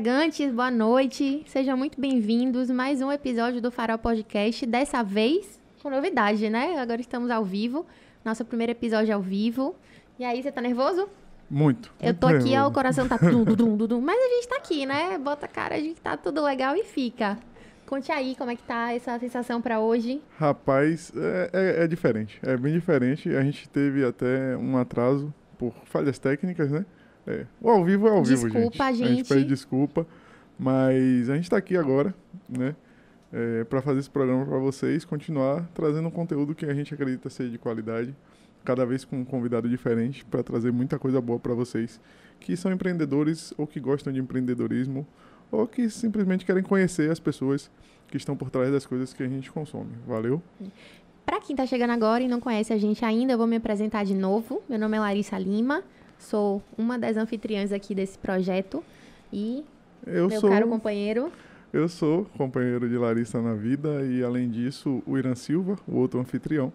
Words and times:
navegantes, 0.00 0.50
boa 0.50 0.70
noite. 0.70 1.42
Sejam 1.46 1.76
muito 1.76 2.00
bem-vindos. 2.00 2.70
Mais 2.70 3.02
um 3.02 3.12
episódio 3.12 3.60
do 3.60 3.70
Farol 3.70 3.98
Podcast. 3.98 4.64
Dessa 4.64 5.02
vez 5.02 5.60
com 5.82 5.90
novidade, 5.90 6.48
né? 6.48 6.78
Agora 6.80 7.02
estamos 7.02 7.30
ao 7.30 7.44
vivo. 7.44 7.84
Nosso 8.24 8.42
primeiro 8.42 8.72
episódio 8.72 9.14
ao 9.14 9.20
vivo. 9.20 9.76
E 10.18 10.24
aí, 10.24 10.42
você 10.42 10.50
tá 10.50 10.62
nervoso? 10.62 11.06
Muito. 11.50 11.92
Eu 12.00 12.14
tô 12.14 12.28
aqui, 12.28 12.56
ó, 12.56 12.66
o 12.66 12.72
coração 12.72 13.06
tá 13.06 13.18
dum, 13.18 13.44
dum, 13.44 13.76
dum, 13.76 13.86
dum, 13.86 14.00
mas 14.00 14.18
a 14.18 14.28
gente 14.36 14.48
tá 14.48 14.56
aqui, 14.56 14.86
né? 14.86 15.18
Bota 15.18 15.44
a 15.44 15.48
cara 15.48 15.78
de 15.78 15.90
que 15.90 16.00
tá 16.00 16.16
tudo 16.16 16.42
legal 16.42 16.74
e 16.74 16.82
fica. 16.82 17.36
Conte 17.84 18.10
aí 18.10 18.34
como 18.36 18.50
é 18.50 18.56
que 18.56 18.62
tá 18.62 18.94
essa 18.94 19.18
sensação 19.18 19.60
para 19.60 19.80
hoje. 19.80 20.22
Rapaz, 20.38 21.12
é, 21.14 21.50
é, 21.52 21.84
é, 21.84 21.86
diferente. 21.86 22.40
É 22.42 22.56
bem 22.56 22.72
diferente. 22.72 23.28
A 23.36 23.42
gente 23.42 23.68
teve 23.68 24.02
até 24.02 24.56
um 24.56 24.78
atraso 24.78 25.30
por 25.58 25.74
falhas 25.84 26.18
técnicas, 26.18 26.70
né? 26.70 26.86
É. 27.30 27.46
O 27.60 27.70
ao 27.70 27.84
vivo 27.84 28.08
é 28.08 28.10
ao 28.10 28.22
desculpa, 28.22 28.48
vivo, 28.48 28.58
gente. 28.58 28.70
Desculpa, 28.70 28.92
gente. 28.92 29.04
A 29.04 29.14
gente 29.14 29.28
pede 29.28 29.44
desculpa. 29.44 30.06
Mas 30.58 31.30
a 31.30 31.36
gente 31.36 31.44
está 31.44 31.56
aqui 31.56 31.74
agora, 31.74 32.14
né? 32.46 32.76
É, 33.32 33.64
para 33.64 33.80
fazer 33.80 34.00
esse 34.00 34.10
programa 34.10 34.44
para 34.44 34.58
vocês, 34.58 35.06
continuar 35.06 35.66
trazendo 35.72 36.08
um 36.08 36.10
conteúdo 36.10 36.54
que 36.54 36.66
a 36.66 36.74
gente 36.74 36.92
acredita 36.92 37.30
ser 37.30 37.48
de 37.48 37.56
qualidade, 37.56 38.14
cada 38.62 38.84
vez 38.84 39.02
com 39.02 39.20
um 39.20 39.24
convidado 39.24 39.68
diferente, 39.68 40.22
para 40.24 40.42
trazer 40.42 40.70
muita 40.70 40.98
coisa 40.98 41.18
boa 41.18 41.38
para 41.38 41.54
vocês 41.54 41.98
que 42.38 42.56
são 42.56 42.70
empreendedores 42.72 43.54
ou 43.56 43.66
que 43.66 43.80
gostam 43.80 44.12
de 44.12 44.20
empreendedorismo 44.20 45.06
ou 45.50 45.66
que 45.66 45.88
simplesmente 45.88 46.44
querem 46.44 46.62
conhecer 46.62 47.10
as 47.10 47.18
pessoas 47.18 47.70
que 48.08 48.16
estão 48.16 48.36
por 48.36 48.50
trás 48.50 48.70
das 48.70 48.84
coisas 48.84 49.14
que 49.14 49.22
a 49.22 49.28
gente 49.28 49.50
consome. 49.50 49.92
Valeu? 50.06 50.42
Para 51.24 51.40
quem 51.40 51.54
está 51.54 51.64
chegando 51.64 51.90
agora 51.90 52.22
e 52.22 52.28
não 52.28 52.40
conhece 52.40 52.72
a 52.72 52.78
gente 52.78 53.02
ainda, 53.04 53.32
eu 53.32 53.38
vou 53.38 53.46
me 53.46 53.56
apresentar 53.56 54.04
de 54.04 54.14
novo. 54.14 54.62
Meu 54.68 54.78
nome 54.78 54.96
é 54.96 55.00
Larissa 55.00 55.38
Lima, 55.38 55.82
sou 56.20 56.62
uma 56.78 56.98
das 56.98 57.16
anfitriãs 57.16 57.72
aqui 57.72 57.94
desse 57.94 58.18
projeto 58.18 58.84
e 59.32 59.64
eu 60.06 60.28
meu 60.28 60.40
sou... 60.40 60.50
caro 60.50 60.68
companheiro. 60.68 61.32
Eu 61.72 61.88
sou 61.88 62.24
companheiro 62.36 62.88
de 62.88 62.96
Larissa 62.96 63.40
na 63.40 63.54
vida 63.54 64.02
e, 64.04 64.22
além 64.24 64.50
disso, 64.50 65.02
o 65.06 65.16
Irã 65.16 65.34
Silva, 65.34 65.78
o 65.86 65.96
outro 65.96 66.18
anfitrião. 66.18 66.72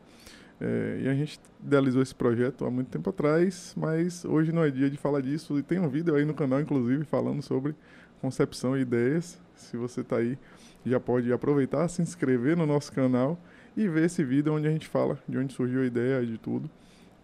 É, 0.60 1.02
e 1.04 1.10
a 1.10 1.14
gente 1.14 1.38
idealizou 1.62 2.02
esse 2.02 2.16
projeto 2.16 2.64
há 2.64 2.72
muito 2.72 2.88
tempo 2.88 3.10
atrás, 3.10 3.74
mas 3.76 4.24
hoje 4.24 4.54
não 4.54 4.64
é 4.64 4.72
dia 4.72 4.90
de 4.90 4.98
falar 4.98 5.20
disso. 5.20 5.60
E 5.60 5.64
tem 5.64 5.80
um 5.80 5.90
vídeo 5.90 6.16
aí 6.16 6.24
no 6.24 6.34
canal, 6.34 6.62
inclusive, 6.62 7.04
falando 7.04 7.42
sobre 7.42 7.76
concepção 8.22 8.78
e 8.78 8.82
ideias. 8.82 9.38
Se 9.54 9.76
você 9.76 10.00
está 10.00 10.18
aí, 10.18 10.38
já 10.86 11.00
pode 11.00 11.32
aproveitar, 11.34 11.88
se 11.90 12.02
inscrever 12.02 12.56
no 12.56 12.66
nosso 12.66 12.92
canal 12.94 13.38
e 13.76 13.90
ver 13.90 14.06
esse 14.06 14.24
vídeo 14.24 14.54
onde 14.54 14.68
a 14.68 14.72
gente 14.72 14.88
fala 14.88 15.20
de 15.28 15.38
onde 15.38 15.54
surgiu 15.54 15.82
a 15.82 15.86
ideia 15.86 16.26
de 16.26 16.38
tudo 16.38 16.70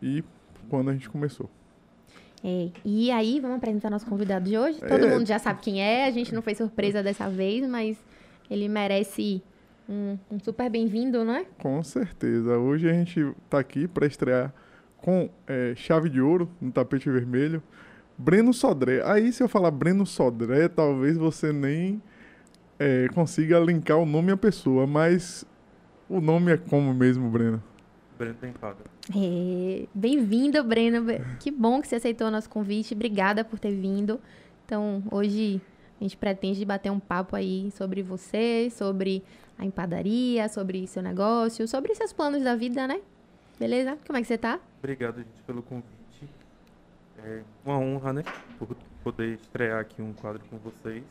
e 0.01 0.23
quando 0.69 0.89
a 0.89 0.93
gente 0.93 1.09
começou. 1.09 1.49
É, 2.43 2.69
e 2.83 3.11
aí, 3.11 3.39
vamos 3.39 3.57
apresentar 3.57 3.89
nosso 3.89 4.05
convidado 4.05 4.49
de 4.49 4.57
hoje. 4.57 4.79
Todo 4.79 5.05
é. 5.05 5.09
mundo 5.09 5.25
já 5.27 5.37
sabe 5.37 5.61
quem 5.61 5.81
é, 5.81 6.05
a 6.05 6.11
gente 6.11 6.33
não 6.33 6.41
fez 6.41 6.57
surpresa 6.57 7.03
dessa 7.03 7.29
vez, 7.29 7.67
mas 7.67 7.97
ele 8.49 8.67
merece 8.67 9.43
um, 9.87 10.17
um 10.29 10.39
super 10.39 10.69
bem-vindo, 10.69 11.23
não 11.23 11.35
é? 11.35 11.45
Com 11.59 11.81
certeza. 11.83 12.57
Hoje 12.57 12.89
a 12.89 12.93
gente 12.93 13.19
está 13.19 13.59
aqui 13.59 13.87
para 13.87 14.07
estrear 14.07 14.53
com 14.97 15.29
é, 15.47 15.73
chave 15.75 16.09
de 16.09 16.21
ouro 16.21 16.49
no 16.59 16.71
tapete 16.71 17.09
vermelho. 17.09 17.61
Breno 18.17 18.53
Sodré. 18.53 19.01
Aí, 19.05 19.31
se 19.31 19.41
eu 19.43 19.49
falar 19.49 19.71
Breno 19.71 20.05
Sodré, 20.05 20.67
talvez 20.67 21.17
você 21.17 21.51
nem 21.51 22.01
é, 22.79 23.07
consiga 23.13 23.59
linkar 23.59 23.97
o 23.97 24.05
nome 24.05 24.31
à 24.31 24.37
pessoa, 24.37 24.87
mas 24.87 25.45
o 26.09 26.19
nome 26.21 26.51
é 26.51 26.57
como 26.57 26.93
mesmo, 26.93 27.29
Breno? 27.29 27.61
Breno 28.17 28.35
Tempado. 28.35 28.77
É, 29.13 29.87
Bem-vindo, 29.93 30.63
Breno. 30.63 31.05
Que 31.39 31.51
bom 31.51 31.81
que 31.81 31.87
você 31.87 31.95
aceitou 31.95 32.27
o 32.27 32.31
nosso 32.31 32.49
convite. 32.49 32.93
Obrigada 32.93 33.43
por 33.43 33.59
ter 33.59 33.73
vindo. 33.73 34.19
Então, 34.65 35.03
hoje 35.11 35.61
a 35.99 36.03
gente 36.03 36.15
pretende 36.15 36.63
bater 36.63 36.89
um 36.91 36.99
papo 36.99 37.35
aí 37.35 37.69
sobre 37.71 38.01
você, 38.01 38.69
sobre 38.71 39.21
a 39.57 39.65
empadaria, 39.65 40.47
sobre 40.47 40.87
seu 40.87 41.03
negócio, 41.03 41.67
sobre 41.67 41.93
seus 41.93 42.13
planos 42.13 42.43
da 42.43 42.55
vida, 42.55 42.87
né? 42.87 43.01
Beleza? 43.59 43.97
Como 44.07 44.17
é 44.17 44.21
que 44.21 44.27
você 44.27 44.37
tá? 44.37 44.59
Obrigado, 44.79 45.17
gente, 45.17 45.43
pelo 45.45 45.61
convite. 45.61 45.91
É 47.23 47.41
uma 47.65 47.77
honra, 47.77 48.13
né? 48.13 48.23
Por 48.57 48.75
poder 49.03 49.33
estrear 49.33 49.81
aqui 49.81 50.01
um 50.01 50.13
quadro 50.13 50.41
com 50.49 50.57
vocês. 50.57 51.03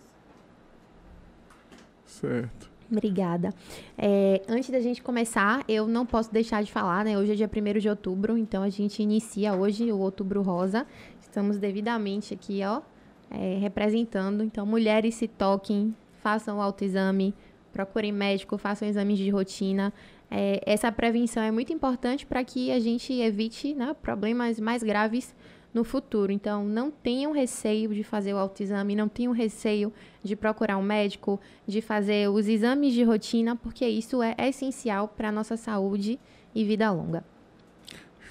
Certo. 2.06 2.69
Obrigada. 2.90 3.54
É, 3.96 4.42
antes 4.48 4.70
da 4.70 4.80
gente 4.80 5.00
começar, 5.02 5.64
eu 5.68 5.86
não 5.86 6.04
posso 6.04 6.32
deixar 6.32 6.62
de 6.62 6.72
falar, 6.72 7.04
né? 7.04 7.16
Hoje 7.16 7.32
é 7.32 7.34
dia 7.36 7.48
1 7.48 7.78
de 7.78 7.88
outubro, 7.88 8.36
então 8.36 8.62
a 8.62 8.68
gente 8.68 9.02
inicia 9.02 9.54
hoje 9.54 9.92
o 9.92 9.98
Outubro 9.98 10.42
Rosa. 10.42 10.86
Estamos 11.20 11.58
devidamente 11.58 12.34
aqui, 12.34 12.60
ó, 12.64 12.82
é, 13.30 13.58
representando. 13.58 14.42
Então, 14.42 14.66
mulheres 14.66 15.14
se 15.14 15.28
toquem, 15.28 15.94
façam 16.20 16.58
o 16.58 16.60
autoexame, 16.60 17.32
procurem 17.72 18.10
médico, 18.10 18.58
façam 18.58 18.88
exames 18.88 19.18
de 19.18 19.30
rotina. 19.30 19.92
É, 20.28 20.60
essa 20.66 20.90
prevenção 20.90 21.42
é 21.42 21.50
muito 21.50 21.72
importante 21.72 22.26
para 22.26 22.42
que 22.42 22.72
a 22.72 22.80
gente 22.80 23.12
evite 23.12 23.74
né, 23.74 23.94
problemas 24.02 24.58
mais 24.58 24.82
graves 24.82 25.34
no 25.72 25.84
futuro. 25.84 26.32
Então, 26.32 26.64
não 26.64 26.90
tenham 26.90 27.32
receio 27.32 27.94
de 27.94 28.02
fazer 28.02 28.34
o 28.34 28.38
autoexame, 28.38 28.96
não 28.96 29.08
tenham 29.08 29.32
receio 29.32 29.92
de 30.22 30.34
procurar 30.36 30.76
um 30.76 30.82
médico, 30.82 31.40
de 31.66 31.80
fazer 31.80 32.28
os 32.28 32.48
exames 32.48 32.92
de 32.92 33.02
rotina, 33.02 33.56
porque 33.56 33.86
isso 33.86 34.22
é 34.22 34.34
essencial 34.38 35.08
para 35.08 35.28
a 35.28 35.32
nossa 35.32 35.56
saúde 35.56 36.18
e 36.54 36.64
vida 36.64 36.90
longa. 36.90 37.24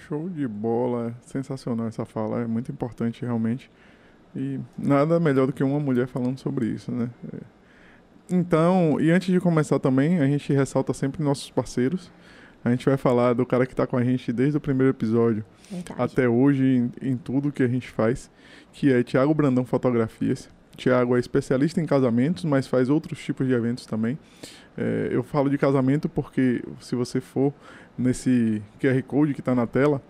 Show 0.08 0.30
de 0.30 0.48
bola, 0.48 1.16
sensacional 1.22 1.88
essa 1.88 2.06
fala, 2.06 2.42
é 2.42 2.48
muito 2.48 2.72
importante 2.72 3.22
realmente. 3.22 3.70
E 4.36 4.60
nada 4.78 5.20
melhor 5.20 5.48
do 5.48 5.54
que 5.54 5.64
uma 5.64 5.80
mulher 5.80 6.08
falando 6.08 6.38
sobre 6.38 6.68
isso, 6.68 6.92
né? 6.92 7.10
É. 7.34 7.60
Então, 8.32 9.00
e 9.00 9.10
antes 9.10 9.34
de 9.34 9.40
começar 9.40 9.80
também, 9.80 10.20
a 10.20 10.26
gente 10.28 10.54
ressalta 10.54 10.94
sempre 10.94 11.24
nossos 11.24 11.50
parceiros. 11.50 12.12
A 12.64 12.70
gente 12.72 12.86
vai 12.86 12.98
falar 12.98 13.34
do 13.34 13.46
cara 13.46 13.66
que 13.66 13.74
está 13.74 13.88
com 13.88 13.98
a 13.98 14.04
gente 14.04 14.34
desde 14.34 14.58
o 14.58 14.62
primeiro 14.62 14.92
episódio 14.92 15.46
Verdade. 15.72 16.02
até 16.02 16.28
hoje 16.28 16.64
em, 16.64 16.92
em, 17.12 17.18
tudo 17.18 17.52
que 17.52 17.64
a 17.64 17.68
gente 17.68 17.90
faz, 17.90 18.30
que 18.74 18.92
é 18.92 19.02
Tiago 19.02 19.34
Brandão 19.34 19.66
Fotografias. 19.66 20.50
Tiago 20.76 21.16
é 21.16 21.20
especialista 21.20 21.82
em 21.82 21.86
casamentos, 21.86 22.46
mas 22.46 22.68
faz 22.68 22.90
outros 22.90 23.20
tipos 23.20 23.48
de 23.48 23.54
eventos 23.54 23.86
também. 23.86 24.18
É, 24.78 25.10
eu 25.12 25.24
falo 25.24 25.50
de 25.50 25.58
casamento 25.58 26.08
porque 26.08 26.64
se 26.80 26.96
você 26.96 27.20
for 27.20 27.54
nesse 27.98 28.62
QR 28.80 29.02
Code 29.04 29.34
que 29.34 29.42
está 29.42 29.54
na 29.54 29.68
tela, 29.68 30.02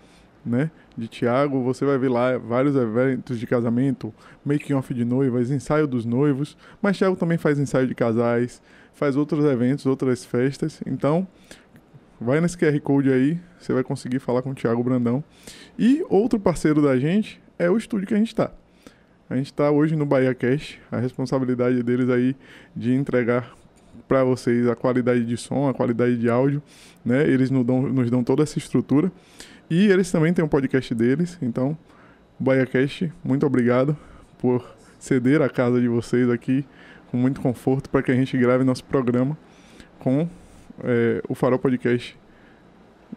né, 0.45 0.71
de 0.97 1.07
Tiago, 1.07 1.61
você 1.63 1.85
vai 1.85 1.97
ver 1.97 2.09
lá 2.09 2.37
vários 2.37 2.75
eventos 2.75 3.39
de 3.39 3.47
casamento, 3.47 4.13
making 4.45 4.73
off 4.73 4.93
de 4.93 5.03
noivas, 5.03 5.49
ensaio 5.51 5.87
dos 5.87 6.05
noivos, 6.05 6.57
mas 6.81 6.97
Tiago 6.97 7.15
também 7.15 7.37
faz 7.37 7.59
ensaio 7.59 7.87
de 7.87 7.95
casais, 7.95 8.61
faz 8.93 9.15
outros 9.15 9.45
eventos, 9.45 9.85
outras 9.85 10.25
festas. 10.25 10.81
Então, 10.85 11.27
Vai 12.21 12.41
nesse 12.41 12.57
QR 12.57 12.77
Code 12.81 13.11
aí, 13.11 13.39
você 13.57 13.71
vai 13.71 13.83
conseguir 13.83 14.19
falar 14.19 14.41
com 14.41 14.51
o 14.51 14.53
Thiago 14.53 14.83
Brandão. 14.83 15.23
E 15.77 16.03
outro 16.09 16.39
parceiro 16.39 16.81
da 16.81 16.97
gente 16.99 17.41
é 17.57 17.69
o 17.69 17.77
estúdio 17.77 18.07
que 18.07 18.13
a 18.13 18.17
gente 18.17 18.27
está. 18.27 18.51
A 19.29 19.35
gente 19.35 19.45
está 19.45 19.71
hoje 19.71 19.95
no 19.95 20.05
Bahia 20.05 20.33
Cash, 20.35 20.79
a 20.91 20.97
responsabilidade 20.97 21.81
deles 21.81 22.09
aí 22.09 22.35
de 22.75 22.93
entregar 22.93 23.53
para 24.07 24.23
vocês 24.23 24.67
a 24.67 24.75
qualidade 24.75 25.23
de 25.23 25.37
som, 25.37 25.69
a 25.69 25.73
qualidade 25.73 26.17
de 26.17 26.29
áudio, 26.29 26.61
né? 27.05 27.27
Eles 27.27 27.49
nos 27.51 27.65
dão, 27.65 27.83
nos 27.83 28.09
dão 28.09 28.23
toda 28.23 28.43
essa 28.43 28.57
estrutura. 28.57 29.11
E 29.69 29.87
eles 29.87 30.11
também 30.11 30.33
têm 30.33 30.43
um 30.43 30.47
podcast 30.47 30.93
deles, 30.95 31.37
então, 31.41 31.77
Bahia 32.39 32.65
Cash, 32.65 33.03
muito 33.23 33.45
obrigado 33.45 33.95
por 34.39 34.65
ceder 34.97 35.41
a 35.41 35.49
casa 35.49 35.79
de 35.79 35.87
vocês 35.87 36.29
aqui 36.29 36.65
com 37.11 37.17
muito 37.17 37.39
conforto 37.39 37.89
para 37.89 38.01
que 38.01 38.11
a 38.11 38.15
gente 38.15 38.37
grave 38.37 38.63
nosso 38.63 38.83
programa 38.83 39.37
com 39.99 40.27
é, 40.83 41.21
o 41.27 41.35
Farol 41.35 41.59
Podcast. 41.59 42.17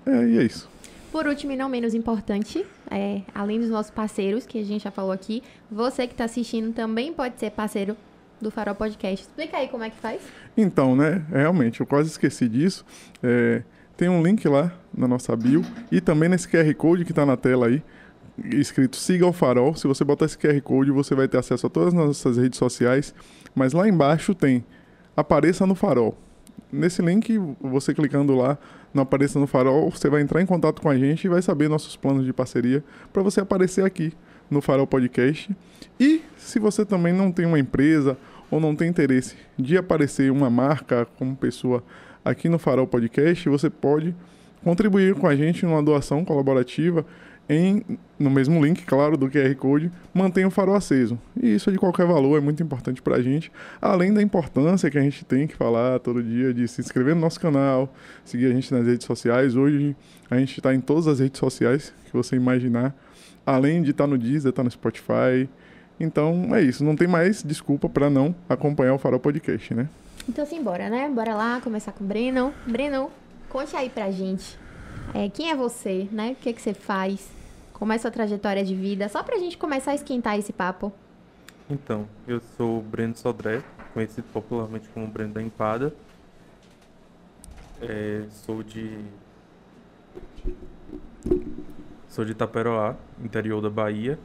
É, 0.07 0.27
e 0.27 0.39
é 0.39 0.43
isso. 0.43 0.69
Por 1.11 1.27
último 1.27 1.53
e 1.53 1.57
não 1.57 1.69
menos 1.69 1.95
importante, 1.95 2.65
é, 2.91 3.21
além 3.35 3.61
dos 3.61 3.69
nossos 3.69 3.91
parceiros, 3.91 4.47
que 4.47 4.59
a 4.59 4.65
gente 4.65 4.85
já 4.85 4.91
falou 4.91 5.13
aqui, 5.13 5.43
você 5.71 6.07
que 6.07 6.15
está 6.15 6.25
assistindo 6.25 6.73
também 6.73 7.13
pode 7.13 7.39
ser 7.39 7.51
parceiro 7.51 7.97
do 8.41 8.51
Farol 8.51 8.75
Podcast. 8.75 9.27
Explica 9.27 9.59
aí 9.59 9.69
como 9.69 9.85
é 9.85 9.91
que 9.91 9.97
faz. 9.97 10.23
Então, 10.57 10.97
né, 10.97 11.25
realmente, 11.31 11.81
eu 11.81 11.87
quase 11.87 12.09
esqueci 12.09 12.49
disso. 12.49 12.85
É, 13.23 13.63
tem 13.97 14.09
um 14.09 14.23
link 14.23 14.49
lá 14.49 14.73
na 14.93 15.07
nossa 15.07 15.37
bio 15.37 15.63
e 15.91 16.01
também 16.01 16.29
nesse 16.29 16.49
QR 16.49 16.75
Code 16.75 17.05
que 17.05 17.13
está 17.13 17.27
na 17.27 17.37
tela 17.37 17.67
aí, 17.67 17.83
escrito 18.47 18.97
Siga 18.97 19.27
o 19.27 19.33
Farol. 19.33 19.75
Se 19.75 19.87
você 19.87 20.03
botar 20.05 20.25
esse 20.25 20.39
QR 20.39 20.61
Code, 20.63 20.91
você 20.91 21.15
vai 21.15 21.29
ter 21.29 21.39
acesso 21.39 21.67
a 21.67 21.71
todas 21.71 21.89
as 21.89 21.95
nossas 21.95 22.39
redes 22.39 22.59
sociais. 22.59 23.15
Mas 23.55 23.75
lá 23.75 23.87
embaixo 23.87 24.35
tem 24.35 24.65
Apareça 25.15 25.67
no 25.67 25.75
Farol. 25.75 26.17
Nesse 26.73 27.03
link, 27.03 27.39
você 27.61 27.93
clicando 27.93 28.35
lá 28.35 28.57
no 28.95 29.03
Apareça 29.03 29.39
no 29.39 29.47
Farol, 29.47 29.91
você 29.91 30.09
vai 30.09 30.23
entrar 30.23 30.41
em 30.41 30.47
contato 30.47 30.81
com 30.81 30.89
a 30.89 30.97
gente 30.97 31.25
e 31.25 31.29
vai 31.29 31.43
saber 31.43 31.69
nossos 31.69 31.97
planos 31.97 32.25
de 32.25 32.33
parceria 32.33 32.83
para 33.13 33.23
você 33.23 33.43
aparecer 33.43 33.85
aqui 33.85 34.11
no 34.51 34.63
Farol 34.63 34.87
Podcast. 34.87 35.55
E 36.01 36.23
se 36.39 36.59
você 36.59 36.85
também 36.87 37.13
não 37.13 37.31
tem 37.31 37.45
uma 37.45 37.59
empresa 37.59 38.17
ou 38.51 38.59
não 38.59 38.75
tem 38.75 38.89
interesse 38.89 39.37
de 39.59 39.77
aparecer 39.77 40.33
uma 40.33 40.49
marca 40.49 41.07
como 41.19 41.37
pessoa 41.37 41.85
aqui 42.25 42.49
no 42.49 42.59
Farol 42.59 42.87
Podcast, 42.87 43.47
você 43.51 43.69
pode 43.69 44.15
contribuir 44.65 45.15
com 45.15 45.27
a 45.27 45.37
gente 45.37 45.67
numa 45.67 45.83
doação 45.83 46.25
colaborativa 46.25 47.05
em, 47.49 47.85
no 48.19 48.31
mesmo 48.31 48.65
link, 48.65 48.85
claro, 48.85 49.17
do 49.17 49.29
QR 49.29 49.55
Code, 49.57 49.91
mantenha 50.15 50.47
o 50.47 50.51
farol 50.51 50.75
aceso. 50.75 51.19
E 51.41 51.55
isso 51.55 51.71
de 51.71 51.79
qualquer 51.79 52.07
valor 52.07 52.37
é 52.39 52.41
muito 52.41 52.63
importante 52.63 53.03
para 53.03 53.17
a 53.17 53.23
gente, 53.23 53.51
além 53.81 54.13
da 54.13 54.23
importância 54.23 54.91
que 54.91 54.99
a 54.99 55.03
gente 55.03 55.25
tem 55.25 55.47
que 55.47 55.57
falar 55.57 55.99
todo 55.99 56.23
dia 56.23 56.55
de 56.55 56.67
se 56.69 56.81
inscrever 56.81 57.15
no 57.15 57.21
nosso 57.21 57.41
canal, 57.41 57.93
seguir 58.25 58.47
a 58.47 58.51
gente 58.51 58.73
nas 58.73 58.87
redes 58.87 59.07
sociais. 59.07 59.57
Hoje 59.57 59.97
a 60.31 60.39
gente 60.39 60.59
está 60.59 60.75
em 60.75 60.81
todas 60.81 61.07
as 61.07 61.19
redes 61.19 61.39
sociais 61.39 61.93
que 62.07 62.13
você 62.13 62.37
imaginar, 62.37 62.95
além 63.45 63.83
de 63.83 63.91
estar 63.91 64.05
tá 64.05 64.09
no 64.09 64.17
Deezer, 64.17 64.51
estar 64.51 64.53
tá 64.53 64.65
no 64.65 64.71
Spotify. 64.71 65.49
Então 65.99 66.55
é 66.55 66.63
isso, 66.63 66.85
não 66.85 66.97
tem 66.97 67.09
mais 67.09 67.43
desculpa 67.43 67.89
para 67.89 68.09
não 68.09 68.35
acompanhar 68.49 68.95
o 68.95 68.99
Farol 68.99 69.21
Podcast, 69.21 69.75
né? 69.75 69.89
Então 70.29 70.45
assim, 70.45 70.63
bora, 70.63 70.89
né? 70.89 71.11
Bora 71.13 71.35
lá 71.35 71.61
começar 71.61 71.93
com 71.93 72.05
o 72.05 72.07
Breno. 72.07 72.55
Breno, 72.67 73.11
conte 73.49 73.77
aí 73.77 73.91
pra 73.91 74.11
gente 74.11 74.62
é, 75.15 75.29
quem 75.29 75.51
é 75.51 75.57
você, 75.57 76.09
né? 76.11 76.33
O 76.33 76.37
que, 76.37 76.49
é 76.49 76.53
que 76.53 76.63
você 76.63 76.75
faz? 76.75 77.31
Como 77.73 77.93
é 77.93 77.97
a 77.97 77.99
sua 77.99 78.11
trajetória 78.11 78.65
de 78.65 78.75
vida? 78.75 79.09
Só 79.09 79.23
pra 79.23 79.39
gente 79.39 79.59
começar 79.59 79.93
a 79.93 79.95
esquentar 79.95 80.39
esse 80.39 80.53
papo. 80.53 80.93
Então, 81.69 82.09
eu 82.27 82.41
sou 82.57 82.79
o 82.79 82.83
Breno 82.83 83.17
Sodré, 83.17 83.63
conhecido 83.93 84.27
popularmente 84.33 84.89
como 84.91 85.07
Breno 85.07 85.33
da 85.33 85.43
Empada. 85.43 85.95
É, 87.81 88.25
sou 88.31 88.63
de. 88.63 88.99
Sou 92.09 92.25
de 92.25 92.33
Itaperoá, 92.33 92.95
interior 93.23 93.61
da 93.61 93.71
Bahia. 93.71 94.19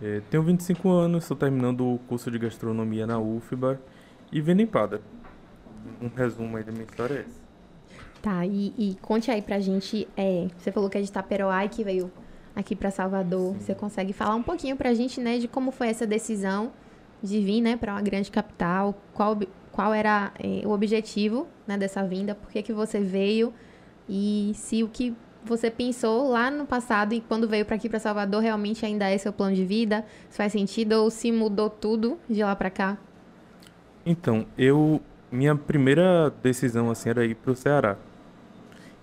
É, 0.00 0.20
tenho 0.30 0.42
25 0.42 0.88
anos, 0.90 1.24
estou 1.24 1.36
terminando 1.36 1.86
o 1.86 1.98
curso 2.06 2.30
de 2.30 2.38
gastronomia 2.38 3.06
na 3.06 3.18
UFBA 3.18 3.80
e 4.30 4.40
vendo 4.40 4.62
empada. 4.62 5.00
Um 6.00 6.08
resumo 6.08 6.56
aí 6.56 6.62
da 6.62 6.70
minha 6.70 6.84
história 6.84 7.14
é 7.14 7.20
essa. 7.20 7.47
Tá, 8.20 8.44
e, 8.44 8.74
e, 8.76 8.96
conte 9.00 9.30
aí 9.30 9.40
pra 9.40 9.60
gente, 9.60 10.08
é, 10.16 10.48
você 10.58 10.72
falou 10.72 10.90
que 10.90 10.98
é 10.98 11.00
de 11.00 11.10
Taperoá 11.10 11.64
e 11.64 11.68
que 11.68 11.84
veio 11.84 12.10
aqui 12.54 12.74
para 12.74 12.90
Salvador. 12.90 13.54
Sim. 13.54 13.60
Você 13.60 13.74
consegue 13.74 14.12
falar 14.12 14.34
um 14.34 14.42
pouquinho 14.42 14.76
pra 14.76 14.92
gente, 14.92 15.20
né, 15.20 15.38
de 15.38 15.46
como 15.46 15.70
foi 15.70 15.88
essa 15.88 16.06
decisão 16.06 16.72
de 17.22 17.40
vir, 17.40 17.60
né, 17.60 17.76
para 17.76 17.92
uma 17.92 18.02
grande 18.02 18.30
capital? 18.30 18.94
Qual, 19.14 19.38
qual 19.70 19.94
era 19.94 20.32
é, 20.38 20.66
o 20.66 20.70
objetivo, 20.70 21.46
né, 21.66 21.78
dessa 21.78 22.04
vinda? 22.04 22.34
Por 22.34 22.50
que 22.50 22.62
que 22.62 22.72
você 22.72 22.98
veio? 22.98 23.52
E 24.08 24.52
se 24.54 24.82
o 24.82 24.88
que 24.88 25.14
você 25.44 25.70
pensou 25.70 26.28
lá 26.28 26.50
no 26.50 26.66
passado 26.66 27.14
e 27.14 27.20
quando 27.20 27.48
veio 27.48 27.64
para 27.64 27.76
aqui 27.76 27.88
para 27.88 28.00
Salvador 28.00 28.42
realmente 28.42 28.84
ainda 28.84 29.08
é 29.08 29.16
seu 29.16 29.32
plano 29.32 29.54
de 29.54 29.64
vida? 29.64 30.04
Se 30.28 30.36
faz 30.36 30.52
sentido 30.52 30.94
ou 30.94 31.10
se 31.10 31.30
mudou 31.30 31.70
tudo 31.70 32.18
de 32.28 32.42
lá 32.42 32.56
para 32.56 32.70
cá? 32.70 32.98
Então, 34.04 34.44
eu 34.56 35.00
minha 35.30 35.54
primeira 35.54 36.30
decisão 36.42 36.90
assim 36.90 37.10
era 37.10 37.24
ir 37.24 37.34
para 37.34 37.52
o 37.52 37.54
Ceará. 37.54 37.96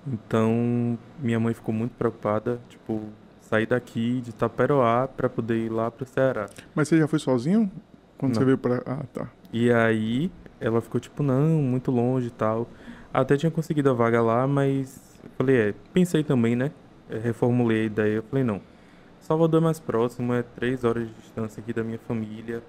Então, 0.07 0.97
minha 1.19 1.39
mãe 1.39 1.53
ficou 1.53 1.73
muito 1.73 1.93
preocupada, 1.93 2.59
tipo, 2.69 3.09
sair 3.41 3.65
daqui 3.65 4.21
de 4.21 4.33
Taperoá 4.33 5.07
para 5.07 5.29
poder 5.29 5.65
ir 5.65 5.69
lá 5.69 5.89
pro 5.89 6.05
Ceará. 6.05 6.47
Mas 6.73 6.87
você 6.87 6.97
já 6.97 7.07
foi 7.07 7.19
sozinho 7.19 7.71
quando 8.17 8.33
não. 8.33 8.39
você 8.39 8.45
veio 8.45 8.57
para 8.57 8.83
Ah, 8.85 9.03
tá. 9.13 9.27
E 9.51 9.71
aí 9.71 10.31
ela 10.59 10.81
ficou 10.81 10.99
tipo, 10.99 11.23
não, 11.23 11.61
muito 11.61 11.91
longe 11.91 12.27
e 12.27 12.31
tal. 12.31 12.67
Até 13.13 13.37
tinha 13.37 13.51
conseguido 13.51 13.89
a 13.89 13.93
vaga 13.93 14.21
lá, 14.21 14.45
mas 14.47 15.19
falei, 15.37 15.69
é, 15.69 15.73
pensei 15.93 16.23
também, 16.23 16.55
né? 16.55 16.71
Eu 17.09 17.21
reformulei 17.21 17.83
a 17.83 17.85
ideia, 17.85 18.15
eu 18.15 18.23
falei, 18.23 18.43
não. 18.43 18.61
Salvador 19.19 19.61
é 19.61 19.63
mais 19.63 19.79
próximo, 19.79 20.33
é 20.33 20.43
três 20.43 20.83
horas 20.83 21.07
de 21.07 21.13
distância 21.15 21.61
aqui 21.61 21.73
da 21.73 21.83
minha 21.83 21.97
família. 21.99 22.61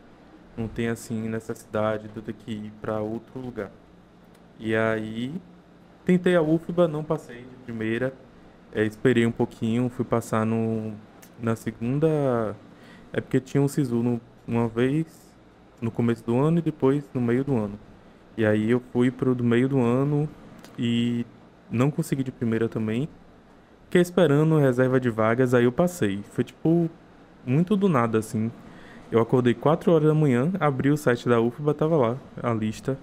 Não 0.56 0.68
tem 0.68 0.88
assim 0.88 1.28
necessidade 1.28 2.08
de 2.08 2.16
eu 2.16 2.22
ter 2.22 2.32
que 2.32 2.50
ir 2.50 2.72
para 2.80 3.00
outro 3.00 3.38
lugar. 3.38 3.70
E 4.58 4.74
aí 4.74 5.34
Tentei 6.06 6.36
a 6.36 6.40
UFBA, 6.40 6.86
não 6.86 7.02
passei 7.02 7.38
de 7.38 7.56
primeira. 7.64 8.14
É, 8.72 8.84
esperei 8.84 9.26
um 9.26 9.32
pouquinho, 9.32 9.88
fui 9.88 10.04
passar 10.04 10.46
no, 10.46 10.92
na 11.42 11.56
segunda. 11.56 12.54
É 13.12 13.20
porque 13.20 13.40
tinha 13.40 13.60
um 13.60 13.66
SISU 13.66 14.04
no, 14.04 14.20
uma 14.46 14.68
vez 14.68 15.04
no 15.80 15.90
começo 15.90 16.24
do 16.24 16.38
ano 16.38 16.60
e 16.60 16.62
depois 16.62 17.02
no 17.12 17.20
meio 17.20 17.42
do 17.42 17.56
ano. 17.56 17.76
E 18.36 18.46
aí 18.46 18.70
eu 18.70 18.80
fui 18.92 19.10
pro 19.10 19.34
do 19.34 19.42
meio 19.42 19.68
do 19.68 19.80
ano 19.80 20.28
e 20.78 21.26
não 21.68 21.90
consegui 21.90 22.22
de 22.22 22.30
primeira 22.30 22.68
também. 22.68 23.08
Fiquei 23.86 24.00
esperando 24.00 24.58
reserva 24.58 25.00
de 25.00 25.10
vagas, 25.10 25.54
aí 25.54 25.64
eu 25.64 25.72
passei. 25.72 26.22
Foi 26.30 26.44
tipo 26.44 26.88
muito 27.44 27.74
do 27.74 27.88
nada 27.88 28.18
assim. 28.18 28.52
Eu 29.10 29.20
acordei 29.20 29.54
4 29.54 29.90
horas 29.90 30.06
da 30.06 30.14
manhã, 30.14 30.52
abri 30.60 30.88
o 30.88 30.96
site 30.96 31.28
da 31.28 31.40
UFBA, 31.40 31.74
tava 31.74 31.96
lá 31.96 32.16
a 32.40 32.54
lista. 32.54 32.96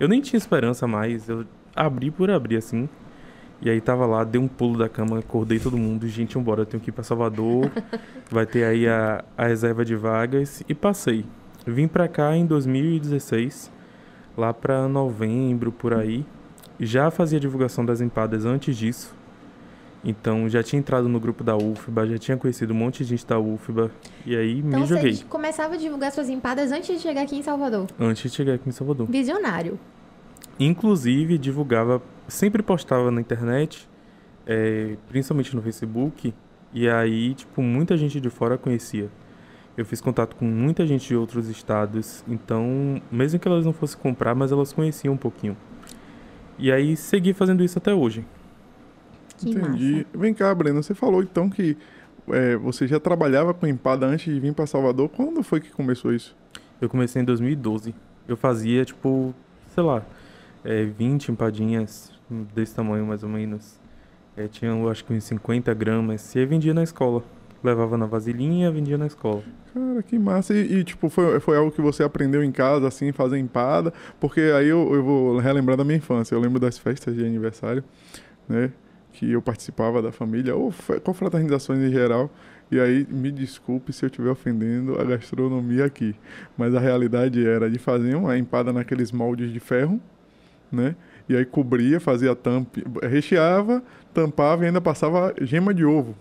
Eu 0.00 0.08
nem 0.08 0.22
tinha 0.22 0.38
esperança 0.38 0.86
mais, 0.86 1.28
eu 1.28 1.44
abri 1.78 2.10
por 2.10 2.30
abrir, 2.30 2.56
assim. 2.56 2.88
E 3.60 3.68
aí 3.68 3.80
tava 3.80 4.06
lá, 4.06 4.22
dei 4.22 4.40
um 4.40 4.46
pulo 4.46 4.78
da 4.78 4.88
cama, 4.88 5.18
acordei 5.18 5.58
todo 5.58 5.76
mundo, 5.76 6.06
gente, 6.06 6.38
embora, 6.38 6.62
eu 6.62 6.66
tenho 6.66 6.80
que 6.80 6.90
ir 6.90 6.92
pra 6.92 7.02
Salvador, 7.02 7.70
vai 8.30 8.46
ter 8.46 8.64
aí 8.64 8.86
a, 8.86 9.24
a 9.36 9.46
reserva 9.46 9.84
de 9.84 9.96
vagas, 9.96 10.62
e 10.68 10.74
passei. 10.74 11.24
Vim 11.66 11.88
pra 11.88 12.06
cá 12.06 12.36
em 12.36 12.46
2016, 12.46 13.70
lá 14.36 14.54
pra 14.54 14.86
novembro, 14.86 15.72
por 15.72 15.92
aí. 15.92 16.24
Já 16.78 17.10
fazia 17.10 17.40
divulgação 17.40 17.84
das 17.84 18.00
empadas 18.00 18.44
antes 18.44 18.76
disso, 18.76 19.12
então 20.04 20.48
já 20.48 20.62
tinha 20.62 20.78
entrado 20.78 21.08
no 21.08 21.18
grupo 21.18 21.42
da 21.42 21.56
UFBA, 21.56 22.06
já 22.06 22.18
tinha 22.18 22.36
conhecido 22.36 22.72
um 22.72 22.76
monte 22.76 23.02
de 23.02 23.10
gente 23.10 23.26
da 23.26 23.40
UFBA, 23.40 23.90
e 24.24 24.36
aí 24.36 24.60
então, 24.60 24.80
me 24.80 24.86
joguei. 24.86 25.10
Então 25.10 25.22
você 25.22 25.24
começava 25.24 25.74
a 25.74 25.76
divulgar 25.76 26.12
suas 26.12 26.28
empadas 26.28 26.70
antes 26.70 26.94
de 26.96 27.02
chegar 27.02 27.22
aqui 27.22 27.36
em 27.36 27.42
Salvador? 27.42 27.88
Antes 27.98 28.30
de 28.30 28.36
chegar 28.36 28.54
aqui 28.54 28.68
em 28.68 28.72
Salvador. 28.72 29.08
Visionário. 29.10 29.80
Inclusive, 30.58 31.38
divulgava, 31.38 32.02
sempre 32.26 32.62
postava 32.62 33.10
na 33.10 33.20
internet, 33.20 33.88
é, 34.46 34.96
principalmente 35.08 35.54
no 35.54 35.62
Facebook, 35.62 36.34
e 36.72 36.88
aí, 36.88 37.34
tipo, 37.34 37.62
muita 37.62 37.96
gente 37.96 38.20
de 38.20 38.28
fora 38.28 38.58
conhecia. 38.58 39.08
Eu 39.76 39.84
fiz 39.84 40.00
contato 40.00 40.34
com 40.34 40.44
muita 40.44 40.84
gente 40.86 41.06
de 41.06 41.14
outros 41.14 41.48
estados, 41.48 42.24
então, 42.26 43.00
mesmo 43.12 43.38
que 43.38 43.46
elas 43.46 43.64
não 43.64 43.72
fossem 43.72 43.98
comprar, 44.00 44.34
mas 44.34 44.50
elas 44.50 44.72
conheciam 44.72 45.14
um 45.14 45.16
pouquinho. 45.16 45.56
E 46.58 46.72
aí, 46.72 46.96
segui 46.96 47.32
fazendo 47.32 47.62
isso 47.62 47.78
até 47.78 47.94
hoje. 47.94 48.26
Que 49.38 49.50
Entendi. 49.50 49.92
Massa. 49.92 50.06
Vem 50.14 50.34
cá, 50.34 50.52
Breno, 50.52 50.82
você 50.82 50.94
falou 50.94 51.22
então 51.22 51.48
que 51.48 51.76
é, 52.28 52.56
você 52.56 52.86
já 52.86 52.98
trabalhava 52.98 53.54
com 53.54 53.66
empada 53.66 54.06
antes 54.06 54.32
de 54.32 54.40
vir 54.40 54.52
para 54.52 54.66
Salvador. 54.66 55.08
Quando 55.08 55.42
foi 55.42 55.60
que 55.60 55.70
começou 55.70 56.12
isso? 56.12 56.36
Eu 56.80 56.88
comecei 56.88 57.22
em 57.22 57.24
2012. 57.24 57.94
Eu 58.26 58.36
fazia, 58.36 58.84
tipo, 58.84 59.34
sei 59.74 59.82
lá, 59.82 60.02
é, 60.64 60.84
20 60.84 61.32
empadinhas 61.32 62.12
desse 62.54 62.74
tamanho 62.74 63.06
mais 63.06 63.22
ou 63.22 63.28
menos. 63.28 63.78
É, 64.36 64.46
tinha, 64.46 64.72
acho 64.88 65.04
que 65.04 65.12
uns 65.12 65.24
50 65.24 65.72
gramas. 65.74 66.34
E 66.36 66.46
vendia 66.46 66.72
na 66.72 66.82
escola. 66.82 67.24
Levava 67.62 67.98
na 67.98 68.06
vasilhinha, 68.06 68.70
vendia 68.70 68.96
na 68.96 69.06
escola. 69.06 69.42
Cara, 69.74 70.00
que 70.02 70.16
massa. 70.16 70.54
E, 70.54 70.78
e, 70.78 70.84
tipo, 70.84 71.08
foi, 71.08 71.40
foi 71.40 71.56
algo 71.56 71.72
que 71.72 71.80
você 71.80 72.04
aprendeu 72.04 72.44
em 72.44 72.52
casa, 72.52 72.86
assim, 72.86 73.10
fazer 73.10 73.38
empada? 73.38 73.92
Porque 74.20 74.40
aí 74.40 74.68
eu, 74.68 74.94
eu 74.94 75.02
vou 75.02 75.38
relembrar 75.38 75.76
da 75.76 75.84
minha 75.84 75.96
infância. 75.96 76.34
Eu 76.36 76.40
lembro 76.40 76.60
das 76.60 76.78
festas 76.78 77.16
de 77.16 77.24
aniversário, 77.24 77.82
né? 78.48 78.72
Que 79.12 79.32
eu 79.32 79.42
participava 79.42 80.00
da 80.00 80.12
família, 80.12 80.54
ou 80.54 80.72
confraternizações 81.02 81.80
em 81.80 81.90
geral. 81.90 82.30
E 82.70 82.78
aí, 82.78 83.06
me 83.10 83.32
desculpe 83.32 83.92
se 83.92 84.04
eu 84.04 84.08
estiver 84.08 84.30
ofendendo 84.30 85.00
a 85.00 85.04
gastronomia 85.04 85.84
aqui. 85.84 86.14
Mas 86.56 86.74
a 86.76 86.78
realidade 86.78 87.44
era 87.44 87.68
de 87.68 87.78
fazer 87.78 88.14
uma 88.14 88.38
empada 88.38 88.72
naqueles 88.72 89.10
moldes 89.10 89.52
de 89.52 89.58
ferro, 89.58 90.00
né? 90.70 90.94
E 91.28 91.36
aí 91.36 91.44
cobria, 91.44 92.00
fazia 92.00 92.34
tampa, 92.34 92.80
recheava, 93.06 93.82
tampava 94.14 94.64
e 94.64 94.66
ainda 94.66 94.80
passava 94.80 95.34
gema 95.40 95.74
de 95.74 95.84
ovo, 95.84 96.14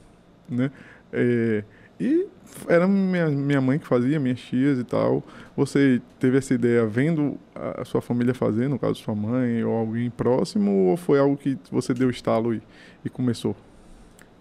né? 0.50 0.72
É, 1.14 1.64
e 2.00 2.28
era 2.68 2.88
minha, 2.88 3.28
minha 3.28 3.62
mãe 3.62 3.80
que 3.80 3.88
fazia, 3.88 4.20
minhas 4.20 4.40
tias 4.40 4.80
e 4.80 4.84
tal. 4.84 5.24
Você 5.56 6.02
teve 6.20 6.38
essa 6.38 6.54
ideia 6.54 6.86
vendo 6.86 7.38
a 7.56 7.86
sua 7.86 8.02
família 8.02 8.34
fazer, 8.34 8.68
no 8.68 8.80
caso 8.80 8.96
sua 8.96 9.16
mãe 9.16 9.64
ou 9.64 9.74
alguém 9.74 10.10
próximo, 10.10 10.72
ou 10.90 10.98
foi 10.98 11.20
algo 11.20 11.38
que 11.38 11.58
você 11.72 11.94
deu 11.94 12.10
estalo 12.10 12.54
e, 12.54 12.62
e 13.06 13.10
começou? 13.10 13.56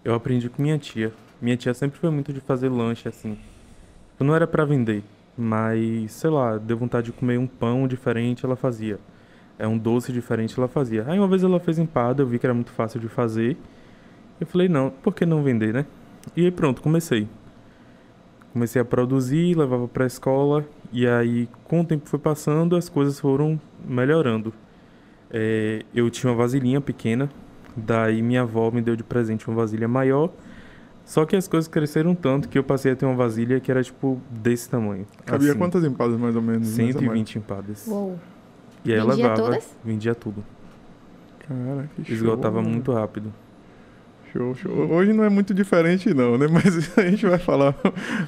Eu 0.03 0.13
aprendi 0.13 0.49
com 0.49 0.61
minha 0.61 0.77
tia. 0.77 1.11
Minha 1.41 1.57
tia 1.57 1.73
sempre 1.73 1.99
foi 1.99 2.09
muito 2.09 2.33
de 2.33 2.39
fazer 2.39 2.69
lanche 2.69 3.07
assim. 3.07 3.37
Não 4.19 4.35
era 4.35 4.47
para 4.47 4.65
vender, 4.65 5.03
mas 5.37 6.11
sei 6.11 6.29
lá, 6.29 6.57
deu 6.57 6.77
vontade 6.77 7.07
de 7.07 7.11
comer 7.11 7.37
um 7.37 7.45
pão 7.45 7.87
diferente, 7.87 8.43
ela 8.43 8.55
fazia 8.55 8.99
é 9.59 9.67
um 9.67 9.77
doce 9.77 10.11
diferente 10.11 10.57
ela 10.57 10.67
fazia. 10.67 11.05
Aí 11.07 11.17
uma 11.17 11.27
vez 11.27 11.43
ela 11.43 11.59
fez 11.59 11.79
empada, 11.79 12.21
eu 12.21 12.27
vi 12.27 12.39
que 12.39 12.45
era 12.45 12.53
muito 12.53 12.71
fácil 12.71 12.99
de 12.99 13.07
fazer. 13.07 13.57
Eu 14.39 14.45
falei, 14.45 14.67
não, 14.67 14.89
por 14.89 15.13
que 15.13 15.25
não 15.25 15.41
vender, 15.41 15.73
né? 15.73 15.85
E 16.35 16.45
aí 16.45 16.51
pronto, 16.51 16.81
comecei. 16.81 17.27
Comecei 18.53 18.81
a 18.81 18.85
produzir, 18.85 19.55
levava 19.57 19.87
para 19.87 20.03
a 20.03 20.07
escola 20.07 20.65
e 20.91 21.07
aí 21.07 21.49
com 21.63 21.81
o 21.81 21.85
tempo 21.85 22.07
foi 22.07 22.19
passando, 22.19 22.75
as 22.75 22.89
coisas 22.89 23.19
foram 23.19 23.59
melhorando. 23.85 24.53
É, 25.29 25.83
eu 25.93 26.09
tinha 26.09 26.31
uma 26.31 26.37
vasilhinha 26.37 26.79
pequena, 26.79 27.29
daí 27.75 28.21
minha 28.21 28.41
avó 28.41 28.71
me 28.71 28.81
deu 28.81 28.95
de 28.95 29.03
presente 29.03 29.47
uma 29.47 29.55
vasilha 29.55 29.87
maior. 29.87 30.31
Só 31.03 31.25
que 31.25 31.37
as 31.37 31.47
coisas 31.47 31.69
cresceram 31.69 32.13
tanto 32.13 32.49
que 32.49 32.59
eu 32.59 32.63
passei 32.63 32.91
a 32.91 32.95
ter 32.95 33.05
uma 33.05 33.15
vasilha 33.15 33.61
que 33.61 33.71
era 33.71 33.81
tipo 33.81 34.21
desse 34.29 34.69
tamanho. 34.69 35.05
Cabia 35.25 35.51
assim, 35.51 35.57
quantas 35.57 35.83
empadas 35.85 36.19
mais 36.19 36.35
ou 36.35 36.41
menos? 36.41 36.67
120 36.67 37.37
empadas. 37.37 37.87
Uou. 37.87 38.19
E 38.85 38.93
aí 38.93 38.99
vendia 38.99 39.15
levava, 39.15 39.35
todas? 39.41 39.75
vendia 39.83 40.15
tudo. 40.15 40.43
Cara, 41.47 41.89
que 41.95 42.11
Esgotava 42.13 42.61
muito 42.61 42.91
rápido. 42.91 43.33
Show, 44.33 44.53
show. 44.55 44.71
Hoje 44.91 45.13
não 45.13 45.23
é 45.23 45.29
muito 45.29 45.53
diferente 45.53 46.13
não, 46.13 46.37
né? 46.37 46.47
Mas 46.51 46.97
a 46.97 47.01
gente 47.09 47.25
vai 47.25 47.39
falar 47.39 47.75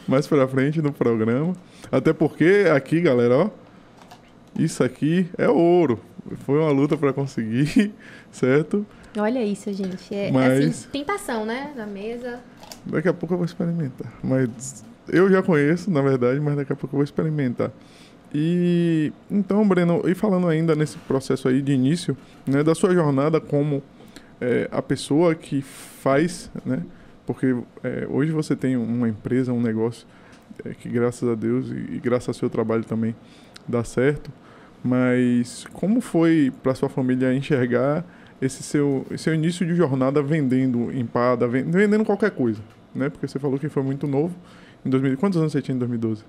mais 0.08 0.26
pra 0.28 0.48
frente 0.48 0.82
no 0.82 0.92
programa. 0.92 1.54
Até 1.92 2.14
porque 2.14 2.66
aqui, 2.74 3.02
galera, 3.02 3.38
ó, 3.38 3.50
isso 4.58 4.84
aqui 4.84 5.28
é 5.38 5.48
ouro. 5.50 6.00
Foi 6.46 6.60
uma 6.60 6.72
luta 6.72 6.98
para 6.98 7.12
conseguir, 7.14 7.94
certo? 8.32 8.86
Olha 9.18 9.44
isso, 9.44 9.72
gente. 9.74 10.14
É, 10.14 10.32
Mas- 10.32 10.66
assim, 10.66 10.90
tentação, 10.92 11.46
né? 11.46 11.74
Na 11.76 11.86
mesa. 11.86 12.40
Daqui 12.86 13.08
a 13.08 13.14
pouco 13.14 13.34
eu 13.34 13.38
vou 13.40 13.46
experimentar. 13.46 14.12
Mas 14.24 14.84
eu 15.08 15.30
já 15.30 15.42
conheço, 15.42 15.92
na 15.92 16.02
verdade, 16.02 16.40
mas 16.40 16.56
daqui 16.56 16.72
a 16.72 16.76
pouco 16.76 16.96
eu 16.96 17.00
vou 17.00 17.04
experimentar. 17.04 17.72
E 18.34 19.12
então, 19.30 19.68
Breno, 19.68 20.02
e 20.08 20.14
falando 20.14 20.48
ainda 20.48 20.76
nesse 20.76 20.98
processo 21.00 21.48
aí 21.48 21.62
de 21.62 21.72
início, 21.72 22.16
né, 22.46 22.64
da 22.64 22.76
sua 22.76 22.94
jornada 22.94 23.40
como 23.42 23.82
é, 24.40 24.68
a 24.72 24.82
pessoa 24.82 25.34
que 25.34 25.62
faz, 25.62 26.52
né? 26.66 26.84
Porque 27.26 27.56
é, 27.84 28.08
hoje 28.10 28.32
você 28.32 28.56
tem 28.56 28.76
uma 28.78 29.08
empresa, 29.10 29.52
um 29.54 29.62
negócio 29.62 30.06
é, 30.66 30.74
que 30.74 30.90
graças 30.90 31.28
a 31.28 31.36
Deus 31.36 31.70
e, 31.70 31.96
e 31.96 32.00
graças 32.00 32.30
ao 32.30 32.34
seu 32.34 32.50
trabalho 32.50 32.84
também 32.84 33.16
dá 33.68 33.84
certo. 33.84 34.32
Mas 34.84 35.66
como 35.74 36.00
foi 36.00 36.54
para 36.64 36.74
sua 36.74 36.88
família 36.90 37.34
enxergar 37.34 38.06
esse 38.42 38.64
seu, 38.64 39.06
seu 39.18 39.34
início 39.36 39.66
de 39.66 39.76
jornada 39.76 40.22
vendendo 40.24 40.92
empada, 40.96 41.48
ven- 41.48 41.70
vendendo 41.70 42.06
qualquer 42.06 42.32
coisa, 42.32 42.62
né? 42.96 43.10
Porque 43.10 43.28
você 43.28 43.38
falou 43.38 43.60
que 43.60 43.68
foi 43.70 43.84
muito 43.84 44.08
novo. 44.08 44.36
Em 44.86 44.90
2000, 44.90 45.18
quantos 45.18 45.38
anos 45.40 45.52
você 45.52 45.62
tinha 45.62 45.76
em 45.76 45.80
2012? 45.80 46.24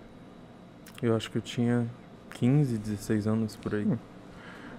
Eu 1.02 1.16
acho 1.16 1.30
que 1.30 1.38
eu 1.38 1.42
tinha 1.42 1.86
15, 2.34 2.76
16 2.76 3.26
anos 3.26 3.56
por 3.56 3.74
aí. 3.74 3.86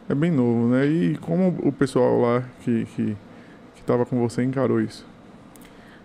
É 0.08 0.16
bem 0.16 0.32
novo, 0.32 0.68
né? 0.68 0.86
E 0.86 1.18
como 1.18 1.58
o 1.64 1.72
pessoal 1.72 2.20
lá 2.20 2.44
que 2.62 2.86
que 2.86 3.18
que 3.76 3.84
tava 3.84 4.06
com 4.06 4.20
você 4.20 4.44
encarou 4.44 4.80
isso? 4.80 5.06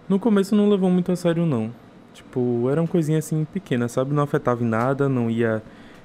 No 0.08 0.18
começo 0.18 0.54
não 0.54 0.68
levou 0.68 0.88
muito 0.88 1.12
a 1.12 1.16
sério, 1.16 1.44
não. 1.44 1.70
Tipo, 2.14 2.70
era 2.70 2.80
uma 2.80 2.88
coisinha 2.88 3.18
assim 3.18 3.44
pequena, 3.44 3.88
sabe? 3.88 4.14
Não 4.14 4.22
afetava 4.22 4.62
em 4.62 4.66
nada, 4.66 5.08
não 5.08 5.30
ia 5.30 5.62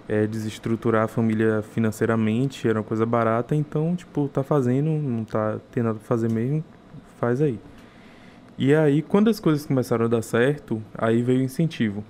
eh, 0.09 0.27
desestruturar 0.27 1.05
a 1.05 1.07
família 1.07 1.61
financeiramente, 1.61 2.67
era 2.67 2.79
uma 2.79 2.83
coisa 2.83 3.05
barata, 3.05 3.55
então, 3.55 3.95
tipo, 3.95 4.27
tá 4.27 4.43
fazendo, 4.43 4.89
não 4.89 5.23
tá 5.23 5.57
tendo 5.71 5.85
nada 5.85 5.99
pra 5.99 6.07
fazer 6.07 6.29
mesmo, 6.29 6.63
faz 7.17 7.41
aí. 7.41 7.57
E 8.57 8.75
aí, 8.75 9.01
quando 9.01 9.29
as 9.29 9.39
coisas 9.39 9.65
começaram 9.65 10.05
a 10.05 10.07
dar 10.09 10.21
certo, 10.21 10.81
aí 10.97 11.21
veio 11.21 11.39
o 11.39 11.43
incentivo. 11.43 12.03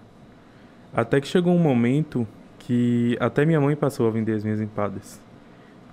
Até 0.93 1.21
que 1.21 1.27
chegou 1.27 1.53
um 1.53 1.59
momento 1.59 2.27
que 2.59 3.17
até 3.19 3.45
minha 3.45 3.61
mãe 3.61 3.75
passou 3.75 4.07
a 4.07 4.11
vender 4.11 4.33
as 4.33 4.43
minhas 4.43 4.59
empadas. 4.59 5.21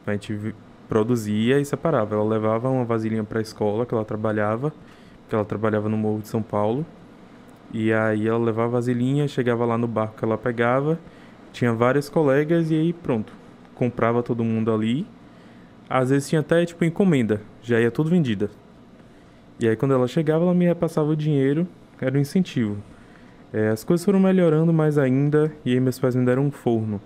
A 0.06 0.12
gente 0.12 0.54
produzia 0.88 1.60
e 1.60 1.64
separava. 1.64 2.14
Ela 2.14 2.24
levava 2.24 2.68
uma 2.68 2.84
vasilhinha 2.84 3.22
pra 3.22 3.40
escola 3.40 3.86
que 3.86 3.94
ela 3.94 4.04
trabalhava, 4.04 4.72
que 5.28 5.34
ela 5.34 5.44
trabalhava 5.44 5.88
no 5.88 5.96
Morro 5.96 6.20
de 6.20 6.28
São 6.28 6.42
Paulo. 6.42 6.84
E 7.72 7.92
aí 7.92 8.26
ela 8.26 8.38
levava 8.38 8.68
a 8.68 8.72
vasilhinha, 8.72 9.28
chegava 9.28 9.64
lá 9.64 9.76
no 9.78 9.86
barco 9.86 10.16
que 10.18 10.24
ela 10.24 10.38
pegava, 10.38 10.98
tinha 11.52 11.72
vários 11.72 12.08
colegas 12.08 12.70
e 12.70 12.74
aí 12.74 12.92
pronto. 12.92 13.32
Comprava 13.74 14.22
todo 14.22 14.42
mundo 14.42 14.72
ali. 14.72 15.06
Às 15.88 16.10
vezes 16.10 16.28
tinha 16.28 16.40
até 16.40 16.64
tipo 16.64 16.84
encomenda, 16.84 17.40
já 17.62 17.80
ia 17.80 17.90
tudo 17.90 18.10
vendida. 18.10 18.50
E 19.60 19.68
aí 19.68 19.76
quando 19.76 19.94
ela 19.94 20.08
chegava, 20.08 20.44
ela 20.44 20.54
me 20.54 20.64
repassava 20.64 21.08
o 21.08 21.16
dinheiro, 21.16 21.66
era 22.00 22.16
um 22.16 22.20
incentivo. 22.20 22.76
É, 23.52 23.68
as 23.68 23.82
coisas 23.82 24.04
foram 24.04 24.20
melhorando 24.20 24.72
mais 24.72 24.98
ainda 24.98 25.50
e 25.64 25.72
aí 25.72 25.80
meus 25.80 25.98
pais 25.98 26.14
me 26.14 26.24
deram 26.24 26.44
um 26.44 26.50
forno. 26.50 27.00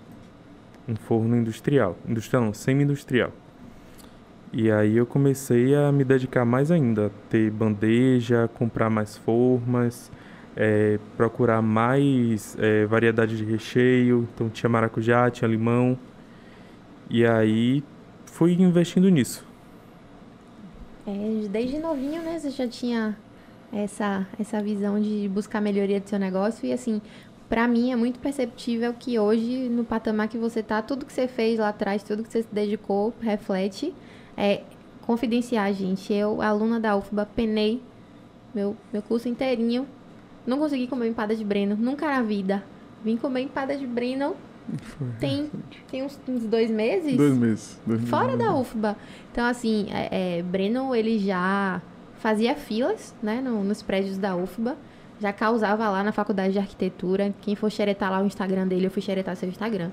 Um 0.87 0.95
forno 0.95 1.35
industrial. 1.37 1.97
Industrial 2.07 2.43
não, 2.43 2.53
semi-industrial. 2.53 3.31
E 4.51 4.69
aí 4.69 4.97
eu 4.97 5.05
comecei 5.05 5.73
a 5.73 5.91
me 5.91 6.03
dedicar 6.03 6.45
mais 6.45 6.69
ainda, 6.69 7.11
ter 7.29 7.49
bandeja, 7.49 8.49
comprar 8.53 8.89
mais 8.89 9.17
formas, 9.17 10.11
é, 10.55 10.99
procurar 11.17 11.61
mais 11.61 12.55
é, 12.59 12.85
variedade 12.85 13.37
de 13.37 13.43
recheio. 13.43 14.27
Então 14.33 14.49
tinha 14.49 14.69
maracujá, 14.69 15.31
tinha 15.31 15.47
limão. 15.47 15.97
E 17.09 17.25
aí 17.25 17.83
fui 18.25 18.53
investindo 18.53 19.09
nisso. 19.09 19.45
É, 21.07 21.47
desde 21.49 21.79
novinho, 21.79 22.21
né? 22.21 22.37
Você 22.37 22.49
já 22.49 22.67
tinha 22.67 23.17
essa, 23.73 24.27
essa 24.39 24.61
visão 24.61 24.99
de 24.99 25.29
buscar 25.29 25.59
melhoria 25.59 25.99
do 25.99 26.07
seu 26.07 26.19
negócio. 26.19 26.65
E 26.65 26.71
assim, 26.71 27.01
pra 27.49 27.67
mim 27.67 27.91
é 27.91 27.95
muito 27.95 28.19
perceptível 28.19 28.93
que 28.93 29.17
hoje, 29.17 29.67
no 29.69 29.83
patamar 29.83 30.27
que 30.27 30.37
você 30.37 30.61
tá, 30.61 30.81
tudo 30.81 31.05
que 31.05 31.13
você 31.13 31.27
fez 31.27 31.59
lá 31.59 31.69
atrás, 31.69 32.03
tudo 32.03 32.23
que 32.23 32.31
você 32.31 32.43
se 32.43 32.49
dedicou, 32.51 33.13
reflete. 33.19 33.93
É 34.37 34.61
confidenciar, 35.01 35.73
gente. 35.73 36.13
Eu, 36.13 36.41
aluna 36.41 36.79
da 36.79 36.95
UFBA, 36.95 37.27
penei 37.35 37.81
meu, 38.53 38.77
meu 38.91 39.01
curso 39.01 39.27
inteirinho. 39.27 39.87
Não 40.45 40.59
consegui 40.59 40.87
comer 40.87 41.07
empada 41.07 41.35
de 41.35 41.43
Breno, 41.43 41.75
nunca 41.75 42.05
na 42.05 42.21
vida. 42.21 42.63
Vim 43.03 43.17
comer 43.17 43.41
empada 43.41 43.77
de 43.77 43.85
Breno 43.87 44.35
Foi 44.81 45.07
tem, 45.19 45.49
tem 45.89 46.03
uns, 46.03 46.19
uns 46.27 46.43
dois 46.43 46.69
meses. 46.69 47.15
dois 47.15 47.37
meses. 47.37 47.81
Dois 47.85 47.99
meses. 47.99 48.09
Fora 48.09 48.35
da 48.37 48.55
UFBA. 48.55 48.97
Então, 49.31 49.45
assim, 49.45 49.87
é, 49.89 50.37
é, 50.37 50.43
Breno, 50.43 50.93
ele 50.95 51.17
já 51.19 51.81
fazia 52.23 52.55
filas, 52.55 53.13
né, 53.21 53.41
no- 53.41 53.65
nos 53.65 53.81
prédios 53.83 54.17
da 54.17 54.33
UFBA. 54.33 54.77
Já 55.19 55.33
causava 55.33 55.89
lá 55.89 56.01
na 56.03 56.13
faculdade 56.13 56.53
de 56.53 56.59
arquitetura. 56.59 57.33
Quem 57.41 57.53
for 57.53 57.69
xeretar 57.69 58.09
lá 58.09 58.21
o 58.21 58.25
Instagram 58.25 58.65
dele, 58.65 58.85
eu 58.87 58.91
fui 58.91 59.01
xeretar 59.01 59.35
seu 59.35 59.49
Instagram. 59.49 59.91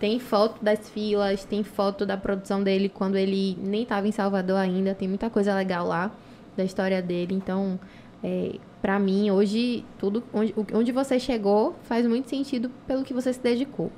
Tem 0.00 0.18
foto 0.18 0.62
das 0.64 0.88
filas, 0.90 1.44
tem 1.44 1.62
foto 1.62 2.04
da 2.04 2.16
produção 2.16 2.60
dele 2.62 2.88
quando 2.88 3.16
ele 3.16 3.56
nem 3.62 3.82
estava 3.84 4.08
em 4.08 4.12
Salvador 4.12 4.56
ainda. 4.56 4.94
Tem 4.96 5.06
muita 5.06 5.30
coisa 5.30 5.54
legal 5.54 5.86
lá 5.86 6.10
da 6.56 6.64
história 6.64 7.00
dele. 7.00 7.34
Então, 7.34 7.78
é, 8.22 8.56
para 8.82 8.98
mim, 8.98 9.30
hoje, 9.30 9.84
tudo 9.98 10.24
onde, 10.32 10.52
onde 10.74 10.90
você 10.90 11.20
chegou 11.20 11.76
faz 11.84 12.04
muito 12.04 12.28
sentido 12.28 12.68
pelo 12.86 13.04
que 13.04 13.14
você 13.14 13.32
se 13.32 13.40
dedicou. 13.40 13.92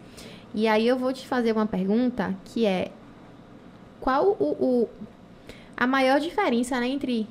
E 0.54 0.68
aí 0.68 0.86
eu 0.86 0.98
vou 0.98 1.10
te 1.12 1.26
fazer 1.26 1.52
uma 1.52 1.66
pergunta 1.66 2.34
que 2.44 2.66
é 2.66 2.90
qual 4.00 4.36
o, 4.38 4.44
o- 4.60 4.88
a 5.76 5.86
maior 5.86 6.20
diferença 6.20 6.78
né, 6.78 6.88
entre 6.88 7.26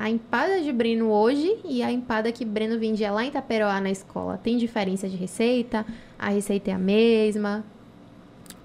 a 0.00 0.08
empada 0.08 0.62
de 0.62 0.72
Breno 0.72 1.10
hoje 1.10 1.58
e 1.62 1.82
a 1.82 1.92
empada 1.92 2.32
que 2.32 2.42
Breno 2.42 2.78
vendia 2.78 3.12
lá 3.12 3.22
em 3.22 3.28
Itaperoá 3.28 3.82
na 3.82 3.90
escola? 3.90 4.38
Tem 4.38 4.56
diferença 4.56 5.06
de 5.06 5.14
receita? 5.14 5.84
A 6.18 6.30
receita 6.30 6.70
é 6.70 6.74
a 6.74 6.78
mesma? 6.78 7.62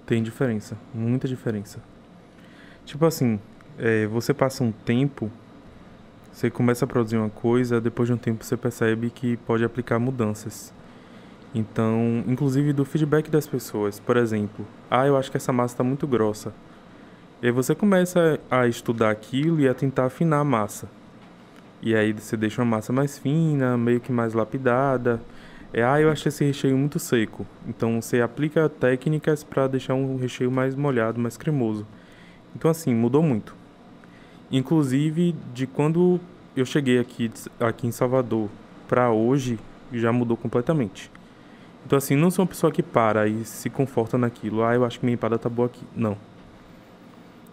Tem 0.06 0.24
diferença, 0.24 0.78
muita 0.94 1.28
diferença. 1.28 1.84
Tipo 2.86 3.06
assim, 3.06 3.38
é, 3.78 4.08
você 4.08 4.34
passa 4.34 4.64
um 4.64 4.72
tempo, 4.72 5.30
você 6.32 6.50
começa 6.50 6.86
a 6.86 6.88
produzir 6.88 7.18
uma 7.18 7.30
coisa, 7.30 7.82
depois 7.82 8.08
de 8.08 8.14
um 8.14 8.18
tempo 8.18 8.46
você 8.46 8.56
percebe 8.56 9.10
que 9.10 9.36
pode 9.36 9.66
aplicar 9.66 10.00
mudanças. 10.00 10.74
Então, 11.54 12.24
inclusive 12.28 12.72
do 12.72 12.86
feedback 12.86 13.30
das 13.30 13.46
pessoas, 13.46 14.00
por 14.00 14.16
exemplo, 14.16 14.66
ah, 14.90 15.06
eu 15.06 15.18
acho 15.18 15.30
que 15.30 15.36
essa 15.36 15.52
massa 15.52 15.74
está 15.74 15.84
muito 15.84 16.08
grossa. 16.08 16.54
E 17.42 17.48
aí 17.48 17.52
você 17.52 17.76
começa 17.76 18.40
a 18.50 18.68
estudar 18.68 19.12
aquilo 19.12 19.60
e 19.60 19.68
a 19.68 19.74
tentar 19.74 20.06
afinar 20.06 20.40
a 20.40 20.46
massa. 20.46 20.88
E 21.86 21.94
aí 21.96 22.12
você 22.14 22.36
deixa 22.36 22.64
uma 22.64 22.78
massa 22.78 22.92
mais 22.92 23.16
fina, 23.16 23.78
meio 23.78 24.00
que 24.00 24.12
mais 24.12 24.34
lapidada. 24.34 25.22
É, 25.72 25.84
ah, 25.84 26.02
eu 26.02 26.10
achei 26.10 26.30
esse 26.30 26.44
recheio 26.44 26.76
muito 26.76 26.98
seco. 26.98 27.46
Então 27.68 28.02
você 28.02 28.22
aplica 28.22 28.68
técnicas 28.68 29.44
para 29.44 29.68
deixar 29.68 29.94
um 29.94 30.18
recheio 30.18 30.50
mais 30.50 30.74
molhado, 30.74 31.20
mais 31.20 31.38
cremoso. 31.38 31.86
Então 32.56 32.72
assim, 32.72 32.92
mudou 32.92 33.22
muito. 33.22 33.56
Inclusive 34.52 35.36
de 35.54 35.68
quando 35.68 36.20
eu 36.58 36.66
cheguei 36.66 36.98
aqui, 36.98 37.32
aqui 37.60 37.86
em 37.86 37.92
Salvador 37.92 38.50
para 38.88 39.12
hoje, 39.12 39.60
já 39.94 40.12
mudou 40.12 40.36
completamente. 40.36 41.12
Então 41.86 41.98
assim, 41.98 42.16
não 42.16 42.32
sou 42.32 42.44
uma 42.44 42.50
pessoa 42.50 42.72
que 42.72 42.82
para 42.82 43.28
e 43.28 43.46
se 43.46 43.70
conforta 43.70 44.18
naquilo. 44.18 44.64
Ah, 44.64 44.74
eu 44.74 44.84
acho 44.84 45.00
que 45.00 45.06
minha 45.06 45.14
empada 45.14 45.38
tá 45.38 45.50
boa 45.50 45.68
aqui. 45.68 45.86
Não. 45.96 46.18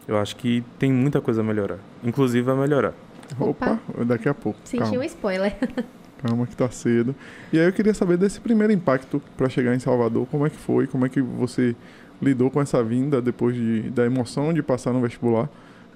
Eu 0.08 0.16
acho 0.16 0.36
que 0.36 0.64
tem 0.78 0.90
muita 0.90 1.20
coisa 1.20 1.42
a 1.42 1.44
melhorar. 1.44 1.78
Inclusive 2.02 2.40
vai 2.40 2.56
melhorar. 2.56 2.94
Opa, 3.38 3.78
daqui 4.06 4.28
a 4.28 4.34
pouco. 4.34 4.58
Senti 4.64 4.82
calma. 4.82 4.98
um 4.98 5.02
spoiler. 5.02 5.56
Calma 6.22 6.46
que 6.46 6.54
tá 6.56 6.70
cedo. 6.70 7.16
E 7.52 7.58
aí 7.58 7.66
eu 7.66 7.72
queria 7.72 7.92
saber 7.92 8.16
desse 8.16 8.40
primeiro 8.40 8.72
impacto 8.72 9.20
para 9.36 9.48
chegar 9.48 9.74
em 9.74 9.80
Salvador, 9.80 10.24
como 10.30 10.46
é 10.46 10.50
que 10.50 10.56
foi, 10.56 10.86
como 10.86 11.04
é 11.04 11.08
que 11.08 11.20
você 11.20 11.74
lidou 12.22 12.48
com 12.48 12.60
essa 12.60 12.80
vinda 12.84 13.20
depois 13.20 13.56
de, 13.56 13.90
da 13.90 14.06
emoção 14.06 14.52
de 14.54 14.62
passar 14.62 14.92
no 14.92 15.00
vestibular, 15.00 15.48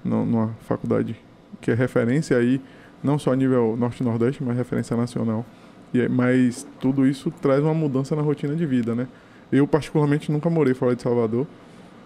no- 0.03 0.25
numa 0.25 0.49
faculdade 0.67 1.15
que 1.61 1.71
é 1.71 1.73
referência 1.73 2.35
aí, 2.37 2.59
não 3.01 3.17
só 3.17 3.31
a 3.31 3.35
nível 3.37 3.77
norte 3.79 4.01
e 4.01 4.03
nordeste, 4.03 4.43
mas 4.43 4.57
referência 4.57 4.97
nacional. 4.97 5.45
E 5.93 6.01
é- 6.01 6.09
mas 6.09 6.67
tudo 6.81 7.07
isso 7.07 7.31
traz 7.31 7.63
uma 7.63 7.73
mudança 7.73 8.13
na 8.13 8.21
rotina 8.21 8.53
de 8.53 8.65
vida, 8.65 8.93
né? 8.93 9.07
Eu 9.49 9.65
particularmente 9.65 10.29
nunca 10.29 10.49
morei 10.49 10.73
fora 10.73 10.93
de 10.93 11.01
Salvador, 11.01 11.47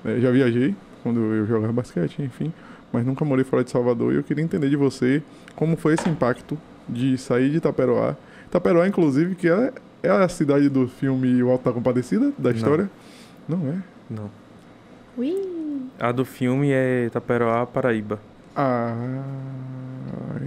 É, 0.05 0.19
já 0.19 0.29
viajei 0.29 0.75
quando 1.01 1.19
eu 1.19 1.45
jogava 1.47 1.73
basquete, 1.73 2.21
enfim, 2.21 2.53
mas 2.91 3.05
nunca 3.05 3.23
morei 3.25 3.43
fora 3.43 3.63
de 3.63 3.71
Salvador 3.71 4.13
e 4.13 4.17
eu 4.17 4.23
queria 4.23 4.43
entender 4.43 4.69
de 4.69 4.75
você 4.75 5.21
como 5.55 5.75
foi 5.75 5.93
esse 5.93 6.09
impacto 6.09 6.57
de 6.87 7.17
sair 7.17 7.49
de 7.49 7.57
Itaperoá. 7.57 8.15
Itaperoá, 8.47 8.87
inclusive, 8.87 9.35
que 9.35 9.47
é, 9.47 9.71
é 10.03 10.09
a 10.09 10.27
cidade 10.27 10.69
do 10.69 10.87
filme 10.87 11.41
O 11.41 11.49
Alto 11.49 11.65
da 11.65 11.71
Compadecida, 11.71 12.31
da 12.37 12.49
Não. 12.49 12.55
história? 12.55 12.89
Não 13.47 13.57
é? 13.67 13.75
Não. 14.09 14.29
Ui, 15.17 15.35
A 15.99 16.11
do 16.11 16.25
filme 16.25 16.71
é 16.71 17.05
Itaperoá, 17.05 17.65
Paraíba. 17.65 18.19
Ah, 18.55 19.23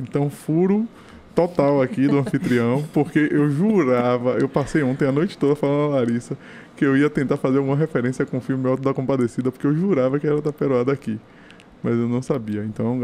Então, 0.03 0.29
furo 0.29 0.87
total 1.35 1.83
aqui 1.83 2.07
do 2.07 2.19
anfitrião, 2.19 2.85
porque 2.93 3.29
eu 3.31 3.51
jurava, 3.51 4.37
eu 4.39 4.49
passei 4.49 4.83
ontem 4.83 5.07
a 5.07 5.13
noite 5.13 5.37
toda 5.37 5.57
falando 5.57 5.93
a 5.93 5.97
Larissa 5.97 6.37
que 6.77 6.85
eu 6.85 6.97
ia 6.97 7.09
tentar 7.09 7.37
fazer 7.37 7.59
alguma 7.59 7.77
referência 7.77 8.27
com 8.27 8.39
o 8.39 8.41
filme 8.41 8.69
Alto 8.69 8.83
da 8.83 8.93
Compadecida, 8.93 9.51
porque 9.53 9.67
eu 9.67 9.75
jurava 9.75 10.19
que 10.19 10.27
era 10.27 10.41
Taperoá 10.43 10.83
daqui. 10.83 11.21
Mas 11.85 11.93
eu 11.93 12.09
não 12.09 12.23
sabia. 12.23 12.65
Então, 12.65 12.99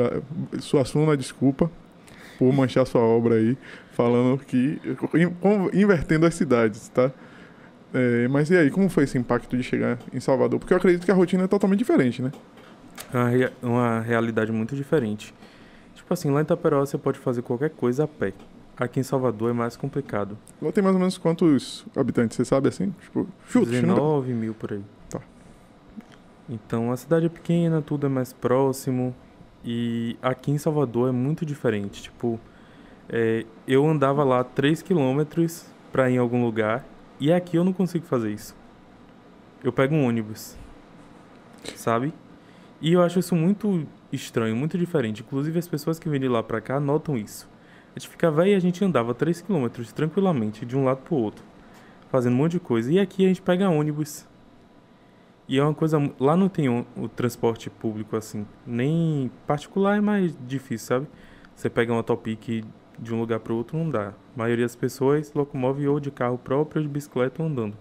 sua 0.54 0.84
Suassuna, 0.84 1.14
desculpa 1.14 1.70
por 2.38 2.50
manchar 2.54 2.86
sua 2.86 3.02
obra 3.02 3.34
aí, 3.34 3.58
falando 3.92 4.38
que. 4.38 4.80
invertendo 5.74 6.24
as 6.24 6.34
cidades, 6.34 6.88
tá? 6.88 7.12
É, 7.92 8.26
mas 8.28 8.48
e 8.48 8.56
aí, 8.56 8.70
como 8.70 8.88
foi 8.88 9.04
esse 9.04 9.18
impacto 9.18 9.54
de 9.54 9.62
chegar 9.62 9.98
em 10.14 10.18
Salvador? 10.18 10.58
Porque 10.58 10.72
eu 10.72 10.78
acredito 10.78 11.04
que 11.04 11.10
a 11.10 11.14
rotina 11.14 11.44
é 11.44 11.46
totalmente 11.46 11.80
diferente, 11.80 12.22
né? 12.22 12.32
Uma, 13.12 13.68
uma 13.70 14.00
realidade 14.00 14.50
muito 14.50 14.74
diferente. 14.74 15.34
Tipo 15.94 16.14
assim, 16.14 16.30
lá 16.30 16.40
em 16.40 16.44
Itaperó 16.44 16.80
você 16.80 16.96
pode 16.96 17.18
fazer 17.18 17.42
qualquer 17.42 17.70
coisa 17.70 18.04
a 18.04 18.08
pé. 18.08 18.32
Aqui 18.78 18.98
em 18.98 19.02
Salvador 19.02 19.50
é 19.50 19.52
mais 19.52 19.76
complicado. 19.76 20.38
Lá 20.62 20.72
tem 20.72 20.82
mais 20.82 20.94
ou 20.94 21.00
menos 21.00 21.18
quantos 21.18 21.84
habitantes, 21.94 22.36
você 22.36 22.46
sabe 22.46 22.68
assim? 22.68 22.94
Tipo, 23.02 23.28
chute, 23.46 23.70
19 23.70 24.32
mil 24.32 24.54
por 24.54 24.72
aí. 24.72 24.82
Então 26.50 26.90
a 26.90 26.96
cidade 26.96 27.26
é 27.26 27.28
pequena, 27.28 27.80
tudo 27.80 28.06
é 28.06 28.08
mais 28.08 28.32
próximo. 28.32 29.14
E 29.64 30.16
aqui 30.20 30.50
em 30.50 30.58
Salvador 30.58 31.08
é 31.08 31.12
muito 31.12 31.46
diferente. 31.46 32.02
Tipo, 32.02 32.40
é, 33.08 33.46
eu 33.68 33.86
andava 33.86 34.24
lá 34.24 34.42
3 34.42 34.82
quilômetros 34.82 35.66
pra 35.92 36.10
ir 36.10 36.14
em 36.14 36.18
algum 36.18 36.44
lugar. 36.44 36.84
E 37.20 37.32
aqui 37.32 37.56
eu 37.56 37.62
não 37.62 37.72
consigo 37.72 38.04
fazer 38.04 38.32
isso. 38.32 38.56
Eu 39.62 39.72
pego 39.72 39.94
um 39.94 40.06
ônibus. 40.06 40.56
Sabe? 41.76 42.12
E 42.80 42.94
eu 42.94 43.02
acho 43.02 43.20
isso 43.20 43.36
muito 43.36 43.86
estranho, 44.12 44.56
muito 44.56 44.76
diferente. 44.76 45.22
Inclusive 45.22 45.56
as 45.56 45.68
pessoas 45.68 45.98
que 46.00 46.08
vêm 46.08 46.20
de 46.20 46.28
lá 46.28 46.42
pra 46.42 46.60
cá 46.60 46.80
notam 46.80 47.16
isso. 47.16 47.48
A 47.94 47.98
gente 47.98 48.08
ficava 48.08 48.42
aí 48.42 48.52
e 48.52 48.54
a 48.54 48.58
gente 48.58 48.84
andava 48.84 49.14
3 49.14 49.42
km 49.42 49.68
tranquilamente, 49.94 50.64
de 50.64 50.76
um 50.76 50.84
lado 50.84 51.02
pro 51.02 51.16
outro, 51.16 51.44
fazendo 52.08 52.32
um 52.32 52.36
monte 52.36 52.52
de 52.52 52.60
coisa. 52.60 52.90
E 52.90 52.98
aqui 52.98 53.24
a 53.24 53.28
gente 53.28 53.42
pega 53.42 53.68
ônibus. 53.68 54.26
E 55.50 55.58
é 55.58 55.64
uma 55.64 55.74
coisa. 55.74 55.98
Lá 56.20 56.36
não 56.36 56.48
tem 56.48 56.68
o, 56.68 56.86
o 56.96 57.08
transporte 57.08 57.68
público 57.68 58.16
assim. 58.16 58.46
Nem 58.64 59.32
particular 59.48 59.98
é 59.98 60.00
mais 60.00 60.38
difícil, 60.46 60.86
sabe? 60.86 61.08
Você 61.56 61.68
pega 61.68 61.92
uma 61.92 62.04
Topic 62.04 62.64
de 62.96 63.12
um 63.12 63.18
lugar 63.18 63.40
para 63.40 63.52
outro, 63.52 63.76
não 63.76 63.90
dá. 63.90 64.10
A 64.10 64.38
maioria 64.38 64.64
das 64.64 64.76
pessoas 64.76 65.32
locomove 65.34 65.88
ou 65.88 65.98
de 65.98 66.08
carro 66.12 66.38
próprio 66.38 66.80
ou 66.80 66.86
de 66.86 66.92
bicicleta 66.92 67.42
ou 67.42 67.48
andando. 67.48 67.76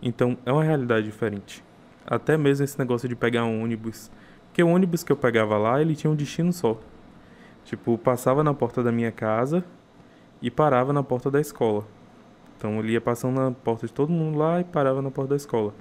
Então 0.00 0.38
é 0.46 0.52
uma 0.52 0.62
realidade 0.62 1.06
diferente. 1.06 1.64
Até 2.06 2.36
mesmo 2.36 2.62
esse 2.62 2.78
negócio 2.78 3.08
de 3.08 3.16
pegar 3.16 3.44
um 3.44 3.64
ônibus. 3.64 4.08
Porque 4.46 4.62
o 4.62 4.68
ônibus 4.68 5.02
que 5.02 5.10
eu 5.10 5.16
pegava 5.16 5.58
lá, 5.58 5.82
ele 5.82 5.96
tinha 5.96 6.08
um 6.08 6.14
destino 6.14 6.52
só. 6.52 6.78
Tipo, 7.64 7.98
passava 7.98 8.44
na 8.44 8.54
porta 8.54 8.80
da 8.80 8.92
minha 8.92 9.10
casa 9.10 9.64
e 10.40 10.52
parava 10.52 10.92
na 10.92 11.02
porta 11.02 11.32
da 11.32 11.40
escola. 11.40 11.84
Então 12.56 12.78
ele 12.78 12.92
ia 12.92 13.00
passando 13.00 13.34
na 13.34 13.50
porta 13.50 13.88
de 13.88 13.92
todo 13.92 14.12
mundo 14.12 14.38
lá 14.38 14.60
e 14.60 14.64
parava 14.64 15.02
na 15.02 15.10
porta 15.10 15.30
da 15.30 15.36
escola. 15.36 15.74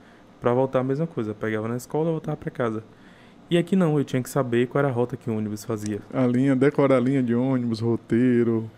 Para 0.46 0.54
voltar 0.54 0.82
a 0.82 0.84
mesma 0.84 1.08
coisa, 1.08 1.34
pegava 1.34 1.68
na 1.68 1.76
escola 1.76 2.10
e 2.10 2.12
voltava 2.12 2.38
para 2.38 2.52
casa. 2.52 2.84
E 3.50 3.58
aqui 3.58 3.76
não, 3.76 3.98
eu 3.98 4.06
tinha 4.06 4.22
que 4.22 4.30
saber 4.30 4.68
qual 4.68 4.78
era 4.78 4.90
a 4.90 4.92
rota 4.92 5.18
que 5.18 5.28
o 5.28 5.36
ônibus 5.36 5.66
fazia. 5.66 6.00
A 6.14 6.28
linha, 6.28 6.56
decorar 6.56 6.98
a 6.98 7.00
linha 7.00 7.24
de 7.24 7.34
ônibus, 7.34 7.80
roteiro. 7.80 8.70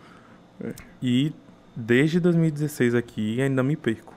É. 0.64 0.72
E 1.04 1.34
desde 1.76 2.22
2016 2.22 2.96
aqui 2.96 3.42
ainda 3.42 3.62
me 3.64 3.76
perco. 3.76 4.14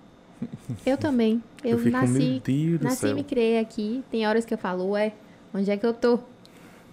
Eu 0.86 0.96
também. 0.96 1.42
Eu, 1.64 1.72
eu 1.72 1.78
fico, 1.78 1.90
nasci, 1.90 2.40
nasci 2.80 3.08
e 3.08 3.14
me 3.14 3.24
criei 3.24 3.58
aqui. 3.58 4.04
Tem 4.12 4.24
horas 4.28 4.44
que 4.44 4.54
eu 4.54 4.58
falo, 4.58 4.90
ué, 4.90 5.12
onde 5.52 5.72
é 5.72 5.76
que 5.76 5.84
eu 5.84 5.92
tô? 5.92 6.20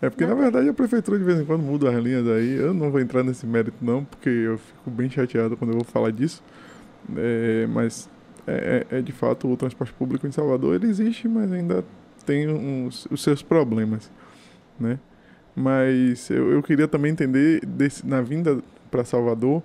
É 0.02 0.10
porque, 0.10 0.26
na 0.26 0.34
verdade, 0.34 0.70
a 0.70 0.74
prefeitura 0.74 1.20
de 1.20 1.24
vez 1.24 1.40
em 1.40 1.46
quando 1.46 1.62
muda 1.62 1.96
as 1.96 2.04
linhas 2.04 2.28
aí. 2.28 2.56
Eu 2.56 2.74
não 2.74 2.90
vou 2.90 3.00
entrar 3.00 3.22
nesse 3.22 3.46
mérito, 3.46 3.78
não, 3.80 4.04
porque 4.04 4.28
eu 4.28 4.58
fico 4.58 4.90
bem 4.90 5.08
chateado 5.08 5.56
quando 5.56 5.70
eu 5.70 5.76
vou 5.76 5.86
falar 5.86 6.10
disso. 6.10 6.44
É, 7.16 7.68
mas, 7.68 8.10
é, 8.48 8.86
é, 8.92 8.98
é, 8.98 9.02
de 9.02 9.12
fato, 9.12 9.52
o 9.52 9.58
transporte 9.58 9.94
público 9.94 10.26
em 10.26 10.32
Salvador, 10.32 10.76
ele 10.76 10.88
existe, 10.88 11.28
mas 11.28 11.52
ainda 11.52 11.84
tem 12.26 12.48
uns, 12.48 13.08
os 13.12 13.22
seus 13.22 13.42
problemas, 13.42 14.12
né? 14.80 15.00
Mas 15.56 16.30
eu, 16.30 16.52
eu 16.52 16.64
queria 16.64 16.88
também 16.88 17.12
entender, 17.12 17.66
desse, 17.66 18.06
na 18.06 18.22
vinda 18.22 18.60
para 18.90 19.04
Salvador, 19.04 19.62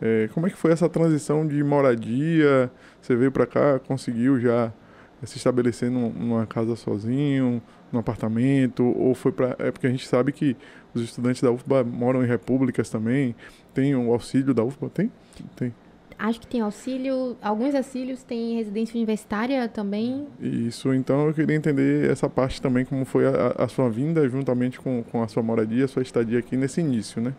é, 0.00 0.28
como 0.34 0.46
é 0.46 0.50
que 0.50 0.56
foi 0.56 0.72
essa 0.72 0.88
transição 0.88 1.46
de 1.46 1.62
moradia? 1.64 2.70
Você 3.00 3.16
veio 3.16 3.32
para 3.32 3.46
cá, 3.46 3.78
conseguiu 3.78 4.38
já 4.38 4.72
se 5.24 5.38
estabelecer 5.38 5.90
numa 5.90 6.46
casa 6.46 6.76
sozinho? 6.76 7.62
no 7.92 8.00
apartamento, 8.00 8.84
ou 8.84 9.14
foi 9.14 9.32
para. 9.32 9.56
É 9.58 9.70
porque 9.70 9.86
a 9.86 9.90
gente 9.90 10.06
sabe 10.06 10.32
que 10.32 10.56
os 10.94 11.02
estudantes 11.02 11.42
da 11.42 11.50
UFBA 11.50 11.84
moram 11.84 12.24
em 12.24 12.26
repúblicas 12.26 12.88
também. 12.88 13.34
Tem 13.74 13.94
o 13.94 14.12
auxílio 14.12 14.54
da 14.54 14.64
UFBA? 14.64 14.90
Tem? 14.90 15.12
Tem. 15.54 15.74
Acho 16.18 16.40
que 16.40 16.46
tem 16.46 16.60
auxílio, 16.62 17.36
alguns 17.42 17.74
auxílios 17.74 18.22
têm 18.22 18.56
residência 18.56 18.96
universitária 18.96 19.68
também. 19.68 20.26
Isso, 20.40 20.92
então 20.94 21.26
eu 21.28 21.34
queria 21.34 21.54
entender 21.54 22.10
essa 22.10 22.28
parte 22.28 22.60
também, 22.60 22.84
como 22.84 23.04
foi 23.04 23.26
a, 23.26 23.54
a 23.58 23.68
sua 23.68 23.90
vinda 23.90 24.26
juntamente 24.28 24.80
com, 24.80 25.02
com 25.02 25.22
a 25.22 25.28
sua 25.28 25.42
moradia, 25.42 25.84
a 25.84 25.88
sua 25.88 26.02
estadia 26.02 26.38
aqui 26.38 26.56
nesse 26.56 26.80
início, 26.80 27.20
né? 27.20 27.34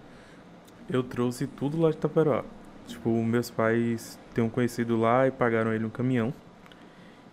Eu 0.90 1.02
trouxe 1.02 1.48
tudo 1.48 1.80
lá 1.82 1.90
de 1.90 1.98
Itaperoá. 1.98 2.44
Tipo, 2.86 3.10
meus 3.24 3.50
pais 3.50 4.20
têm 4.34 4.44
um 4.44 4.50
conhecido 4.50 4.96
lá 4.98 5.28
e 5.28 5.32
pagaram 5.32 5.74
ele 5.74 5.86
um 5.86 5.90
caminhão. 5.90 6.34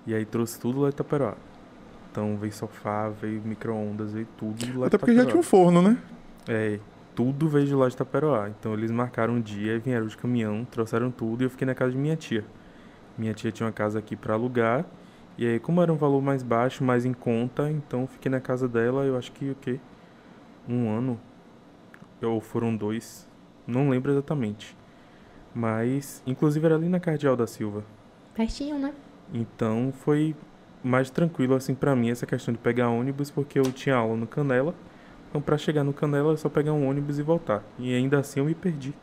E 0.07 0.15
aí 0.15 0.25
trouxe 0.25 0.59
tudo 0.59 0.81
lá 0.81 0.89
de 0.89 0.95
Itaperoá. 0.95 1.35
Então 2.11 2.37
veio 2.37 2.53
sofá, 2.53 3.09
veio 3.11 3.43
micro-ondas, 3.45 4.13
veio 4.13 4.27
tudo 4.37 4.81
lá 4.81 4.87
Até 4.87 4.97
porque 4.97 5.15
já 5.15 5.27
tinha 5.27 5.39
um 5.39 5.43
forno, 5.43 5.83
né? 5.83 5.99
É, 6.49 6.79
tudo 7.15 7.49
veio 7.49 7.67
de 7.67 7.75
lá 7.75 7.89
de 7.89 7.97
Taperoá. 7.97 8.49
Então 8.49 8.75
eles 8.75 8.91
marcaram 8.91 9.35
um 9.35 9.41
dia, 9.41 9.79
vieram 9.79 10.07
de 10.07 10.17
caminhão, 10.17 10.65
trouxeram 10.65 11.11
tudo 11.11 11.43
e 11.43 11.47
eu 11.47 11.51
fiquei 11.51 11.67
na 11.67 11.75
casa 11.75 11.93
de 11.93 11.99
minha 11.99 12.17
tia. 12.17 12.45
Minha 13.17 13.33
tia 13.33 13.53
tinha 13.53 13.67
uma 13.67 13.73
casa 13.73 13.99
aqui 13.99 14.17
para 14.17 14.35
alugar. 14.35 14.85
E 15.37 15.47
aí, 15.47 15.59
como 15.59 15.83
era 15.83 15.93
um 15.93 15.97
valor 15.97 16.23
mais 16.23 16.43
baixo, 16.43 16.85
mais 16.85 17.05
em 17.05 17.13
conta, 17.13 17.71
então 17.71 18.07
fiquei 18.07 18.31
na 18.31 18.41
casa 18.41 18.69
dela, 18.69 19.05
eu 19.05 19.17
acho 19.17 19.33
que 19.33 19.51
o 19.51 19.55
quê? 19.57 19.81
Um 20.69 20.91
ano. 20.91 21.21
Ou 22.23 22.41
foram 22.41 22.77
dois. 22.77 23.29
Não 23.67 23.91
lembro 23.91 24.13
exatamente. 24.13 24.77
Mas, 25.55 26.23
inclusive 26.27 26.65
era 26.65 26.77
ali 26.77 26.89
na 26.89 27.01
Cardeal 27.01 27.37
da 27.37 27.47
Silva. 27.47 27.85
Pertinho, 28.35 28.79
né? 28.79 28.93
Então 29.33 29.93
foi 29.93 30.37
mais 30.83 31.11
tranquilo 31.11 31.55
assim 31.55 31.75
para 31.75 31.97
mim 31.97 32.11
essa 32.11 32.27
questão 32.27 32.53
de 32.53 32.59
pegar 32.59 32.89
ônibus, 32.89 33.31
porque 33.31 33.59
eu 33.59 33.65
tinha 33.73 33.97
aula 33.97 34.17
no 34.17 34.27
Canela. 34.27 34.75
Então 35.35 35.43
para 35.43 35.59
chegar 35.59 35.83
no 35.83 35.93
Canela 35.93 36.33
é 36.33 36.37
só 36.37 36.49
pegar 36.49 36.73
um 36.73 36.89
ônibus 36.89 37.19
e 37.19 37.23
voltar. 37.23 37.61
E 37.77 37.93
ainda 37.93 38.21
assim 38.21 38.39
eu 38.39 38.47
me 38.47 38.55
perdi. 38.55 38.95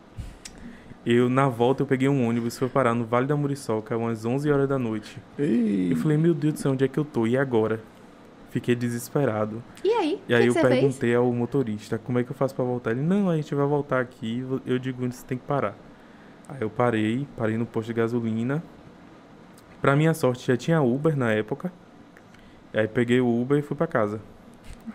Eu 1.05 1.29
na 1.29 1.49
volta 1.49 1.83
eu 1.83 1.85
peguei 1.85 2.07
um 2.07 2.25
ônibus, 2.25 2.57
foi 2.57 2.69
parar 2.69 2.95
no 2.95 3.03
Vale 3.03 3.27
da 3.27 3.35
Muriçoca, 3.35 3.97
umas 3.97 4.23
11 4.23 4.49
horas 4.49 4.69
da 4.69 4.79
noite. 4.79 5.21
Ei. 5.37 5.91
Eu 5.91 5.97
falei: 5.97 6.15
"Meu 6.17 6.33
Deus 6.33 6.53
do 6.53 6.59
céu, 6.61 6.71
onde 6.71 6.85
é 6.85 6.87
que 6.87 6.97
eu 6.97 7.03
tô? 7.03 7.27
E 7.27 7.37
agora?" 7.37 7.81
Fiquei 8.49 8.75
desesperado. 8.75 9.61
E 9.83 9.91
aí? 9.91 10.21
E 10.25 10.33
aí 10.33 10.43
que 10.43 10.49
eu 10.49 10.53
que 10.53 10.61
perguntei 10.61 11.09
fez? 11.09 11.15
ao 11.17 11.33
motorista: 11.33 11.97
"Como 11.97 12.17
é 12.17 12.23
que 12.23 12.31
eu 12.31 12.35
faço 12.35 12.55
para 12.55 12.63
voltar?" 12.63 12.91
Ele: 12.91 13.01
"Não, 13.01 13.29
a 13.29 13.35
gente 13.35 13.53
vai 13.53 13.67
voltar 13.67 13.99
aqui". 13.99 14.41
Eu 14.65 14.79
digo: 14.79 15.05
"Você 15.05 15.25
tem 15.25 15.37
que 15.37 15.43
parar". 15.43 15.75
Aí 16.47 16.61
eu 16.61 16.69
parei, 16.69 17.27
parei 17.35 17.57
no 17.57 17.65
posto 17.65 17.87
de 17.87 17.93
gasolina. 17.93 18.63
Pra 19.81 19.97
minha 19.97 20.13
sorte 20.13 20.47
já 20.47 20.55
tinha 20.55 20.81
Uber 20.81 21.17
na 21.17 21.33
época. 21.33 21.73
Aí 22.73 22.87
peguei 22.87 23.19
o 23.19 23.41
Uber 23.41 23.59
e 23.59 23.61
fui 23.61 23.75
para 23.75 23.87
casa. 23.87 24.21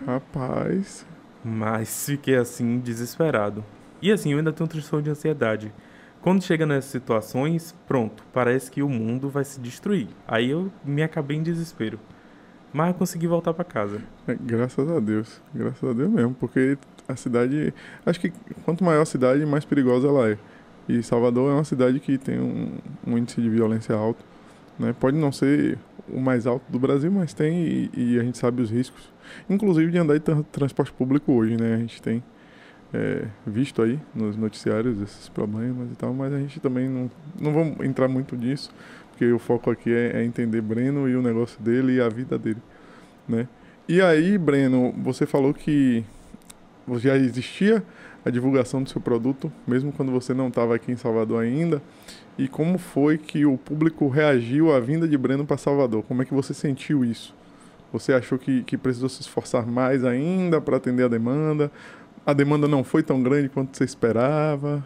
Rapaz. 0.06 1.04
Mas 1.46 2.06
fiquei 2.06 2.34
assim, 2.34 2.80
desesperado. 2.80 3.64
E 4.02 4.10
assim, 4.10 4.32
eu 4.32 4.38
ainda 4.38 4.52
tenho 4.52 4.64
um 4.64 4.68
transtorno 4.68 5.04
de 5.04 5.10
ansiedade. 5.10 5.72
Quando 6.20 6.42
chega 6.42 6.66
nessas 6.66 6.90
situações, 6.90 7.72
pronto, 7.86 8.24
parece 8.32 8.68
que 8.68 8.82
o 8.82 8.88
mundo 8.88 9.28
vai 9.30 9.44
se 9.44 9.60
destruir. 9.60 10.08
Aí 10.26 10.50
eu 10.50 10.72
me 10.84 11.04
acabei 11.04 11.36
em 11.36 11.44
desespero. 11.44 12.00
Mas 12.72 12.88
eu 12.88 12.94
consegui 12.94 13.28
voltar 13.28 13.54
para 13.54 13.64
casa. 13.64 14.02
É, 14.26 14.34
graças 14.34 14.90
a 14.90 14.98
Deus. 14.98 15.40
Graças 15.54 15.88
a 15.88 15.92
Deus 15.92 16.10
mesmo. 16.10 16.34
Porque 16.34 16.76
a 17.06 17.14
cidade. 17.14 17.72
Acho 18.04 18.18
que 18.18 18.32
quanto 18.64 18.82
maior 18.82 19.02
a 19.02 19.06
cidade, 19.06 19.46
mais 19.46 19.64
perigosa 19.64 20.08
ela 20.08 20.30
é. 20.30 20.38
E 20.88 21.00
Salvador 21.00 21.52
é 21.52 21.54
uma 21.54 21.64
cidade 21.64 22.00
que 22.00 22.18
tem 22.18 22.40
um, 22.40 22.72
um 23.06 23.16
índice 23.16 23.40
de 23.40 23.48
violência 23.48 23.94
alto. 23.94 24.24
Né? 24.80 24.92
Pode 24.98 25.16
não 25.16 25.30
ser 25.30 25.78
o 26.08 26.20
mais 26.20 26.46
alto 26.46 26.64
do 26.70 26.78
Brasil, 26.78 27.10
mas 27.10 27.34
tem 27.34 27.64
e, 27.64 27.90
e, 27.94 28.20
a 28.20 28.22
gente 28.22 28.38
sabe 28.38 28.62
os 28.62 28.70
riscos, 28.70 29.12
inclusive 29.48 29.90
de 29.90 29.98
andar 29.98 30.14
de 30.14 30.20
tra 30.20 30.42
transporte 30.52 30.92
público 30.92 31.32
hoje, 31.32 31.56
né? 31.56 31.74
A 31.74 31.78
gente 31.78 32.00
tem 32.00 32.22
é, 32.92 33.24
visto 33.46 33.82
aí 33.82 33.98
nos 34.14 34.36
noticiários 34.36 35.00
esses 35.00 35.28
problemas 35.28 35.90
e 35.90 35.94
tal, 35.96 36.14
mas 36.14 36.32
a 36.32 36.38
gente 36.38 36.60
também 36.60 36.88
não, 36.88 37.10
não 37.40 37.52
vamos 37.52 37.80
entrar 37.84 38.08
muito 38.08 38.36
nisso, 38.36 38.70
porque 39.10 39.30
o 39.32 39.38
foco 39.38 39.70
aqui 39.70 39.92
é, 39.92 40.20
é 40.20 40.24
entender 40.24 40.60
Breno 40.60 41.08
e 41.08 41.16
o 41.16 41.22
negócio 41.22 41.60
dele 41.60 41.96
e 41.96 42.00
a 42.00 42.08
vida 42.08 42.38
dele, 42.38 42.62
né? 43.28 43.48
E 43.88 44.00
aí, 44.00 44.36
Breno, 44.36 44.92
você 44.98 45.26
falou 45.26 45.54
que 45.54 46.04
já 46.98 47.16
existia 47.16 47.82
a 48.24 48.30
divulgação 48.30 48.82
do 48.82 48.90
seu 48.90 49.00
produto, 49.00 49.52
mesmo 49.66 49.92
quando 49.92 50.10
você 50.10 50.34
não 50.34 50.48
estava 50.48 50.74
aqui 50.74 50.90
em 50.90 50.96
Salvador 50.96 51.40
ainda. 51.40 51.80
E 52.38 52.48
como 52.48 52.76
foi 52.76 53.16
que 53.16 53.46
o 53.46 53.56
público 53.56 54.08
reagiu 54.08 54.74
à 54.74 54.78
vinda 54.78 55.08
de 55.08 55.16
Breno 55.16 55.46
para 55.46 55.56
Salvador? 55.56 56.02
Como 56.02 56.20
é 56.20 56.24
que 56.24 56.34
você 56.34 56.52
sentiu 56.52 57.04
isso? 57.04 57.34
Você 57.92 58.12
achou 58.12 58.38
que, 58.38 58.62
que 58.64 58.76
precisou 58.76 59.08
se 59.08 59.22
esforçar 59.22 59.66
mais 59.66 60.04
ainda 60.04 60.60
para 60.60 60.76
atender 60.76 61.04
a 61.04 61.08
demanda? 61.08 61.70
A 62.26 62.34
demanda 62.34 62.68
não 62.68 62.84
foi 62.84 63.02
tão 63.02 63.22
grande 63.22 63.48
quanto 63.48 63.76
você 63.76 63.84
esperava? 63.84 64.84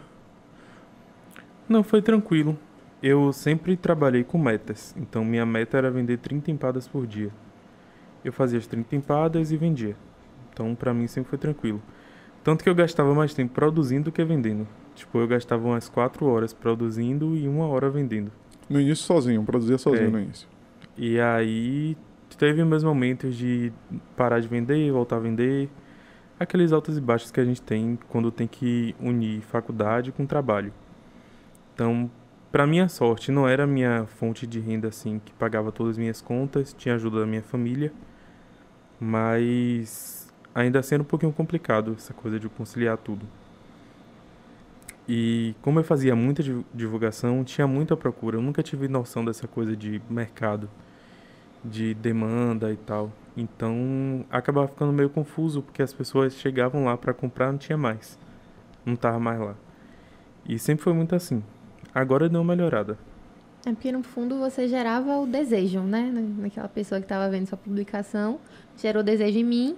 Não, 1.67 1.83
foi 1.83 2.01
tranquilo. 2.01 2.57
Eu 3.03 3.33
sempre 3.33 3.75
trabalhei 3.75 4.23
com 4.23 4.37
metas, 4.37 4.95
então 4.95 5.25
minha 5.25 5.45
meta 5.45 5.77
era 5.77 5.89
vender 5.89 6.19
30 6.19 6.51
empadas 6.51 6.87
por 6.87 7.07
dia. 7.07 7.31
Eu 8.23 8.31
fazia 8.31 8.59
as 8.59 8.67
30 8.67 8.95
empadas 8.95 9.51
e 9.51 9.57
vendia. 9.57 9.95
Então 10.53 10.75
para 10.75 10.93
mim 10.93 11.07
sempre 11.07 11.31
foi 11.31 11.39
tranquilo. 11.39 11.81
Tanto 12.43 12.63
que 12.63 12.69
eu 12.69 12.75
gastava 12.75 13.13
mais 13.15 13.33
tempo 13.33 13.53
produzindo 13.53 14.05
do 14.05 14.11
que 14.11 14.23
vendendo. 14.23 14.67
Tipo, 14.95 15.19
eu 15.19 15.27
gastava 15.27 15.65
umas 15.65 15.89
4 15.89 16.25
horas 16.27 16.53
produzindo 16.53 17.35
e 17.35 17.47
uma 17.47 17.67
hora 17.67 17.89
vendendo. 17.89 18.31
No 18.69 18.79
início 18.79 19.05
sozinho, 19.05 19.43
produzia 19.43 19.77
sozinho 19.77 20.07
É. 20.07 20.11
no 20.11 20.19
início. 20.19 20.47
E 20.97 21.19
aí 21.19 21.97
teve 22.37 22.63
meus 22.63 22.83
momentos 22.83 23.35
de 23.35 23.71
parar 24.15 24.39
de 24.39 24.47
vender, 24.47 24.91
voltar 24.91 25.17
a 25.17 25.19
vender. 25.19 25.69
Aqueles 26.39 26.71
altos 26.71 26.97
e 26.97 27.01
baixos 27.01 27.31
que 27.31 27.39
a 27.39 27.45
gente 27.45 27.61
tem 27.61 27.97
quando 28.09 28.31
tem 28.31 28.47
que 28.47 28.95
unir 28.99 29.41
faculdade 29.41 30.11
com 30.11 30.25
trabalho. 30.25 30.73
Então, 31.73 32.09
para 32.51 32.65
minha 32.67 32.89
sorte, 32.89 33.31
não 33.31 33.47
era 33.47 33.65
minha 33.67 34.05
fonte 34.07 34.45
de 34.47 34.59
renda 34.59 34.87
assim 34.87 35.21
que 35.23 35.31
pagava 35.33 35.71
todas 35.71 35.91
as 35.91 35.97
minhas 35.97 36.19
contas, 36.21 36.73
tinha 36.77 36.95
ajuda 36.95 37.21
da 37.21 37.25
minha 37.25 37.43
família, 37.43 37.93
mas 38.99 40.31
ainda 40.53 40.81
era 40.91 41.01
um 41.01 41.05
pouquinho 41.05 41.31
complicado 41.31 41.93
essa 41.97 42.13
coisa 42.13 42.39
de 42.39 42.47
conciliar 42.49 42.97
tudo. 42.97 43.25
E 45.13 45.53
como 45.61 45.77
eu 45.77 45.83
fazia 45.83 46.15
muita 46.15 46.41
divu- 46.41 46.63
divulgação, 46.73 47.43
tinha 47.43 47.67
muita 47.67 47.97
procura. 47.97 48.37
Eu 48.37 48.41
nunca 48.41 48.63
tive 48.63 48.87
noção 48.87 49.25
dessa 49.25 49.45
coisa 49.45 49.75
de 49.75 50.01
mercado, 50.09 50.69
de 51.65 51.93
demanda 51.95 52.71
e 52.71 52.77
tal. 52.77 53.11
Então 53.35 54.23
acabava 54.31 54.69
ficando 54.69 54.93
meio 54.93 55.09
confuso 55.09 55.61
porque 55.61 55.81
as 55.81 55.91
pessoas 55.93 56.33
chegavam 56.35 56.85
lá 56.85 56.95
para 56.97 57.13
comprar, 57.13 57.51
não 57.51 57.57
tinha 57.59 57.77
mais. 57.77 58.17
Não 58.85 58.95
tava 58.95 59.19
mais 59.19 59.37
lá. 59.37 59.55
E 60.47 60.57
sempre 60.57 60.81
foi 60.81 60.93
muito 60.93 61.13
assim. 61.13 61.43
Agora 61.93 62.29
deu 62.29 62.39
uma 62.39 62.55
melhorada. 62.55 62.97
É 63.65 63.71
porque 63.73 63.91
no 63.91 64.01
fundo 64.03 64.39
você 64.39 64.65
gerava 64.65 65.17
o 65.17 65.27
desejo, 65.27 65.81
né? 65.81 66.09
Na- 66.09 66.43
Naquela 66.43 66.69
pessoa 66.69 67.01
que 67.01 67.05
estava 67.05 67.29
vendo 67.29 67.47
sua 67.47 67.57
publicação, 67.57 68.39
gerou 68.77 69.03
desejo 69.03 69.37
em 69.39 69.43
mim. 69.43 69.75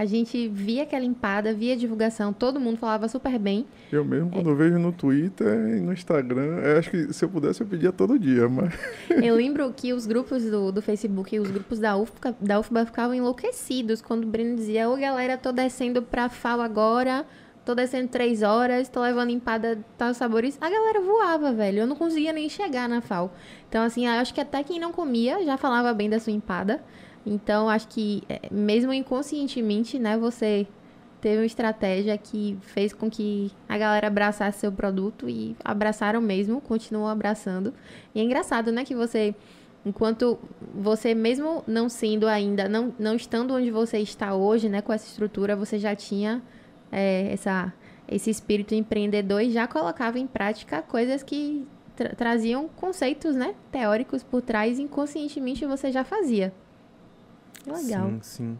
A 0.00 0.06
gente 0.06 0.48
via 0.48 0.84
aquela 0.84 1.04
empada, 1.04 1.52
via 1.52 1.74
a 1.74 1.76
divulgação, 1.76 2.32
todo 2.32 2.58
mundo 2.58 2.78
falava 2.78 3.06
super 3.06 3.38
bem. 3.38 3.66
Eu 3.92 4.02
mesmo, 4.02 4.30
quando 4.30 4.48
eu 4.48 4.56
vejo 4.56 4.78
no 4.78 4.92
Twitter 4.92 5.76
e 5.76 5.80
no 5.82 5.92
Instagram, 5.92 6.58
eu 6.62 6.78
acho 6.78 6.90
que 6.90 7.12
se 7.12 7.22
eu 7.22 7.28
pudesse 7.28 7.60
eu 7.60 7.66
pedia 7.66 7.92
todo 7.92 8.18
dia, 8.18 8.48
mas 8.48 8.72
Eu 9.22 9.34
lembro 9.34 9.70
que 9.76 9.92
os 9.92 10.06
grupos 10.06 10.42
do, 10.44 10.72
do 10.72 10.80
Facebook 10.80 11.36
e 11.36 11.38
os 11.38 11.50
grupos 11.50 11.78
da 11.78 11.98
UFBA, 11.98 12.34
da 12.40 12.58
UFBA 12.58 12.86
ficavam 12.86 13.14
enlouquecidos 13.14 14.00
quando 14.00 14.24
o 14.24 14.26
Breno 14.26 14.56
dizia: 14.56 14.88
Ô 14.88 14.96
galera, 14.96 15.36
tô 15.36 15.52
descendo 15.52 16.00
pra 16.00 16.30
FAO 16.30 16.62
agora, 16.62 17.26
tô 17.62 17.74
descendo 17.74 18.08
três 18.08 18.40
horas, 18.40 18.88
tô 18.88 19.02
levando 19.02 19.28
empada 19.28 19.84
tal 19.98 20.14
sabores. 20.14 20.56
A 20.62 20.70
galera 20.70 21.02
voava, 21.02 21.52
velho. 21.52 21.80
Eu 21.80 21.86
não 21.86 21.94
conseguia 21.94 22.32
nem 22.32 22.48
chegar 22.48 22.88
na 22.88 23.02
FAO. 23.02 23.30
Então, 23.68 23.84
assim, 23.84 24.06
eu 24.06 24.12
acho 24.12 24.32
que 24.32 24.40
até 24.40 24.64
quem 24.64 24.80
não 24.80 24.92
comia 24.92 25.44
já 25.44 25.58
falava 25.58 25.92
bem 25.92 26.08
da 26.08 26.18
sua 26.18 26.32
empada. 26.32 26.82
Então, 27.24 27.68
acho 27.68 27.88
que, 27.88 28.22
é, 28.28 28.48
mesmo 28.50 28.92
inconscientemente, 28.92 29.98
né, 29.98 30.16
você 30.16 30.66
teve 31.20 31.36
uma 31.36 31.46
estratégia 31.46 32.16
que 32.16 32.56
fez 32.62 32.92
com 32.92 33.10
que 33.10 33.50
a 33.68 33.76
galera 33.76 34.06
abraçasse 34.06 34.60
seu 34.60 34.72
produto 34.72 35.28
e 35.28 35.54
abraçaram 35.62 36.20
mesmo, 36.20 36.60
continuam 36.60 37.08
abraçando. 37.08 37.74
E 38.14 38.20
é 38.20 38.22
engraçado, 38.22 38.72
né, 38.72 38.84
que 38.84 38.94
você, 38.94 39.34
enquanto 39.84 40.38
você 40.74 41.14
mesmo 41.14 41.62
não 41.66 41.88
sendo 41.90 42.26
ainda, 42.26 42.68
não, 42.68 42.94
não 42.98 43.14
estando 43.14 43.54
onde 43.54 43.70
você 43.70 43.98
está 43.98 44.34
hoje, 44.34 44.68
né, 44.68 44.80
com 44.80 44.92
essa 44.92 45.06
estrutura, 45.06 45.54
você 45.54 45.78
já 45.78 45.94
tinha 45.94 46.42
é, 46.90 47.30
essa, 47.32 47.72
esse 48.08 48.30
espírito 48.30 48.74
empreendedor 48.74 49.42
e 49.42 49.50
já 49.50 49.66
colocava 49.66 50.18
em 50.18 50.26
prática 50.26 50.80
coisas 50.80 51.22
que 51.22 51.66
tra- 51.94 52.14
traziam 52.14 52.66
conceitos, 52.66 53.36
né, 53.36 53.54
teóricos 53.70 54.22
por 54.22 54.40
trás, 54.40 54.78
inconscientemente 54.78 55.66
você 55.66 55.92
já 55.92 56.02
fazia. 56.02 56.50
Legal. 57.72 58.08
Sim, 58.08 58.18
sim. 58.22 58.58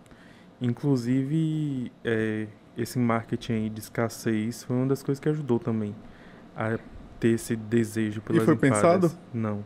Inclusive, 0.61 1.91
é, 2.05 2.47
esse 2.77 2.99
marketing 2.99 3.53
aí 3.53 3.71
de 3.71 3.81
escassez 3.81 4.65
foi 4.65 4.77
uma 4.77 4.87
das 4.87 5.03
coisas 5.03 5.21
que 5.21 5.29
ajudou 5.29 5.59
também 5.59 5.95
a 6.57 6.79
ter 7.19 7.29
esse 7.29 7.57
desejo 7.57 8.21
pelas 8.21 8.45
foi 8.45 8.55
empadas. 8.55 9.13
pensado? 9.13 9.19
Não. 9.33 9.65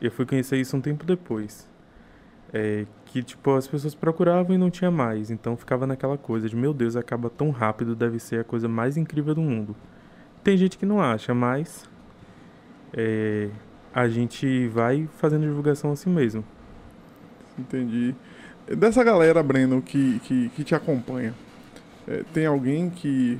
Eu 0.00 0.10
fui 0.10 0.24
conhecer 0.24 0.56
isso 0.56 0.76
um 0.76 0.80
tempo 0.80 1.04
depois. 1.04 1.68
É, 2.52 2.86
que, 3.06 3.22
tipo, 3.22 3.54
as 3.54 3.66
pessoas 3.66 3.94
procuravam 3.94 4.54
e 4.54 4.58
não 4.58 4.70
tinha 4.70 4.90
mais. 4.90 5.30
Então 5.30 5.56
ficava 5.56 5.86
naquela 5.86 6.16
coisa 6.18 6.48
de, 6.48 6.56
meu 6.56 6.72
Deus, 6.72 6.96
acaba 6.96 7.28
tão 7.28 7.50
rápido, 7.50 7.94
deve 7.94 8.18
ser 8.18 8.40
a 8.40 8.44
coisa 8.44 8.68
mais 8.68 8.96
incrível 8.96 9.34
do 9.34 9.42
mundo. 9.42 9.76
Tem 10.42 10.56
gente 10.56 10.78
que 10.78 10.86
não 10.86 11.00
acha, 11.00 11.34
mas 11.34 11.88
é, 12.92 13.50
a 13.92 14.08
gente 14.08 14.68
vai 14.68 15.08
fazendo 15.18 15.42
divulgação 15.42 15.92
assim 15.92 16.10
mesmo. 16.10 16.44
entendi. 17.58 18.14
Dessa 18.76 19.02
galera, 19.02 19.42
Breno, 19.42 19.82
que, 19.82 20.20
que, 20.20 20.48
que 20.50 20.64
te 20.64 20.74
acompanha, 20.74 21.34
é, 22.06 22.22
tem 22.32 22.46
alguém 22.46 22.88
que 22.90 23.38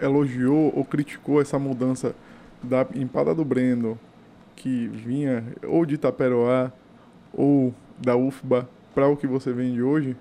elogiou 0.00 0.72
ou 0.74 0.84
criticou 0.84 1.40
essa 1.40 1.58
mudança 1.58 2.14
da 2.62 2.86
empada 2.94 3.34
do 3.34 3.44
Breno, 3.44 3.98
que 4.56 4.88
vinha 4.88 5.44
ou 5.66 5.84
de 5.84 5.94
Itaperoá 5.96 6.70
ou 7.32 7.74
da 7.98 8.16
UFBA, 8.16 8.68
para 8.94 9.08
o 9.08 9.16
que 9.16 9.26
você 9.26 9.52
vende 9.52 9.82
hoje? 9.82 10.16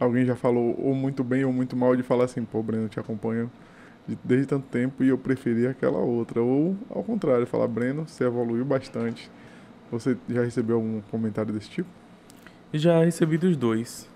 Alguém 0.00 0.26
já 0.26 0.36
falou 0.36 0.76
ou 0.80 0.94
muito 0.94 1.24
bem 1.24 1.44
ou 1.44 1.52
muito 1.52 1.76
mal 1.76 1.96
de 1.96 2.02
falar 2.02 2.24
assim, 2.24 2.44
pô, 2.44 2.62
Breno, 2.62 2.88
te 2.88 3.00
acompanho 3.00 3.50
de- 4.08 4.18
desde 4.24 4.46
tanto 4.48 4.66
tempo 4.68 5.04
e 5.04 5.08
eu 5.08 5.18
preferi 5.18 5.66
aquela 5.66 5.98
outra. 5.98 6.42
Ou 6.42 6.76
ao 6.90 7.04
contrário, 7.04 7.46
falar, 7.46 7.68
Breno, 7.68 8.08
você 8.08 8.24
evoluiu 8.24 8.64
bastante. 8.64 9.30
Você 9.92 10.16
já 10.28 10.42
recebeu 10.44 10.76
algum 10.76 11.00
comentário 11.10 11.52
desse 11.54 11.70
tipo? 11.70 11.99
Já 12.72 13.02
recebi 13.04 13.36
dos 13.36 13.56
dois. 13.56 14.08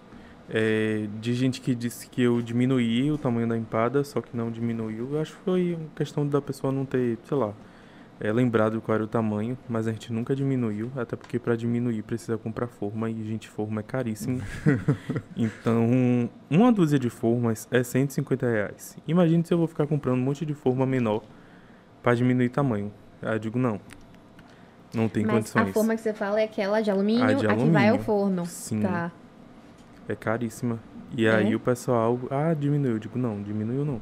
É, 0.49 1.07
de 1.21 1.33
gente 1.33 1.61
que 1.61 1.75
disse 1.75 2.07
que 2.09 2.23
eu 2.23 2.43
diminuí 2.43 3.11
o 3.11 3.17
tamanho 3.17 3.49
da 3.49 3.57
empada, 3.57 4.05
só 4.05 4.21
que 4.21 4.37
não 4.37 4.51
diminuiu. 4.51 5.11
Eu 5.12 5.21
acho 5.21 5.33
que 5.33 5.38
foi 5.43 5.75
uma 5.75 5.88
questão 5.97 6.27
da 6.27 6.40
pessoa 6.40 6.73
não 6.73 6.85
ter, 6.85 7.19
sei 7.25 7.37
lá, 7.37 7.55
é, 8.21 8.31
lembrado 8.33 8.81
qual 8.81 8.95
era 8.95 9.05
o 9.05 9.09
tamanho, 9.09 9.59
mas 9.69 9.88
a 9.88 9.93
gente 9.93 10.12
nunca 10.12 10.37
diminuiu, 10.37 10.93
até 10.97 11.17
porque 11.17 11.38
para 11.38 11.57
diminuir 11.57 12.03
precisa 12.03 12.38
comprar 12.38 12.69
forma 12.69 13.11
e, 13.11 13.25
gente, 13.25 13.49
forma 13.49 13.81
é 13.81 13.83
caríssimo. 13.83 14.40
então, 15.37 16.31
uma 16.49 16.71
dúzia 16.71 16.99
de 16.99 17.11
formas 17.11 17.67
é 17.71 17.83
150 17.83 18.47
reais. 18.47 18.97
Imagine 19.09 19.45
se 19.45 19.53
eu 19.53 19.59
vou 19.59 19.67
ficar 19.67 19.87
comprando 19.87 20.19
um 20.19 20.23
monte 20.23 20.47
de 20.47 20.55
forma 20.55 20.87
menor 20.87 21.23
para 22.03 22.14
diminuir 22.14 22.51
tamanho. 22.51 22.93
Aí 23.23 23.35
eu 23.35 23.38
digo, 23.38 23.59
não. 23.59 23.81
Não 24.95 25.09
tem 25.09 25.25
Mas 25.25 25.35
condições. 25.35 25.69
a 25.71 25.73
forma 25.73 25.95
que 25.95 26.01
você 26.03 26.13
fala 26.15 26.41
é 26.41 26.45
aquela 26.45 26.81
de 26.81 26.91
alumínio, 26.91 27.25
A 27.25 27.33
de 27.33 27.47
a 27.47 27.55
que 27.55 27.65
vai 27.65 27.85
ao 27.89 27.95
alumínio. 27.95 28.01
forno. 28.05 28.47
Sim. 28.47 28.81
Tá. 28.81 29.11
É 30.09 30.15
caríssima. 30.15 30.79
E 31.17 31.27
É? 31.27 31.35
aí 31.35 31.55
o 31.55 31.61
pessoal, 31.61 32.19
ah, 32.31 32.55
diminuiu. 32.55 32.95
Eu 32.95 32.99
digo, 32.99 33.19
não, 33.19 33.43
diminuiu 33.43 33.85
não. 33.85 34.01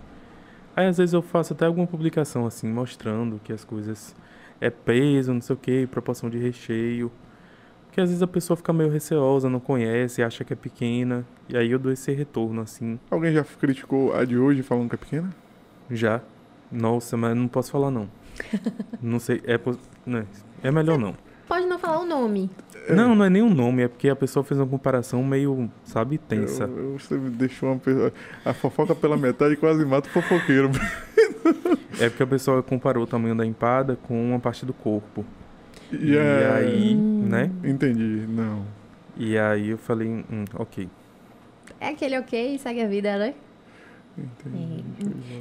Aí 0.75 0.87
às 0.87 0.97
vezes 0.99 1.13
eu 1.13 1.23
faço 1.23 1.53
até 1.53 1.67
alguma 1.67 1.87
publicação 1.87 2.47
assim, 2.47 2.67
mostrando 2.69 3.41
que 3.45 3.53
as 3.53 3.63
coisas 3.65 4.15
é 4.61 4.71
peso, 4.71 5.33
não 5.35 5.41
sei 5.41 5.55
o 5.55 5.59
que, 5.59 5.87
proporção 5.87 6.31
de 6.31 6.39
recheio. 6.39 7.11
Porque 7.87 8.01
às 8.01 8.09
vezes 8.09 8.23
a 8.23 8.27
pessoa 8.27 8.57
fica 8.57 8.73
meio 8.73 8.89
receosa, 8.91 9.51
não 9.51 9.61
conhece, 9.61 10.23
acha 10.23 10.45
que 10.45 10.53
é 10.55 10.57
pequena. 10.57 11.27
E 11.47 11.57
aí 11.59 11.71
eu 11.71 11.79
dou 11.79 11.93
esse 11.93 12.11
retorno 12.13 12.63
assim, 12.63 12.99
Alguém 13.11 13.33
já 13.35 13.45
criticou 13.45 14.15
a 14.17 14.25
de 14.25 14.39
hoje 14.39 14.63
falando 14.63 14.89
que 14.89 14.95
é 14.95 14.99
pequena? 14.99 15.31
já. 15.91 16.21
Nossa, 16.71 17.19
mas 17.19 17.37
não 17.37 17.47
posso 17.49 17.71
falar 17.71 17.91
não. 17.91 18.09
não 19.03 19.19
sei, 19.19 19.41
é, 19.47 19.59
né, 20.07 20.27
é 20.63 20.71
melhor 20.71 20.99
não. 20.99 21.15
Pode 21.49 21.67
não 21.67 21.79
falar 21.79 22.01
o 22.01 22.07
nome. 22.07 22.51
Não, 22.89 23.15
não 23.15 23.25
é 23.25 23.31
nem 23.31 23.43
um 23.43 23.53
nome, 23.53 23.83
é 23.83 23.89
porque 23.89 24.09
a 24.09 24.17
pessoa 24.17 24.43
fez 24.43 24.59
uma 24.59 24.67
comparação 24.67 25.23
meio, 25.23 25.71
sabe, 25.85 26.17
tensa. 26.19 26.65
Eu- 26.65 26.79
eu- 26.93 26.99
você 26.99 27.15
me 27.17 27.31
deixou 27.31 27.71
uma 27.71 27.79
pessoa. 27.79 28.13
A 28.45 28.53
fofoca 28.55 28.95
pela 28.95 29.17
metade 29.17 29.55
quase 29.57 29.85
mata 29.85 30.09
o 30.09 30.13
fofoqueiro. 30.13 30.71
É 32.01 32.09
porque 32.09 32.23
a 32.23 32.27
pessoa 32.27 32.63
comparou 32.63 33.05
o 33.05 33.07
tamanho 33.07 33.35
da 33.35 33.45
empada 33.45 33.97
com 33.97 34.31
uma 34.31 34.41
parte 34.41 34.65
do 34.65 34.73
corpo. 34.73 35.25
E, 35.93 36.13
E 36.13 36.17
é- 36.17 36.51
aí, 36.53 36.95
Hum. 36.97 37.27
né? 37.29 37.51
Entendi, 37.63 38.25
não. 38.29 38.65
E 39.17 39.37
aí 39.39 39.69
eu 39.71 39.79
falei, 39.79 40.09
hum, 40.09 40.45
ok. 40.55 40.89
É 41.79 41.89
aquele 41.89 42.19
ok, 42.19 42.59
segue 42.59 42.81
a 42.83 42.89
vida, 42.89 43.19
né? 43.19 43.35
Entendi. 44.17 44.85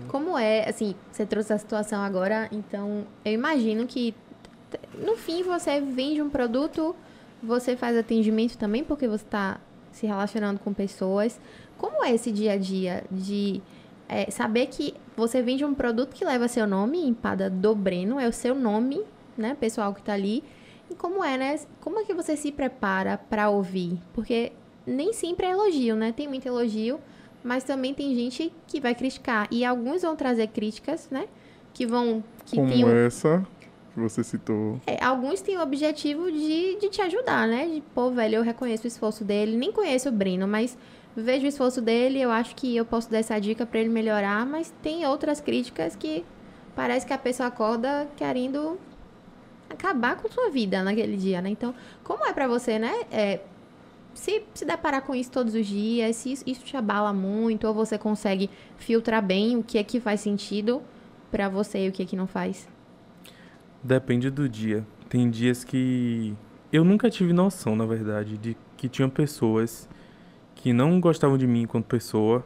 Como 0.08 0.38
é, 0.38 0.68
assim, 0.70 0.96
você 1.12 1.26
trouxe 1.26 1.52
a 1.54 1.58
situação 1.58 2.02
agora, 2.02 2.48
então 2.52 3.06
eu 3.26 3.34
imagino 3.34 3.86
que 3.86 4.16
no 4.98 5.18
fim 5.18 5.44
você 5.44 5.82
vende 5.82 6.22
um 6.22 6.30
produto, 6.30 6.96
você 7.42 7.76
faz 7.76 7.98
atendimento 7.98 8.58
também, 8.58 8.84
porque 8.84 9.08
você 9.08 9.26
está 9.26 9.60
se 9.92 10.06
relacionando 10.06 10.60
com 10.60 10.74
pessoas. 10.74 11.40
Como 11.78 12.04
é 12.04 12.14
esse 12.14 12.32
dia 12.32 12.54
a 12.54 12.58
dia 12.58 13.04
de 13.12 13.62
é, 14.08 14.30
saber 14.32 14.68
que 14.68 14.94
você 15.16 15.42
vende 15.42 15.66
um 15.66 15.74
produto 15.74 16.14
que 16.14 16.24
leva 16.24 16.48
seu 16.48 16.66
nome, 16.66 17.06
empada 17.06 17.50
do 17.50 17.76
Breno, 17.76 18.20
é 18.20 18.28
o 18.28 18.34
seu 18.34 18.56
nome, 18.56 19.02
né, 19.38 19.56
pessoal 19.60 19.94
que 19.94 20.02
tá 20.02 20.14
ali. 20.14 20.44
E 20.90 20.96
como 20.96 21.24
é, 21.24 21.38
né? 21.38 21.60
Como 21.80 22.00
é 22.00 22.04
que 22.04 22.14
você 22.14 22.36
se 22.36 22.52
prepara 22.52 23.18
para 23.18 23.50
ouvir? 23.50 23.98
Porque 24.14 24.52
nem 24.86 25.14
sempre 25.14 25.46
é 25.46 25.52
elogio, 25.52 25.96
né? 25.96 26.12
Tem 26.12 26.28
muito 26.28 26.46
elogio, 26.46 27.00
mas 27.44 27.64
também 27.64 27.94
tem 27.94 28.14
gente 28.16 28.52
que 28.68 28.80
vai 28.80 28.94
criticar. 28.96 29.48
E 29.52 29.64
alguns 29.66 30.02
vão 30.02 30.16
trazer 30.16 30.48
críticas, 30.48 31.10
né? 31.10 31.28
Que 31.74 31.86
vão. 31.86 32.24
Que 32.46 32.56
Como 32.58 32.70
tem 32.70 32.86
um- 32.86 32.90
essa 33.06 33.46
que 33.94 34.00
você 34.00 34.24
citou. 34.24 34.80
é, 34.88 35.04
alguns 35.04 35.42
têm 35.42 35.58
o 35.58 35.62
objetivo 35.62 36.32
de, 36.32 36.78
de 36.80 36.90
te 36.90 37.02
ajudar, 37.02 37.48
né? 37.48 37.66
De, 37.68 37.82
pô, 37.94 38.12
velho, 38.12 38.36
eu 38.38 38.42
reconheço 38.44 38.84
o 38.86 38.88
esforço 38.88 39.24
dele. 39.24 39.58
Nem 39.58 39.72
conheço 39.72 40.10
o 40.10 40.12
Breno, 40.12 40.48
mas 40.48 40.78
vejo 41.16 41.46
o 41.46 41.50
esforço 41.50 41.82
dele. 41.82 42.20
Eu 42.22 42.32
acho 42.32 42.56
que 42.56 42.76
eu 42.76 42.86
posso 42.86 43.10
dar 43.10 43.18
essa 43.20 43.40
dica 43.40 43.66
pra 43.66 43.80
ele 43.80 43.90
melhorar. 43.90 44.46
Mas 44.46 44.74
tem 44.82 45.06
outras 45.06 45.42
críticas 45.42 45.96
que 45.96 46.24
parece 46.76 47.06
que 47.06 47.14
a 47.14 47.18
pessoa 47.18 47.48
acorda 47.48 48.08
querendo 48.16 48.78
acabar 49.70 50.18
com 50.18 50.30
sua 50.30 50.50
vida 50.50 50.84
naquele 50.84 51.16
dia, 51.16 51.42
né? 51.42 51.50
Então, 51.50 51.74
como 52.04 52.26
é 52.26 52.34
pra 52.34 52.48
você, 52.48 52.78
né? 52.78 52.94
É, 53.12 53.40
se, 54.14 54.44
se 54.54 54.66
deparar 54.66 55.02
com 55.04 55.16
isso 55.16 55.32
todos 55.32 55.56
os 55.56 55.66
dias, 55.66 56.16
se 56.16 56.32
isso, 56.32 56.44
isso 56.46 56.64
te 56.64 56.76
abala 56.76 57.14
muito, 57.14 57.68
ou 57.68 57.74
você 57.74 57.98
consegue 57.98 58.50
filtrar 58.78 59.24
bem 59.24 59.58
o 59.58 59.64
que 59.64 59.78
é 59.78 59.84
que 59.84 60.00
faz 60.00 60.22
sentido 60.22 60.82
pra 61.30 61.50
você 61.50 61.86
e 61.86 61.90
o 61.90 61.92
que 61.92 62.04
é 62.04 62.06
que 62.06 62.16
não 62.16 62.28
faz. 62.28 62.68
Depende 63.84 64.30
do 64.30 64.48
dia. 64.48 64.86
Tem 65.10 65.30
dias 65.30 65.64
que 65.64 66.36
eu 66.72 66.84
nunca 66.84 67.10
tive 67.10 67.34
noção, 67.34 67.76
na 67.76 67.86
verdade, 67.86 68.38
de 68.38 68.56
que 68.78 68.88
tinham 68.88 69.10
pessoas 69.10 69.90
que 70.56 70.72
não 70.72 71.00
gostavam 71.00 71.38
de 71.38 71.48
mim 71.48 71.64
enquanto 71.64 71.86
pessoa, 71.86 72.46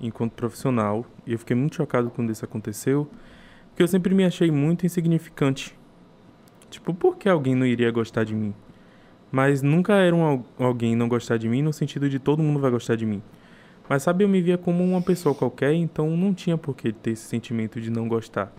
enquanto 0.00 0.32
profissional, 0.32 1.04
e 1.26 1.32
eu 1.32 1.38
fiquei 1.38 1.56
muito 1.56 1.76
chocado 1.76 2.10
quando 2.10 2.30
isso 2.30 2.44
aconteceu, 2.44 3.08
porque 3.68 3.82
eu 3.82 3.88
sempre 3.88 4.14
me 4.14 4.24
achei 4.24 4.50
muito 4.50 4.86
insignificante. 4.86 5.76
Tipo, 6.70 6.94
por 6.94 7.16
que 7.16 7.28
alguém 7.28 7.54
não 7.54 7.66
iria 7.66 7.90
gostar 7.90 8.24
de 8.24 8.34
mim? 8.34 8.54
Mas 9.30 9.62
nunca 9.62 9.94
era 9.94 10.14
um, 10.14 10.24
al- 10.24 10.46
alguém 10.58 10.94
não 10.96 11.08
gostar 11.08 11.36
de 11.36 11.48
mim 11.48 11.62
no 11.62 11.72
sentido 11.72 12.08
de 12.08 12.18
todo 12.18 12.42
mundo 12.42 12.60
vai 12.60 12.70
gostar 12.70 12.96
de 12.96 13.04
mim. 13.06 13.22
Mas 13.88 14.02
sabe, 14.02 14.24
eu 14.24 14.28
me 14.28 14.40
via 14.40 14.58
como 14.58 14.82
uma 14.84 15.00
pessoa 15.02 15.34
qualquer, 15.34 15.72
então 15.74 16.16
não 16.16 16.34
tinha 16.34 16.56
por 16.58 16.74
que 16.74 16.92
ter 16.92 17.12
esse 17.12 17.24
sentimento 17.24 17.80
de 17.80 17.90
não 17.90 18.08
gostar. 18.08 18.52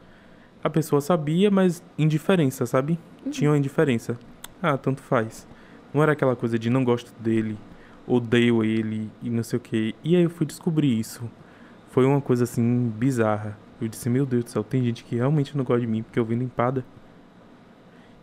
A 0.63 0.69
pessoa 0.69 1.01
sabia, 1.01 1.51
mas 1.51 1.83
indiferença, 1.97 2.65
sabe? 2.65 2.97
Tinha 3.29 3.49
uma 3.49 3.57
indiferença. 3.57 4.17
Ah, 4.61 4.77
tanto 4.77 5.01
faz. 5.01 5.47
Não 5.93 6.01
era 6.03 6.13
aquela 6.13 6.35
coisa 6.35 6.57
de 6.57 6.69
não 6.69 6.83
gosto 6.83 7.13
dele, 7.21 7.57
odeio 8.05 8.63
ele 8.63 9.09
e 9.21 9.29
não 9.29 9.43
sei 9.43 9.57
o 9.57 9.59
que. 9.61 9.95
E 10.03 10.15
aí 10.15 10.23
eu 10.23 10.29
fui 10.29 10.45
descobrir 10.45 10.97
isso. 10.99 11.29
Foi 11.91 12.05
uma 12.05 12.21
coisa 12.21 12.43
assim 12.43 12.91
bizarra. 12.97 13.57
Eu 13.81 13.87
disse, 13.87 14.09
meu 14.09 14.25
Deus 14.25 14.45
do 14.45 14.49
céu, 14.49 14.63
tem 14.63 14.83
gente 14.83 15.03
que 15.03 15.15
realmente 15.15 15.55
não 15.57 15.63
gosta 15.63 15.81
de 15.81 15.87
mim 15.87 16.03
porque 16.03 16.19
eu 16.19 16.25
vim 16.25 16.35
empada. 16.35 16.83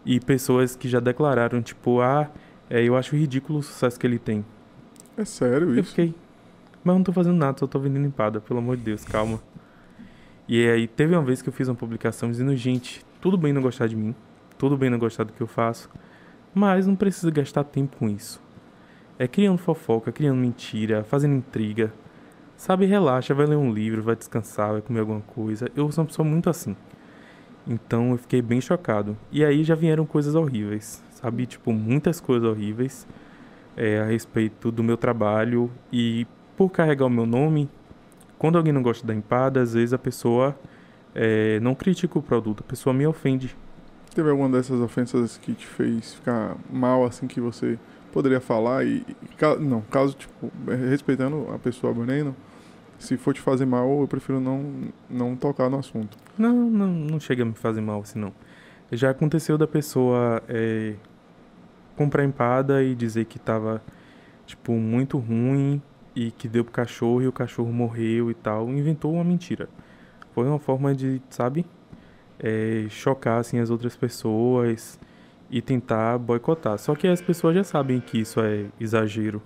E 0.04 0.20
pessoas 0.20 0.76
que 0.76 0.88
já 0.88 1.00
declararam, 1.00 1.62
tipo, 1.62 2.00
ah, 2.00 2.30
é, 2.68 2.82
eu 2.82 2.96
acho 2.96 3.16
ridículo 3.16 3.60
o 3.60 3.62
sucesso 3.62 3.98
que 3.98 4.06
ele 4.06 4.18
tem. 4.18 4.44
É 5.16 5.24
sério 5.24 5.70
Eu 5.70 5.80
isso? 5.80 5.90
fiquei, 5.90 6.14
mas 6.82 6.92
eu 6.92 6.98
não 6.98 7.04
tô 7.04 7.12
fazendo 7.12 7.36
nada, 7.36 7.58
só 7.58 7.66
tô 7.66 7.78
vendendo 7.78 8.06
empada, 8.06 8.40
pelo 8.40 8.58
amor 8.58 8.76
de 8.76 8.82
Deus, 8.82 9.04
calma. 9.04 9.40
E 10.46 10.68
aí 10.68 10.86
teve 10.86 11.14
uma 11.14 11.22
vez 11.22 11.40
que 11.40 11.48
eu 11.48 11.52
fiz 11.52 11.68
uma 11.68 11.74
publicação 11.74 12.30
dizendo, 12.30 12.54
gente, 12.56 13.04
tudo 13.20 13.38
bem 13.38 13.52
não 13.52 13.62
gostar 13.62 13.86
de 13.86 13.96
mim, 13.96 14.14
tudo 14.58 14.76
bem 14.76 14.90
não 14.90 14.98
gostar 14.98 15.24
do 15.24 15.32
que 15.32 15.40
eu 15.40 15.46
faço, 15.46 15.88
mas 16.54 16.86
não 16.86 16.94
precisa 16.94 17.30
gastar 17.30 17.64
tempo 17.64 17.96
com 17.96 18.08
isso. 18.08 18.42
É 19.18 19.26
criando 19.26 19.58
fofoca, 19.58 20.12
criando 20.12 20.38
mentira, 20.38 21.04
fazendo 21.04 21.34
intriga. 21.34 21.92
Sabe, 22.56 22.84
relaxa, 22.86 23.32
vai 23.34 23.46
ler 23.46 23.56
um 23.56 23.72
livro, 23.72 24.02
vai 24.02 24.16
descansar, 24.16 24.72
vai 24.72 24.82
comer 24.82 25.00
alguma 25.00 25.20
coisa. 25.20 25.70
Eu 25.74 25.90
sou 25.90 26.02
uma 26.02 26.08
pessoa 26.08 26.26
muito 26.28 26.50
assim. 26.50 26.76
Então 27.66 28.12
eu 28.12 28.18
fiquei 28.18 28.42
bem 28.42 28.60
chocado. 28.60 29.16
E 29.32 29.44
aí 29.44 29.64
já 29.64 29.74
vieram 29.74 30.04
coisas 30.04 30.34
horríveis, 30.34 31.02
sabe? 31.12 31.46
Tipo, 31.46 31.72
muitas 31.72 32.20
coisas 32.20 32.48
horríveis 32.48 33.06
é, 33.76 34.00
a 34.00 34.04
respeito 34.04 34.70
do 34.70 34.82
meu 34.82 34.96
trabalho. 34.96 35.70
E 35.92 36.26
por 36.56 36.70
carregar 36.70 37.06
o 37.06 37.10
meu 37.10 37.26
nome, 37.26 37.68
quando 38.38 38.58
alguém 38.58 38.72
não 38.72 38.82
gosta 38.82 39.06
da 39.06 39.14
empada, 39.14 39.62
às 39.62 39.74
vezes 39.74 39.92
a 39.92 39.98
pessoa 39.98 40.56
é, 41.14 41.58
não 41.60 41.74
critica 41.74 42.18
o 42.18 42.22
produto, 42.22 42.62
a 42.66 42.68
pessoa 42.68 42.92
me 42.92 43.06
ofende. 43.06 43.56
Teve 44.14 44.30
alguma 44.30 44.48
dessas 44.48 44.80
ofensas 44.80 45.38
que 45.38 45.54
te 45.54 45.66
fez 45.66 46.14
ficar 46.14 46.56
mal, 46.70 47.04
assim, 47.04 47.26
que 47.26 47.40
você 47.40 47.78
poderia 48.12 48.40
falar 48.40 48.84
e... 48.84 49.04
não, 49.58 49.80
caso, 49.80 50.14
tipo, 50.14 50.52
eh, 50.68 50.88
respeitando 50.88 51.48
a 51.52 51.58
pessoa 51.58 51.92
Breno, 51.92 52.36
se 53.04 53.16
for 53.16 53.34
te 53.34 53.40
fazer 53.40 53.66
mal, 53.66 54.00
eu 54.00 54.08
prefiro 54.08 54.40
não, 54.40 54.88
não 55.08 55.36
tocar 55.36 55.68
no 55.68 55.78
assunto. 55.78 56.16
Não, 56.38 56.52
não, 56.70 56.86
não 56.86 57.20
chega 57.20 57.42
a 57.42 57.46
me 57.46 57.52
fazer 57.54 57.80
mal 57.80 58.00
assim, 58.00 58.18
não. 58.18 58.32
Já 58.90 59.10
aconteceu 59.10 59.58
da 59.58 59.66
pessoa 59.66 60.42
é, 60.48 60.94
comprar 61.96 62.24
empada 62.24 62.82
e 62.82 62.94
dizer 62.94 63.26
que 63.26 63.38
tava, 63.38 63.82
tipo, 64.46 64.72
muito 64.72 65.18
ruim 65.18 65.82
e 66.16 66.30
que 66.30 66.48
deu 66.48 66.64
pro 66.64 66.72
cachorro 66.72 67.22
e 67.22 67.28
o 67.28 67.32
cachorro 67.32 67.72
morreu 67.72 68.30
e 68.30 68.34
tal. 68.34 68.68
Inventou 68.70 69.12
uma 69.12 69.24
mentira. 69.24 69.68
Foi 70.34 70.46
uma 70.46 70.58
forma 70.58 70.94
de, 70.94 71.20
sabe, 71.28 71.66
é, 72.38 72.86
chocar, 72.88 73.40
assim, 73.40 73.58
as 73.58 73.70
outras 73.70 73.96
pessoas 73.96 74.98
e 75.50 75.60
tentar 75.60 76.18
boicotar. 76.18 76.78
Só 76.78 76.94
que 76.94 77.06
as 77.06 77.20
pessoas 77.20 77.54
já 77.54 77.64
sabem 77.64 78.00
que 78.00 78.18
isso 78.18 78.40
é 78.40 78.66
exagero. 78.80 79.42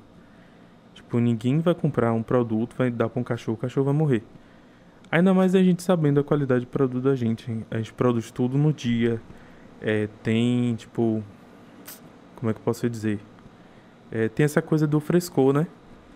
Tipo, 1.08 1.20
ninguém 1.20 1.58
vai 1.58 1.74
comprar 1.74 2.12
um 2.12 2.22
produto, 2.22 2.74
vai 2.76 2.90
dar 2.90 3.08
pra 3.08 3.18
um 3.18 3.24
cachorro, 3.24 3.56
o 3.56 3.58
cachorro 3.58 3.86
vai 3.86 3.94
morrer. 3.94 4.22
Ainda 5.10 5.32
mais 5.32 5.54
a 5.54 5.62
gente 5.62 5.82
sabendo 5.82 6.20
a 6.20 6.22
qualidade 6.22 6.66
do 6.66 6.68
produto 6.68 7.02
da 7.02 7.16
gente. 7.16 7.64
A 7.70 7.78
gente 7.78 7.94
produz 7.94 8.30
tudo 8.30 8.58
no 8.58 8.74
dia. 8.74 9.18
É, 9.80 10.06
tem, 10.22 10.74
tipo. 10.74 11.24
Como 12.36 12.50
é 12.50 12.52
que 12.52 12.60
eu 12.60 12.62
posso 12.62 12.90
dizer? 12.90 13.20
É, 14.12 14.28
tem 14.28 14.44
essa 14.44 14.60
coisa 14.60 14.86
do 14.86 15.00
frescor, 15.00 15.54
né? 15.54 15.66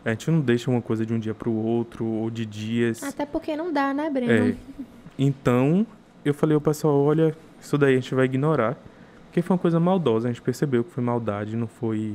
A 0.04 0.10
gente 0.10 0.30
não 0.30 0.40
deixa 0.42 0.70
uma 0.70 0.82
coisa 0.82 1.06
de 1.06 1.14
um 1.14 1.18
dia 1.18 1.32
pro 1.32 1.50
outro, 1.50 2.04
ou 2.04 2.28
de 2.28 2.44
dias. 2.44 3.02
Até 3.02 3.24
porque 3.24 3.56
não 3.56 3.72
dá, 3.72 3.94
né, 3.94 4.10
Breno? 4.10 4.50
É. 4.50 4.56
Então, 5.18 5.86
eu 6.22 6.34
falei 6.34 6.54
ao 6.54 6.60
pessoal: 6.60 7.02
olha, 7.02 7.34
isso 7.58 7.78
daí 7.78 7.94
a 7.94 7.96
gente 7.96 8.14
vai 8.14 8.26
ignorar. 8.26 8.76
Porque 9.24 9.40
foi 9.40 9.54
uma 9.54 9.60
coisa 9.60 9.80
maldosa. 9.80 10.28
A 10.28 10.30
gente 10.30 10.42
percebeu 10.42 10.84
que 10.84 10.90
foi 10.90 11.02
maldade, 11.02 11.56
não 11.56 11.66
foi 11.66 12.14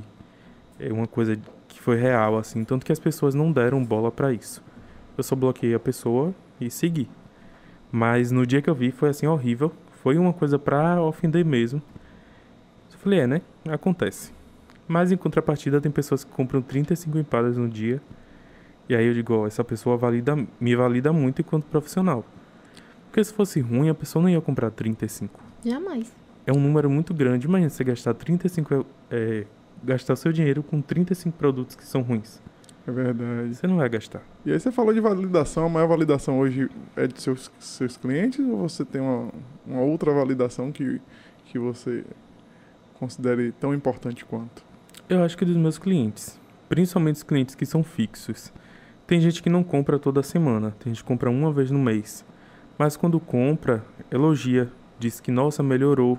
é, 0.80 0.94
uma 0.94 1.08
coisa 1.08 1.36
que 1.78 1.84
foi 1.84 1.96
real, 1.96 2.38
assim. 2.38 2.63
Tanto 2.63 2.86
que 2.86 2.92
as 2.92 3.00
pessoas 3.00 3.36
não 3.36 3.52
deram 3.52 3.84
bola 3.86 4.12
pra 4.12 4.34
isso. 4.34 4.63
Eu 5.16 5.24
só 5.24 5.36
bloqueei 5.36 5.76
a 5.76 5.80
pessoa 5.80 6.34
e 6.60 6.72
segui. 6.72 7.08
Mas 7.92 8.32
no 8.32 8.46
dia 8.46 8.62
que 8.62 8.70
eu 8.70 8.76
vi 8.76 8.92
foi 8.92 9.10
assim 9.10 9.28
horrível. 9.28 9.72
Foi 10.02 10.18
uma 10.18 10.34
coisa 10.34 10.58
pra 10.58 11.02
ofender 11.02 11.46
mesmo. 11.46 11.82
Eu 12.92 12.98
falei, 12.98 13.20
é, 13.20 13.28
né? 13.28 13.42
Acontece. 13.70 14.34
Mas 14.88 15.12
em 15.12 15.18
contrapartida 15.18 15.80
tem 15.80 15.92
pessoas 15.92 16.24
que 16.24 16.32
compram 16.32 16.62
35 16.62 17.18
empadas 17.20 17.58
no 17.58 17.70
dia. 17.70 18.02
E 18.90 18.96
aí 18.96 19.06
eu 19.06 19.13
digo, 19.13 19.34
ó, 19.34 19.48
essa 19.48 19.63
pessoa 19.63 19.98
valida, 19.98 20.36
me 20.60 20.76
valida 20.76 21.13
muito 21.13 21.42
enquanto 21.42 21.66
profissional. 21.66 22.26
Porque 23.06 23.24
se 23.24 23.34
fosse 23.34 23.60
ruim, 23.60 23.90
a 23.90 23.94
pessoa 23.94 24.24
não 24.24 24.30
ia 24.30 24.42
comprar 24.42 24.72
35. 24.72 25.40
Jamais. 25.63 26.12
É 26.46 26.52
um 26.52 26.60
número 26.60 26.90
muito 26.90 27.13
grande. 27.13 27.46
Imagina 27.46 27.70
você 27.70 27.84
gastar 27.84 28.13
35, 28.13 28.86
é, 29.12 29.46
gastar 29.84 30.16
seu 30.16 30.32
dinheiro 30.32 30.63
com 30.63 30.82
35 30.82 31.38
produtos 31.38 31.76
que 31.76 31.86
são 31.86 32.02
ruins. 32.02 32.42
É 32.88 32.92
verdade. 32.92 33.54
Você 33.54 33.68
não 33.68 33.78
vai 33.78 33.90
gastar. 33.90 34.22
E 34.46 34.52
aí 34.52 34.60
você 34.60 34.72
falou 34.72 34.94
de 34.94 35.02
validação, 35.02 35.66
a 35.66 35.70
maior 35.70 35.88
validação 35.88 36.40
hoje 36.40 36.70
é 36.96 37.06
de 37.06 37.22
seus, 37.22 37.52
seus 37.60 37.98
clientes 37.98 38.40
ou 38.40 38.70
você 38.70 38.86
tem 38.86 39.02
uma, 39.02 39.30
uma 39.66 39.82
outra 39.82 40.13
validação 40.13 40.72
que, 40.72 41.02
que 41.46 41.60
você 41.60 42.06
considere 42.94 43.52
tão 43.52 43.74
importante 43.74 44.24
quanto? 44.24 44.66
Eu 45.10 45.24
acho 45.24 45.38
que 45.38 45.46
dos 45.46 45.58
meus 45.58 45.78
clientes, 45.78 46.40
principalmente 46.70 47.18
os 47.18 47.24
clientes 47.24 47.56
que 47.56 47.66
são 47.66 47.84
fixos. 47.84 48.54
Tem 49.06 49.22
gente 49.22 49.42
que 49.42 49.50
não 49.50 49.63
compra 49.63 49.98
toda 49.98 50.22
semana, 50.24 50.72
tem 50.80 50.94
gente 50.94 51.02
que 51.02 51.08
compra 51.08 51.30
uma 51.30 51.52
vez 51.52 51.72
no 51.72 51.80
mês. 51.80 52.26
Mas 52.78 52.96
quando 52.96 53.20
compra, 53.20 53.86
elogia, 54.12 54.70
diz 55.00 55.20
que 55.20 55.32
nossa, 55.32 55.63
melhorou. 55.63 56.18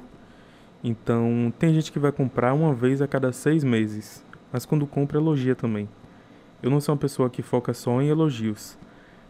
Então, 0.83 1.53
tem 1.59 1.75
gente 1.75 1.91
que 1.91 1.99
vai 1.99 2.12
comprar 2.12 2.55
uma 2.55 2.73
vez 2.73 3.03
a 3.03 3.09
cada 3.09 3.33
seis 3.33 3.64
meses, 3.64 4.25
mas 4.53 4.64
quando 4.64 4.87
compra, 4.87 5.19
elogia 5.19 5.55
também. 5.55 5.88
Eu 6.62 6.71
não 6.71 6.81
sou 6.81 6.95
uma 6.95 7.01
pessoa 7.01 7.29
que 7.29 7.43
foca 7.43 7.75
só 7.75 8.01
em 8.01 8.09
elogios, 8.09 8.79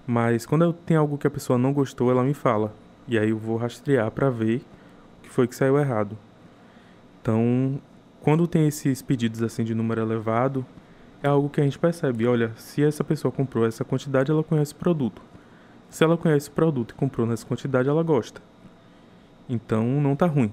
mas 0.07 0.45
quando 0.45 0.65
eu 0.65 0.73
tenho 0.73 1.01
algo 1.01 1.19
que 1.19 1.27
a 1.27 1.31
pessoa 1.31 1.59
não 1.59 1.73
gostou, 1.73 2.11
ela 2.11 2.23
me 2.23 2.35
fala. 2.35 2.75
E 3.07 3.19
aí 3.19 3.31
eu 3.31 3.39
vou 3.39 3.57
rastrear 3.57 4.11
para 4.11 4.29
ver 4.29 4.63
o 5.19 5.23
que 5.23 5.31
foi 5.31 5.49
que 5.49 5.55
saiu 5.55 5.79
errado. 5.79 6.17
Então, 7.21 7.81
quando 8.21 8.47
tem 8.47 8.67
esses 8.67 9.01
pedidos 9.01 9.43
assim 9.43 9.65
de 9.65 9.75
número 9.75 10.01
elevado, 10.01 10.65
é 11.23 11.29
algo 11.29 11.49
que 11.49 11.61
a 11.61 11.65
gente 11.65 11.79
percebe. 11.79 12.27
Olha, 12.27 12.53
se 12.57 12.83
essa 12.83 13.03
pessoa 13.03 13.33
comprou 13.33 13.67
essa 13.67 13.85
quantidade, 13.85 14.31
ela 14.31 14.45
conhece 14.45 14.73
o 14.73 14.77
produto. 14.77 15.23
Se 15.89 16.05
ela 16.05 16.17
conhece 16.17 16.49
o 16.49 16.53
produto 16.53 16.91
e 16.91 16.95
comprou 16.95 17.27
nessa 17.27 17.47
quantidade, 17.47 17.89
ela 17.89 18.03
gosta. 18.03 18.43
Então 19.49 19.85
não 19.85 20.15
tá 20.15 20.27
ruim. 20.27 20.53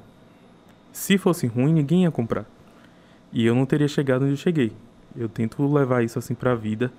Se 0.96 1.18
fosse 1.18 1.46
ruim, 1.46 1.74
ninguém 1.74 2.04
ia 2.04 2.10
comprar. 2.10 2.46
E 3.34 3.46
eu 3.46 3.54
não 3.54 3.66
teria 3.66 3.86
chegado 3.86 4.22
onde 4.22 4.32
eu 4.32 4.38
cheguei. 4.38 4.72
Eu 5.14 5.28
tento 5.28 5.62
levar 5.68 6.06
isso 6.06 6.18
assim 6.18 6.34
pra 6.34 6.56
vida, 6.56 6.90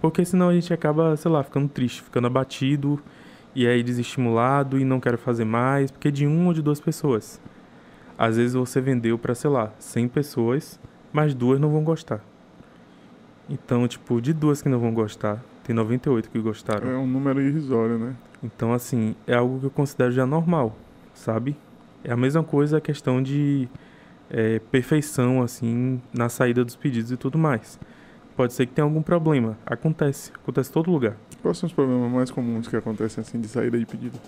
porque 0.00 0.24
senão 0.24 0.48
a 0.48 0.54
gente 0.54 0.72
acaba, 0.72 1.14
sei 1.18 1.30
lá, 1.30 1.42
ficando 1.42 1.68
triste, 1.68 2.00
ficando 2.00 2.26
abatido 2.26 2.98
e 3.54 3.66
aí 3.66 3.82
desestimulado 3.82 4.78
e 4.78 4.86
não 4.86 4.98
quero 4.98 5.18
fazer 5.18 5.44
mais, 5.44 5.90
porque 5.90 6.10
de 6.10 6.26
uma 6.26 6.46
ou 6.46 6.54
de 6.54 6.62
duas 6.62 6.80
pessoas. 6.80 7.38
Às 8.16 8.38
vezes 8.38 8.54
você 8.54 8.80
vendeu 8.80 9.18
para, 9.18 9.34
sei 9.34 9.50
lá, 9.50 9.70
100 9.78 10.08
pessoas, 10.08 10.80
mas 11.12 11.34
duas 11.34 11.60
não 11.60 11.68
vão 11.68 11.84
gostar. 11.84 12.24
Então, 13.50 13.86
tipo, 13.86 14.18
de 14.22 14.32
duas 14.32 14.62
que 14.62 14.70
não 14.70 14.78
vão 14.78 14.94
gostar, 14.94 15.44
tem 15.62 15.76
98 15.76 16.30
que 16.30 16.38
gostaram. 16.40 16.90
É 16.90 16.96
um 16.96 17.06
número 17.06 17.38
irrisório, 17.38 17.98
né? 17.98 18.16
Então, 18.42 18.72
assim, 18.72 19.14
é 19.26 19.34
algo 19.34 19.60
que 19.60 19.66
eu 19.66 19.70
considero 19.70 20.10
já 20.10 20.24
normal, 20.24 20.74
sabe? 21.12 21.54
É 22.04 22.12
a 22.12 22.16
mesma 22.16 22.42
coisa 22.42 22.78
a 22.78 22.80
questão 22.80 23.22
de 23.22 23.68
é, 24.30 24.58
perfeição, 24.70 25.42
assim, 25.42 26.00
na 26.12 26.28
saída 26.28 26.64
dos 26.64 26.76
pedidos 26.76 27.12
e 27.12 27.16
tudo 27.16 27.38
mais. 27.38 27.78
Pode 28.36 28.52
ser 28.52 28.66
que 28.66 28.72
tenha 28.72 28.84
algum 28.84 29.02
problema. 29.02 29.58
Acontece. 29.66 30.32
Acontece 30.34 30.70
em 30.70 30.72
todo 30.72 30.90
lugar. 30.90 31.16
Quais 31.42 31.58
são 31.58 31.66
os 31.66 31.72
problemas 31.72 32.10
mais 32.10 32.30
comuns 32.30 32.66
que 32.66 32.76
acontecem, 32.76 33.20
assim, 33.20 33.40
de 33.40 33.48
saída 33.48 33.78
de 33.78 33.84
pedido? 33.84 34.18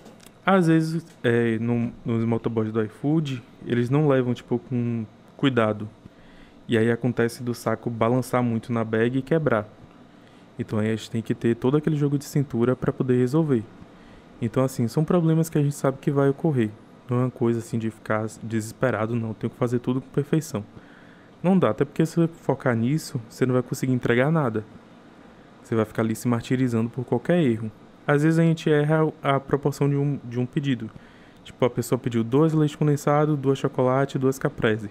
Às 0.44 0.66
vezes, 0.66 1.04
é, 1.22 1.58
no, 1.58 1.92
nos 2.04 2.24
motoboys 2.24 2.70
do 2.70 2.82
iFood, 2.82 3.42
eles 3.66 3.88
não 3.88 4.06
levam, 4.06 4.34
tipo, 4.34 4.58
com 4.58 5.06
cuidado. 5.36 5.88
E 6.66 6.78
aí 6.78 6.90
acontece 6.90 7.42
do 7.42 7.54
saco 7.54 7.90
balançar 7.90 8.42
muito 8.42 8.72
na 8.72 8.84
bag 8.84 9.18
e 9.18 9.22
quebrar. 9.22 9.68
Então 10.58 10.78
aí 10.78 10.88
a 10.88 10.96
gente 10.96 11.10
tem 11.10 11.22
que 11.22 11.34
ter 11.34 11.56
todo 11.56 11.76
aquele 11.76 11.96
jogo 11.96 12.16
de 12.16 12.24
cintura 12.24 12.74
para 12.74 12.92
poder 12.92 13.18
resolver. 13.18 13.62
Então 14.40 14.64
assim, 14.64 14.88
são 14.88 15.04
problemas 15.04 15.50
que 15.50 15.58
a 15.58 15.62
gente 15.62 15.74
sabe 15.74 15.98
que 16.00 16.10
vai 16.10 16.28
ocorrer. 16.28 16.70
Não 17.08 17.18
é 17.18 17.20
uma 17.24 17.30
coisa 17.30 17.58
assim 17.58 17.78
de 17.78 17.90
ficar 17.90 18.26
desesperado, 18.42 19.14
não. 19.14 19.34
Tem 19.34 19.50
que 19.50 19.56
fazer 19.56 19.78
tudo 19.78 20.00
com 20.00 20.08
perfeição. 20.08 20.64
Não 21.42 21.58
dá, 21.58 21.70
até 21.70 21.84
porque 21.84 22.06
se 22.06 22.16
você 22.16 22.28
focar 22.28 22.74
nisso, 22.74 23.20
você 23.28 23.44
não 23.44 23.52
vai 23.52 23.62
conseguir 23.62 23.92
entregar 23.92 24.30
nada. 24.30 24.64
Você 25.62 25.74
vai 25.74 25.84
ficar 25.84 26.02
ali 26.02 26.14
se 26.14 26.26
martirizando 26.26 26.88
por 26.88 27.04
qualquer 27.04 27.42
erro. 27.42 27.70
Às 28.06 28.22
vezes 28.22 28.38
a 28.38 28.42
gente 28.42 28.70
erra 28.70 29.12
a 29.22 29.38
proporção 29.38 29.88
de 29.88 29.96
um, 29.96 30.18
de 30.24 30.40
um 30.40 30.46
pedido. 30.46 30.90
Tipo, 31.42 31.64
a 31.66 31.70
pessoa 31.70 31.98
pediu 31.98 32.24
dois 32.24 32.54
leite 32.54 32.76
condensado, 32.76 33.36
duas 33.36 33.58
chocolate, 33.58 34.18
duas 34.18 34.38
caprese. 34.38 34.90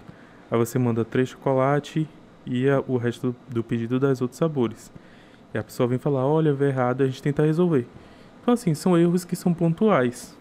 Aí 0.50 0.56
você 0.56 0.78
manda 0.78 1.04
três 1.04 1.28
chocolate 1.28 2.08
e 2.46 2.68
a, 2.68 2.82
o 2.86 2.96
resto 2.96 3.32
do, 3.32 3.36
do 3.54 3.64
pedido 3.64 3.98
das 3.98 4.20
outros 4.20 4.38
sabores. 4.38 4.92
E 5.52 5.58
a 5.58 5.62
pessoa 5.64 5.88
vem 5.88 5.98
falar, 5.98 6.26
olha, 6.26 6.52
veio 6.52 6.70
errado, 6.70 7.02
a 7.02 7.06
gente 7.06 7.22
tenta 7.22 7.44
resolver. 7.44 7.86
Então, 8.40 8.54
assim, 8.54 8.74
são 8.74 8.96
erros 8.96 9.24
que 9.24 9.34
são 9.34 9.52
pontuais. 9.54 10.36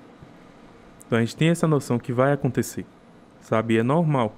Então, 1.05 1.17
a 1.17 1.21
gente 1.21 1.35
tem 1.35 1.49
essa 1.49 1.67
noção 1.67 1.99
que 1.99 2.11
vai 2.11 2.33
acontecer, 2.33 2.85
sabe? 3.41 3.77
É 3.77 3.83
normal. 3.83 4.35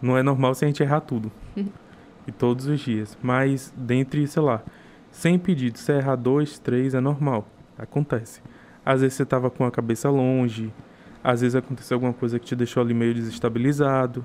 Não 0.00 0.16
é 0.16 0.22
normal 0.22 0.54
se 0.54 0.64
a 0.64 0.68
gente 0.68 0.82
errar 0.82 1.00
tudo. 1.00 1.30
e 2.28 2.32
todos 2.32 2.66
os 2.66 2.78
dias. 2.78 3.16
Mas, 3.22 3.72
dentre, 3.74 4.26
sei 4.26 4.42
lá, 4.42 4.62
100 5.10 5.38
pedidos, 5.38 5.80
se 5.80 5.92
errar 5.92 6.16
dois, 6.16 6.58
três, 6.58 6.94
é 6.94 7.00
normal. 7.00 7.48
Acontece. 7.78 8.42
Às 8.84 9.00
vezes 9.00 9.16
você 9.16 9.24
tava 9.24 9.50
com 9.50 9.64
a 9.64 9.70
cabeça 9.70 10.10
longe. 10.10 10.72
Às 11.24 11.40
vezes 11.40 11.56
aconteceu 11.56 11.96
alguma 11.96 12.12
coisa 12.12 12.38
que 12.38 12.44
te 12.46 12.54
deixou 12.54 12.82
ali 12.82 12.92
meio 12.92 13.14
desestabilizado. 13.14 14.24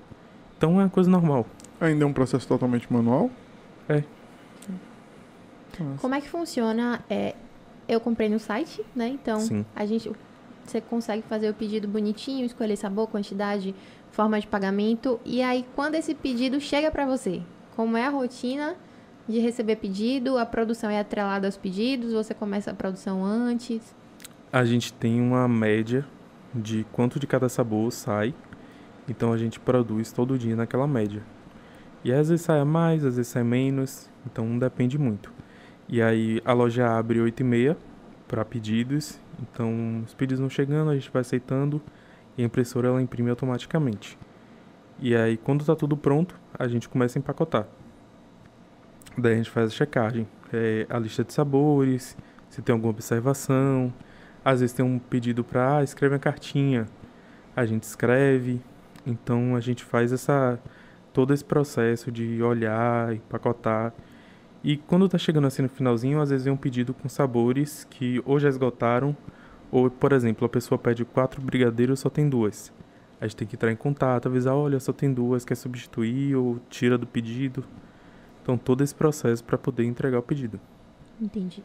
Então, 0.58 0.80
é 0.80 0.84
uma 0.84 0.90
coisa 0.90 1.10
normal. 1.10 1.48
Ainda 1.80 2.04
é 2.04 2.08
um 2.08 2.14
processo 2.14 2.48
totalmente 2.48 2.92
manual? 2.92 3.32
É. 3.88 4.04
Como 6.00 6.14
é 6.14 6.22
que 6.22 6.30
funciona? 6.30 7.04
É, 7.10 7.36
eu 7.88 8.00
comprei 8.00 8.30
no 8.30 8.40
site, 8.40 8.86
né? 8.96 9.08
Então, 9.08 9.40
Sim. 9.40 9.66
a 9.76 9.86
gente 9.86 10.12
você 10.66 10.82
consegue 10.82 11.24
fazer 11.24 11.50
o 11.50 11.54
pedido 11.54 11.88
bonitinho, 11.88 12.46
escolher 12.46 12.76
sabor, 12.76 13.08
quantidade, 13.08 13.76
forma 14.12 14.40
de 14.40 14.48
pagamento 14.48 15.20
e 15.26 15.42
aí 15.42 15.66
quando 15.76 15.96
esse 15.96 16.14
pedido 16.14 16.60
chega 16.60 16.92
para 16.92 17.06
você, 17.06 17.42
como 17.76 17.98
é 17.98 18.06
a 18.06 18.10
rotina 18.10 18.76
de 19.28 19.40
receber 19.40 19.78
pedido? 19.78 20.38
A 20.38 20.46
produção 20.46 20.90
é 20.90 21.00
atrelada 21.00 21.48
aos 21.48 21.58
pedidos? 21.58 22.14
Você 22.14 22.34
começa 22.34 22.72
a 22.72 22.74
produção 22.74 23.24
antes? 23.24 23.96
A 24.52 24.64
gente 24.66 24.94
tem 24.94 25.20
uma 25.22 25.48
média 25.48 26.06
de 26.54 26.86
quanto 26.92 27.20
de 27.20 27.26
cada 27.26 27.50
sabor 27.50 27.92
sai. 27.92 28.34
Então 29.08 29.34
a 29.34 29.38
gente 29.38 29.60
produz 29.60 30.12
todo 30.12 30.38
dia 30.38 30.56
naquela 30.56 30.88
média. 30.88 31.24
E 32.04 32.12
às 32.12 32.30
vezes 32.30 32.46
sai 32.46 32.64
mais, 32.64 33.04
às 33.04 33.16
vezes 33.16 33.32
sai 33.32 33.44
menos. 33.44 34.10
Então 34.26 34.58
depende 34.58 34.98
muito. 34.98 35.32
E 35.88 36.02
aí 36.02 36.42
a 36.46 36.54
loja 36.54 36.88
abre 36.88 37.20
8 37.20 37.40
e 37.40 37.44
meia 37.44 37.78
para 38.28 38.46
pedidos. 38.46 39.20
Então 39.42 40.04
os 40.06 40.14
pedidos 40.14 40.40
vão 40.40 40.50
chegando, 40.50 40.92
a 40.92 40.96
gente 40.96 41.10
vai 41.12 41.22
aceitando 41.22 41.82
e 42.38 42.44
a 42.44 42.46
impressora 42.46 42.88
ela 42.88 43.02
imprime 43.02 43.30
automaticamente. 43.30 44.18
E 45.00 45.16
aí 45.16 45.38
quando 45.38 45.62
está 45.62 45.76
tudo 45.76 45.98
pronto, 45.98 46.40
a 46.58 46.68
gente 46.68 46.88
começa 46.88 47.18
a 47.18 47.20
empacotar. 47.20 47.68
Daí 49.18 49.34
a 49.34 49.38
gente 49.38 49.50
faz 49.50 49.68
a 49.68 49.70
checagem, 49.70 50.28
é, 50.52 50.86
a 50.90 50.98
lista 50.98 51.24
de 51.24 51.34
sabores, 51.34 52.18
se 52.50 52.62
tem 52.62 52.74
alguma 52.74 52.92
observação. 52.92 53.94
Às 54.44 54.60
vezes 54.60 54.76
tem 54.76 54.86
um 54.86 55.00
pedido 55.00 55.44
para 55.44 55.78
ah, 55.78 55.84
escreve 55.84 56.14
uma 56.14 56.20
cartinha, 56.20 56.88
a 57.56 57.66
gente 57.66 57.84
escreve. 57.84 58.62
Então 59.06 59.56
a 59.56 59.60
gente 59.60 59.84
faz 59.84 60.12
essa 60.12 60.60
todo 61.14 61.34
esse 61.34 61.46
processo 61.46 62.12
de 62.12 62.42
olhar, 62.42 63.14
empacotar. 63.14 63.94
E 64.64 64.78
quando 64.78 65.10
tá 65.10 65.18
chegando 65.18 65.46
assim 65.46 65.62
no 65.64 65.70
finalzinho, 65.70 66.22
às 66.22 66.30
vezes 66.30 66.46
vem 66.46 66.54
um 66.54 66.58
pedido 66.58 66.94
com 66.94 67.10
sabores 67.10 67.86
que 67.90 68.22
ou 68.26 68.40
já 68.40 68.48
esgotaram, 68.48 69.16
ou, 69.70 69.90
por 69.90 70.14
exemplo, 70.14 70.46
a 70.46 70.50
pessoa 70.50 70.80
pede 70.80 71.04
quatro 71.04 71.42
brigadeiros 71.42 72.00
só 72.00 72.10
tem 72.10 72.30
duas. 72.30 72.72
A 73.20 73.28
gente 73.28 73.36
tem 73.36 73.48
que 73.48 73.56
entrar 73.56 73.72
em 73.72 73.76
contato, 73.76 74.28
avisar, 74.28 74.56
olha, 74.56 74.80
só 74.80 74.94
tem 74.94 75.12
duas, 75.12 75.44
quer 75.44 75.56
substituir 75.56 76.36
ou 76.36 76.60
tira 76.70 76.98
do 76.98 77.06
pedido. 77.08 77.64
Então 78.42 78.58
todo 78.58 78.84
esse 78.84 78.94
processo 78.94 79.44
para 79.44 79.58
poder 79.58 79.84
entregar 79.84 80.20
o 80.20 80.24
pedido. 80.24 80.60
Entendi. 81.22 81.64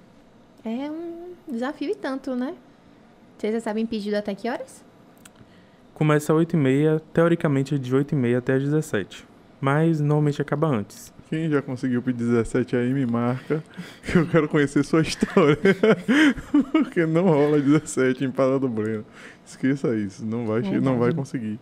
É 0.64 0.90
um 0.90 1.34
desafio 1.48 1.90
e 1.90 1.94
tanto, 1.94 2.34
né? 2.34 2.54
Vocês 3.36 3.54
recebem 3.54 3.86
pedido 3.86 4.14
até 4.14 4.34
que 4.34 4.48
horas? 4.48 4.84
Começa 5.94 6.32
às 6.32 6.38
8h30, 6.38 7.00
teoricamente 7.12 7.74
é 7.74 7.78
de 7.78 7.94
8h30 7.94 8.38
até 8.38 8.54
às 8.54 8.62
17 8.62 9.26
Mas 9.60 10.00
normalmente 10.00 10.40
acaba 10.40 10.68
antes. 10.68 11.12
Quem 11.28 11.50
já 11.50 11.60
conseguiu 11.60 12.00
pedir 12.00 12.24
17 12.24 12.74
aí 12.74 12.94
me 12.94 13.04
marca, 13.04 13.62
que 14.02 14.16
eu 14.16 14.26
quero 14.26 14.48
conhecer 14.48 14.82
sua 14.82 15.02
história. 15.02 15.58
Porque 16.72 17.04
não 17.04 17.24
rola 17.24 17.60
17 17.60 18.24
em 18.24 18.30
Parada 18.30 18.58
do 18.60 18.68
Breno. 18.68 19.04
Esqueça 19.44 19.94
isso, 19.94 20.24
não 20.24 20.46
vai, 20.46 20.60
É 20.60 20.80
não 20.80 20.98
vai 20.98 21.12
conseguir. 21.12 21.58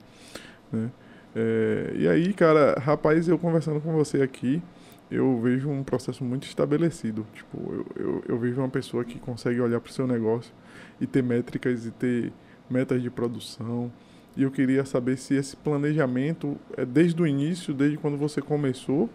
né? 0.73 0.91
É, 1.35 1.93
e 1.97 2.09
aí, 2.09 2.33
cara, 2.33 2.81
rapaz, 2.81 3.27
eu 3.29 3.39
conversando 3.39 3.81
com 3.81 3.93
você 3.93 4.23
aqui, 4.23 4.63
eu 5.11 5.39
vejo 5.41 5.69
um 5.69 5.83
processo 5.83 6.25
muito 6.25 6.47
estabelecido. 6.47 7.27
Tipo, 7.35 7.59
eu, 7.75 7.87
eu, 7.97 8.25
eu 8.29 8.39
vejo 8.39 8.61
uma 8.61 8.69
pessoa 8.69 9.05
que 9.05 9.19
consegue 9.19 9.61
olhar 9.61 9.81
para 9.81 9.91
o 9.91 9.93
seu 9.93 10.07
negócio 10.07 10.53
e 11.01 11.07
ter 11.07 11.23
métricas 11.23 11.85
e 11.87 11.91
ter 11.91 12.33
metas 12.71 13.03
de 13.03 13.11
produção. 13.11 13.93
E 14.37 14.45
eu 14.45 14.51
queria 14.51 14.85
saber 14.85 15.17
se 15.19 15.35
esse 15.35 15.57
planejamento 15.57 16.57
é 16.77 16.85
desde 16.85 17.21
o 17.21 17.27
início, 17.27 17.75
desde 17.75 17.97
quando 17.97 18.17
você 18.17 18.41
começou, 18.41 19.11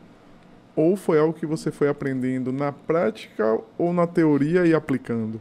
ou 0.75 0.95
foi 0.95 1.19
algo 1.19 1.34
que 1.34 1.45
você 1.45 1.71
foi 1.71 1.89
aprendendo 1.89 2.51
na 2.51 2.71
prática 2.71 3.60
ou 3.77 3.93
na 3.93 4.07
teoria 4.07 4.65
e 4.65 4.73
aplicando? 4.73 5.39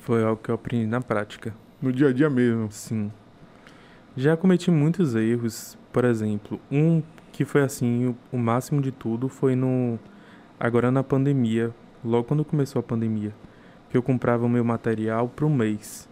Foi 0.00 0.22
algo 0.22 0.40
que 0.42 0.50
eu 0.50 0.54
aprendi 0.54 0.86
na 0.86 1.00
prática. 1.00 1.54
No 1.80 1.92
dia 1.92 2.08
a 2.08 2.12
dia 2.12 2.30
mesmo. 2.30 2.70
Sim. 2.70 3.10
Já 4.16 4.36
cometi 4.36 4.70
muitos 4.70 5.14
erros. 5.14 5.76
Por 5.92 6.04
exemplo, 6.04 6.60
um 6.70 7.02
que 7.32 7.44
foi 7.44 7.62
assim, 7.62 8.14
o, 8.32 8.38
máximo 8.38 8.80
de 8.80 8.90
tudo 8.90 9.28
foi 9.28 9.54
no. 9.54 9.98
Agora 10.58 10.90
na 10.90 11.02
pandemia. 11.02 11.74
Logo 12.04 12.24
quando 12.24 12.44
começou 12.44 12.80
a 12.80 12.82
pandemia. 12.82 13.32
Que 13.90 13.96
eu 13.96 14.02
comprava 14.02 14.46
o 14.46 14.48
meu 14.48 14.64
material 14.64 15.28
para 15.28 15.44
um 15.44 15.54
mês. 15.54 16.08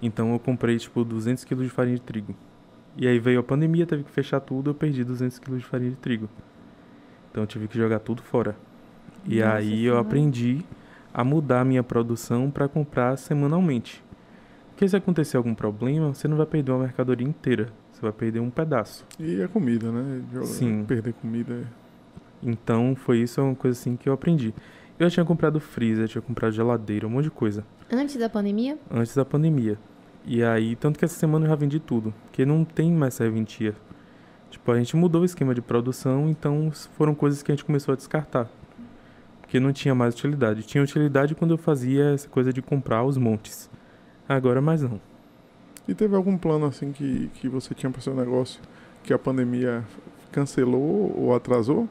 Então 0.00 0.32
eu 0.32 0.38
comprei 0.38 0.76
tipo 0.78 1.04
200 1.04 1.44
kg 1.44 1.62
de 1.62 1.68
farinha 1.68 1.96
de 1.96 2.02
trigo. 2.02 2.34
E 2.96 3.06
aí 3.06 3.18
veio 3.18 3.40
a 3.40 3.42
pandemia, 3.42 3.86
teve 3.86 4.04
que 4.04 4.10
fechar 4.10 4.40
tudo, 4.40 4.70
eu 4.70 4.74
perdi 4.74 5.02
200 5.02 5.38
kg 5.38 5.56
de 5.56 5.64
farinha 5.64 5.90
de 5.90 5.96
trigo. 5.96 6.28
Então 7.32 7.42
eu 7.42 7.46
tive 7.46 7.66
que 7.66 7.76
jogar 7.76 7.98
tudo 7.98 8.22
fora. 8.22 8.54
E 9.26 9.40
Nossa 9.40 9.56
aí 9.56 9.70
eu 9.84 9.92
Senhora. 9.94 10.00
aprendi 10.00 10.62
a 11.12 11.24
mudar 11.24 11.62
a 11.62 11.64
minha 11.64 11.82
produção 11.82 12.50
para 12.50 12.68
comprar 12.68 13.16
semanalmente. 13.16 14.02
Porque 14.70 14.88
se 14.88 14.96
acontecer 14.96 15.36
algum 15.36 15.54
problema, 15.54 16.14
você 16.14 16.28
não 16.28 16.36
vai 16.36 16.46
perder 16.46 16.72
uma 16.72 16.80
mercadoria 16.84 17.26
inteira, 17.26 17.68
você 17.90 18.00
vai 18.02 18.12
perder 18.12 18.40
um 18.40 18.50
pedaço. 18.50 19.04
E 19.18 19.42
a 19.42 19.48
comida, 19.48 19.90
né? 19.90 20.22
Sim. 20.44 20.84
Perder 20.84 21.12
comida. 21.14 21.54
é- 21.54 21.64
Então 22.42 22.94
foi 22.96 23.18
isso 23.20 23.40
uma 23.42 23.54
coisa 23.54 23.78
assim 23.78 23.96
que 23.96 24.08
eu 24.08 24.12
aprendi. 24.12 24.54
Eu 24.98 25.08
já 25.08 25.14
tinha 25.14 25.24
comprado 25.26 25.58
freezer, 25.60 26.08
tinha 26.08 26.22
comprado 26.22 26.52
geladeira, 26.52 27.06
um 27.06 27.10
monte 27.10 27.24
de 27.24 27.30
coisa 27.30 27.64
Antes 27.90 28.16
da 28.16 28.28
pandemia? 28.28 28.78
antes 28.90 29.14
da 29.14 29.24
pandemia. 29.24 29.78
E 30.24 30.42
aí, 30.42 30.76
tanto 30.76 30.98
que 30.98 31.04
essa 31.04 31.14
semana 31.16 31.44
eu 31.46 31.48
já 31.50 31.56
vendi 31.56 31.80
tudo, 31.80 32.12
porque 32.24 32.44
não 32.44 32.64
tem 32.64 32.92
mais 32.92 33.14
serventia. 33.14 33.74
Tipo, 34.52 34.70
a 34.70 34.76
gente 34.76 34.94
mudou 34.94 35.22
o 35.22 35.24
esquema 35.24 35.54
de 35.54 35.62
produção, 35.62 36.28
então 36.28 36.70
foram 36.94 37.14
coisas 37.14 37.42
que 37.42 37.50
a 37.50 37.54
gente 37.54 37.64
começou 37.64 37.94
a 37.94 37.96
descartar. 37.96 38.50
Porque 39.40 39.58
não 39.58 39.72
tinha 39.72 39.94
mais 39.94 40.12
utilidade. 40.12 40.62
Tinha 40.62 40.84
utilidade 40.84 41.34
quando 41.34 41.52
eu 41.52 41.58
fazia 41.58 42.10
essa 42.10 42.28
coisa 42.28 42.52
de 42.52 42.60
comprar 42.60 43.02
os 43.02 43.16
montes. 43.16 43.70
Agora 44.28 44.60
mais 44.60 44.82
não. 44.82 45.00
E 45.88 45.94
teve 45.94 46.14
algum 46.14 46.36
plano 46.36 46.66
assim 46.66 46.92
que, 46.92 47.30
que 47.34 47.48
você 47.48 47.74
tinha 47.74 47.90
para 47.90 48.02
seu 48.02 48.14
negócio 48.14 48.60
que 49.02 49.14
a 49.14 49.18
pandemia 49.18 49.82
cancelou 50.30 51.14
ou 51.16 51.34
atrasou? 51.34 51.88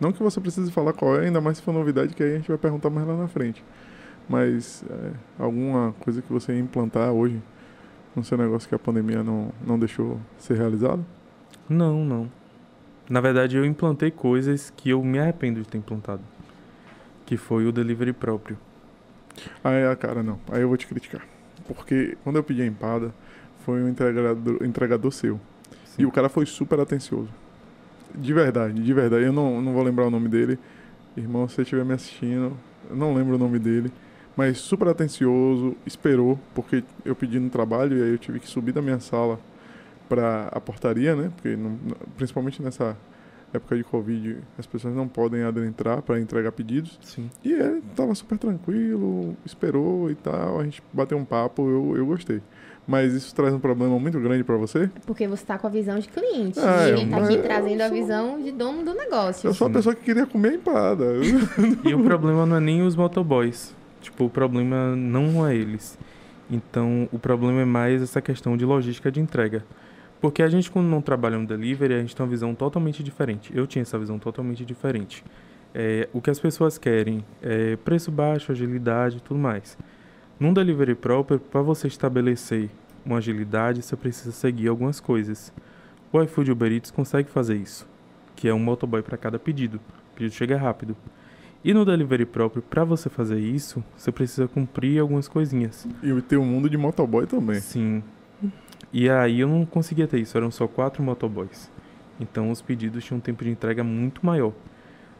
Não 0.00 0.12
que 0.12 0.22
você 0.22 0.40
precise 0.40 0.70
falar 0.70 0.92
qual 0.92 1.16
é, 1.16 1.26
ainda 1.26 1.40
mais 1.40 1.56
se 1.56 1.62
for 1.64 1.74
novidade, 1.74 2.14
que 2.14 2.22
aí 2.22 2.34
a 2.34 2.36
gente 2.36 2.48
vai 2.48 2.58
perguntar 2.58 2.88
mais 2.88 3.04
lá 3.04 3.16
na 3.16 3.26
frente. 3.26 3.64
Mas 4.28 4.84
é, 4.88 5.10
alguma 5.42 5.92
coisa 6.00 6.22
que 6.22 6.32
você 6.32 6.52
ia 6.52 6.60
implantar 6.60 7.10
hoje 7.10 7.42
no 8.14 8.22
seu 8.22 8.38
negócio 8.38 8.68
que 8.68 8.76
a 8.76 8.78
pandemia 8.78 9.24
não, 9.24 9.50
não 9.66 9.76
deixou 9.76 10.20
ser 10.38 10.56
realizado? 10.56 11.04
Não, 11.68 12.04
não. 12.04 12.30
Na 13.08 13.20
verdade, 13.20 13.56
eu 13.56 13.64
implantei 13.64 14.10
coisas 14.10 14.72
que 14.76 14.90
eu 14.90 15.02
me 15.02 15.18
arrependo 15.18 15.60
de 15.62 15.68
ter 15.68 15.78
implantado. 15.78 16.22
que 17.24 17.36
foi 17.36 17.66
o 17.66 17.72
delivery 17.72 18.12
próprio. 18.12 18.56
Aí, 19.64 19.84
ah, 19.84 19.96
cara, 19.96 20.22
não. 20.22 20.38
Aí 20.50 20.62
eu 20.62 20.68
vou 20.68 20.76
te 20.76 20.86
criticar. 20.86 21.22
Porque 21.66 22.16
quando 22.22 22.36
eu 22.36 22.44
pedi 22.44 22.62
a 22.62 22.66
empada, 22.66 23.12
foi 23.64 23.82
um 23.82 23.88
entregador, 23.88 24.62
entregador 24.64 25.12
seu. 25.12 25.40
Sim. 25.84 26.02
E 26.02 26.06
o 26.06 26.12
cara 26.12 26.28
foi 26.28 26.46
super 26.46 26.78
atencioso. 26.80 27.28
De 28.14 28.32
verdade, 28.32 28.82
de 28.82 28.94
verdade. 28.94 29.24
Eu 29.24 29.32
não, 29.32 29.60
não 29.60 29.72
vou 29.72 29.82
lembrar 29.82 30.06
o 30.06 30.10
nome 30.10 30.28
dele. 30.28 30.58
Irmão, 31.16 31.48
se 31.48 31.56
você 31.56 31.62
estiver 31.62 31.84
me 31.84 31.94
assistindo, 31.94 32.56
eu 32.88 32.96
não 32.96 33.14
lembro 33.14 33.34
o 33.34 33.38
nome 33.38 33.58
dele. 33.58 33.90
Mas 34.36 34.58
super 34.58 34.88
atencioso, 34.88 35.76
esperou, 35.86 36.38
porque 36.54 36.84
eu 37.04 37.16
pedi 37.16 37.40
no 37.40 37.50
trabalho 37.50 37.98
e 37.98 38.02
aí 38.02 38.10
eu 38.10 38.18
tive 38.18 38.38
que 38.38 38.46
subir 38.48 38.72
da 38.72 38.82
minha 38.82 39.00
sala 39.00 39.40
para 40.08 40.48
a 40.52 40.60
portaria, 40.60 41.14
né? 41.16 41.30
Porque 41.34 41.56
não, 41.56 41.76
principalmente 42.16 42.62
nessa 42.62 42.96
época 43.52 43.76
de 43.76 43.84
Covid, 43.84 44.38
as 44.58 44.66
pessoas 44.66 44.94
não 44.94 45.06
podem 45.08 45.42
adentrar 45.42 46.02
para 46.02 46.20
entregar 46.20 46.52
pedidos. 46.52 46.98
Sim. 47.02 47.30
E 47.44 47.52
ele 47.52 47.82
tava 47.94 48.14
super 48.14 48.36
tranquilo, 48.38 49.36
esperou 49.44 50.10
e 50.10 50.14
tal, 50.14 50.60
a 50.60 50.64
gente 50.64 50.82
bateu 50.92 51.16
um 51.16 51.24
papo, 51.24 51.62
eu, 51.68 51.96
eu 51.96 52.06
gostei. 52.06 52.42
Mas 52.88 53.14
isso 53.14 53.34
traz 53.34 53.52
um 53.52 53.58
problema 53.58 53.98
muito 53.98 54.20
grande 54.20 54.44
para 54.44 54.56
você? 54.56 54.88
Porque 55.04 55.26
você 55.26 55.44
tá 55.44 55.58
com 55.58 55.66
a 55.66 55.70
visão 55.70 55.98
de 55.98 56.06
cliente. 56.08 56.58
Ah, 56.60 56.86
e 56.88 56.90
é, 56.90 56.92
ele 57.00 57.10
tá 57.10 57.16
mas 57.16 57.24
aqui 57.24 57.34
eu 57.38 57.42
trazendo 57.42 57.80
a 57.80 57.88
sou- 57.88 57.96
visão 57.96 58.40
de 58.42 58.52
dono 58.52 58.84
do 58.84 58.94
negócio. 58.94 59.48
Eu 59.48 59.54
sou 59.54 59.66
a 59.66 59.70
pessoa 59.70 59.92
que 59.92 60.02
queria 60.04 60.24
comer 60.24 60.50
a 60.50 60.54
empada. 60.54 61.04
E 61.84 61.92
o 61.94 62.04
problema 62.04 62.46
não 62.46 62.56
é 62.56 62.60
nem 62.60 62.82
os 62.82 62.94
motoboys. 62.94 63.74
Tipo, 64.00 64.26
o 64.26 64.30
problema 64.30 64.94
não 64.94 65.44
é 65.44 65.56
eles. 65.56 65.98
Então, 66.48 67.08
o 67.10 67.18
problema 67.18 67.62
é 67.62 67.64
mais 67.64 68.00
essa 68.00 68.20
questão 68.22 68.56
de 68.56 68.64
logística 68.64 69.10
de 69.10 69.18
entrega. 69.18 69.64
Porque 70.20 70.42
a 70.42 70.48
gente, 70.48 70.70
quando 70.70 70.86
não 70.86 71.00
trabalha 71.00 71.38
no 71.38 71.46
delivery, 71.46 71.94
a 71.94 72.00
gente 72.00 72.16
tem 72.16 72.24
uma 72.24 72.30
visão 72.30 72.54
totalmente 72.54 73.02
diferente. 73.02 73.52
Eu 73.54 73.66
tinha 73.66 73.82
essa 73.82 73.98
visão 73.98 74.18
totalmente 74.18 74.64
diferente. 74.64 75.24
É, 75.74 76.08
o 76.12 76.20
que 76.20 76.30
as 76.30 76.38
pessoas 76.40 76.78
querem 76.78 77.24
é 77.42 77.76
preço 77.76 78.10
baixo, 78.10 78.50
agilidade 78.50 79.18
e 79.18 79.20
tudo 79.20 79.38
mais. 79.38 79.76
Num 80.40 80.52
delivery 80.52 80.94
próprio, 80.94 81.38
para 81.38 81.60
você 81.60 81.86
estabelecer 81.86 82.70
uma 83.04 83.18
agilidade, 83.18 83.82
você 83.82 83.94
precisa 83.94 84.32
seguir 84.32 84.68
algumas 84.68 85.00
coisas. 85.00 85.52
O 86.12 86.22
iFood 86.22 86.50
Uber 86.50 86.72
Eats 86.72 86.90
consegue 86.90 87.30
fazer 87.30 87.56
isso, 87.56 87.86
que 88.34 88.48
é 88.48 88.54
um 88.54 88.58
motoboy 88.58 89.02
para 89.02 89.16
cada 89.16 89.38
pedido. 89.38 89.76
O 90.12 90.16
pedido 90.16 90.34
chega 90.34 90.56
rápido. 90.56 90.96
E 91.64 91.74
no 91.74 91.84
delivery 91.84 92.24
próprio, 92.24 92.62
para 92.62 92.84
você 92.84 93.08
fazer 93.08 93.38
isso, 93.38 93.82
você 93.96 94.12
precisa 94.12 94.46
cumprir 94.46 95.00
algumas 95.00 95.26
coisinhas. 95.26 95.86
e 96.02 96.22
tem 96.22 96.38
o 96.38 96.44
mundo 96.44 96.70
de 96.70 96.76
motoboy 96.76 97.26
também. 97.26 97.60
Sim. 97.60 98.02
E 98.92 99.10
aí 99.10 99.40
eu 99.40 99.48
não 99.48 99.66
conseguia 99.66 100.06
ter 100.06 100.20
isso, 100.20 100.36
eram 100.36 100.50
só 100.50 100.66
quatro 100.66 101.02
motoboys. 101.02 101.70
Então 102.18 102.50
os 102.50 102.62
pedidos 102.62 103.04
tinham 103.04 103.18
um 103.18 103.20
tempo 103.20 103.44
de 103.44 103.50
entrega 103.50 103.84
muito 103.84 104.24
maior. 104.24 104.52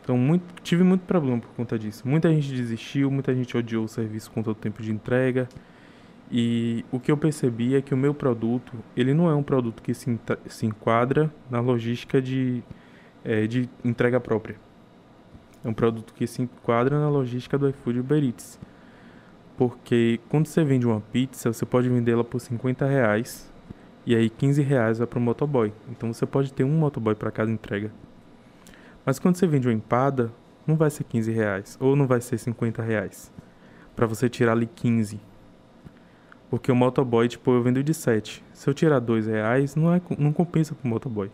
Então 0.03 0.17
muito, 0.17 0.45
tive 0.63 0.85
muito 0.85 1.03
problema 1.03 1.41
por 1.41 1.51
conta 1.51 1.79
disso. 1.79 2.07
Muita 2.07 2.33
gente 2.33 2.53
desistiu, 2.53 3.11
muita 3.11 3.35
gente 3.35 3.57
odiou 3.57 3.85
o 3.85 3.89
serviço 3.89 4.31
com 4.31 4.43
todo 4.43 4.57
o 4.57 4.61
tempo 4.61 4.83
de 4.83 4.93
entrega. 4.93 5.49
E 6.31 6.85
o 6.91 6.99
que 6.99 7.11
eu 7.11 7.17
percebi 7.17 7.75
é 7.75 7.83
que 7.83 7.93
o 7.93 7.97
meu 7.97 8.15
produto, 8.15 8.73
ele 8.97 9.15
não 9.15 9.29
é 9.29 9.35
um 9.35 9.43
produto 9.43 9.83
que 9.83 9.95
se, 9.95 10.19
se 10.47 10.67
enquadra 10.67 11.33
na 11.51 11.61
logística 11.61 12.21
de, 12.21 12.63
eh, 13.25 13.47
de 13.47 13.69
entrega 13.85 14.19
própria. 14.19 14.57
É 15.65 15.69
um 15.69 15.75
produto 15.75 16.15
que 16.15 16.27
se 16.27 16.43
enquadra 16.43 16.99
na 16.99 17.09
logística 17.09 17.59
do 17.59 17.69
iFood 17.69 18.01
Uber 18.01 18.23
Eats. 18.23 18.59
Porque 19.57 20.21
quando 20.29 20.47
você 20.47 20.65
vende 20.65 20.87
uma 20.87 21.01
pizza, 21.01 21.53
você 21.53 21.65
pode 21.67 21.89
vendê-la 21.89 22.23
por 22.23 22.41
50 22.41 22.87
reais 22.87 23.53
e 24.07 24.15
aí 24.15 24.31
15 24.31 24.63
reais 24.63 24.99
vai 24.99 25.07
para 25.07 25.19
o 25.19 25.23
motoboy. 25.23 25.73
Então 25.91 26.13
você 26.13 26.25
pode 26.25 26.53
ter 26.53 26.65
um 26.65 26.79
motoboy 26.79 27.15
para 27.15 27.31
cada 27.31 27.51
entrega. 27.51 27.91
Mas 29.05 29.19
quando 29.19 29.37
você 29.37 29.47
vende 29.47 29.67
uma 29.67 29.75
empada, 29.75 30.33
não 30.67 30.77
vai 30.77 30.91
ser 30.91 31.05
15 31.05 31.31
reais 31.33 31.77
ou 31.81 31.97
não 31.97 32.07
vai 32.07 32.21
ser 32.21 32.39
50 32.39 32.83
reais 32.83 33.33
para 33.95 34.07
você 34.07 34.29
tirar 34.29 34.53
ali 34.53 34.67
15. 34.67 35.21
Porque 36.49 36.71
o 36.71 36.77
motoboy, 36.77 37.27
tipo, 37.29 37.51
eu 37.51 37.63
vendo 37.63 37.83
de 37.83 37.93
7. 37.93 38.45
Se 38.53 38.71
eu 38.71 38.75
tirar 38.75 39.01
2 39.01 39.27
reais, 39.27 39.75
não, 39.75 39.93
é, 39.93 40.01
não 40.17 40.33
compensa 40.33 40.75
pro 40.75 40.89
motoboy. 40.89 41.31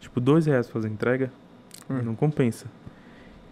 Tipo, 0.00 0.20
2 0.20 0.46
reais 0.46 0.68
fazer 0.68 0.88
entrega, 0.88 1.30
Hum. 1.90 2.00
não 2.02 2.14
compensa. 2.14 2.66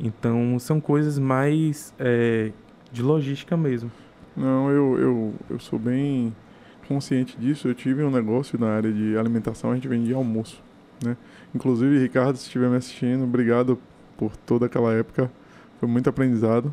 Então, 0.01 0.59
são 0.59 0.81
coisas 0.81 1.19
mais 1.19 1.93
é, 1.99 2.51
de 2.91 3.03
logística 3.03 3.57
mesmo. 3.57 3.91
Não, 4.35 4.71
eu, 4.71 4.99
eu, 4.99 5.35
eu 5.51 5.59
sou 5.59 5.79
bem 5.79 6.35
consciente 6.93 7.37
disso. 7.39 7.69
Eu 7.69 7.75
tive 7.75 8.03
um 8.03 8.11
negócio 8.11 8.59
na 8.59 8.69
área 8.69 8.93
de 8.93 9.17
alimentação, 9.17 9.71
a 9.71 9.75
gente 9.75 9.89
vendia 9.89 10.17
almoço, 10.17 10.63
né? 11.03 11.17
Inclusive, 11.55 11.99
Ricardo, 11.99 12.37
se 12.37 12.45
estiver 12.45 12.69
me 12.69 12.77
assistindo, 12.77 13.25
obrigado 13.25 13.79
por 14.17 14.37
toda 14.37 14.67
aquela 14.67 14.93
época. 14.93 15.31
Foi 15.79 15.89
muito 15.89 16.09
aprendizado, 16.09 16.73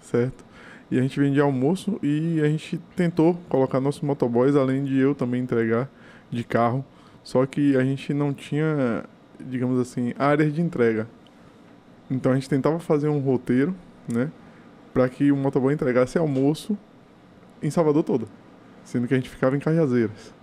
certo? 0.00 0.44
E 0.90 0.98
a 0.98 1.02
gente 1.02 1.18
vendia 1.18 1.42
almoço 1.42 1.98
e 2.02 2.40
a 2.40 2.48
gente 2.48 2.78
tentou 2.96 3.34
colocar 3.48 3.80
nossos 3.80 4.02
motoboys, 4.02 4.56
além 4.56 4.84
de 4.84 4.98
eu 4.98 5.14
também 5.14 5.42
entregar 5.42 5.88
de 6.30 6.44
carro. 6.44 6.84
Só 7.22 7.44
que 7.46 7.76
a 7.76 7.82
gente 7.82 8.12
não 8.12 8.34
tinha, 8.34 9.04
digamos 9.40 9.80
assim, 9.80 10.12
áreas 10.18 10.52
de 10.54 10.60
entrega. 10.60 11.08
Então 12.10 12.32
a 12.32 12.34
gente 12.34 12.48
tentava 12.48 12.78
fazer 12.78 13.08
um 13.08 13.18
roteiro, 13.18 13.74
né? 14.12 14.30
Para 14.92 15.08
que 15.08 15.32
o 15.32 15.36
motoboy 15.36 15.72
entregasse 15.72 16.18
almoço 16.18 16.76
em 17.62 17.70
Salvador 17.70 18.02
toda. 18.04 18.26
Sendo 18.84 19.08
que 19.08 19.14
a 19.14 19.16
gente 19.16 19.30
ficava 19.30 19.56
em 19.56 19.60
Cajazeiras. 19.60 20.34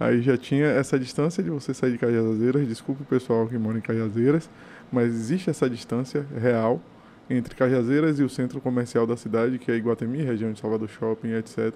Aí 0.00 0.22
já 0.22 0.36
tinha 0.36 0.66
essa 0.66 0.98
distância 0.98 1.42
de 1.42 1.50
você 1.50 1.74
sair 1.74 1.92
de 1.92 1.98
Cajazeiras. 1.98 2.66
Desculpa 2.68 3.02
o 3.02 3.06
pessoal 3.06 3.46
que 3.46 3.58
mora 3.58 3.78
em 3.78 3.80
Cajazeiras, 3.80 4.48
mas 4.92 5.06
existe 5.08 5.50
essa 5.50 5.68
distância 5.68 6.24
real 6.40 6.80
entre 7.28 7.54
Cajazeiras 7.54 8.18
e 8.18 8.22
o 8.22 8.28
centro 8.28 8.60
comercial 8.60 9.06
da 9.06 9.16
cidade, 9.16 9.58
que 9.58 9.70
é 9.70 9.76
Iguatemi, 9.76 10.22
região 10.22 10.52
de 10.52 10.60
Salvador 10.60 10.88
Shopping, 10.88 11.32
etc. 11.32 11.74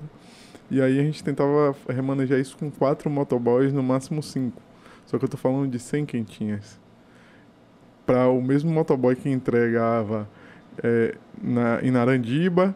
E 0.70 0.80
aí 0.80 0.98
a 0.98 1.02
gente 1.02 1.22
tentava 1.22 1.76
remanejar 1.88 2.38
isso 2.38 2.56
com 2.56 2.70
quatro 2.70 3.10
motoboys, 3.10 3.72
no 3.72 3.82
máximo 3.82 4.22
cinco. 4.22 4.62
Só 5.04 5.18
que 5.18 5.24
eu 5.24 5.28
tô 5.28 5.36
falando 5.36 5.70
de 5.70 5.78
100 5.78 6.06
quentinhas. 6.06 6.80
Para 8.06 8.28
o 8.28 8.40
mesmo 8.40 8.70
motoboy 8.70 9.14
que 9.14 9.28
entregava 9.28 10.28
é, 10.82 11.14
na, 11.42 11.82
em 11.82 11.90
Narandiba, 11.90 12.74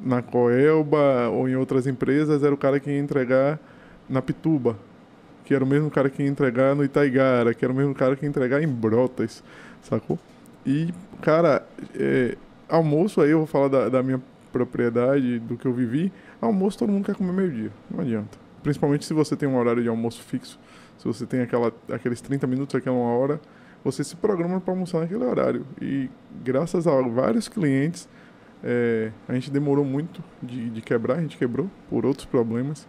na 0.00 0.22
Coelba 0.22 1.28
ou 1.28 1.48
em 1.48 1.56
outras 1.56 1.86
empresas, 1.86 2.42
era 2.42 2.54
o 2.54 2.58
cara 2.58 2.78
que 2.78 2.90
ia 2.90 2.98
entregar 2.98 3.58
na 4.08 4.22
Pituba, 4.22 4.76
que 5.44 5.54
era 5.54 5.64
o 5.64 5.66
mesmo 5.66 5.90
cara 5.90 6.10
que 6.10 6.22
ia 6.22 6.28
entregar 6.28 6.74
no 6.74 6.84
Itaigara, 6.84 7.54
que 7.54 7.64
era 7.64 7.72
o 7.72 7.76
mesmo 7.76 7.94
cara 7.94 8.16
que 8.16 8.24
ia 8.24 8.28
entregar 8.28 8.62
em 8.62 8.68
Brotas, 8.68 9.42
sacou? 9.82 10.18
E, 10.64 10.92
cara, 11.22 11.64
é, 11.94 12.36
almoço 12.68 13.20
aí 13.20 13.30
eu 13.30 13.38
vou 13.38 13.46
falar 13.46 13.68
da, 13.68 13.88
da 13.88 14.02
minha 14.02 14.20
propriedade, 14.52 15.38
do 15.40 15.56
que 15.56 15.66
eu 15.66 15.72
vivi. 15.72 16.12
Almoço 16.40 16.78
todo 16.78 16.90
mundo 16.90 17.04
quer 17.04 17.14
comer 17.14 17.32
meio-dia, 17.32 17.70
não 17.90 18.00
adianta. 18.00 18.38
Principalmente 18.62 19.04
se 19.04 19.14
você 19.14 19.36
tem 19.36 19.48
um 19.48 19.56
horário 19.56 19.82
de 19.82 19.88
almoço 19.88 20.22
fixo, 20.22 20.58
se 20.98 21.04
você 21.04 21.24
tem 21.26 21.40
aquela, 21.40 21.72
aqueles 21.92 22.20
30 22.20 22.46
minutos, 22.46 22.74
aquela 22.74 22.96
uma 22.96 23.12
hora, 23.12 23.40
você 23.84 24.02
se 24.02 24.16
programa 24.16 24.60
para 24.60 24.72
almoçar 24.72 25.00
naquele 25.00 25.24
horário. 25.24 25.64
E 25.80 26.10
graças 26.42 26.86
a 26.86 27.00
vários 27.02 27.48
clientes, 27.48 28.08
é, 28.62 29.10
a 29.28 29.34
gente 29.34 29.50
demorou 29.50 29.84
muito 29.84 30.22
de, 30.42 30.70
de 30.70 30.80
quebrar, 30.80 31.16
a 31.16 31.20
gente 31.20 31.36
quebrou 31.36 31.70
por 31.88 32.04
outros 32.04 32.26
problemas. 32.26 32.86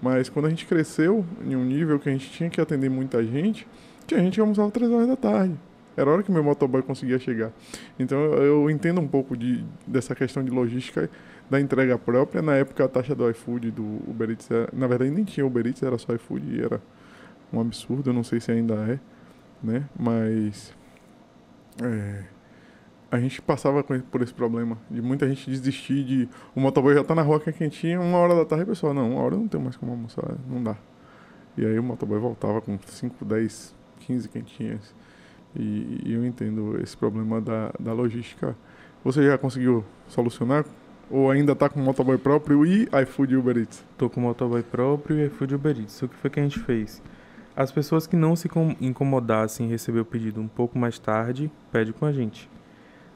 Mas 0.00 0.28
quando 0.28 0.46
a 0.46 0.50
gente 0.50 0.66
cresceu 0.66 1.24
em 1.44 1.56
um 1.56 1.64
nível 1.64 1.98
que 1.98 2.08
a 2.08 2.12
gente 2.12 2.30
tinha 2.30 2.50
que 2.50 2.60
atender 2.60 2.88
muita 2.88 3.24
gente, 3.24 3.66
tinha 4.06 4.20
gente 4.20 4.34
que 4.34 4.40
almoçava 4.40 4.70
3 4.70 4.90
horas 4.90 5.08
da 5.08 5.16
tarde. 5.16 5.54
Era 5.96 6.10
a 6.10 6.12
hora 6.12 6.22
que 6.22 6.30
meu 6.30 6.44
motoboy 6.44 6.82
conseguia 6.82 7.18
chegar. 7.18 7.50
Então 7.98 8.18
eu, 8.18 8.68
entendo 8.68 9.00
um 9.00 9.08
pouco 9.08 9.36
de, 9.36 9.64
dessa 9.86 10.14
questão 10.14 10.44
de 10.44 10.50
logística 10.50 11.08
da 11.48 11.58
entrega 11.58 11.96
própria. 11.96 12.42
Na 12.42 12.54
época 12.54 12.84
a 12.84 12.88
taxa 12.88 13.14
do 13.14 13.28
iFood 13.30 13.70
do 13.70 13.82
Uber 14.06 14.30
Eats, 14.30 14.50
era, 14.50 14.68
na 14.72 14.86
verdade 14.86 15.10
nem 15.10 15.24
tinha 15.24 15.46
Uber 15.46 15.66
Eats, 15.66 15.82
era 15.82 15.96
só 15.96 16.14
iFood 16.14 16.54
e 16.54 16.62
era 16.62 16.82
um 17.50 17.60
absurdo, 17.60 18.10
eu 18.10 18.14
não 18.14 18.22
sei 18.22 18.40
se 18.40 18.52
ainda 18.52 18.74
é, 18.74 18.98
né? 19.62 19.84
Mas 19.98 20.74
é, 21.82 22.24
a 23.10 23.18
gente 23.18 23.40
passava 23.40 23.82
por 23.84 24.22
esse 24.22 24.34
problema 24.34 24.76
de 24.90 25.00
muita 25.00 25.28
gente 25.28 25.48
desistir 25.50 26.04
de 26.04 26.28
o 26.54 26.60
motoboy 26.60 26.94
já 26.94 27.04
tá 27.04 27.14
na 27.14 27.22
rua 27.22 27.38
que 27.38 27.48
é 27.48 27.52
quentinha, 27.52 28.00
uma 28.00 28.18
hora 28.18 28.34
da 28.34 28.44
tarde 28.44 28.64
a 28.64 28.66
pessoa, 28.66 28.92
não, 28.92 29.12
uma 29.12 29.22
hora 29.22 29.36
não 29.36 29.46
tenho 29.46 29.62
mais 29.62 29.76
como 29.76 29.92
almoçar, 29.92 30.34
não 30.48 30.62
dá. 30.62 30.76
E 31.56 31.64
aí 31.64 31.78
o 31.78 31.82
motoboy 31.82 32.18
voltava 32.18 32.60
com 32.60 32.78
5, 32.84 33.24
10, 33.24 33.74
15 34.00 34.28
quentinhas. 34.28 34.94
E, 35.54 36.02
e 36.04 36.12
eu 36.12 36.24
entendo 36.26 36.78
esse 36.82 36.96
problema 36.96 37.40
da, 37.40 37.72
da 37.80 37.92
logística. 37.92 38.54
Você 39.02 39.24
já 39.26 39.38
conseguiu 39.38 39.84
solucionar? 40.08 40.66
Ou 41.08 41.30
ainda 41.30 41.54
tá 41.54 41.68
com 41.68 41.80
motoboy 41.80 42.18
próprio 42.18 42.66
e 42.66 42.88
iFood 43.02 43.36
Uber 43.36 43.56
Eats? 43.56 43.84
Tô 43.96 44.10
com 44.10 44.20
o 44.20 44.24
motoboy 44.24 44.62
próprio 44.62 45.16
e 45.18 45.26
iFood 45.26 45.54
Uber 45.54 45.78
Eats. 45.78 46.02
O 46.02 46.08
que 46.08 46.16
foi 46.16 46.28
que 46.28 46.40
a 46.40 46.42
gente 46.42 46.58
fez? 46.58 47.00
As 47.54 47.72
pessoas 47.72 48.06
que 48.06 48.16
não 48.16 48.36
se 48.36 48.48
com- 48.48 48.76
incomodassem 48.80 49.66
em 49.66 49.70
receber 49.70 50.00
o 50.00 50.04
pedido 50.04 50.40
um 50.40 50.48
pouco 50.48 50.78
mais 50.78 50.98
tarde, 50.98 51.50
pede 51.72 51.92
com 51.92 52.04
a 52.04 52.12
gente. 52.12 52.50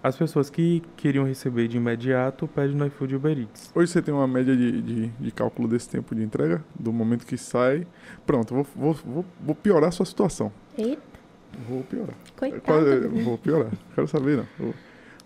As 0.02 0.16
pessoas 0.16 0.48
que 0.48 0.82
queriam 0.96 1.26
receber 1.26 1.68
de 1.68 1.76
imediato, 1.76 2.48
pede 2.48 2.74
no 2.74 2.86
iFood 2.86 3.12
e 3.12 3.16
Uber 3.16 3.38
Eats. 3.38 3.70
Hoje 3.74 3.92
você 3.92 4.00
tem 4.00 4.14
uma 4.14 4.26
média 4.26 4.56
de, 4.56 4.80
de, 4.80 5.06
de 5.08 5.30
cálculo 5.30 5.68
desse 5.68 5.90
tempo 5.90 6.14
de 6.14 6.22
entrega, 6.22 6.64
do 6.78 6.90
momento 6.90 7.26
que 7.26 7.36
sai. 7.36 7.86
Pronto, 8.24 8.54
vou, 8.54 8.66
vou, 8.74 8.94
vou, 8.94 9.24
vou 9.44 9.54
piorar 9.54 9.88
a 9.90 9.92
sua 9.92 10.06
situação. 10.06 10.50
Eita, 10.78 11.02
Vou 11.68 11.82
piorar. 11.82 12.14
coitado. 12.38 12.62
Quase- 12.62 13.08
vou 13.24 13.36
piorar. 13.36 13.70
Quero 13.94 14.08
saber, 14.08 14.38
não. 14.58 14.72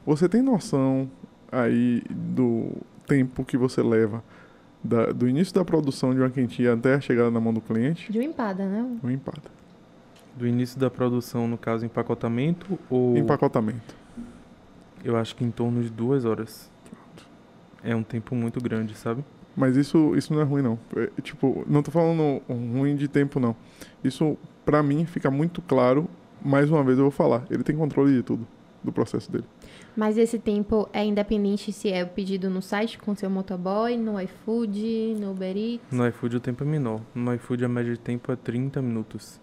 Você 0.05 0.29
tem 0.29 0.43
noção 0.43 1.09
aí 1.53 2.03
do 2.11 2.73
tempo 3.07 3.45
que 3.45 3.57
você 3.57 3.81
leva 3.81 4.25
da- 4.83 5.13
do 5.13 5.29
início 5.29 5.55
da 5.55 5.65
produção 5.65 6.13
de 6.13 6.19
uma 6.21 6.31
quentinha 6.31 6.73
até 6.73 6.95
a 6.95 7.01
chegada 7.01 7.31
na 7.31 7.39
mão 7.39 7.55
do 7.55 7.61
cliente? 7.61 8.11
De 8.11 8.19
uma 8.19 8.25
empada, 8.25 8.67
né? 8.67 8.99
Uma 9.01 9.13
empada. 9.13 9.43
Do 10.37 10.49
início 10.49 10.81
da 10.81 10.91
produção, 10.91 11.47
no 11.47 11.57
caso, 11.57 11.87
empacotamento 11.87 12.77
ou. 12.91 13.17
Empacotamento. 13.17 13.95
Eu 15.05 15.17
acho 15.17 15.37
que 15.37 15.45
em 15.45 15.51
torno 15.51 15.83
de 15.83 15.91
duas 15.91 16.25
horas. 16.25 16.71
É 17.83 17.95
um 17.95 18.03
tempo 18.03 18.35
muito 18.35 18.61
grande, 18.61 18.97
sabe? 18.97 19.23
Mas 19.55 19.77
isso, 19.77 20.17
isso 20.17 20.33
não 20.33 20.41
é 20.41 20.45
ruim, 20.45 20.63
não. 20.63 20.79
É, 20.97 21.21
tipo, 21.21 21.65
não 21.69 21.83
tô 21.83 21.91
falando 21.91 22.41
ruim 22.49 22.97
de 22.97 23.07
tempo, 23.07 23.39
não. 23.39 23.55
Isso, 24.03 24.37
pra 24.65 24.83
mim, 24.83 25.05
fica 25.05 25.31
muito 25.31 25.61
claro. 25.63 26.09
Mais 26.43 26.71
uma 26.71 26.83
vez 26.83 26.99
eu 26.99 27.05
vou 27.05 27.11
falar. 27.11 27.45
Ele 27.51 27.63
tem 27.63 27.77
controle 27.77 28.15
de 28.15 28.23
tudo, 28.23 28.47
do 28.83 28.91
processo 28.91 29.31
dele. 29.31 29.45
Mas 29.95 30.19
esse 30.19 30.39
tempo 30.39 30.89
é 30.93 31.05
independente 31.05 31.73
se 31.73 31.91
é 31.91 32.03
o 32.03 32.09
pedido 32.09 32.51
no 32.51 32.61
site 32.61 32.99
com 32.99 33.15
seu 33.15 33.31
motoboy, 33.31 33.97
no 33.97 34.21
iFood, 34.21 35.17
no 35.21 35.31
Uber 35.31 35.57
Eats. 35.57 35.87
No 35.93 36.07
iFood 36.09 36.37
o 36.37 36.41
tempo 36.41 36.65
é 36.65 36.67
menor. 36.67 37.01
No 37.15 37.33
iFood 37.35 37.65
a 37.65 37.69
média 37.69 37.93
de 37.93 38.01
tempo 38.01 38.33
é 38.33 38.37
30 38.37 38.83
minutos. 38.83 39.41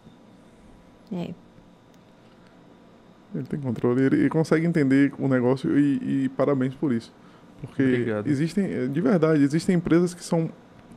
É. 1.12 1.34
Ele 3.34 3.46
tem 3.46 3.60
controle, 3.60 4.04
ele, 4.04 4.16
ele 4.18 4.30
consegue 4.30 4.66
entender 4.66 5.14
o 5.18 5.28
negócio 5.28 5.78
e, 5.78 6.26
e 6.26 6.30
parabéns 6.30 6.76
por 6.76 6.92
isso. 6.92 7.14
Porque 7.62 7.84
Obrigado. 7.84 8.28
existem, 8.28 8.92
de 8.92 9.02
verdade, 9.02 9.44
existem 9.44 9.76
empresas 9.76 10.14
que 10.14 10.24
são 10.24 10.50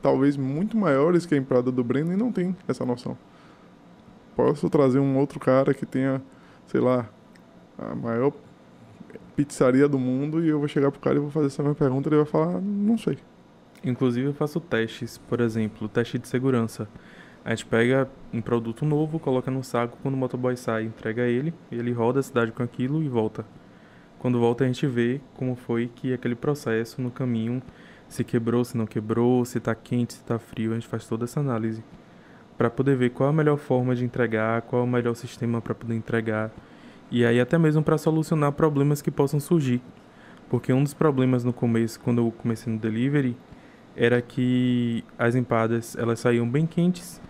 talvez 0.03 0.37
muito 0.37 0.76
maiores 0.76 1.24
que 1.26 1.35
a 1.35 1.39
empresa 1.39 1.70
do 1.70 1.85
Breno 1.85 2.12
e 2.12 2.16
não 2.16 2.32
tem 2.32 2.57
essa 2.66 2.85
noção. 2.85 3.16
Posso 4.35 4.68
trazer 4.68 4.99
um 4.99 5.16
outro 5.16 5.39
cara 5.39 5.72
que 5.72 5.87
tenha, 5.87 6.20
sei 6.66 6.80
lá, 6.80 7.09
a 7.78 7.95
maior 7.95 8.32
pizzaria 9.37 9.89
do 9.89 9.99
mundo 9.99 10.45
e 10.45 10.49
eu 10.49 10.59
vou 10.59 10.68
chegar 10.68 10.91
pro 10.91 11.01
cara 11.01 11.16
e 11.16 11.20
vou 11.20 11.30
fazer 11.30 11.47
essa 11.47 11.62
mesma 11.62 11.74
pergunta 11.74 12.09
e 12.09 12.11
ele 12.11 12.22
vai 12.22 12.26
falar, 12.26 12.61
não 12.61 12.99
sei. 12.99 13.18
Inclusive 13.85 14.28
eu 14.28 14.35
faço 14.35 14.61
testes, 14.61 15.18
por 15.18 15.41
exemplo, 15.41 15.89
teste 15.89 16.18
de 16.18 16.26
segurança. 16.26 16.89
A 17.45 17.51
gente 17.51 17.66
pega 17.66 18.09
um 18.32 18.40
produto 18.40 18.86
novo, 18.86 19.18
coloca 19.18 19.51
no 19.51 19.62
saco, 19.62 19.99
quando 20.03 20.14
o 20.14 20.16
motoboy 20.16 20.57
sai, 20.57 20.84
entrega 20.84 21.22
ele, 21.22 21.53
ele 21.70 21.92
roda 21.92 22.20
a 22.20 22.22
cidade 22.22 22.51
com 22.53 22.62
aquilo 22.62 23.03
e 23.03 23.09
volta. 23.09 23.45
Quando 24.18 24.40
volta 24.40 24.64
a 24.64 24.66
gente 24.66 24.86
vê 24.86 25.20
como 25.34 25.55
foi 25.55 25.90
que 25.95 26.14
aquele 26.14 26.34
processo 26.34 27.03
no 27.03 27.11
caminho 27.11 27.62
se 28.09 28.24
quebrou, 28.24 28.64
se 28.64 28.78
não 28.78 28.86
quebrou, 28.86 29.45
se 29.45 29.61
tá 29.61 29.74
quente, 29.74 30.14
se 30.14 30.24
tá 30.24 30.38
frio, 30.38 30.70
a 30.70 30.74
gente 30.74 30.86
faz 30.86 31.07
toda 31.07 31.24
essa 31.24 31.40
análise 31.40 31.84
para 32.57 32.70
poder 32.70 32.97
ver 32.97 33.11
qual 33.11 33.28
a 33.28 33.32
melhor 33.32 33.59
forma 33.59 33.95
de 33.95 34.07
entregar, 34.07 34.62
qual 34.62 34.84
o 34.84 34.86
melhor 34.86 35.14
sistema 35.14 35.61
para 35.61 35.74
poder 35.74 35.95
entregar 35.95 36.51
e 37.11 37.26
aí 37.26 37.38
até 37.38 37.59
mesmo 37.59 37.82
para 37.82 37.99
solucionar 37.99 38.53
problemas 38.53 39.03
que 39.03 39.11
possam 39.11 39.38
surgir. 39.38 39.82
Porque 40.49 40.72
um 40.72 40.82
dos 40.82 40.95
problemas 40.95 41.45
no 41.45 41.53
começo, 41.53 42.01
quando 42.01 42.22
eu 42.22 42.32
comecei 42.32 42.72
no 42.72 42.78
delivery, 42.78 43.36
era 43.95 44.22
que 44.22 45.05
as 45.18 45.34
empadas 45.34 45.95
elas 45.97 46.20
saíam 46.20 46.49
bem 46.49 46.66
quentes 46.66 47.20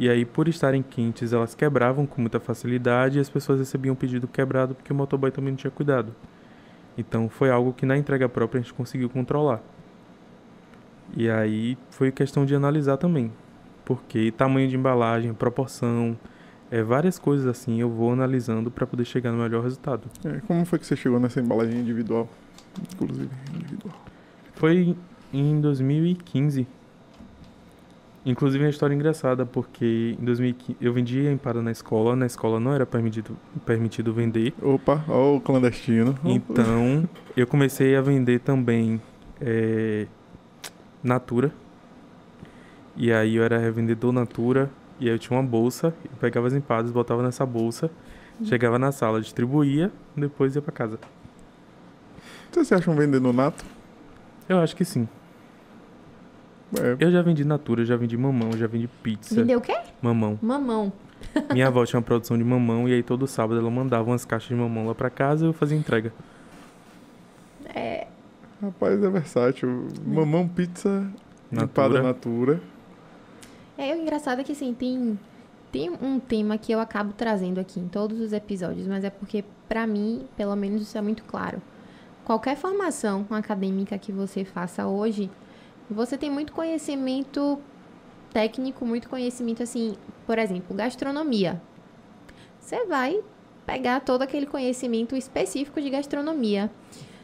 e 0.00 0.08
aí 0.08 0.24
por 0.24 0.48
estarem 0.48 0.82
quentes 0.82 1.34
elas 1.34 1.54
quebravam 1.54 2.06
com 2.06 2.22
muita 2.22 2.40
facilidade 2.40 3.18
e 3.18 3.20
as 3.20 3.28
pessoas 3.28 3.58
recebiam 3.58 3.92
o 3.92 3.96
pedido 3.96 4.26
quebrado 4.26 4.74
porque 4.74 4.90
o 4.90 4.96
motoboy 4.96 5.30
também 5.30 5.50
não 5.50 5.58
tinha 5.58 5.70
cuidado. 5.70 6.14
Então 6.96 7.28
foi 7.28 7.50
algo 7.50 7.74
que 7.74 7.84
na 7.84 7.98
entrega 7.98 8.26
própria 8.26 8.60
a 8.60 8.62
gente 8.62 8.72
conseguiu 8.72 9.10
controlar. 9.10 9.60
E 11.14 11.28
aí 11.28 11.76
foi 11.90 12.10
questão 12.10 12.46
de 12.46 12.54
analisar 12.54 12.96
também, 12.96 13.30
porque 13.84 14.32
tamanho 14.32 14.70
de 14.70 14.76
embalagem, 14.76 15.34
proporção, 15.34 16.16
é, 16.70 16.82
várias 16.82 17.18
coisas 17.18 17.46
assim 17.46 17.78
eu 17.78 17.90
vou 17.90 18.10
analisando 18.10 18.70
para 18.70 18.86
poder 18.86 19.04
chegar 19.04 19.30
no 19.30 19.42
melhor 19.42 19.62
resultado. 19.62 20.08
É, 20.24 20.40
como 20.46 20.64
foi 20.64 20.78
que 20.78 20.86
você 20.86 20.96
chegou 20.96 21.20
nessa 21.20 21.40
embalagem 21.40 21.78
individual? 21.78 22.26
Inclusive, 22.94 23.28
individual. 23.54 23.94
Foi 24.54 24.96
em 25.30 25.60
2015. 25.60 26.66
Inclusive, 28.24 28.62
é 28.62 28.66
uma 28.66 28.70
história 28.70 28.94
engraçada, 28.94 29.46
porque 29.46 30.14
em 30.20 30.24
2015 30.24 30.76
eu 30.80 30.92
vendia 30.92 31.32
empada 31.32 31.62
na 31.62 31.70
escola, 31.70 32.14
na 32.14 32.26
escola 32.26 32.60
não 32.60 32.72
era 32.72 32.84
permitido, 32.84 33.34
permitido 33.64 34.12
vender. 34.12 34.52
Opa, 34.60 35.02
ó 35.08 35.36
o 35.36 35.40
clandestino. 35.40 36.18
Então, 36.24 37.08
eu 37.34 37.46
comecei 37.46 37.96
a 37.96 38.02
vender 38.02 38.40
também 38.40 39.00
é, 39.40 40.06
Natura. 41.02 41.50
E 42.94 43.10
aí 43.10 43.36
eu 43.36 43.42
era 43.42 43.56
revendedor 43.56 44.12
Natura, 44.12 44.70
e 44.98 45.08
aí 45.08 45.14
eu 45.14 45.18
tinha 45.18 45.38
uma 45.38 45.46
bolsa, 45.46 45.94
eu 46.04 46.10
pegava 46.20 46.46
as 46.46 46.52
empadas, 46.52 46.90
botava 46.90 47.22
nessa 47.22 47.46
bolsa, 47.46 47.90
chegava 48.44 48.78
na 48.78 48.92
sala, 48.92 49.20
distribuía, 49.20 49.90
depois 50.14 50.54
ia 50.54 50.60
para 50.60 50.72
casa. 50.72 50.98
Você 52.50 52.64
se 52.64 52.74
acha 52.74 52.90
um 52.90 52.94
vendedor 52.94 53.32
nato? 53.32 53.64
Eu 54.46 54.58
acho 54.58 54.76
que 54.76 54.84
sim. 54.84 55.08
É, 56.78 56.96
Eu 56.98 57.10
já 57.10 57.22
vendi 57.22 57.44
Natura, 57.44 57.84
já 57.84 57.96
vendi 57.96 58.16
mamão, 58.16 58.52
já 58.56 58.66
vendi 58.66 58.88
pizza. 59.02 59.34
Vendeu 59.34 59.58
o 59.58 59.62
quê? 59.62 59.76
Mamão. 60.00 60.38
Mamão. 60.40 60.92
Minha 61.52 61.66
avó 61.68 61.84
tinha 61.84 61.98
uma 61.98 62.04
produção 62.04 62.38
de 62.38 62.44
mamão 62.44 62.88
e 62.88 62.92
aí 62.92 63.02
todo 63.02 63.26
sábado 63.26 63.60
ela 63.60 63.70
mandava 63.70 64.08
umas 64.08 64.24
caixas 64.24 64.48
de 64.48 64.54
mamão 64.54 64.86
lá 64.86 64.94
pra 64.94 65.10
casa 65.10 65.44
e 65.44 65.48
eu 65.48 65.52
fazia 65.52 65.76
entrega. 65.76 66.12
rapaz, 68.62 69.02
é 69.02 69.08
versátil. 69.10 69.88
Mamão, 70.04 70.46
pizza, 70.48 71.10
empada 71.52 72.00
Natura. 72.00 72.02
natura. 72.02 72.60
É, 73.76 73.94
o 73.94 73.98
engraçado 73.98 74.40
é 74.40 74.44
que 74.44 74.52
assim, 74.52 74.74
tem, 74.74 75.18
tem 75.72 75.90
um 75.90 76.20
tema 76.20 76.58
que 76.58 76.72
eu 76.72 76.78
acabo 76.80 77.12
trazendo 77.12 77.58
aqui 77.58 77.80
em 77.80 77.88
todos 77.88 78.20
os 78.20 78.32
episódios, 78.32 78.86
mas 78.86 79.04
é 79.04 79.10
porque, 79.10 79.44
pra 79.68 79.86
mim, 79.86 80.26
pelo 80.36 80.54
menos 80.54 80.82
isso 80.82 80.96
é 80.98 81.00
muito 81.00 81.24
claro. 81.24 81.62
Qualquer 82.24 82.56
formação 82.56 83.26
acadêmica 83.30 83.98
que 83.98 84.12
você 84.12 84.44
faça 84.44 84.86
hoje, 84.86 85.30
você 85.92 86.16
tem 86.16 86.30
muito 86.30 86.52
conhecimento 86.52 87.58
técnico, 88.32 88.86
muito 88.86 89.08
conhecimento 89.08 89.62
assim, 89.62 89.96
por 90.26 90.38
exemplo, 90.38 90.74
gastronomia. 90.76 91.60
Você 92.60 92.86
vai 92.86 93.20
pegar 93.66 94.00
todo 94.00 94.22
aquele 94.22 94.46
conhecimento 94.46 95.16
específico 95.16 95.80
de 95.80 95.90
gastronomia. 95.90 96.70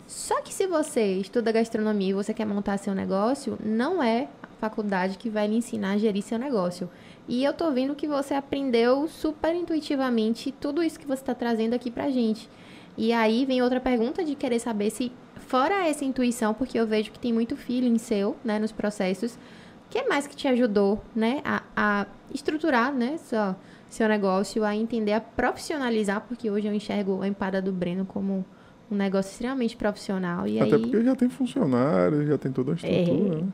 Só 0.06 0.40
que 0.40 0.54
se 0.54 0.66
você 0.66 1.14
estuda 1.14 1.50
gastronomia 1.50 2.10
e 2.10 2.14
você 2.14 2.32
quer 2.32 2.44
montar 2.44 2.78
seu 2.78 2.94
negócio, 2.94 3.58
não 3.64 4.02
é 4.02 4.28
a 4.42 4.46
faculdade 4.60 5.18
que 5.18 5.28
vai 5.28 5.48
lhe 5.48 5.56
ensinar 5.56 5.92
a 5.92 5.98
gerir 5.98 6.22
seu 6.22 6.38
negócio. 6.38 6.88
E 7.28 7.42
eu 7.42 7.52
tô 7.52 7.72
vendo 7.72 7.96
que 7.96 8.06
você 8.06 8.34
aprendeu 8.34 9.08
super 9.08 9.54
intuitivamente 9.54 10.52
tudo 10.52 10.82
isso 10.82 10.98
que 10.98 11.06
você 11.06 11.22
está 11.22 11.34
trazendo 11.34 11.74
aqui 11.74 11.90
pra 11.90 12.08
gente. 12.08 12.48
E 12.96 13.12
aí 13.12 13.44
vem 13.44 13.60
outra 13.60 13.80
pergunta 13.80 14.24
de 14.24 14.36
querer 14.36 14.60
saber 14.60 14.90
se, 14.90 15.10
fora 15.46 15.88
essa 15.88 16.04
intuição, 16.04 16.52
porque 16.52 16.78
eu 16.78 16.86
vejo 16.86 17.10
que 17.10 17.18
tem 17.18 17.32
muito 17.32 17.56
feeling 17.56 17.98
seu, 17.98 18.36
né, 18.44 18.58
nos 18.58 18.72
processos, 18.72 19.34
o 19.34 19.88
que 19.88 20.02
mais 20.04 20.26
que 20.26 20.34
te 20.34 20.48
ajudou, 20.48 21.02
né, 21.14 21.40
a, 21.44 21.62
a 21.76 22.06
estruturar, 22.34 22.92
né, 22.92 23.16
seu, 23.18 23.54
seu 23.88 24.08
negócio, 24.08 24.64
a 24.64 24.74
entender, 24.74 25.12
a 25.12 25.20
profissionalizar, 25.20 26.22
porque 26.22 26.50
hoje 26.50 26.66
eu 26.66 26.74
enxergo 26.74 27.22
a 27.22 27.28
empada 27.28 27.62
do 27.62 27.72
Breno 27.72 28.04
como 28.04 28.44
um 28.90 28.96
negócio 28.96 29.30
extremamente 29.30 29.76
profissional. 29.76 30.46
E 30.46 30.60
Até 30.60 30.74
aí, 30.74 30.82
porque 30.82 31.02
já 31.02 31.14
tem 31.14 31.28
funcionário, 31.28 32.26
já 32.26 32.36
tem 32.36 32.52
toda 32.52 32.72
a 32.72 32.74
estrutura. 32.74 33.38
É. 33.38 33.42
né? 33.42 33.48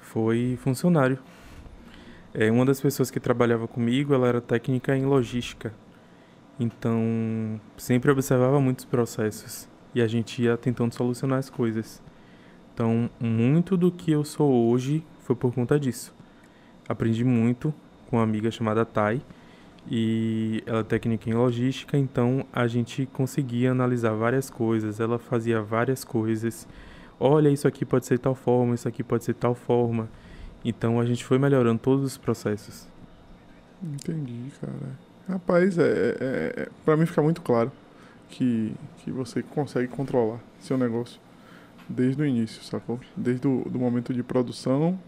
Foi 0.00 0.58
funcionário. 0.62 1.18
É, 2.32 2.50
uma 2.50 2.64
das 2.64 2.80
pessoas 2.80 3.10
que 3.10 3.20
trabalhava 3.20 3.68
comigo, 3.68 4.12
ela 4.12 4.26
era 4.26 4.40
técnica 4.40 4.96
em 4.96 5.04
logística. 5.04 5.72
Então, 6.58 7.60
sempre 7.76 8.10
observava 8.10 8.60
muitos 8.60 8.84
processos 8.84 9.68
e 9.94 10.02
a 10.02 10.06
gente 10.06 10.42
ia 10.42 10.56
tentando 10.56 10.92
solucionar 10.92 11.38
as 11.38 11.48
coisas. 11.48 12.02
Então, 12.74 13.08
muito 13.20 13.76
do 13.76 13.90
que 13.92 14.10
eu 14.10 14.24
sou 14.24 14.68
hoje 14.68 15.04
foi 15.20 15.36
por 15.36 15.54
conta 15.54 15.78
disso. 15.78 16.12
Aprendi 16.88 17.24
muito 17.24 17.72
com 18.10 18.16
uma 18.16 18.24
amiga 18.24 18.50
chamada 18.50 18.84
Thay 18.84 19.22
e 19.88 20.62
ela 20.66 20.80
é 20.80 20.82
técnica 20.82 21.30
em 21.30 21.34
logística, 21.34 21.96
então 21.96 22.44
a 22.52 22.66
gente 22.66 23.06
conseguia 23.12 23.70
analisar 23.70 24.12
várias 24.14 24.50
coisas, 24.50 24.98
ela 24.98 25.18
fazia 25.18 25.62
várias 25.62 26.02
coisas. 26.04 26.66
Olha, 27.20 27.48
isso 27.48 27.68
aqui 27.68 27.84
pode 27.84 28.06
ser 28.06 28.18
tal 28.18 28.34
forma, 28.34 28.74
isso 28.74 28.88
aqui 28.88 29.04
pode 29.04 29.24
ser 29.24 29.34
tal 29.34 29.54
forma. 29.54 30.08
Então 30.64 30.98
a 30.98 31.04
gente 31.04 31.24
foi 31.24 31.38
melhorando 31.38 31.78
todos 31.78 32.04
os 32.04 32.16
processos. 32.16 32.88
Entendi, 33.82 34.50
cara. 34.60 34.98
Rapaz, 35.28 35.78
é, 35.78 35.82
é, 35.84 36.54
é, 36.62 36.68
pra 36.84 36.96
mim 36.96 37.06
fica 37.06 37.22
muito 37.22 37.40
claro 37.40 37.70
que, 38.28 38.74
que 38.98 39.10
você 39.10 39.42
consegue 39.42 39.88
controlar 39.88 40.38
seu 40.60 40.76
negócio 40.78 41.20
desde 41.88 42.22
o 42.22 42.26
início, 42.26 42.62
sacou? 42.62 42.98
Desde 43.16 43.46
o 43.46 43.64
do 43.68 43.78
momento 43.78 44.12
de 44.14 44.22
produção 44.22 44.98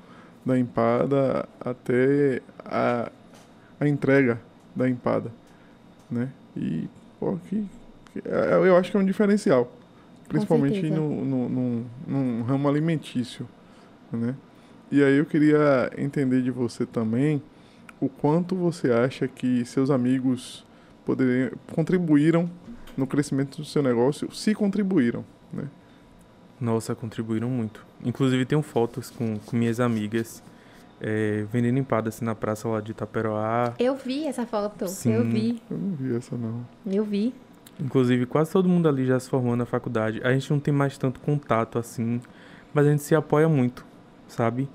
da 0.44 0.58
empada 0.58 1.48
até 1.60 2.40
a, 2.64 3.10
a 3.80 3.88
entrega 3.88 4.40
da 4.74 4.88
empada, 4.88 5.32
né? 6.10 6.28
E, 6.56 6.88
pô, 7.18 7.36
que, 7.48 7.66
que- 8.12 8.22
é- 8.28 8.52
eu 8.54 8.76
acho 8.76 8.90
que 8.90 8.96
é 8.96 9.00
um 9.00 9.04
diferencial, 9.04 9.72
principalmente 10.28 10.80
no, 10.90 11.24
no, 11.24 11.48
no, 11.48 11.86
num 12.06 12.42
ramo 12.42 12.68
alimentício, 12.68 13.48
né? 14.12 14.34
E 14.92 15.02
aí 15.02 15.16
eu 15.16 15.26
queria 15.26 15.90
entender 15.98 16.42
de 16.42 16.50
você 16.50 16.86
também 16.86 17.42
o 18.00 18.08
quanto 18.08 18.54
você 18.54 18.92
acha 18.92 19.26
que 19.26 19.64
seus 19.64 19.90
amigos 19.90 20.64
poderiam, 21.04 21.50
contribuíram 21.72 22.48
no 22.96 23.06
crescimento 23.06 23.58
do 23.58 23.64
seu 23.64 23.82
negócio, 23.82 24.32
se 24.32 24.54
contribuíram, 24.54 25.24
né? 25.52 25.64
Nossa, 26.60 26.94
contribuíram 26.94 27.50
muito. 27.50 27.84
Inclusive, 28.04 28.44
tenho 28.46 28.62
fotos 28.62 29.10
com, 29.10 29.38
com 29.38 29.56
minhas 29.56 29.78
amigas 29.78 30.42
é, 31.00 31.44
vendendo 31.52 31.78
empada 31.78 32.08
assim 32.08 32.24
na 32.24 32.34
praça 32.34 32.66
lá 32.68 32.80
de 32.80 32.92
Itaperoá. 32.92 33.74
Eu 33.78 33.94
vi 33.94 34.26
essa 34.26 34.46
foto, 34.46 34.88
Sim. 34.88 35.12
eu 35.12 35.24
vi, 35.24 35.62
Eu 35.70 35.76
não 35.76 35.94
vi 35.94 36.16
essa, 36.16 36.36
não. 36.36 36.66
eu 36.86 37.04
vi. 37.04 37.34
Inclusive, 37.78 38.24
quase 38.24 38.50
todo 38.50 38.68
mundo 38.68 38.88
ali 38.88 39.04
já 39.04 39.20
se 39.20 39.28
formou 39.28 39.54
na 39.54 39.66
faculdade. 39.66 40.20
A 40.24 40.32
gente 40.32 40.50
não 40.50 40.58
tem 40.58 40.72
mais 40.72 40.96
tanto 40.96 41.20
contato 41.20 41.78
assim, 41.78 42.20
mas 42.72 42.86
a 42.86 42.90
gente 42.90 43.02
se 43.02 43.14
apoia 43.14 43.48
muito, 43.48 43.84
sabe? 44.26 44.66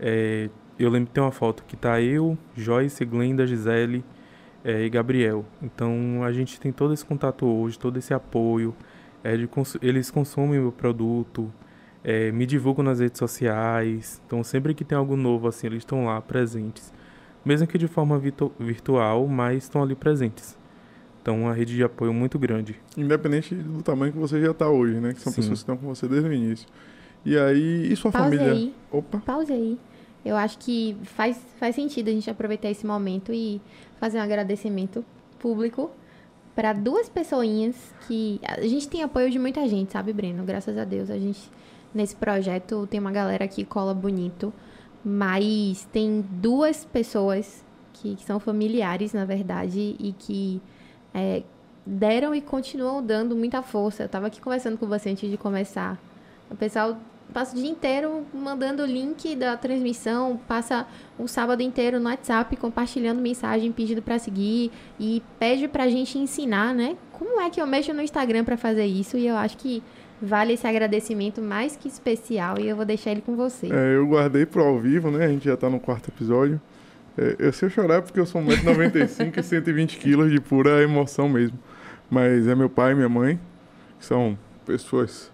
É, 0.00 0.50
eu 0.76 0.90
lembro 0.90 1.06
que 1.08 1.14
tem 1.14 1.22
uma 1.22 1.30
foto 1.30 1.62
que 1.68 1.76
tá 1.76 2.00
eu, 2.00 2.36
Joyce, 2.56 3.04
Glenda, 3.04 3.46
Gisele 3.46 4.04
é, 4.70 4.84
e 4.84 4.90
Gabriel. 4.90 5.44
Então 5.62 6.22
a 6.22 6.32
gente 6.32 6.60
tem 6.60 6.70
todo 6.72 6.92
esse 6.92 7.04
contato 7.04 7.46
hoje, 7.46 7.78
todo 7.78 7.96
esse 7.98 8.12
apoio. 8.12 8.74
É, 9.24 9.36
de 9.36 9.46
cons- 9.46 9.76
eles 9.82 10.10
consomem 10.10 10.60
meu 10.60 10.70
produto, 10.70 11.52
é, 12.04 12.30
me 12.30 12.46
divulgam 12.46 12.84
nas 12.84 13.00
redes 13.00 13.18
sociais. 13.18 14.20
Então 14.26 14.44
sempre 14.44 14.74
que 14.74 14.84
tem 14.84 14.96
algo 14.96 15.16
novo 15.16 15.48
assim, 15.48 15.66
eles 15.66 15.78
estão 15.78 16.04
lá 16.04 16.20
presentes. 16.20 16.92
Mesmo 17.44 17.66
que 17.66 17.78
de 17.78 17.88
forma 17.88 18.18
virtu- 18.18 18.52
virtual, 18.60 19.26
mas 19.26 19.64
estão 19.64 19.82
ali 19.82 19.94
presentes. 19.94 20.56
Então 21.22 21.42
uma 21.42 21.52
rede 21.54 21.74
de 21.74 21.82
apoio 21.82 22.12
muito 22.12 22.38
grande. 22.38 22.76
Independente 22.96 23.54
do 23.54 23.82
tamanho 23.82 24.12
que 24.12 24.18
você 24.18 24.40
já 24.40 24.50
está 24.52 24.68
hoje, 24.68 24.94
né? 25.00 25.12
Que 25.14 25.20
são 25.20 25.32
Sim. 25.32 25.40
pessoas 25.40 25.58
que 25.58 25.62
estão 25.62 25.76
com 25.76 25.86
você 25.94 26.06
desde 26.06 26.28
o 26.28 26.32
início. 26.32 26.66
E 27.24 27.36
aí, 27.36 27.92
e 27.92 27.96
sua 27.96 28.12
Pause 28.12 28.24
família? 28.36 28.52
aí, 28.52 28.74
Opa, 28.92 29.18
pause 29.18 29.52
aí. 29.52 29.78
Eu 30.28 30.36
acho 30.36 30.58
que 30.58 30.96
faz, 31.04 31.40
faz 31.58 31.74
sentido 31.74 32.08
a 32.08 32.12
gente 32.12 32.28
aproveitar 32.30 32.70
esse 32.70 32.86
momento 32.86 33.32
e 33.32 33.60
fazer 33.98 34.18
um 34.18 34.22
agradecimento 34.22 35.04
público 35.38 35.90
para 36.54 36.72
duas 36.72 37.08
pessoinhas 37.08 37.94
que 38.06 38.40
a 38.44 38.60
gente 38.60 38.88
tem 38.88 39.02
apoio 39.02 39.30
de 39.30 39.38
muita 39.38 39.66
gente, 39.66 39.92
sabe, 39.92 40.12
Breno? 40.12 40.44
Graças 40.44 40.76
a 40.76 40.84
Deus 40.84 41.08
a 41.08 41.18
gente 41.18 41.50
nesse 41.94 42.14
projeto 42.14 42.86
tem 42.90 43.00
uma 43.00 43.10
galera 43.10 43.48
que 43.48 43.64
cola 43.64 43.94
bonito, 43.94 44.52
mas 45.04 45.88
tem 45.92 46.20
duas 46.20 46.84
pessoas 46.84 47.64
que, 47.94 48.16
que 48.16 48.24
são 48.24 48.38
familiares, 48.38 49.12
na 49.12 49.24
verdade, 49.24 49.96
e 49.98 50.14
que 50.18 50.60
é, 51.14 51.42
deram 51.86 52.34
e 52.34 52.40
continuam 52.42 53.02
dando 53.02 53.34
muita 53.34 53.62
força. 53.62 54.02
Eu 54.02 54.08
tava 54.08 54.26
aqui 54.26 54.40
conversando 54.40 54.76
com 54.76 54.86
você 54.86 55.08
antes 55.08 55.30
de 55.30 55.38
começar. 55.38 55.98
O 56.50 56.56
pessoal 56.56 56.98
passa 57.32 57.56
o 57.56 57.60
dia 57.60 57.70
inteiro 57.70 58.24
mandando 58.32 58.82
o 58.82 58.86
link 58.86 59.34
da 59.36 59.56
transmissão, 59.56 60.40
passa 60.48 60.86
o 61.18 61.26
sábado 61.26 61.62
inteiro 61.62 62.00
no 62.00 62.08
WhatsApp 62.08 62.56
compartilhando 62.56 63.20
mensagem, 63.20 63.70
pedindo 63.72 64.02
pra 64.02 64.18
seguir 64.18 64.70
e 64.98 65.22
pede 65.38 65.68
pra 65.68 65.88
gente 65.88 66.18
ensinar, 66.18 66.74
né? 66.74 66.96
Como 67.12 67.40
é 67.40 67.50
que 67.50 67.60
eu 67.60 67.66
mexo 67.66 67.92
no 67.92 68.02
Instagram 68.02 68.44
pra 68.44 68.56
fazer 68.56 68.86
isso? 68.86 69.16
E 69.16 69.26
eu 69.26 69.36
acho 69.36 69.56
que 69.56 69.82
vale 70.20 70.54
esse 70.54 70.66
agradecimento 70.66 71.40
mais 71.40 71.76
que 71.76 71.88
especial 71.88 72.58
e 72.58 72.68
eu 72.68 72.76
vou 72.76 72.84
deixar 72.84 73.12
ele 73.12 73.20
com 73.20 73.36
você. 73.36 73.68
é, 73.72 73.96
eu 73.96 74.06
guardei 74.06 74.44
pro 74.44 74.64
ao 74.64 74.78
vivo, 74.78 75.10
né? 75.10 75.24
A 75.24 75.28
gente 75.28 75.44
já 75.44 75.56
tá 75.56 75.68
no 75.70 75.78
quarto 75.78 76.08
episódio. 76.08 76.60
É, 77.16 77.36
eu 77.38 77.52
sei 77.52 77.68
chorar 77.68 78.02
porque 78.02 78.18
eu 78.18 78.26
sou 78.26 78.40
1,95m 78.40 79.36
e 79.36 79.40
120kg 79.40 80.30
de 80.30 80.40
pura 80.40 80.82
emoção 80.82 81.28
mesmo. 81.28 81.58
Mas 82.10 82.46
é 82.46 82.54
meu 82.54 82.70
pai 82.70 82.92
e 82.92 82.94
minha 82.94 83.08
mãe, 83.08 83.38
que 83.98 84.04
são 84.06 84.38
pessoas 84.64 85.30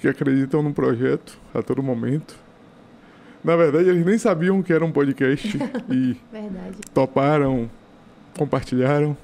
que 0.00 0.08
acreditam 0.08 0.62
no 0.62 0.72
projeto 0.72 1.38
a 1.54 1.62
todo 1.62 1.82
momento. 1.82 2.36
Na 3.42 3.56
verdade, 3.56 3.88
eles 3.88 4.04
nem 4.04 4.18
sabiam 4.18 4.62
que 4.62 4.72
era 4.72 4.84
um 4.84 4.92
podcast 4.92 5.56
e 5.90 6.16
Verdade. 6.32 6.76
toparam, 6.92 7.70
compartilharam. 8.36 9.16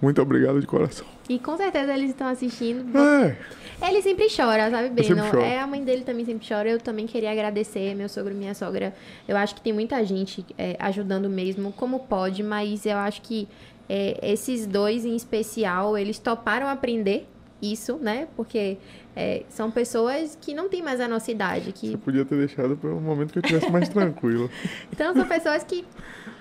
Muito 0.00 0.22
obrigado 0.22 0.60
de 0.60 0.66
coração. 0.66 1.06
E 1.28 1.38
com 1.38 1.56
certeza 1.56 1.92
eles 1.92 2.10
estão 2.10 2.28
assistindo. 2.28 2.96
É, 2.96 3.36
Ele 3.82 4.00
sempre 4.00 4.28
chora, 4.34 4.70
sabe, 4.70 4.88
Breno? 4.90 5.40
É, 5.40 5.58
a 5.58 5.66
mãe 5.66 5.84
dele 5.84 6.02
também 6.02 6.24
sempre 6.24 6.46
chora. 6.48 6.70
Eu 6.70 6.78
também 6.78 7.06
queria 7.06 7.32
agradecer, 7.32 7.94
meu 7.94 8.08
sogro 8.08 8.32
e 8.32 8.36
minha 8.36 8.54
sogra. 8.54 8.94
Eu 9.26 9.36
acho 9.36 9.56
que 9.56 9.60
tem 9.60 9.72
muita 9.72 10.04
gente 10.04 10.46
é, 10.56 10.76
ajudando 10.78 11.28
mesmo, 11.28 11.72
como 11.72 12.00
pode, 12.00 12.42
mas 12.42 12.86
eu 12.86 12.96
acho 12.96 13.20
que 13.22 13.48
é, 13.88 14.18
esses 14.22 14.66
dois 14.66 15.04
em 15.04 15.16
especial, 15.16 15.98
eles 15.98 16.18
toparam 16.18 16.68
aprender 16.68 17.26
isso, 17.60 17.96
né? 17.96 18.28
Porque 18.36 18.78
é, 19.16 19.44
são 19.48 19.70
pessoas 19.70 20.36
que 20.40 20.54
não 20.54 20.68
têm 20.68 20.82
mais 20.82 21.00
a 21.00 21.08
nossa 21.08 21.30
idade, 21.30 21.72
que 21.72 21.90
você 21.90 21.96
podia 21.96 22.24
ter 22.24 22.36
deixado 22.36 22.76
para 22.76 22.90
um 22.90 23.00
momento 23.00 23.32
que 23.32 23.38
eu 23.38 23.42
estivesse 23.42 23.70
mais 23.70 23.88
tranquilo. 23.90 24.50
então, 24.92 25.14
são 25.14 25.26
pessoas 25.26 25.64
que 25.64 25.84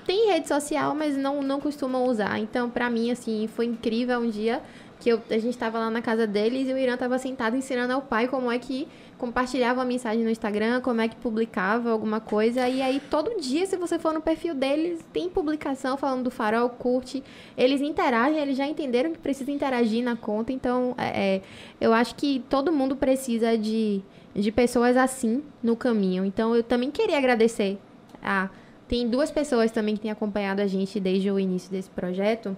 têm 0.05 0.32
rede 0.32 0.47
social, 0.47 0.95
mas 0.95 1.18
não, 1.18 1.41
não 1.41 1.59
costumam 1.59 2.05
usar. 2.05 2.39
Então, 2.39 2.70
pra 2.70 2.89
mim, 2.89 3.11
assim, 3.11 3.47
foi 3.47 3.65
incrível 3.65 4.20
um 4.20 4.30
dia 4.30 4.61
que 4.99 5.09
eu, 5.09 5.22
a 5.30 5.38
gente 5.38 5.57
tava 5.57 5.80
lá 5.80 5.89
na 5.89 6.01
casa 6.01 6.26
deles 6.26 6.68
e 6.68 6.74
o 6.74 6.78
Irã 6.78 6.97
tava 6.97 7.20
sentado 7.20 7.55
ensinando 7.55 7.93
ao 7.93 8.01
pai 8.01 8.28
como 8.28 8.51
é 8.51 8.57
que 8.57 8.88
compartilhava 9.18 9.82
a 9.82 9.86
mensagem 9.86 10.24
no 10.24 10.30
Instagram, 10.30 10.82
como 10.82 11.01
é 11.01 11.07
que 11.07 11.15
publicava 11.15 11.91
alguma 11.91 12.20
coisa. 12.20 12.68
E 12.70 12.82
aí, 12.82 13.01
todo 13.09 13.39
dia, 13.39 13.65
se 13.65 13.76
você 13.76 13.97
for 13.97 14.13
no 14.13 14.22
perfil 14.22 14.53
deles, 14.53 15.03
tem 15.11 15.30
publicação 15.30 15.97
falando 15.97 16.24
do 16.24 16.32
farol, 16.32 16.70
curte. 16.70 17.24
Eles 17.57 17.82
interagem, 17.82 18.39
eles 18.39 18.57
já 18.57 18.68
entenderam 18.68 19.11
que 19.11 19.20
precisa 19.20 19.51
interagir 19.51 20.03
na 20.03 20.15
conta. 20.15 20.51
Então, 20.51 20.93
é, 20.97 21.36
é, 21.36 21.41
eu 21.82 21.93
acho 21.93 22.15
que 22.15 22.43
todo 22.49 22.72
mundo 22.72 22.95
precisa 22.95 23.57
de, 23.57 24.01
de 24.36 24.51
pessoas 24.51 24.95
assim 24.95 25.43
no 25.63 25.76
caminho. 25.76 26.24
Então, 26.24 26.55
eu 26.55 26.63
também 26.63 26.91
queria 26.91 27.18
agradecer 27.18 27.78
a 28.22 28.49
tem 28.88 29.07
duas 29.09 29.30
pessoas 29.30 29.70
também 29.70 29.95
que 29.95 30.01
têm 30.01 30.11
acompanhado 30.11 30.61
a 30.61 30.68
gente 30.68 30.97
desde 30.97 31.30
o 31.30 31.38
início 31.38 31.70
desse 31.70 31.89
projeto 31.89 32.55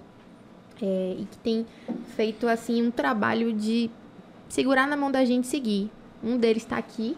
é, 0.80 1.16
e 1.18 1.26
que 1.26 1.38
têm 1.40 1.66
feito 2.16 2.48
assim 2.48 2.86
um 2.86 2.92
trabalho 2.92 3.52
de 3.52 3.90
segurar 4.48 4.88
na 4.88 4.96
mão 4.96 5.12
da 5.12 5.26
gente 5.26 5.48
seguir. 5.48 5.90
Um 6.24 6.38
deles 6.38 6.64
está 6.64 6.78
aqui 6.78 7.18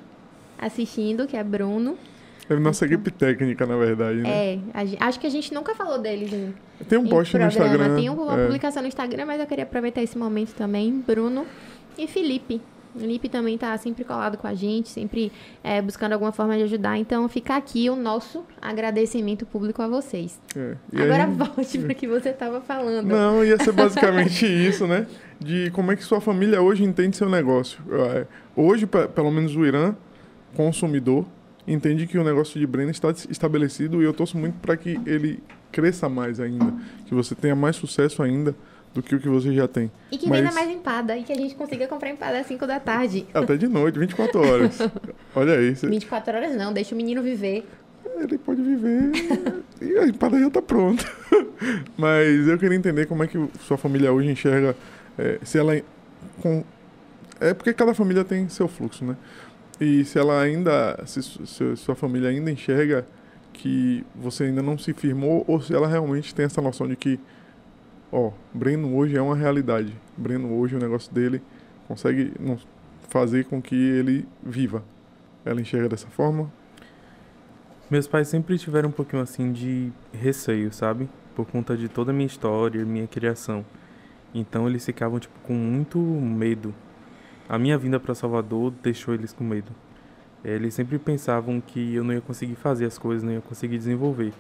assistindo, 0.58 1.28
que 1.28 1.36
é 1.36 1.44
Bruno. 1.44 1.98
É 2.50 2.56
nossa 2.56 2.86
equipe 2.86 3.10
técnica, 3.12 3.66
na 3.66 3.78
verdade, 3.78 4.18
né? 4.18 4.56
É, 4.56 4.60
acho 5.00 5.20
que 5.20 5.28
a 5.28 5.30
gente 5.30 5.54
nunca 5.54 5.74
falou 5.74 6.00
deles 6.00 6.34
em, 6.34 6.54
Tem 6.88 6.98
um 6.98 7.08
post 7.08 7.38
no. 7.38 7.46
Instagram. 7.46 7.96
Tem 7.96 8.10
uma 8.10 8.40
é. 8.40 8.46
publicação 8.46 8.82
no 8.82 8.88
Instagram, 8.88 9.26
mas 9.26 9.40
eu 9.40 9.48
queria 9.48 9.64
aproveitar 9.64 10.02
esse 10.02 10.18
momento 10.18 10.54
também. 10.54 10.92
Bruno 11.06 11.46
e 11.98 12.08
Felipe. 12.08 12.62
O 12.96 13.00
Felipe 13.00 13.30
também 13.30 13.58
tá 13.58 13.78
sempre 13.78 14.04
colado 14.04 14.38
com 14.38 14.48
a 14.48 14.54
gente, 14.54 14.90
sempre 14.90 15.32
é, 15.64 15.82
buscando 15.82 16.14
alguma 16.14 16.32
forma 16.32 16.58
de 16.58 16.64
ajudar. 16.64 16.98
Então 16.98 17.28
fica 17.30 17.56
aqui 17.56 17.90
o 17.90 17.96
nosso 17.96 18.44
agradecimento 18.62 19.46
público 19.46 19.82
a 19.82 19.88
vocês. 19.88 20.40
É. 20.56 20.76
Agora 21.02 21.24
aí- 21.26 21.32
volte 21.34 21.80
para 21.80 21.94
que 21.94 22.08
você 22.08 22.30
estava 22.30 22.60
falando. 22.62 23.08
Não, 23.08 23.44
ia 23.46 23.58
ser 23.64 23.72
basicamente 23.72 24.46
isso, 24.68 24.86
né? 24.88 25.08
De 25.40 25.72
como 25.72 25.92
é 25.92 25.96
que 25.96 26.04
sua 26.04 26.20
família 26.22 26.62
hoje 26.62 26.84
entende 26.84 27.16
seu 27.18 27.30
negócio. 27.30 27.82
É, 27.92 28.28
Hoje, 28.56 28.86
pe- 28.86 29.08
pelo 29.08 29.32
menos 29.32 29.56
o 29.56 29.66
Irã, 29.66 29.96
consumidor, 30.56 31.26
entende 31.68 32.06
que 32.08 32.18
o 32.18 32.24
negócio 32.24 32.60
de 32.60 32.68
Breno 32.68 32.92
está 32.92 33.10
es- 33.12 33.28
estabelecido 33.30 34.02
e 34.02 34.06
eu 34.06 34.14
torço 34.14 34.38
muito 34.38 34.56
para 34.60 34.76
que 34.76 35.00
ele 35.06 35.42
cresça 35.72 36.10
mais 36.10 36.40
ainda, 36.40 36.74
que 37.06 37.14
você 37.16 37.34
tenha 37.34 37.56
mais 37.56 37.78
sucesso 37.78 38.22
ainda 38.22 38.54
do 38.94 39.02
que 39.02 39.16
o 39.16 39.20
que 39.20 39.30
você 39.30 39.54
já 39.54 39.68
tem. 39.68 39.90
E 40.12 40.18
que 40.18 40.28
Mas- 40.28 40.42
venda 40.42 40.54
mais 40.54 40.70
empada. 40.70 41.18
E 41.18 41.24
que 41.24 41.32
a 41.32 41.36
gente 41.36 41.56
consiga 41.56 41.88
comprar 41.88 42.10
empada 42.10 42.40
às 42.40 42.46
5 42.48 42.68
da 42.68 42.80
tarde. 42.80 43.26
Até 43.34 43.56
de 43.56 43.68
noite, 43.68 43.98
24 43.98 44.40
horas. 44.40 44.78
Olha 45.36 45.54
aí, 45.56 45.76
você- 45.76 45.88
24 45.88 46.36
horas 46.36 46.56
não, 46.56 46.74
deixa 46.74 46.94
o 46.94 46.98
menino 46.98 47.22
viver. 47.22 47.66
ele 48.20 48.38
pode 48.38 48.62
viver 48.62 49.12
e 49.82 49.98
a 49.98 50.06
empada 50.08 50.40
já 50.40 50.48
está 50.48 50.62
pronta. 50.62 51.06
Mas 51.98 52.48
eu 52.48 52.58
queria 52.58 52.78
entender 52.78 53.06
como 53.06 53.24
é 53.24 53.28
que 53.28 53.38
sua 53.62 53.78
família 53.78 54.12
hoje 54.12 54.30
enxerga, 54.30 54.76
é, 55.18 55.40
se 55.44 55.58
ela 55.58 55.80
com, 56.42 56.64
é 57.40 57.54
porque 57.54 57.74
cada 57.74 57.94
família 57.94 58.24
tem 58.24 58.48
seu 58.50 58.68
fluxo, 58.68 59.06
né? 59.06 59.16
E 59.80 60.04
se 60.06 60.20
ela 60.20 60.40
ainda, 60.42 61.00
se, 61.06 61.22
se 61.24 61.76
sua 61.78 61.96
família 61.96 62.30
ainda 62.30 62.52
enxerga 62.52 63.06
que 63.54 64.04
você 64.16 64.44
ainda 64.46 64.62
não 64.62 64.78
se 64.78 64.94
firmou 64.94 65.44
ou 65.48 65.60
se 65.62 65.74
ela 65.74 65.88
realmente 65.88 66.34
tem 66.36 66.46
essa 66.46 66.62
noção 66.62 66.88
de 66.88 66.96
que, 66.96 67.20
ó, 68.12 68.32
Breno 68.54 68.96
hoje 68.96 69.16
é 69.16 69.22
uma 69.22 69.36
realidade. 69.36 69.94
Breno 70.18 70.54
hoje 70.58 70.76
o 70.76 70.80
negócio 70.80 71.14
dele 71.14 71.42
consegue 71.88 72.34
fazer 73.10 73.46
com 73.46 73.62
que 73.62 73.76
ele 73.76 74.28
viva. 74.44 74.84
Ela 75.44 75.62
enxerga 75.62 75.90
dessa 75.90 76.08
forma? 76.08 76.52
Meus 77.90 78.08
pais 78.08 78.30
sempre 78.30 78.58
tiveram 78.58 78.90
um 78.90 78.92
pouquinho 78.92 79.22
assim 79.22 79.52
de 79.52 79.92
receio, 80.14 80.72
sabe? 80.72 81.10
Por 81.36 81.46
conta 81.46 81.76
de 81.76 81.90
toda 81.90 82.12
a 82.12 82.14
minha 82.14 82.28
história, 82.28 82.86
minha 82.86 83.08
criação. 83.08 83.66
Então 84.34 84.68
eles 84.68 84.86
ficavam 84.86 85.20
tipo 85.20 85.38
com 85.42 85.54
muito 85.54 85.98
medo. 86.00 86.74
A 87.50 87.60
minha 87.60 87.78
vinda 87.78 88.00
para 88.00 88.16
Salvador 88.16 88.72
deixou 88.82 89.14
eles 89.14 89.34
com 89.34 89.44
medo. 89.44 89.72
Eh, 90.44 90.56
Eles 90.56 90.74
sempre 90.74 90.98
pensavam 90.98 91.60
que 91.60 91.94
eu 91.96 92.04
não 92.04 92.14
ia 92.14 92.22
conseguir 92.22 92.56
fazer 92.56 92.86
as 92.86 92.98
coisas, 92.98 93.24
não 93.24 93.34
ia 93.34 93.42
conseguir 93.42 93.78
desenvolver. 93.78 94.32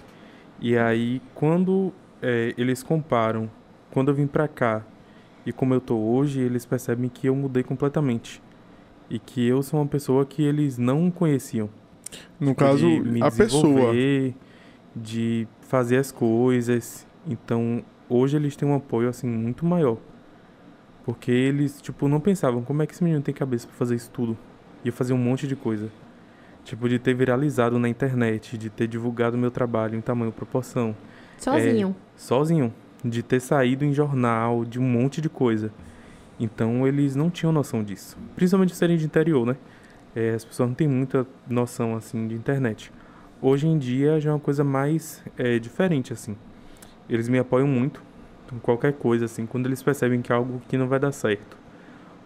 E 0.59 0.77
aí 0.77 1.21
quando 1.35 1.91
eh, 2.21 2.53
eles 2.57 2.81
comparam, 2.83 3.49
quando 3.91 4.09
eu 4.09 4.15
vim 4.15 4.27
pra 4.27 4.47
cá 4.47 4.83
e 5.45 5.51
como 5.51 5.73
eu 5.73 5.81
tô 5.81 5.97
hoje, 5.97 6.39
eles 6.39 6.65
percebem 6.65 7.09
que 7.09 7.27
eu 7.27 7.35
mudei 7.35 7.63
completamente. 7.63 8.41
E 9.09 9.19
que 9.19 9.45
eu 9.45 9.61
sou 9.61 9.79
uma 9.79 9.85
pessoa 9.85 10.25
que 10.25 10.41
eles 10.41 10.77
não 10.77 11.11
conheciam 11.11 11.69
No 12.39 12.49
tipo, 12.51 12.59
caso, 12.59 12.87
de 12.87 13.01
me 13.01 13.21
a 13.21 13.29
pessoa. 13.29 13.63
desenvolver, 13.63 14.35
de 14.95 15.47
fazer 15.61 15.97
as 15.97 16.11
coisas. 16.11 17.05
Então, 17.27 17.83
hoje 18.07 18.37
eles 18.37 18.55
têm 18.55 18.67
um 18.67 18.75
apoio 18.75 19.09
assim 19.09 19.27
muito 19.27 19.65
maior. 19.65 19.97
Porque 21.03 21.31
eles, 21.31 21.81
tipo, 21.81 22.07
não 22.07 22.19
pensavam 22.19 22.63
como 22.63 22.81
é 22.83 22.85
que 22.87 22.93
esse 22.93 23.03
menino 23.03 23.21
tem 23.21 23.33
cabeça 23.33 23.67
pra 23.67 23.75
fazer 23.75 23.95
isso 23.95 24.09
tudo. 24.11 24.37
Ia 24.85 24.91
fazer 24.93 25.13
um 25.13 25.17
monte 25.17 25.45
de 25.47 25.55
coisa. 25.55 25.89
Tipo, 26.63 26.87
de 26.87 26.99
ter 26.99 27.13
viralizado 27.13 27.79
na 27.79 27.89
internet, 27.89 28.57
de 28.57 28.69
ter 28.69 28.87
divulgado 28.87 29.37
meu 29.37 29.49
trabalho 29.51 29.95
em 29.95 30.01
tamanho 30.01 30.31
proporção. 30.31 30.95
Sozinho. 31.37 31.95
Sozinho. 32.15 32.73
De 33.03 33.23
ter 33.23 33.39
saído 33.39 33.83
em 33.83 33.93
jornal, 33.93 34.63
de 34.63 34.79
um 34.79 34.83
monte 34.83 35.21
de 35.21 35.29
coisa. 35.29 35.71
Então 36.39 36.87
eles 36.87 37.15
não 37.15 37.29
tinham 37.29 37.51
noção 37.51 37.83
disso. 37.83 38.17
Principalmente 38.35 38.75
serem 38.75 38.97
de 38.97 39.05
interior, 39.05 39.45
né? 39.45 39.55
É, 40.15 40.33
as 40.33 40.43
pessoas 40.43 40.69
não 40.69 40.75
têm 40.75 40.87
muita 40.87 41.25
noção, 41.49 41.95
assim, 41.95 42.27
de 42.27 42.35
internet. 42.35 42.91
Hoje 43.41 43.67
em 43.67 43.77
dia 43.77 44.19
já 44.19 44.29
é 44.29 44.33
uma 44.33 44.39
coisa 44.39 44.63
mais 44.63 45.23
é, 45.37 45.57
diferente, 45.57 46.13
assim. 46.13 46.35
Eles 47.09 47.27
me 47.27 47.39
apoiam 47.39 47.67
muito 47.67 48.01
em 48.53 48.59
qualquer 48.59 48.93
coisa, 48.93 49.25
assim, 49.25 49.45
quando 49.45 49.65
eles 49.65 49.81
percebem 49.81 50.21
que 50.21 50.31
é 50.31 50.35
algo 50.35 50.61
que 50.67 50.77
não 50.77 50.87
vai 50.87 50.99
dar 50.99 51.11
certo. 51.11 51.57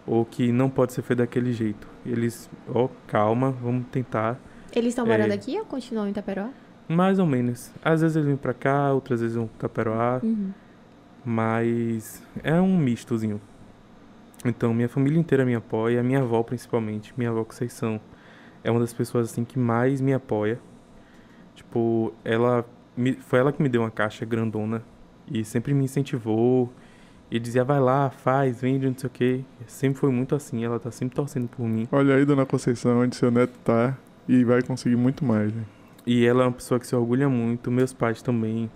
Ou 0.06 0.24
que 0.24 0.52
não 0.52 0.68
pode 0.68 0.92
ser 0.92 1.02
feito 1.02 1.18
daquele 1.20 1.52
jeito. 1.52 1.88
Eles, 2.04 2.50
ó, 2.68 2.88
calma, 3.06 3.50
vamos 3.50 3.86
tentar. 3.90 4.38
Eles 4.74 4.88
estão 4.88 5.06
morando 5.06 5.30
É. 5.32 5.34
aqui 5.34 5.58
ou 5.58 5.64
continuam 5.64 6.06
em 6.06 6.10
Itaperoá? 6.10 6.50
Mais 6.88 7.18
ou 7.18 7.26
menos. 7.26 7.72
Às 7.84 8.02
vezes 8.02 8.16
eles 8.16 8.28
vêm 8.28 8.36
pra 8.36 8.54
cá, 8.54 8.92
outras 8.92 9.20
vezes 9.20 9.36
vão 9.36 9.46
pra 9.46 9.68
Taperoá. 9.68 10.20
Uhum. 10.22 10.50
Mas 11.28 12.22
é 12.44 12.54
um 12.60 12.78
mistozinho. 12.78 13.40
Então, 14.44 14.72
minha 14.72 14.88
família 14.88 15.18
inteira 15.18 15.44
me 15.44 15.56
apoia, 15.56 16.00
minha 16.04 16.20
avó 16.20 16.40
principalmente, 16.44 17.12
minha 17.16 17.30
avó 17.30 17.42
Conceição, 17.42 18.00
é 18.62 18.70
uma 18.70 18.78
das 18.78 18.92
pessoas 18.92 19.32
assim 19.32 19.44
que 19.44 19.58
mais 19.58 20.00
me 20.00 20.14
apoia. 20.14 20.60
Tipo, 21.56 22.14
ela 22.24 22.64
me- 22.96 23.14
foi 23.14 23.40
ela 23.40 23.52
que 23.52 23.60
me 23.60 23.68
deu 23.68 23.82
uma 23.82 23.90
caixa 23.90 24.24
grandona 24.24 24.84
e 25.28 25.44
sempre 25.44 25.74
me 25.74 25.84
incentivou 25.84 26.72
e 27.28 27.40
dizia 27.40 27.64
vai 27.64 27.80
lá, 27.80 28.08
faz, 28.08 28.60
vende, 28.60 28.86
não 28.86 28.96
sei 28.96 29.08
o 29.08 29.10
quê. 29.10 29.40
Sempre 29.66 29.98
foi 29.98 30.12
muito 30.12 30.32
assim, 30.32 30.64
ela 30.64 30.78
tá 30.78 30.92
sempre 30.92 31.16
torcendo 31.16 31.48
por 31.48 31.66
mim. 31.66 31.88
Olha 31.90 32.14
aí, 32.14 32.24
dona 32.24 32.46
Conceição, 32.46 33.00
onde 33.00 33.16
seu 33.16 33.32
neto 33.32 33.58
tá 33.64 33.98
e 34.28 34.44
vai 34.44 34.62
conseguir 34.62 34.94
muito 34.96 35.24
mais. 35.24 35.52
Né? 35.52 35.64
E 36.06 36.24
ela 36.24 36.44
é 36.44 36.46
uma 36.46 36.52
pessoa 36.52 36.78
que 36.78 36.86
se 36.86 36.94
orgulha 36.94 37.28
muito, 37.28 37.68
meus 37.68 37.92
pais 37.92 38.22
também. 38.22 38.70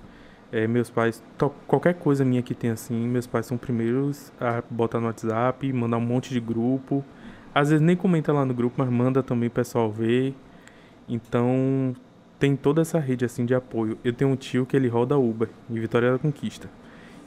É, 0.53 0.67
meus 0.67 0.91
pais, 0.91 1.23
qualquer 1.67 1.95
coisa 1.95 2.25
minha 2.25 2.43
que 2.43 2.55
tem 2.55 2.71
assim, 2.71 3.07
meus 3.07 3.27
pais 3.27 3.47
são 3.47 3.57
primeiros 3.57 4.33
a 4.41 4.63
botar 4.69 4.99
no 4.99 5.07
WhatsApp, 5.07 5.73
mandar 5.73 5.97
um 5.97 6.01
monte 6.01 6.31
de 6.31 6.41
grupo. 6.41 7.05
Às 7.55 7.71
vezes 7.71 7.85
nem 7.85 7.97
comenta 7.97 8.33
lá 8.33 8.45
no 8.45 8.53
grupo, 8.53 8.75
mas 8.79 8.89
manda 8.89 9.23
também 9.23 9.49
o 9.49 9.51
pessoal 9.51 9.91
ver. 9.91 10.35
Então, 11.09 11.95
tem 12.39 12.57
toda 12.57 12.83
essa 12.83 12.99
rede 12.99 13.25
assim 13.25 13.45
de 13.45 13.55
apoio. 13.55 13.99
Eu 14.03 14.13
tenho 14.13 14.31
um 14.31 14.37
tio 14.37 14.67
que 14.67 14.77
ele 14.77 14.89
roda 14.89 15.17
Uber 15.19 15.49
em 15.69 15.75
Vitória 15.75 16.13
da 16.13 16.19
Conquista. 16.19 16.69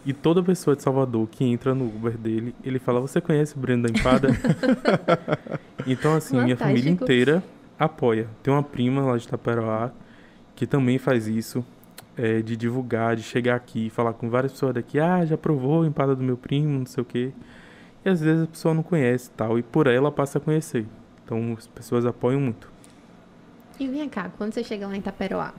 E 0.05 0.11
toda 0.11 0.43
pessoa 0.43 0.75
de 0.75 0.83
Salvador 0.83 1.27
que 1.29 1.45
entra 1.45 1.73
no 1.73 1.85
Uber 1.85 2.17
dele, 2.17 2.53
ele 2.63 2.79
fala: 2.79 2.99
Você 2.99 3.21
conhece 3.21 3.55
o 3.55 3.59
Breno 3.59 3.83
da 3.83 3.89
Empada? 3.89 4.29
então, 5.87 6.15
assim, 6.15 6.41
minha 6.41 6.57
família 6.57 6.83
Fantástico. 6.83 7.03
inteira 7.03 7.43
apoia. 7.79 8.27
Tem 8.41 8.53
uma 8.53 8.63
prima 8.63 9.01
lá 9.01 9.15
de 9.17 9.25
Itaperoá 9.25 9.91
que 10.55 10.67
também 10.67 10.97
faz 10.97 11.27
isso, 11.27 11.65
é, 12.17 12.41
de 12.41 12.55
divulgar, 12.55 13.15
de 13.15 13.23
chegar 13.23 13.55
aqui 13.55 13.87
e 13.87 13.89
falar 13.89 14.13
com 14.13 14.29
várias 14.29 14.51
pessoas 14.51 14.73
daqui: 14.73 14.99
Ah, 14.99 15.25
já 15.25 15.37
provou 15.37 15.83
a 15.83 15.87
empada 15.87 16.15
do 16.15 16.23
meu 16.23 16.37
primo, 16.37 16.79
não 16.79 16.85
sei 16.85 17.01
o 17.01 17.05
quê. 17.05 17.31
E 18.05 18.09
às 18.09 18.21
vezes 18.21 18.43
a 18.43 18.47
pessoa 18.47 18.73
não 18.73 18.83
conhece 18.83 19.29
e 19.29 19.33
tal, 19.33 19.57
e 19.57 19.63
por 19.63 19.87
ela 19.87 20.11
passa 20.11 20.37
a 20.37 20.41
conhecer. 20.41 20.85
Então, 21.23 21.55
as 21.57 21.67
pessoas 21.67 22.05
apoiam 22.05 22.41
muito. 22.41 22.71
E 23.79 23.87
vem 23.87 24.09
cá, 24.09 24.29
quando 24.37 24.53
você 24.53 24.63
chega 24.63 24.85
lá 24.87 24.95
em 24.95 24.99
Itaperoá, 24.99 25.53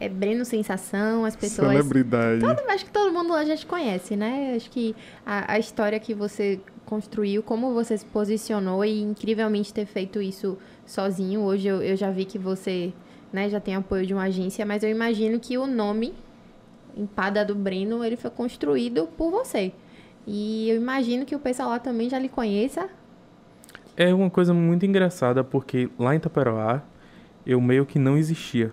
é 0.00 0.06
é 0.06 0.08
Breno 0.08 0.44
Sensação, 0.44 1.24
as 1.24 1.34
pessoas... 1.34 1.68
Celebridade. 1.68 2.40
Todo, 2.40 2.60
acho 2.68 2.84
que 2.84 2.90
todo 2.90 3.12
mundo 3.12 3.32
lá 3.32 3.44
já 3.44 3.56
te 3.56 3.66
conhece, 3.66 4.16
né? 4.16 4.54
Acho 4.54 4.70
que 4.70 4.94
a, 5.26 5.54
a 5.54 5.58
história 5.58 5.98
que 5.98 6.14
você 6.14 6.60
construiu, 6.86 7.42
como 7.42 7.74
você 7.74 7.98
se 7.98 8.06
posicionou 8.06 8.84
e 8.84 9.00
incrivelmente 9.00 9.74
ter 9.74 9.86
feito 9.86 10.22
isso 10.22 10.56
sozinho. 10.86 11.40
Hoje 11.40 11.68
eu, 11.68 11.82
eu 11.82 11.96
já 11.96 12.10
vi 12.10 12.24
que 12.24 12.38
você 12.38 12.92
né, 13.32 13.48
já 13.48 13.60
tem 13.60 13.74
apoio 13.74 14.06
de 14.06 14.14
uma 14.14 14.24
agência, 14.24 14.64
mas 14.64 14.82
eu 14.82 14.90
imagino 14.90 15.38
que 15.38 15.58
o 15.58 15.66
nome 15.66 16.14
Empada 16.96 17.44
do 17.44 17.54
Breno, 17.54 18.04
ele 18.04 18.16
foi 18.16 18.30
construído 18.30 19.06
por 19.16 19.30
você. 19.30 19.72
E 20.26 20.68
eu 20.68 20.76
imagino 20.76 21.24
que 21.24 21.34
o 21.34 21.38
pessoal 21.38 21.70
lá 21.70 21.78
também 21.78 22.10
já 22.10 22.18
lhe 22.18 22.28
conheça. 22.28 22.88
É 23.96 24.12
uma 24.12 24.28
coisa 24.28 24.52
muito 24.52 24.84
engraçada 24.84 25.42
porque 25.42 25.88
lá 25.98 26.14
em 26.14 26.18
Itaperoá 26.18 26.82
eu 27.46 27.60
meio 27.60 27.86
que 27.86 27.98
não 27.98 28.16
existia. 28.16 28.72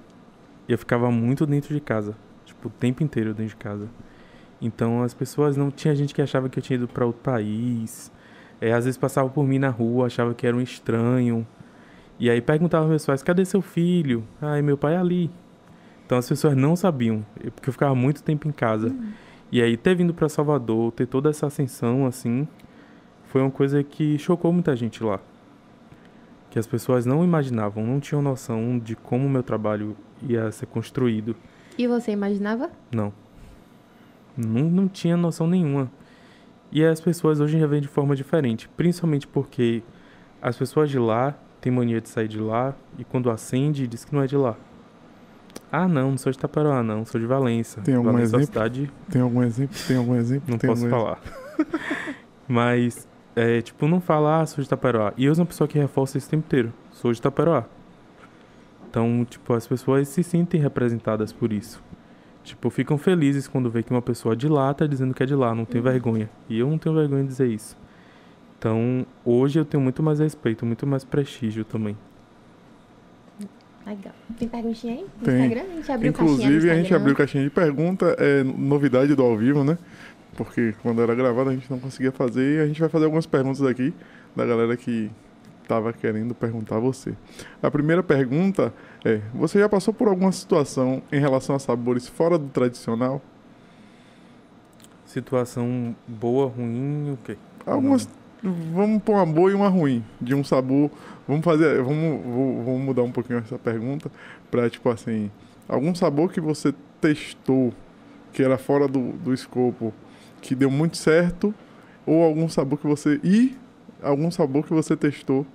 Eu 0.68 0.78
ficava 0.78 1.12
muito 1.12 1.45
dentro 1.45 1.74
de 1.74 1.80
casa, 1.80 2.16
tipo 2.45 2.68
o 2.68 2.72
tempo 2.72 3.03
inteiro 3.03 3.30
dentro 3.30 3.49
de 3.49 3.56
casa. 3.56 3.88
Então 4.60 5.03
as 5.03 5.14
pessoas 5.14 5.56
não 5.56 5.70
tinha 5.70 5.95
gente 5.95 6.14
que 6.14 6.22
achava 6.22 6.49
que 6.49 6.58
eu 6.58 6.64
tinha 6.64 6.78
ido 6.78 6.88
para 6.88 7.06
outro 7.06 7.22
país. 7.22 8.12
É, 8.60 8.74
às 8.74 8.86
vezes 8.86 8.97
passava 8.97 9.30
por 9.30 9.45
mim 9.45 9.60
na 9.60 9.70
rua, 9.70 10.08
achava 10.08 10.34
que 10.34 10.47
era 10.47 10.56
um 10.56 10.62
estranho. 10.62 11.45
E 12.20 12.30
aí 12.30 12.41
perguntava 12.41 12.88
meus 12.88 13.05
pais: 13.05 13.22
"Cadê 13.24 13.43
seu 13.45 13.61
filho?" 13.61 14.24
"Ai, 14.41 14.61
meu 14.61 14.78
pai 14.78 14.95
é 14.95 14.97
ali". 14.97 15.30
Então 16.05 16.18
as 16.18 16.28
pessoas 16.30 16.55
não 16.55 16.76
sabiam, 16.76 17.26
eu- 17.43 17.51
porque 17.51 17.70
eu 17.70 17.74
ficava 17.74 17.95
muito 17.95 18.22
tempo 18.24 18.47
em 18.47 18.51
casa. 18.51 18.95
E 19.51 19.61
aí 19.61 19.76
ter 19.78 19.95
vindo 19.95 20.13
para 20.13 20.30
Salvador, 20.30 20.91
ter 20.91 21.05
toda 21.07 21.30
essa 21.30 21.47
ascensão 21.47 22.05
assim, 22.05 22.47
foi 23.26 23.41
uma 23.41 23.51
coisa 23.51 23.84
que 23.84 24.18
chocou 24.18 24.51
muita 24.53 24.76
gente 24.76 25.03
lá. 25.03 25.20
Que 26.49 26.59
as 26.59 26.68
pessoas 26.68 27.05
não 27.05 27.24
imaginavam, 27.24 27.86
não 27.86 27.99
tinham 27.99 28.22
noção 28.22 28.80
de 28.80 28.95
como 28.95 29.26
o 29.26 29.30
meu 29.30 29.43
trabalho 29.43 29.95
ia 30.22 30.51
ser 30.51 30.68
construído. 30.68 31.36
E 31.78 31.88
você 31.88 32.11
imaginava? 32.11 32.70
Não. 32.93 33.11
Não, 34.38 34.63
não 34.70 34.88
tinha 34.88 35.16
noção 35.18 35.47
nenhuma. 35.47 35.91
E 36.72 36.84
as 36.84 36.99
pessoas 37.01 37.39
hoje 37.39 37.59
já 37.59 37.68
veem 37.68 37.82
de 37.82 37.88
forma 37.88 38.16
diferente, 38.16 38.68
principalmente 38.70 39.28
porque 39.28 39.82
as 40.41 40.57
pessoas 40.57 40.89
de 40.89 40.99
lá 40.99 41.36
têm 41.66 41.72
mania 41.72 41.99
de 41.99 42.07
sair 42.07 42.28
de 42.28 42.39
lá 42.39 42.76
e 42.97 43.03
quando 43.03 43.30
acende 43.32 43.88
diz 43.88 44.05
que 44.05 44.13
não 44.13 44.22
é 44.22 44.28
de 44.28 44.38
lá. 44.38 44.55
Ah, 45.72 45.88
não, 45.88 46.11
não 46.11 46.18
sou 46.18 46.32
de 46.32 46.38
Itaperoá, 46.38 46.84
não, 46.84 47.03
sou 47.05 47.20
de 47.20 47.26
Valença. 47.26 47.82
Tem 47.82 47.95
algum 47.95 48.11
Valença 48.11 48.36
é 48.36 48.39
exemplo? 48.39 48.45
cidade 48.45 48.91
Tem 49.09 49.22
algum 49.22 49.43
exemplo? 49.43 49.78
Tem 49.88 49.97
algum 49.97 50.16
exemplo? 50.16 50.51
não 50.51 50.57
Tem 50.59 50.70
posso 50.70 50.88
falar. 50.88 51.20
Mas, 52.47 53.07
é, 53.36 53.61
tipo, 53.61 53.88
não 53.88 53.99
falar, 53.99 54.41
ah, 54.41 54.45
sou 54.45 54.61
de 54.61 54.68
Itaperoá. 54.68 55.11
E 55.18 55.26
eu 55.26 55.34
sou 55.34 55.41
uma 55.41 55.47
pessoa 55.47 55.68
que 55.68 55.80
reforça 55.80 56.20
isso 56.20 56.28
o 56.28 56.30
tempo 56.30 56.45
inteiro. 56.45 56.72
Sou 56.91 57.11
de 57.11 57.18
Itaperoá. 57.18 57.66
Então, 58.88 59.26
tipo, 59.28 59.51
as 59.53 59.66
pessoas 59.66 60.07
se 60.07 60.22
sentem 60.22 60.61
representadas 60.61 61.34
por 61.34 61.51
isso. 61.51 61.82
Tipo, 62.43 62.70
ficam 62.70 62.97
felizes 62.97 63.47
quando 63.47 63.72
vê 63.72 63.82
que 63.82 63.89
uma 63.89 64.03
pessoa 64.03 64.36
de 64.36 64.47
lá 64.47 64.72
tá 64.72 64.86
dizendo 64.86 65.16
que 65.16 65.24
é 65.24 65.26
de 65.26 65.34
lá, 65.34 65.55
não 65.55 65.66
tem 65.66 65.82
vergonha. 65.82 66.30
E 66.47 66.59
eu 66.59 66.70
não 66.70 66.78
tenho 66.78 66.93
vergonha 66.93 67.24
de 67.24 67.30
dizer 67.30 67.47
isso. 67.47 67.76
Então, 68.58 69.06
hoje 69.24 69.60
eu 69.60 69.66
tenho 69.66 69.82
muito 69.82 70.01
mais 70.01 70.20
respeito, 70.20 70.66
muito 70.66 70.88
mais 70.88 71.03
prestígio 71.03 71.64
também. 71.64 71.97
Legal. 73.86 74.14
Tem 74.39 74.47
perguntinha 74.47 74.93
aí? 74.93 75.06
No 75.20 75.26
Tem. 75.26 75.36
Instagram? 75.36 75.62
A 75.62 75.76
gente 75.76 75.91
abriu 75.91 76.10
Inclusive, 76.10 76.72
a 76.72 76.76
gente 76.76 76.93
abriu 76.93 77.16
caixinha 77.16 77.43
de 77.43 77.49
pergunta, 77.51 78.16
é 78.18 78.43
novidade 78.43 79.14
do 79.14 79.22
ao 79.22 79.38
vivo, 79.38 79.64
né? 79.64 79.78
Porque 80.36 80.74
quando 80.82 81.01
era 81.01 81.14
gravado 81.14 81.49
a 81.51 81.53
gente 81.53 81.70
não 81.70 81.80
conseguia 81.80 82.12
fazer 82.12 82.58
e 82.58 82.62
a 82.62 82.68
gente 82.68 82.80
vai 82.80 82.89
fazer 82.89 83.06
algumas 83.06 83.26
perguntas 83.26 83.62
aqui 83.62 83.93
da 84.36 84.45
galera 84.45 84.76
que 84.76 85.10
tava 85.68 85.93
querendo 85.93 86.34
perguntar 86.34 86.78
a 86.78 86.80
você. 86.80 87.14
A 87.62 87.70
primeira 87.70 88.01
pergunta 88.01 88.74
é: 89.03 89.22
você 89.34 89.60
já 89.60 89.70
passou 89.70 89.93
por 89.93 90.08
alguma 90.08 90.32
situação 90.32 91.01
em 91.12 91.20
relação 91.20 91.56
a 91.56 91.60
sabores 91.60 92.08
fora 92.08 92.38
do 92.38 92.47
tradicional? 92.49 93.22
Situação 95.06 95.95
boa, 96.08 96.47
ruim, 96.47 97.14
o 97.14 97.18
quê? 97.24 97.38
Algumas. 97.66 98.10
Vamos 98.74 99.02
pôr 99.04 99.14
uma 99.16 99.26
boa 99.26 99.52
e 99.52 99.54
uma 99.54 99.68
ruim. 99.70 100.04
De 100.22 100.36
um 100.36 100.43
sabor. 100.43 100.91
Vamos 101.28 101.43
fazer. 101.43 101.82
Vamos, 101.82 102.24
vou- 102.24 102.64
vamos 102.64 102.82
mudar 102.82 103.04
um 103.04 103.12
pouquinho 103.12 103.39
essa 103.39 103.58
pergunta. 103.58 104.12
Pra, 104.52 104.70
tipo 104.70 104.89
assim. 104.89 105.32
Algum 105.68 105.93
sabor 105.96 106.32
que 106.32 106.39
você 106.39 106.74
testou 107.02 107.74
que 108.32 108.43
era 108.43 108.58
fora 108.58 108.88
do, 108.88 109.14
do 109.14 109.34
escopo, 109.34 109.93
que 110.41 110.54
deu 110.54 110.70
muito 110.70 110.98
certo. 110.98 111.54
Ou 112.06 112.24
algum 112.24 112.48
sabor 112.48 112.78
que 112.80 112.86
você. 112.88 113.20
E 113.24 113.56
algum 114.02 114.30
sabor 114.30 114.64
que 114.66 114.74
você 114.74 114.96
testou 114.96 115.46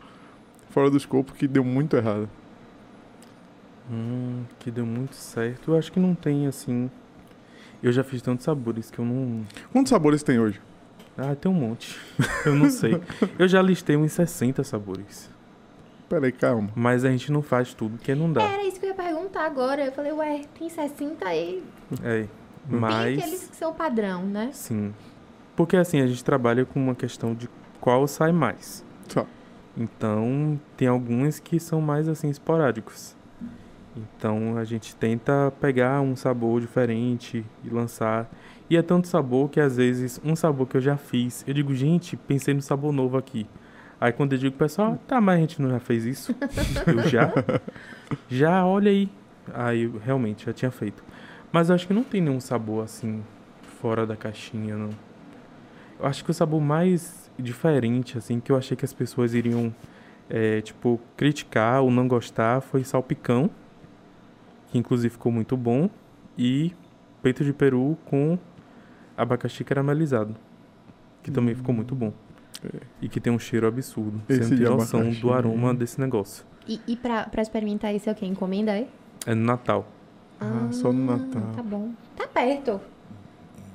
fora 0.70 0.90
do 0.90 0.96
escopo 0.96 1.32
que 1.32 1.46
deu 1.46 1.62
muito 1.64 1.96
errado. 1.96 2.28
Hum, 3.90 4.42
que 4.58 4.70
deu 4.70 4.86
muito 4.86 5.14
certo. 5.14 5.72
Eu 5.72 5.78
acho 5.78 5.90
que 5.92 5.98
não 6.00 6.14
tem, 6.14 6.46
assim... 6.46 6.90
Eu 7.82 7.90
já 7.92 8.04
fiz 8.04 8.20
tantos 8.22 8.44
sabores 8.44 8.90
que 8.90 8.98
eu 8.98 9.04
não... 9.04 9.42
Quantos 9.72 9.90
sabores 9.90 10.22
tem 10.22 10.38
hoje? 10.38 10.60
Ah, 11.16 11.34
tem 11.34 11.50
um 11.50 11.54
monte. 11.54 11.98
Eu 12.46 12.54
não 12.54 12.70
sei. 12.70 13.00
Eu 13.38 13.46
já 13.46 13.60
listei 13.60 13.96
uns 13.96 14.12
60 14.12 14.64
sabores. 14.64 15.30
Peraí, 16.08 16.32
calma. 16.32 16.70
Mas 16.74 17.04
a 17.04 17.10
gente 17.10 17.30
não 17.30 17.42
faz 17.42 17.72
tudo, 17.72 17.96
porque 17.96 18.14
não 18.14 18.32
dá. 18.32 18.42
Era 18.42 18.64
isso 18.64 18.80
que 18.80 18.86
eu 18.86 18.90
ia 18.90 18.96
perguntar 18.96 19.46
agora. 19.46 19.86
Eu 19.86 19.92
falei, 19.92 20.10
ué, 20.10 20.42
tem 20.58 20.68
60 20.68 21.24
aí. 21.24 21.62
É. 22.02 22.26
Tem 22.68 22.78
Mas. 22.78 23.18
aqueles 23.18 23.48
que 23.48 23.56
são 23.56 23.72
padrão, 23.72 24.24
né? 24.24 24.50
Sim. 24.52 24.92
Porque 25.54 25.76
assim, 25.76 26.00
a 26.00 26.06
gente 26.06 26.24
trabalha 26.24 26.64
com 26.64 26.82
uma 26.82 26.94
questão 26.96 27.32
de 27.32 27.48
qual 27.80 28.08
sai 28.08 28.32
mais. 28.32 28.84
Só. 29.06 29.24
Então, 29.76 30.60
tem 30.76 30.88
alguns 30.88 31.38
que 31.38 31.60
são 31.60 31.80
mais 31.80 32.08
assim 32.08 32.28
esporádicos. 32.28 33.14
Então, 33.96 34.56
a 34.56 34.64
gente 34.64 34.94
tenta 34.96 35.52
pegar 35.60 36.00
um 36.00 36.16
sabor 36.16 36.60
diferente 36.60 37.44
e 37.64 37.70
lançar. 37.70 38.28
E 38.70 38.76
é 38.76 38.82
tanto 38.82 39.08
sabor 39.08 39.50
que 39.50 39.58
às 39.58 39.76
vezes 39.76 40.20
um 40.24 40.36
sabor 40.36 40.68
que 40.68 40.76
eu 40.76 40.80
já 40.80 40.96
fiz, 40.96 41.44
eu 41.44 41.52
digo, 41.52 41.74
gente, 41.74 42.16
pensei 42.16 42.54
no 42.54 42.62
sabor 42.62 42.92
novo 42.92 43.16
aqui. 43.16 43.44
Aí 44.00 44.12
quando 44.12 44.32
eu 44.34 44.38
digo 44.38 44.56
pessoal, 44.56 44.96
tá, 45.08 45.20
mas 45.20 45.38
a 45.38 45.40
gente 45.40 45.60
não 45.60 45.68
já 45.68 45.80
fez 45.80 46.04
isso? 46.04 46.32
eu 46.86 47.02
já? 47.08 47.32
Já, 48.28 48.64
olha 48.64 48.92
aí. 48.92 49.10
Aí 49.52 49.82
eu 49.82 49.98
realmente 49.98 50.46
já 50.46 50.52
tinha 50.52 50.70
feito. 50.70 51.02
Mas 51.50 51.68
eu 51.68 51.74
acho 51.74 51.84
que 51.84 51.92
não 51.92 52.04
tem 52.04 52.20
nenhum 52.20 52.38
sabor 52.38 52.84
assim, 52.84 53.24
fora 53.80 54.06
da 54.06 54.16
caixinha, 54.16 54.76
não. 54.76 54.90
Eu 55.98 56.06
acho 56.06 56.24
que 56.24 56.30
o 56.30 56.34
sabor 56.34 56.60
mais 56.60 57.28
diferente, 57.36 58.16
assim, 58.16 58.38
que 58.38 58.52
eu 58.52 58.56
achei 58.56 58.76
que 58.76 58.84
as 58.84 58.92
pessoas 58.92 59.34
iriam, 59.34 59.74
é, 60.28 60.60
tipo, 60.60 61.00
criticar 61.16 61.82
ou 61.82 61.90
não 61.90 62.06
gostar 62.06 62.60
foi 62.60 62.84
salpicão, 62.84 63.50
que 64.68 64.78
inclusive 64.78 65.12
ficou 65.12 65.32
muito 65.32 65.56
bom, 65.56 65.90
e 66.38 66.72
peito 67.20 67.44
de 67.44 67.52
peru 67.52 67.98
com 68.06 68.38
abacaxi 69.20 69.64
caramelizado, 69.64 70.34
que 71.22 71.30
também 71.30 71.54
ficou 71.54 71.74
muito 71.74 71.94
bom. 71.94 72.12
E 73.00 73.08
que 73.08 73.18
tem 73.20 73.32
um 73.32 73.38
cheiro 73.38 73.66
absurdo. 73.66 74.20
Esse 74.28 74.44
Você 74.44 74.50
não 74.54 74.56
tem 74.58 74.76
noção 74.76 75.00
abacaxi. 75.00 75.20
do 75.22 75.32
aroma 75.32 75.74
desse 75.74 75.98
negócio. 76.00 76.44
E, 76.68 76.78
e 76.86 76.94
pra, 76.96 77.24
pra 77.24 77.40
experimentar 77.40 77.94
esse 77.94 78.08
é 78.08 78.12
o 78.12 78.14
quê? 78.14 78.26
Encomenda, 78.26 78.72
é? 78.76 78.86
É 79.26 79.34
no 79.34 79.44
Natal. 79.44 79.86
Ah, 80.38 80.68
só 80.70 80.92
no 80.92 81.04
Natal. 81.06 81.42
Tá 81.56 81.62
bom. 81.62 81.90
Tá 82.16 82.26
perto. 82.26 82.80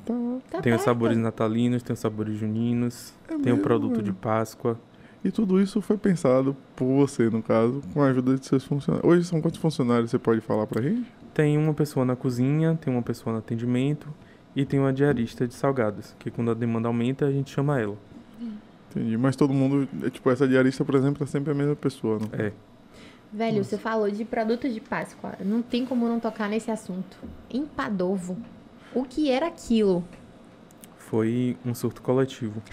Tá. 0.05 0.13
Tá 0.51 0.61
tem 0.61 0.71
os 0.73 0.77
perto. 0.77 0.81
sabores 0.85 1.17
natalinos, 1.17 1.81
tem 1.81 1.93
os 1.95 1.99
sabores 1.99 2.37
juninos, 2.37 3.13
É 3.27 3.37
tem 3.39 3.51
o 3.53 3.57
produto 3.57 4.03
de? 4.03 4.13
Páscoa. 4.13 4.79
E 5.23 5.31
tudo 5.31 5.59
isso 5.59 5.81
foi 5.81 5.97
pensado 5.97 6.55
por 6.75 6.85
você, 6.85 7.27
no 7.31 7.41
caso, 7.41 7.81
com 7.91 8.03
a 8.03 8.07
ajuda 8.09 8.35
de 8.35 8.45
seus 8.45 8.63
funcionários. 8.63 9.09
Hoje 9.11 9.23
são 9.25 9.41
quantos 9.41 9.59
funcionários 9.59 10.11
você 10.11 10.19
pode 10.19 10.41
falar 10.41 10.67
pra 10.67 10.79
gente? 10.83 11.11
Tem 11.33 11.57
uma 11.57 11.73
pessoa 11.73 12.05
na 12.05 12.15
cozinha, 12.15 12.77
tem 12.79 12.93
uma 12.93 13.01
pessoa 13.01 13.33
no 13.33 13.39
atendimento 13.39 14.07
e 14.55 14.65
tem 14.65 14.79
uma 14.79 14.93
diarista 14.93 15.47
de 15.47 15.53
salgados, 15.53 16.15
que 16.19 16.31
quando 16.31 16.51
a 16.51 16.53
demanda 16.53 16.87
aumenta, 16.87 17.25
a 17.25 17.31
gente 17.31 17.51
chama 17.51 17.79
ela. 17.79 17.97
Entendi. 18.91 19.17
Mas 19.17 19.35
todo 19.35 19.53
mundo, 19.53 19.87
é, 20.03 20.09
tipo, 20.09 20.29
essa 20.31 20.47
diarista, 20.47 20.85
por 20.85 20.95
exemplo, 20.95 21.23
é 21.23 21.27
sempre 21.27 21.51
a 21.51 21.53
mesma 21.53 21.75
pessoa, 21.75 22.17
não? 22.19 22.29
É. 22.39 22.53
Velho, 23.33 23.63
você 23.63 23.77
falou 23.77 24.09
de 24.09 24.23
produtos 24.23 24.73
de 24.73 24.79
Páscoa. 24.79 25.33
Não 25.43 25.61
tem 25.61 25.85
como 25.85 26.07
não 26.07 26.19
tocar 26.21 26.47
nesse 26.47 26.71
assunto. 26.71 27.17
Empadovo. 27.51 28.37
O 28.93 29.03
que 29.03 29.29
era 29.29 29.47
aquilo? 29.47 30.05
Foi 30.97 31.57
um 31.65 31.75
surto 31.75 32.01
coletivo. 32.01 32.63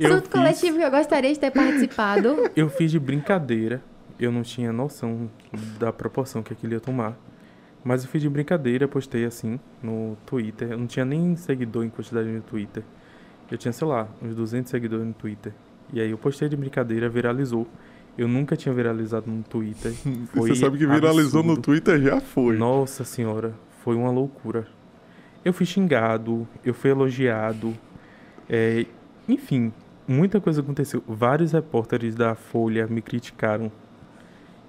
Surto 0.00 0.22
fiz- 0.22 0.28
coletivo 0.32 0.78
que 0.78 0.84
eu 0.84 0.90
gostaria 0.90 1.32
de 1.32 1.38
ter 1.38 1.50
participado. 1.50 2.50
Eu 2.56 2.68
fiz 2.68 2.90
de 2.90 2.98
brincadeira. 2.98 3.82
Eu 4.18 4.32
não 4.32 4.42
tinha 4.42 4.72
noção 4.72 5.30
da 5.78 5.92
proporção 5.92 6.42
que 6.42 6.52
aquilo 6.52 6.72
ia 6.72 6.80
tomar. 6.80 7.16
Mas 7.84 8.04
eu 8.04 8.10
fiz 8.10 8.22
de 8.22 8.28
brincadeira, 8.28 8.86
postei 8.86 9.24
assim 9.24 9.58
no 9.82 10.16
Twitter. 10.24 10.70
Eu 10.70 10.78
não 10.78 10.86
tinha 10.86 11.04
nem 11.04 11.34
seguidor 11.36 11.84
em 11.84 11.90
quantidade 11.90 12.28
no 12.28 12.40
Twitter. 12.40 12.84
Eu 13.50 13.58
tinha, 13.58 13.72
sei 13.72 13.86
lá, 13.86 14.08
uns 14.22 14.34
200 14.34 14.70
seguidores 14.70 15.04
no 15.04 15.12
Twitter. 15.12 15.52
E 15.92 16.00
aí 16.00 16.10
eu 16.10 16.16
postei 16.16 16.48
de 16.48 16.56
brincadeira, 16.56 17.08
viralizou. 17.08 17.66
Eu 18.16 18.28
nunca 18.28 18.56
tinha 18.56 18.74
viralizado 18.74 19.30
no 19.30 19.42
Twitter. 19.42 19.92
Foi 20.32 20.48
você 20.48 20.54
sabe 20.54 20.78
que 20.78 20.86
viralizou 20.86 21.42
no 21.42 21.52
absurdo. 21.52 21.62
Twitter 21.62 22.00
já 22.00 22.20
foi. 22.20 22.56
Nossa 22.56 23.04
senhora, 23.04 23.54
foi 23.82 23.96
uma 23.96 24.10
loucura. 24.10 24.66
Eu 25.44 25.52
fui 25.52 25.66
xingado, 25.66 26.46
eu 26.64 26.72
fui 26.72 26.90
elogiado. 26.90 27.74
é, 28.48 28.86
enfim, 29.28 29.72
muita 30.06 30.40
coisa 30.40 30.60
aconteceu. 30.60 31.02
Vários 31.06 31.52
repórteres 31.52 32.14
da 32.14 32.34
Folha 32.34 32.86
me 32.86 33.02
criticaram. 33.02 33.72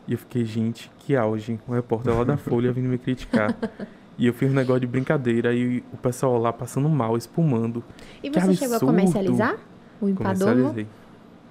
E 0.08 0.14
eu 0.14 0.18
fiquei, 0.18 0.46
gente, 0.46 0.92
que 1.00 1.16
auge. 1.16 1.60
Um 1.68 1.74
repórter 1.74 2.16
lá 2.16 2.24
da 2.24 2.38
Folha 2.38 2.72
vindo 2.72 2.90
me 2.90 2.98
criticar. 2.98 3.56
E 4.18 4.28
eu 4.28 4.34
fiz 4.34 4.52
um 4.52 4.54
negócio 4.54 4.82
de 4.82 4.86
brincadeira 4.88 5.54
e 5.54 5.84
o 5.92 5.98
pessoal 5.98 6.38
lá 6.38 6.54
passando 6.54 6.88
mal, 6.88 7.18
espumando. 7.18 7.84
E 8.22 8.30
Que 8.30 8.40
você 8.40 8.54
chegou 8.54 8.78
a 8.78 8.80
comercializar 8.80 9.58
o? 10.00 10.14
Comercializei. 10.14 10.88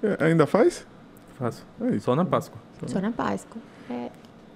É, 0.01 0.25
ainda 0.25 0.45
faz? 0.45 0.87
Faço. 1.37 1.65
É. 1.81 1.99
Só 1.99 2.15
na 2.15 2.23
Páscoa. 2.23 2.57
Só 2.85 3.01
na 3.01 3.11
Páscoa. 3.11 3.61
É, 3.89 4.09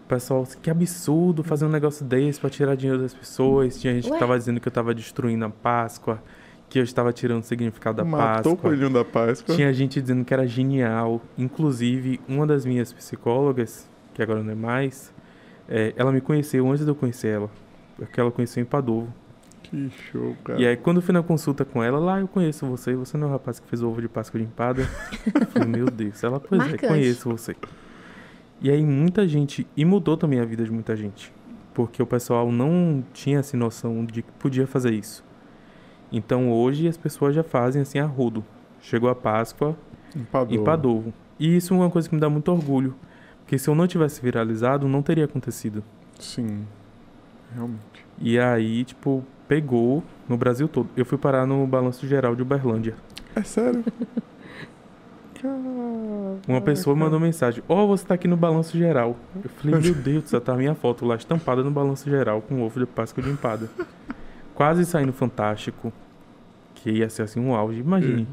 O 0.06 0.08
pessoal, 0.08 0.48
que 0.62 0.70
absurdo 0.70 1.44
fazer 1.44 1.66
um 1.66 1.70
negócio 1.70 2.06
desse 2.06 2.40
pra 2.40 2.50
tirar 2.50 2.76
dinheiro 2.76 3.02
das 3.02 3.14
pessoas. 3.14 3.78
Tinha 3.80 3.94
gente 3.94 4.06
Ué? 4.10 4.14
que 4.14 4.20
tava 4.20 4.38
dizendo 4.38 4.62
que 4.62 4.68
eu 4.70 4.72
tava 4.72 4.94
destruindo 4.96 5.44
a 5.44 5.50
Páscoa, 5.50 6.24
que 6.70 6.80
eu 6.80 6.84
estava 6.84 7.14
tirando 7.14 7.42
o 7.42 7.46
significado 7.46 7.98
da 7.98 8.04
Matou 8.04 8.54
o 8.54 8.56
Páscoa. 8.56 8.58
coelhinho 8.58 8.90
da 8.90 9.06
Páscoa. 9.06 9.56
Tinha 9.56 9.72
gente 9.74 10.02
dizendo 10.02 10.26
que 10.26 10.34
era 10.34 10.46
genial. 10.46 11.22
Inclusive, 11.38 12.20
uma 12.28 12.46
das 12.46 12.66
minhas 12.66 12.92
psicólogas, 12.92 13.90
que 14.14 14.22
agora 14.22 14.44
não 14.44 14.52
é 14.52 14.56
mais, 14.56 15.14
é, 15.68 15.94
ela 15.96 16.12
me 16.12 16.22
conheceu 16.22 16.70
antes 16.70 16.84
de 16.84 16.92
eu 16.92 16.96
conhecer 16.96 17.30
ela. 17.30 17.50
Porque 17.96 18.20
ela 18.20 18.32
conheceu 18.32 18.62
em 18.62 18.66
Padovo. 18.66 19.14
Que 19.64 19.90
show, 19.90 20.36
cara. 20.44 20.62
E 20.62 20.68
aí, 20.68 20.78
quando 20.78 20.98
eu 20.98 21.02
fui 21.02 21.14
na 21.14 21.24
consulta 21.24 21.66
com 21.66 21.84
ela, 21.84 22.00
lá 22.00 22.20
eu 22.20 22.28
conheço 22.28 22.66
você, 22.66 22.96
você 22.96 23.18
não 23.18 23.28
é 23.28 23.30
o 23.30 23.34
rapaz 23.34 23.60
que 23.60 23.68
fez 23.68 23.82
o 23.82 23.90
ovo 23.90 24.02
de 24.02 24.08
Páscoa 24.08 24.40
de 24.40 24.46
empada? 24.46 24.82
Eu 25.26 25.48
falei, 25.48 25.68
meu 25.68 25.86
Deus. 25.90 26.24
Ela, 26.24 26.40
pois 26.40 26.60
Marcante. 26.60 26.86
é, 26.86 26.88
conheço 26.88 27.30
você. 27.30 27.56
E 28.62 28.70
aí, 28.70 28.84
muita 28.86 29.28
gente, 29.28 29.68
e 29.76 29.84
mudou 29.86 30.16
também 30.18 30.40
a 30.40 30.46
vida 30.46 30.64
de 30.64 30.72
muita 30.72 30.96
gente. 30.96 31.34
Porque 31.74 32.02
o 32.02 32.08
pessoal 32.08 32.52
não 32.52 33.04
tinha 33.14 33.40
essa 33.40 33.56
noção 33.56 34.06
de 34.06 34.22
que 34.22 34.32
podia 34.40 34.66
fazer 34.66 34.94
isso. 34.94 35.24
Então, 36.12 36.52
hoje, 36.52 36.88
as 36.88 36.98
pessoas 36.98 37.36
já 37.36 37.44
fazem 37.44 37.82
assim 37.82 38.00
a 38.00 38.06
rodo. 38.06 38.44
Chegou 38.82 39.10
a 39.10 39.16
Páscoa, 39.16 39.76
em 40.50 40.64
Padovo. 40.64 41.14
E 41.40 41.56
isso 41.56 41.74
é 41.74 41.78
uma 41.78 41.90
coisa 41.90 42.08
que 42.08 42.16
me 42.16 42.22
dá 42.22 42.30
muito 42.30 42.52
orgulho. 42.52 42.96
Porque 43.40 43.58
se 43.58 43.70
eu 43.70 43.76
não 43.76 43.88
tivesse 43.88 44.22
viralizado, 44.22 44.88
não 44.88 45.02
teria 45.02 45.26
acontecido. 45.26 45.84
Sim. 46.20 46.66
Realmente. 47.54 48.06
E 48.20 48.40
aí, 48.40 48.84
tipo, 48.84 49.24
pegou 49.48 50.04
no 50.28 50.38
Brasil 50.38 50.68
todo. 50.68 50.90
Eu 50.98 51.06
fui 51.06 51.18
parar 51.18 51.46
no 51.46 51.66
Balanço 51.66 52.08
Geral 52.08 52.36
de 52.36 52.42
Uberlândia. 52.42 52.96
É 53.36 53.44
sério? 53.44 53.84
Uma 56.48 56.62
pessoa 56.62 56.96
mandou 56.96 57.20
mensagem: 57.20 57.64
Ó, 57.70 57.86
você 57.86 58.06
tá 58.06 58.16
aqui 58.16 58.28
no 58.28 58.36
Balanço 58.36 58.78
Geral. 58.78 59.16
Eu 59.44 59.50
falei: 59.50 59.80
Meu 59.80 59.94
Deus, 60.02 60.30
céu, 60.30 60.42
tá 60.42 60.54
a 60.54 60.58
minha 60.58 60.74
foto 60.74 61.06
lá 61.06 61.16
estampada 61.16 61.64
no 61.64 61.70
Balanço 61.70 62.10
Geral 62.10 62.42
com 62.42 62.64
ovo 62.64 62.80
de 62.80 62.86
Páscoa 62.86 63.24
de 63.24 63.30
empada. 63.30 63.70
Quase 64.58 64.86
saindo 64.86 65.14
Fantástico. 65.14 65.94
Que 66.74 66.90
ia 66.90 67.10
ser 67.10 67.22
assim 67.22 67.40
um 67.40 67.54
auge. 67.54 67.80
Imagine. 67.80 68.28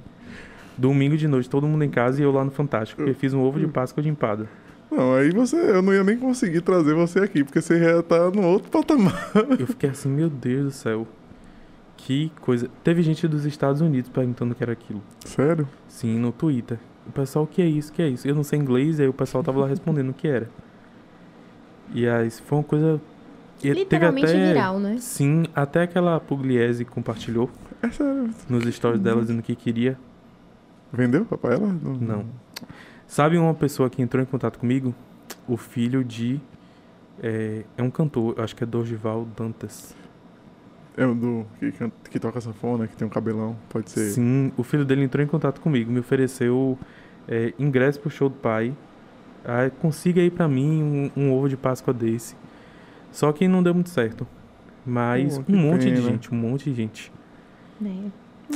Domingo 0.76 1.18
de 1.18 1.28
noite, 1.28 1.50
todo 1.50 1.68
mundo 1.68 1.84
em 1.84 1.90
casa 1.90 2.18
e 2.18 2.24
eu 2.24 2.32
lá 2.32 2.42
no 2.42 2.50
Fantástico. 2.50 3.02
Porque 3.02 3.12
fiz 3.12 3.34
um 3.34 3.42
ovo 3.42 3.60
de 3.60 3.68
Páscoa 3.68 4.02
de 4.02 4.08
empada. 4.08 4.48
Não, 4.90 5.14
aí 5.14 5.30
você, 5.30 5.56
eu 5.56 5.82
não 5.82 5.92
ia 5.92 6.02
nem 6.02 6.16
conseguir 6.16 6.62
trazer 6.62 6.94
você 6.94 7.18
aqui, 7.18 7.44
porque 7.44 7.60
você 7.60 7.78
já 7.78 8.02
tá 8.02 8.30
no 8.30 8.42
outro 8.46 8.70
patamar. 8.70 9.32
Eu 9.58 9.66
fiquei 9.66 9.90
assim: 9.90 10.08
Meu 10.08 10.30
Deus 10.30 10.64
do 10.64 10.70
céu. 10.70 11.06
Que 11.96 12.30
coisa. 12.40 12.70
Teve 12.82 13.02
gente 13.02 13.26
dos 13.26 13.44
Estados 13.44 13.80
Unidos 13.80 14.08
perguntando 14.08 14.52
o 14.52 14.54
que 14.54 14.62
era 14.62 14.72
aquilo. 14.72 15.02
Sério? 15.24 15.68
Sim, 15.88 16.18
no 16.18 16.32
Twitter. 16.32 16.78
O 17.06 17.12
pessoal, 17.12 17.44
o 17.44 17.48
que 17.48 17.60
é 17.60 17.66
isso? 17.66 17.90
O 17.90 17.94
que 17.94 18.02
é 18.02 18.08
isso? 18.08 18.26
Eu 18.26 18.34
não 18.34 18.44
sei 18.44 18.58
inglês, 18.58 18.98
aí 19.00 19.08
o 19.08 19.12
pessoal 19.12 19.42
tava 19.42 19.60
lá 19.60 19.66
respondendo 19.66 20.10
o 20.10 20.14
que 20.14 20.28
era. 20.28 20.48
E 21.92 22.08
aí 22.08 22.30
foi 22.30 22.58
uma 22.58 22.64
coisa. 22.64 23.00
E 23.68 23.70
teve 23.72 23.80
literalmente 23.84 24.26
até- 24.26 24.46
viral, 24.48 24.78
né? 24.78 24.96
Sim, 24.98 25.44
até 25.54 25.82
aquela 25.82 26.18
Pugliese 26.20 26.84
compartilhou 26.84 27.50
nos 28.48 28.64
stories 28.74 29.00
dela 29.00 29.20
dizendo 29.20 29.42
que 29.42 29.54
queria. 29.54 29.98
Vendeu 30.92 31.24
papai 31.24 31.54
ela? 31.54 31.66
Não. 32.00 32.24
Sabe 33.06 33.36
uma 33.36 33.54
pessoa 33.54 33.90
que 33.90 34.00
entrou 34.00 34.22
em 34.22 34.26
contato 34.26 34.58
comigo? 34.58 34.94
O 35.48 35.56
filho 35.56 36.02
de. 36.04 36.40
É, 37.22 37.64
é 37.76 37.82
um 37.82 37.90
cantor, 37.90 38.34
eu 38.36 38.44
acho 38.44 38.54
que 38.56 38.64
é 38.64 38.66
Dorival 38.66 39.26
Dantas. 39.36 39.94
É 40.96 41.04
o 41.04 41.14
do 41.14 41.46
que, 41.58 41.72
canta- 41.72 42.10
que 42.10 42.18
toca 42.20 42.40
sanfona, 42.40 42.86
que 42.86 42.96
tem 42.96 43.06
um 43.06 43.10
cabelão. 43.10 43.56
Pode 43.68 43.90
ser. 43.90 44.10
Sim, 44.10 44.52
o 44.56 44.62
filho 44.62 44.84
dele 44.84 45.02
entrou 45.02 45.22
em 45.24 45.26
contato 45.28 45.60
comigo, 45.60 45.90
me 45.90 45.98
ofereceu 46.00 46.78
é, 47.28 47.52
ingresso 47.58 48.00
pro 48.00 48.10
show 48.10 48.28
do 48.28 48.36
pai. 48.36 48.72
Ah, 49.44 49.68
consiga 49.80 50.20
aí 50.20 50.30
pra 50.30 50.48
mim 50.48 51.10
um, 51.16 51.22
um 51.24 51.32
ovo 51.32 51.48
de 51.48 51.56
Páscoa 51.56 51.92
desse. 51.92 52.34
Só 53.14 53.32
que 53.32 53.46
não 53.46 53.62
deu 53.62 53.72
muito 53.72 53.90
certo. 53.90 54.26
Mas 54.84 55.38
que 55.38 55.52
um 55.52 55.56
monte 55.56 55.84
de 55.84 55.92
pena. 55.92 56.02
gente, 56.02 56.34
um 56.34 56.36
monte 56.36 56.64
de 56.68 56.74
gente. 56.74 57.12
Né? 57.80 58.10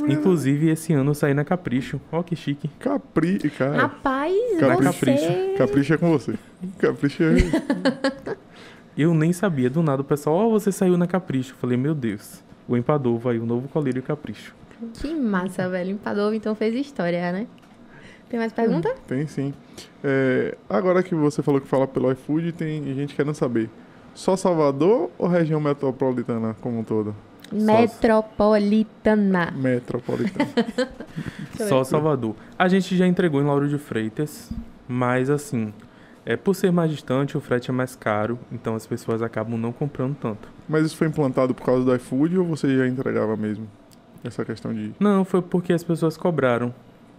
Inclusive, 0.07 0.69
esse 0.69 0.91
ano 0.91 1.11
eu 1.11 1.15
saí 1.15 1.33
na 1.33 1.45
Capricho. 1.45 1.99
Ó, 2.11 2.21
que 2.21 2.35
chique. 2.35 2.67
Capri, 2.77 3.39
cara. 3.51 3.83
Rapaz, 3.83 4.35
Na 4.59 4.75
você... 4.75 4.83
Capricho. 4.83 5.57
Capricha 5.57 5.93
é 5.93 5.97
com 5.97 6.11
você. 6.11 6.35
Capricha 6.77 7.23
é. 7.23 8.37
Eu 8.97 9.13
nem 9.13 9.31
sabia 9.31 9.69
do 9.69 9.81
nada. 9.81 10.01
O 10.01 10.05
pessoal, 10.05 10.35
ó, 10.35 10.49
você 10.49 10.73
saiu 10.73 10.97
na 10.97 11.07
Capricho. 11.07 11.53
Eu 11.53 11.57
falei, 11.57 11.77
meu 11.77 11.95
Deus. 11.95 12.43
O 12.67 12.75
Empadovo 12.75 13.29
aí, 13.29 13.39
o 13.39 13.45
novo 13.45 13.69
colírio 13.69 14.03
Capricho. 14.03 14.53
Que 14.95 15.15
massa, 15.15 15.69
velho. 15.69 15.91
Empadovo, 15.91 16.35
então, 16.35 16.53
fez 16.53 16.75
história, 16.75 17.31
né? 17.31 17.47
Tem 18.29 18.37
mais 18.37 18.51
pergunta? 18.51 18.93
Tem 19.07 19.25
sim. 19.25 19.53
É, 20.03 20.57
agora 20.69 21.01
que 21.01 21.15
você 21.15 21.41
falou 21.41 21.61
que 21.61 21.67
fala 21.67 21.87
pelo 21.87 22.11
iFood, 22.11 22.51
tem 22.51 22.83
gente 22.93 23.15
querendo 23.15 23.33
saber. 23.33 23.69
Só 24.19 24.35
Salvador 24.35 25.09
ou 25.17 25.29
região 25.29 25.61
metropolitana 25.61 26.53
como 26.59 26.79
um 26.79 26.83
todo? 26.83 27.15
Metropolitana. 27.53 29.49
Metropolitana. 29.55 30.49
Só. 31.55 31.85
Salvador. 31.85 32.35
A 32.57 32.67
gente 32.67 32.97
já 32.97 33.07
entregou 33.07 33.41
em 33.41 33.45
Lauro 33.45 33.69
de 33.69 33.77
Freitas, 33.77 34.49
mas 34.89 35.29
assim, 35.29 35.73
É, 36.25 36.35
por 36.35 36.53
ser 36.53 36.69
mais 36.69 36.91
distante, 36.91 37.37
o 37.37 37.39
frete 37.39 37.71
é 37.71 37.73
mais 37.73 37.95
caro, 37.95 38.37
então 38.51 38.75
as 38.75 38.85
pessoas 38.85 39.21
acabam 39.21 39.57
não 39.57 39.71
comprando 39.71 40.17
tanto. 40.17 40.49
Mas 40.67 40.85
isso 40.85 40.97
foi 40.97 41.07
implantado 41.07 41.55
por 41.55 41.65
causa 41.65 41.85
do 41.85 41.95
iFood 41.95 42.37
ou 42.39 42.45
você 42.45 42.77
já 42.77 42.85
entregava 42.85 43.37
mesmo? 43.37 43.65
Essa 44.21 44.43
questão 44.43 44.73
de. 44.73 44.91
Não, 44.99 45.23
foi 45.23 45.41
porque 45.41 45.71
as 45.71 45.81
pessoas 45.81 46.17
cobraram. 46.17 46.73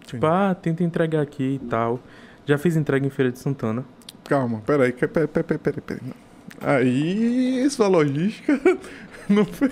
Tipo, 0.05 0.27
ah, 0.27 0.55
tenta 0.55 0.85
entregar 0.85 1.23
aqui 1.23 1.59
e 1.61 1.67
tal. 1.67 1.99
Já 2.45 2.59
fiz 2.59 2.77
entrega 2.77 3.07
em 3.07 3.11
Feira 3.11 3.33
de 3.33 3.39
Santana. 3.39 3.87
Calma, 4.25 4.61
peraí, 4.67 4.93
peraí, 4.93 5.27
peraí, 5.27 5.59
peraí, 5.59 5.81
peraí. 5.81 6.13
Aí, 6.61 7.69
sua 7.71 7.89
logística 7.89 8.61
não 9.29 9.45
fe- 9.45 9.71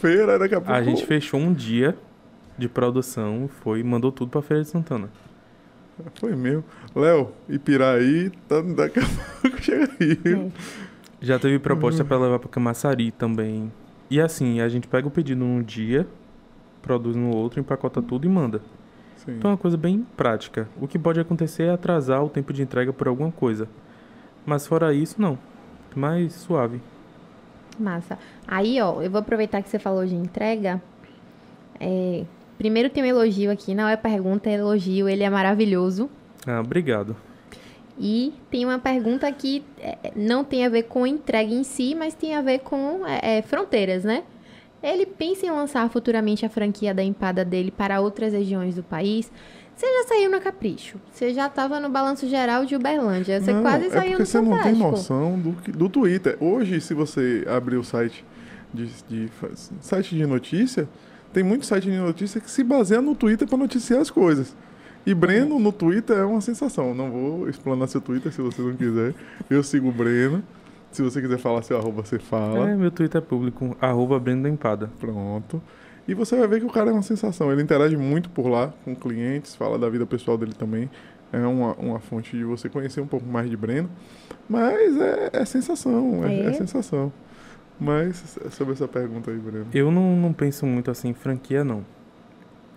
feira 0.00 0.38
daqui 0.38 0.54
a 0.54 0.60
pouco. 0.60 0.72
A 0.72 0.82
gente 0.82 1.04
fechou 1.06 1.40
um 1.40 1.52
dia 1.52 1.96
de 2.56 2.68
produção, 2.68 3.48
foi 3.62 3.80
e 3.80 3.84
mandou 3.84 4.12
tudo 4.12 4.30
pra 4.30 4.42
Feira 4.42 4.62
de 4.62 4.68
Santana. 4.68 5.08
Foi 6.20 6.34
mesmo. 6.34 6.64
Léo, 6.94 7.30
Ipiraí, 7.48 8.30
tá, 8.48 8.60
daqui 8.60 9.00
a 9.00 9.02
pouco 9.42 9.60
chega 9.62 9.88
aí. 10.00 10.18
É. 10.24 10.50
Já 11.20 11.38
teve 11.38 11.58
proposta 11.58 12.02
Uhum. 12.02 12.08
pra 12.08 12.18
levar 12.18 12.38
pra 12.38 12.48
Camaçari 12.48 13.10
também. 13.12 13.70
E 14.10 14.20
assim, 14.20 14.60
a 14.60 14.68
gente 14.68 14.86
pega 14.88 15.06
o 15.06 15.10
pedido 15.10 15.38
num 15.44 15.62
dia, 15.62 16.06
produz 16.82 17.14
no 17.16 17.30
outro, 17.34 17.60
empacota 17.60 18.02
tudo 18.02 18.26
e 18.26 18.28
manda. 18.28 18.60
Sim. 19.16 19.36
Então 19.38 19.50
é 19.50 19.52
uma 19.54 19.58
coisa 19.58 19.76
bem 19.76 20.04
prática. 20.16 20.68
O 20.80 20.86
que 20.88 20.98
pode 20.98 21.20
acontecer 21.20 21.64
é 21.64 21.70
atrasar 21.70 22.22
o 22.24 22.28
tempo 22.28 22.52
de 22.52 22.62
entrega 22.62 22.92
por 22.92 23.06
alguma 23.08 23.30
coisa. 23.30 23.68
Mas 24.44 24.66
fora 24.66 24.92
isso, 24.92 25.20
não. 25.20 25.38
Mais 25.94 26.32
suave. 26.32 26.80
Massa. 27.78 28.18
Aí, 28.46 28.80
ó, 28.80 29.02
eu 29.02 29.10
vou 29.10 29.20
aproveitar 29.20 29.62
que 29.62 29.68
você 29.68 29.78
falou 29.78 30.04
de 30.06 30.14
entrega. 30.14 30.82
É, 31.80 32.24
primeiro 32.58 32.90
tem 32.90 33.02
um 33.02 33.06
elogio 33.06 33.50
aqui, 33.50 33.74
não 33.74 33.88
é 33.88 33.96
pergunta, 33.96 34.48
é 34.50 34.54
elogio. 34.54 35.08
Ele 35.08 35.22
é 35.22 35.30
maravilhoso. 35.30 36.08
Ah, 36.46 36.60
obrigado. 36.60 37.16
E 37.98 38.32
tem 38.50 38.64
uma 38.64 38.78
pergunta 38.78 39.30
que 39.30 39.62
é, 39.78 40.12
não 40.16 40.44
tem 40.44 40.64
a 40.64 40.68
ver 40.68 40.84
com 40.84 41.06
entrega 41.06 41.52
em 41.52 41.62
si, 41.62 41.94
mas 41.94 42.14
tem 42.14 42.34
a 42.34 42.40
ver 42.40 42.60
com 42.60 43.06
é, 43.06 43.38
é, 43.38 43.42
fronteiras, 43.42 44.04
né? 44.04 44.24
Ele 44.82 45.06
pensa 45.06 45.46
em 45.46 45.50
lançar 45.50 45.88
futuramente 45.88 46.44
a 46.44 46.48
franquia 46.48 46.92
da 46.92 47.04
empada 47.04 47.44
dele 47.44 47.70
para 47.70 48.00
outras 48.00 48.32
regiões 48.32 48.74
do 48.74 48.82
país. 48.82 49.30
Você 49.82 49.86
já 50.02 50.08
saiu 50.10 50.30
na 50.30 50.38
Capricho. 50.38 50.96
Você 51.12 51.34
já 51.34 51.48
estava 51.48 51.80
no 51.80 51.88
Balanço 51.88 52.28
Geral 52.28 52.64
de 52.64 52.76
Uberlândia. 52.76 53.40
Você 53.40 53.52
Não, 53.52 53.62
quase 53.62 53.86
é 53.86 53.90
saiu 53.90 54.02
porque 54.10 54.22
no 54.22 54.26
você 54.26 54.40
não 54.40 54.62
tem 54.62 54.74
noção 54.76 55.36
do, 55.40 55.52
que- 55.54 55.72
do 55.72 55.88
Twitter. 55.88 56.36
Hoje, 56.38 56.80
se 56.80 56.94
você 56.94 57.44
abrir 57.48 57.78
o 57.78 57.82
site 57.82 58.24
de, 58.72 58.86
de- 59.08 59.28
site 59.80 60.14
de 60.14 60.24
notícia, 60.24 60.88
tem 61.32 61.42
muito 61.42 61.66
site 61.66 61.90
de 61.90 61.96
notícia 61.96 62.40
que 62.40 62.48
se 62.48 62.62
baseia 62.62 63.02
no 63.02 63.16
Twitter 63.16 63.48
para 63.48 63.58
noticiar 63.58 64.00
as 64.00 64.08
coisas. 64.08 64.54
E 65.04 65.12
Breno 65.12 65.58
no 65.58 65.72
Twitter 65.72 66.16
é 66.16 66.24
uma 66.24 66.40
sensação. 66.40 66.94
Não 66.94 67.10
vou 67.10 67.48
explanar 67.48 67.88
seu 67.88 68.00
Twitter 68.00 68.30
se 68.32 68.40
você 68.40 68.62
não 68.62 68.76
quiser. 68.76 69.12
Eu 69.50 69.64
sigo 69.64 69.88
o 69.88 69.92
Breno. 69.92 70.44
Se 70.92 71.02
você 71.02 71.20
quiser 71.20 71.38
falar 71.38 71.62
seu 71.62 71.76
arroba, 71.76 72.04
você 72.04 72.20
fala. 72.20 72.70
É, 72.70 72.76
meu 72.76 72.92
Twitter 72.92 73.18
é 73.20 73.24
público, 73.24 73.76
arroba 73.80 74.20
Breno 74.20 74.44
da 74.44 74.48
Empada. 74.48 74.88
Pronto. 75.00 75.60
E 76.06 76.14
você 76.14 76.36
vai 76.36 76.48
ver 76.48 76.60
que 76.60 76.66
o 76.66 76.70
cara 76.70 76.90
é 76.90 76.92
uma 76.92 77.02
sensação. 77.02 77.52
Ele 77.52 77.62
interage 77.62 77.96
muito 77.96 78.28
por 78.30 78.48
lá 78.48 78.72
com 78.84 78.94
clientes, 78.94 79.54
fala 79.54 79.78
da 79.78 79.88
vida 79.88 80.04
pessoal 80.04 80.36
dele 80.36 80.52
também. 80.52 80.90
É 81.32 81.38
uma, 81.46 81.74
uma 81.74 81.98
fonte 82.00 82.36
de 82.36 82.44
você 82.44 82.68
conhecer 82.68 83.00
um 83.00 83.06
pouco 83.06 83.26
mais 83.26 83.48
de 83.48 83.56
Breno. 83.56 83.88
Mas 84.48 84.96
é, 85.00 85.30
é 85.32 85.44
sensação, 85.44 86.24
é, 86.24 86.34
É? 86.34 86.46
é 86.46 86.52
sensação. 86.52 87.12
Mas 87.80 88.38
sobre 88.50 88.74
essa 88.74 88.86
pergunta 88.86 89.30
aí, 89.30 89.38
Breno. 89.38 89.66
Eu 89.72 89.90
não, 89.90 90.16
não 90.16 90.32
penso 90.32 90.66
muito 90.66 90.90
assim 90.90 91.08
em 91.08 91.14
franquia, 91.14 91.64
não. 91.64 91.84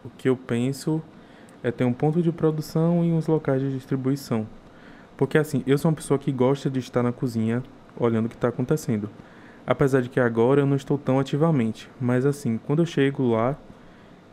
O 0.03 0.09
que 0.09 0.30
eu 0.30 0.38
penso 0.38 1.01
é 1.63 1.71
ter 1.71 1.84
um 1.84 1.93
ponto 1.93 2.21
de 2.21 2.32
produção 2.32 3.03
e 3.03 3.11
uns 3.11 3.28
locais 3.28 3.61
de 3.61 3.71
distribuição. 3.73 4.47
Porque 5.17 5.38
assim, 5.38 5.63
eu 5.65 5.78
sou 5.78 5.89
uma 5.89 5.95
pessoa 5.95 6.17
que 6.17 6.32
gosta 6.32 6.69
de 6.69 6.80
estar 6.80 7.01
na 7.01 7.11
cozinha 7.11 7.63
olhando 7.97 8.28
o 8.28 8.30
que 8.30 8.36
está 8.36 8.49
acontecendo. 8.49 9.09
Apesar 9.68 10.01
de 10.01 10.09
que 10.09 10.20
agora 10.20 10.61
eu 10.61 10.66
não 10.66 10.76
estou 10.76 10.97
tão 10.97 11.20
ativamente. 11.20 11.89
Mas 11.99 12.26
assim, 12.26 12.57
quando 12.57 12.82
eu 12.82 12.86
chego 12.86 13.32
lá, 13.32 13.57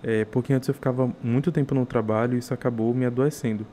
é, 0.03 0.25
porque 0.25 0.53
antes 0.53 0.69
eu 0.69 0.75
ficava 0.75 1.11
muito 1.23 1.53
tempo 1.53 1.75
no 1.75 1.87
trabalho 1.87 2.35
e 2.35 2.39
isso 2.39 2.53
acabou 2.53 2.93
me 2.95 3.07
adoecendo. 3.07 3.67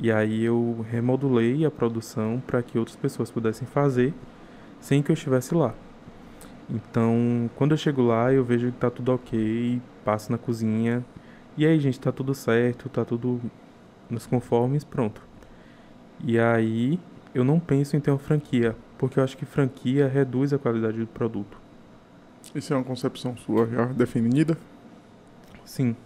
E 0.00 0.10
aí 0.10 0.44
eu 0.44 0.84
remodulei 0.90 1.64
a 1.64 1.70
produção 1.70 2.42
para 2.46 2.62
que 2.62 2.78
outras 2.78 2.96
pessoas 2.96 3.30
pudessem 3.30 3.66
fazer 3.66 4.12
sem 4.80 5.02
que 5.02 5.10
eu 5.10 5.14
estivesse 5.14 5.54
lá. 5.54 5.74
Então, 6.68 7.48
quando 7.56 7.72
eu 7.72 7.76
chego 7.76 8.02
lá, 8.02 8.32
eu 8.32 8.44
vejo 8.44 8.72
que 8.72 8.78
tá 8.78 8.90
tudo 8.90 9.12
ok, 9.12 9.80
passo 10.04 10.32
na 10.32 10.38
cozinha. 10.38 11.04
E 11.56 11.64
aí, 11.64 11.78
gente, 11.78 12.00
tá 12.00 12.12
tudo 12.12 12.34
certo, 12.34 12.88
tá 12.88 13.04
tudo 13.04 13.40
nos 14.10 14.26
conformes, 14.26 14.84
pronto. 14.84 15.22
E 16.24 16.38
aí, 16.38 16.98
eu 17.34 17.44
não 17.44 17.60
penso 17.60 17.96
em 17.96 18.00
ter 18.00 18.10
uma 18.10 18.18
franquia, 18.18 18.76
porque 18.98 19.18
eu 19.18 19.24
acho 19.24 19.36
que 19.36 19.44
franquia 19.44 20.08
reduz 20.08 20.52
a 20.52 20.58
qualidade 20.58 20.98
do 20.98 21.06
produto. 21.06 21.58
Isso 22.54 22.72
é 22.72 22.76
uma 22.76 22.84
concepção 22.84 23.36
sua 23.36 23.66
já 23.66 23.86
definida? 23.86 24.56
Sim. 25.64 25.96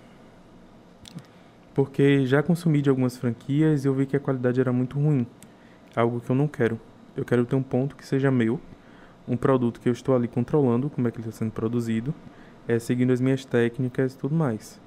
Porque 1.74 2.26
já 2.26 2.43
consumi 2.43 2.82
de 2.82 2.91
algumas 2.91 3.16
franquias 3.16 3.84
e 3.84 3.88
eu 3.88 3.95
vi 3.95 4.07
que 4.07 4.16
a 4.16 4.20
qualidade 4.20 4.61
era 4.61 4.72
muito 4.72 4.99
ruim. 4.99 5.26
Algo 5.95 6.20
que 6.20 6.30
eu 6.30 6.36
não 6.36 6.49
quero. 6.49 6.80
Eu 7.16 7.24
quero 7.24 7.45
ter 7.45 7.57
um 7.57 7.62
ponto 7.62 7.95
que 7.95 8.07
seja 8.07 8.30
meu, 8.30 8.61
um 9.28 9.36
produto 9.36 9.80
que 9.80 9.88
eu 9.88 9.93
estou 9.93 10.14
ali 10.14 10.26
controlando 10.26 10.88
como 10.91 11.07
é 11.07 11.11
que 11.11 11.18
ele 11.18 11.28
está 11.28 11.38
sendo 11.38 11.53
produzido, 11.53 12.14
é, 12.66 12.78
seguindo 12.78 13.12
as 13.12 13.20
minhas 13.20 13.45
técnicas 13.45 14.14
e 14.14 14.18
tudo 14.18 14.34
mais. 14.34 14.80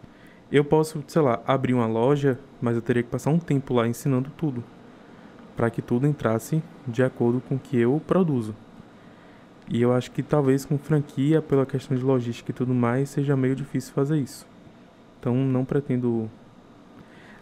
Eu 0.51 0.63
posso, 0.63 1.03
sei 1.07 1.21
lá, 1.21 1.41
abrir 1.47 1.73
uma 1.73 1.87
loja, 1.87 2.39
mas 2.61 2.75
eu 2.75 2.81
teria 2.81 3.03
que 3.03 3.09
passar 3.09 3.31
um 3.31 3.39
tempo 3.39 3.73
lá 3.73 3.87
ensinando 3.87 4.29
tudo, 4.37 4.63
para 5.55 5.69
que 5.69 5.81
tudo 5.81 6.07
entrasse 6.07 6.61
de 6.87 7.03
acordo 7.03 7.41
com 7.41 7.55
o 7.55 7.59
que 7.59 7.77
eu 7.77 8.01
produzo. 8.05 8.55
E 9.69 9.81
eu 9.81 9.93
acho 9.93 10.11
que 10.11 10.21
talvez 10.21 10.65
com 10.65 10.77
franquia, 10.77 11.41
pela 11.41 11.65
questão 11.65 11.95
de 11.95 12.03
logística 12.03 12.51
e 12.51 12.53
tudo 12.53 12.73
mais, 12.73 13.09
seja 13.09 13.35
meio 13.35 13.55
difícil 13.55 13.93
fazer 13.93 14.17
isso. 14.17 14.45
Então 15.19 15.35
não 15.35 15.63
pretendo. 15.63 16.29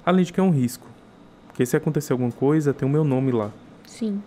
Além 0.05 0.24
de 0.24 0.32
que 0.32 0.39
é 0.39 0.43
um 0.43 0.51
risco. 0.51 0.88
Porque 1.47 1.66
se 1.66 1.76
acontecer 1.76 2.14
alguma 2.14 2.32
coisa, 2.32 2.74
tem 2.74 2.88
o 2.88 2.91
meu 2.91 3.03
nome 3.03 3.32
lá. 3.32 3.51
Sim. 3.86 4.22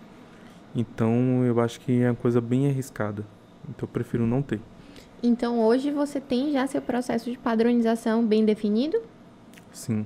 Então 0.75 1.45
eu 1.45 1.61
acho 1.61 1.81
que 1.81 2.03
é 2.03 2.11
uma 2.11 2.17
coisa 2.17 2.41
bem 2.41 2.69
arriscada. 2.69 3.25
Então 3.69 3.83
eu 3.83 3.89
prefiro 3.89 4.27
não 4.27 4.43
ter. 4.43 4.61
Então 5.23 5.61
hoje 5.61 5.91
você 5.91 6.21
tem 6.21 6.53
já 6.53 6.67
seu 6.67 6.83
processo 6.83 7.31
de 7.31 7.39
padronização 7.39 8.27
bem 8.27 8.45
definido? 8.45 9.01
Sim, 9.73 10.05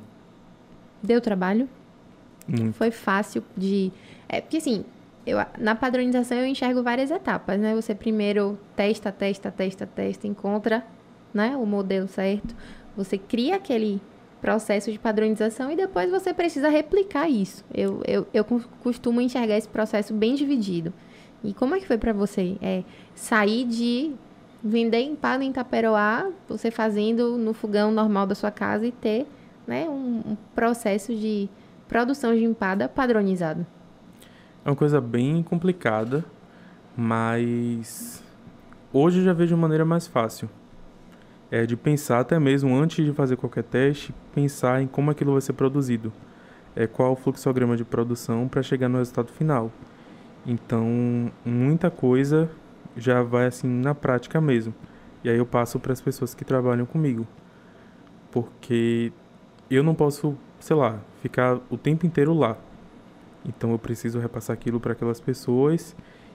Deu 1.03 1.21
trabalho? 1.21 1.69
Muito. 2.49 2.73
Foi 2.75 2.91
fácil 2.91 3.45
de. 3.57 3.93
É 4.29 4.41
porque 4.41 4.57
assim, 4.57 4.85
eu, 5.27 5.39
na 5.59 5.75
padronização 5.75 6.39
eu 6.39 6.47
enxergo 6.47 6.83
várias 6.83 7.11
etapas, 7.11 7.61
né? 7.61 7.75
Você 7.75 7.95
primeiro 7.95 8.59
testa, 8.75 9.13
testa, 9.13 9.51
testa, 9.51 9.87
testa, 9.87 10.27
encontra 10.27 10.85
né, 11.33 11.57
o 11.57 11.67
modelo 11.67 12.09
certo. 12.09 12.55
Você 12.97 13.19
cria 13.19 13.57
aquele 13.57 14.01
processo 14.41 14.91
de 14.91 14.99
padronização 14.99 15.71
e 15.71 15.77
depois 15.77 16.11
você 16.11 16.33
precisa 16.33 16.69
replicar 16.69 17.29
isso. 17.29 17.65
Eu, 17.75 18.03
eu, 18.07 18.27
eu 18.33 18.45
cos- 18.45 18.69
costumo 18.83 19.21
enxergar 19.21 19.57
esse 19.59 19.69
processo 19.69 20.15
bem 20.15 20.35
dividido. 20.35 20.93
E 21.45 21.53
como 21.53 21.75
é 21.75 21.81
que 21.81 21.87
foi 21.87 21.99
pra 21.99 22.13
você? 22.13 22.57
É, 22.63 22.83
sair 23.15 23.65
de 23.65 24.13
vender 24.63 25.03
empada 25.03 25.45
em 25.45 25.53
Taperoá, 25.53 26.29
você 26.49 26.71
fazendo 26.71 27.37
no 27.37 27.53
fogão 27.53 27.93
normal 27.93 28.27
da 28.27 28.35
sua 28.35 28.51
casa 28.51 28.87
e 28.87 28.93
ter 28.93 29.27
né, 29.67 29.89
um, 29.89 30.23
um 30.33 30.37
processo 30.55 31.15
de 31.15 31.49
produção 31.89 32.35
de 32.35 32.45
empada 32.45 32.89
padronizado. 32.89 33.67
É 34.65 34.69
uma 34.69 34.77
coisa 34.77 35.01
bem 35.01 35.43
complicada, 35.43 36.25
mas 36.97 38.23
hoje 38.93 39.21
eu 39.21 39.25
já 39.25 39.33
vejo 39.33 39.55
de 39.55 39.61
maneira 39.61 39.85
mais 39.85 40.07
fácil. 40.07 40.49
É 41.51 41.65
de 41.65 41.77
pensar 41.77 42.21
até 42.21 42.39
mesmo 42.39 42.77
antes 42.77 43.05
de 43.05 43.13
fazer 43.13 43.37
qualquer 43.37 43.65
teste, 43.65 44.15
pensar 44.35 44.83
em 44.83 44.87
como 44.87 45.11
aquilo 45.11 45.33
vai 45.33 45.41
ser 45.41 45.55
produzido. 45.55 46.13
É 46.77 46.87
qual 46.87 47.13
o 47.13 47.17
fluxograma 47.17 47.77
de 47.77 47.85
produção 47.85 48.47
para 48.47 48.63
chegar 48.63 48.89
no 48.89 48.99
resultado 48.99 49.33
final. 49.33 49.73
Então, 50.47 51.33
muita 51.45 51.91
coisa 51.91 52.51
já 52.97 53.23
vai 53.23 53.47
assim 53.47 53.67
na 53.67 53.95
prática 53.95 54.41
mesmo. 54.41 54.75
E 55.25 55.31
aí 55.31 55.39
eu 55.39 55.47
passo 55.47 55.81
para 55.81 55.93
as 55.93 56.01
pessoas 56.01 56.35
que 56.35 56.45
trabalham 56.45 56.85
comigo. 56.85 57.27
Porque 58.31 59.11
eu 59.71 59.83
não 59.83 59.95
posso, 59.95 60.37
sei 60.61 60.77
lá, 60.77 61.01
ficar 61.23 61.59
o 61.71 61.77
tempo 61.77 62.07
inteiro 62.07 62.33
lá. 62.35 62.57
Então 63.45 63.71
eu 63.71 63.79
preciso 63.79 64.19
repassar 64.19 64.55
aquilo 64.55 64.81
para 64.81 64.93
aquelas 64.93 65.21
pessoas 65.21 65.95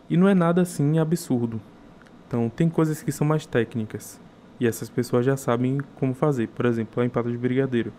e 0.09 0.17
não 0.17 0.27
é 0.27 0.33
nada 0.33 0.61
assim 0.61 0.99
absurdo. 0.99 1.61
Então 2.27 2.49
tem 2.49 2.69
coisas 2.69 3.01
que 3.03 3.11
são 3.11 3.25
mais 3.27 3.45
técnicas 3.45 4.19
e 4.59 4.67
essas 4.67 4.89
pessoas 4.89 5.25
já 5.25 5.35
sabem 5.37 5.79
como 5.99 6.13
fazer. 6.13 6.47
Por 6.49 6.65
exemplo, 6.65 7.01
a 7.01 7.05
empada 7.05 7.29
de 7.31 7.37
brigadeiro. 7.37 7.91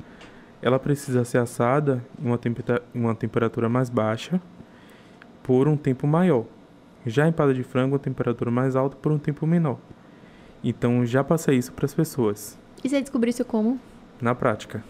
Ela 0.62 0.78
precisa 0.78 1.24
ser 1.24 1.38
assada 1.38 2.02
em 2.18 2.26
uma, 2.26 2.38
tempera- 2.38 2.82
uma 2.94 3.14
temperatura 3.14 3.68
mais 3.68 3.90
baixa 3.90 4.40
por 5.42 5.68
um 5.68 5.76
tempo 5.76 6.06
maior. 6.06 6.44
Já 7.06 7.24
a 7.24 7.28
empada 7.28 7.52
de 7.52 7.62
frango, 7.62 7.96
a 7.96 7.98
temperatura 7.98 8.50
mais 8.50 8.74
alta 8.74 8.96
por 8.96 9.12
um 9.12 9.18
tempo 9.18 9.46
menor. 9.46 9.78
Então 10.62 11.04
já 11.04 11.22
passei 11.22 11.58
isso 11.58 11.70
para 11.72 11.84
as 11.84 11.92
pessoas 11.92 12.58
E 12.82 12.88
você 12.88 12.98
descobriu 13.00 13.28
isso 13.30 13.44
como? 13.44 13.78
na 14.22 14.34
prática. 14.34 14.82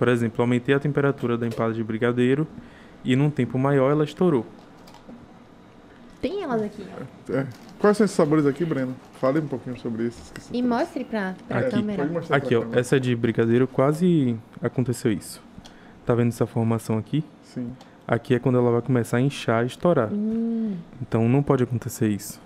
Por 0.00 0.08
exemplo, 0.08 0.40
aumentei 0.40 0.74
a 0.74 0.80
temperatura 0.80 1.36
da 1.36 1.46
empada 1.46 1.74
de 1.74 1.84
brigadeiro 1.84 2.48
e 3.04 3.14
num 3.14 3.28
tempo 3.28 3.58
maior 3.58 3.90
ela 3.90 4.02
estourou. 4.02 4.46
Tem 6.22 6.42
elas 6.42 6.62
aqui. 6.62 6.82
ó. 7.28 7.32
É. 7.34 7.46
Quais 7.78 7.98
são 7.98 8.06
esses 8.06 8.16
sabores 8.16 8.46
aqui, 8.46 8.64
Breno? 8.64 8.96
Fale 9.20 9.40
um 9.40 9.46
pouquinho 9.46 9.78
sobre 9.78 10.06
esses. 10.06 10.30
que 10.32 10.40
você 10.40 10.48
E 10.56 10.62
trouxe. 10.62 10.68
mostre 10.68 11.04
pra, 11.04 11.34
pra 11.46 11.58
Aqui, 11.58 11.70
câmera. 11.72 12.02
Aqui, 12.30 12.48
pra 12.48 12.58
ó. 12.58 12.60
câmera. 12.62 12.80
Essa 12.80 12.96
é 12.96 12.98
de 12.98 13.14
brigadeiro 13.14 13.68
quase 13.68 14.38
aconteceu 14.62 15.12
isso. 15.12 15.42
Tá 16.06 16.14
vendo 16.14 16.28
essa 16.28 16.46
formação 16.46 16.96
aqui? 16.96 17.22
Sim. 17.42 17.70
Aqui 18.08 18.34
é 18.34 18.38
quando 18.38 18.56
ela 18.56 18.70
vai 18.70 18.80
começar 18.80 19.18
a 19.18 19.20
inchar 19.20 19.64
e 19.64 19.66
estourar. 19.66 20.08
Hum, 20.10 20.76
Então 21.02 21.28
não 21.28 21.42
pode 21.42 21.62
acontecer 21.62 22.08
isso. 22.08 22.40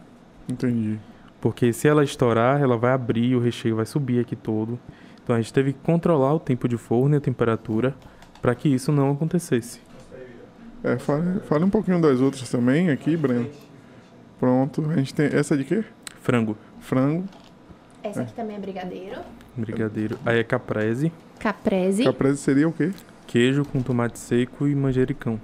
Entendi. 0.49 0.99
Porque 1.41 1.73
se 1.73 1.87
ela 1.87 2.03
estourar, 2.03 2.61
ela 2.61 2.77
vai 2.77 2.93
abrir 2.93 3.27
e 3.31 3.37
o 3.37 3.41
recheio 3.41 3.77
vai 3.77 3.87
subir 3.87 4.19
aqui 4.19 4.35
todo. 4.35 4.77
Então 5.25 5.35
a 5.35 5.41
gente 5.41 5.53
teve 5.53 5.73
que 5.73 5.79
controlar 5.81 6.35
o 6.35 6.39
tempo 6.39 6.69
de 6.69 6.77
forno 6.77 7.17
e 7.17 7.19
a 7.19 7.21
temperatura 7.21 7.97
para 8.41 8.55
que 8.55 8.69
isso 8.69 8.93
não 8.93 9.11
acontecesse. 9.11 9.81
É, 10.85 10.99
fale, 10.99 11.41
fale 11.41 11.65
um 11.65 11.71
pouquinho 11.71 12.01
das 12.01 12.21
outras 12.21 12.49
também 12.51 12.91
aqui, 12.91 13.17
Breno. 13.17 13.49
Pronto. 14.39 14.85
A 14.91 14.97
gente 14.97 15.15
tem. 15.15 15.27
Essa 15.27 15.55
é 15.55 15.57
de 15.57 15.65
quê? 15.65 15.83
Frango, 16.21 16.57
Frango. 16.79 17.25
essa 18.03 18.23
aqui 18.23 18.35
também 18.35 18.57
é 18.57 18.61
brigadeiro. 18.61 19.21
brigadeiro. 19.57 20.19
Aí 20.25 20.39
é 20.39 20.45
caprese, 20.45 21.11
Caprese. 21.39 22.05
Caprese 22.05 22.39
seria 22.39 22.69
o 22.69 22.73
quê? 22.73 22.93
queijo 23.27 23.65
com 23.65 23.83
tomate 23.83 24.19
seco 24.19 24.69
e 24.69 24.75
manjericão. 24.75 25.41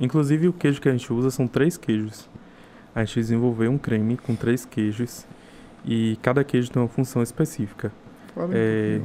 Inclusive 0.00 0.48
o 0.48 0.52
queijo 0.52 0.80
que 0.80 0.88
a 0.88 0.92
gente 0.92 1.12
usa 1.12 1.30
são 1.30 1.46
três 1.46 1.76
queijos. 1.76 2.28
A 2.94 3.04
gente 3.04 3.20
desenvolveu 3.20 3.70
um 3.70 3.78
creme 3.78 4.16
com 4.16 4.34
três 4.34 4.64
queijos 4.64 5.26
e 5.84 6.18
cada 6.22 6.42
queijo 6.42 6.70
tem 6.70 6.82
uma 6.82 6.88
função 6.88 7.22
específica. 7.22 7.92
É. 8.52 9.00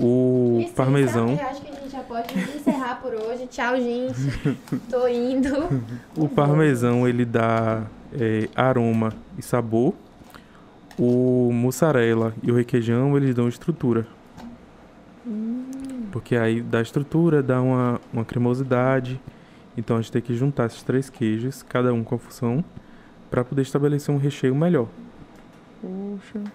O 0.00 0.58
Licença, 0.58 0.74
parmesão, 0.74 1.30
Eu 1.30 1.46
acho 1.46 1.62
que 1.62 1.68
a 1.68 1.74
gente 1.74 1.90
já 1.90 2.00
pode 2.00 2.38
encerrar 2.38 3.00
por 3.00 3.14
hoje. 3.14 3.46
Tchau, 3.46 3.76
gente. 3.76 4.14
Tô 4.90 5.08
indo. 5.08 5.82
o 6.16 6.28
parmesão 6.28 7.08
ele 7.08 7.24
dá 7.24 7.84
é, 8.12 8.48
aroma 8.54 9.12
e 9.36 9.42
sabor. 9.42 9.94
O 10.98 11.50
mussarela 11.52 12.34
e 12.42 12.50
o 12.50 12.54
requeijão 12.54 13.16
eles 13.16 13.34
dão 13.34 13.48
estrutura. 13.48 14.06
Porque 16.10 16.36
aí 16.36 16.60
dá 16.60 16.80
estrutura, 16.80 17.42
dá 17.42 17.60
uma, 17.60 18.00
uma 18.12 18.24
cremosidade. 18.24 19.20
Então 19.76 19.96
a 19.96 20.00
gente 20.00 20.12
tem 20.12 20.22
que 20.22 20.34
juntar 20.34 20.66
esses 20.66 20.82
três 20.82 21.08
queijos, 21.08 21.62
cada 21.62 21.92
um 21.92 22.02
com 22.02 22.14
a 22.16 22.18
função, 22.18 22.64
para 23.30 23.44
poder 23.44 23.62
estabelecer 23.62 24.12
um 24.12 24.18
recheio 24.18 24.54
melhor. 24.54 24.88
Poxa. 25.80 26.50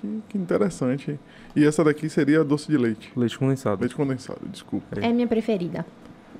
Que, 0.00 0.22
que 0.28 0.38
interessante. 0.38 1.18
E 1.56 1.64
essa 1.66 1.82
daqui 1.82 2.08
seria 2.08 2.44
doce 2.44 2.68
de 2.70 2.76
leite. 2.78 3.10
Leite 3.16 3.38
condensado. 3.38 3.80
Leite 3.80 3.94
condensado, 3.96 4.40
desculpa. 4.48 5.00
É 5.00 5.12
minha 5.12 5.26
preferida. 5.26 5.84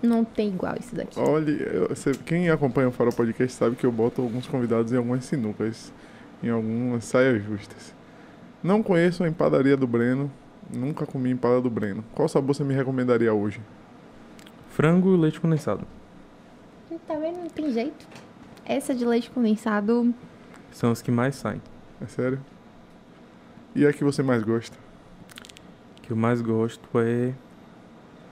Não 0.02 0.24
tem 0.24 0.48
igual 0.48 0.76
isso 0.78 0.94
daqui. 0.94 1.18
Olha, 1.18 1.50
eu- 1.50 1.88
você- 1.88 2.12
quem 2.12 2.48
acompanha 2.50 2.88
o 2.88 2.92
Farol 2.92 3.12
Podcast 3.12 3.56
sabe 3.56 3.74
que 3.74 3.84
eu 3.84 3.90
boto 3.90 4.22
alguns 4.22 4.46
convidados 4.46 4.92
em 4.92 4.96
algumas 4.96 5.24
sinucas, 5.24 5.92
em 6.42 6.50
algumas 6.50 7.04
saias 7.04 7.42
justas. 7.42 7.92
Não 8.62 8.80
conheço 8.82 9.24
a 9.24 9.28
empadaria 9.28 9.76
do 9.76 9.86
Breno, 9.88 10.30
nunca 10.72 11.04
comi 11.04 11.30
empada 11.30 11.60
do 11.60 11.68
Breno. 11.70 12.04
Qual 12.14 12.28
sabor 12.28 12.54
você 12.54 12.62
me 12.62 12.74
recomendaria 12.74 13.34
hoje? 13.34 13.60
Frango 14.70 15.14
e 15.14 15.18
leite 15.18 15.40
condensado. 15.40 15.84
Tá 17.06 17.14
vendo? 17.16 17.38
Não 17.38 17.48
tem 17.48 17.72
jeito. 17.72 18.06
Essa 18.64 18.94
de 18.94 19.04
leite 19.04 19.30
condensado. 19.30 20.14
São 20.70 20.92
os 20.92 21.02
que 21.02 21.10
mais 21.10 21.34
saem. 21.34 21.60
É 22.00 22.06
sério? 22.06 22.38
E 23.78 23.86
a 23.86 23.92
que 23.92 24.02
você 24.02 24.24
mais 24.24 24.42
gosta? 24.42 24.76
O 25.98 26.00
que 26.02 26.10
eu 26.10 26.16
mais 26.16 26.40
gosto 26.40 26.80
é. 26.98 27.32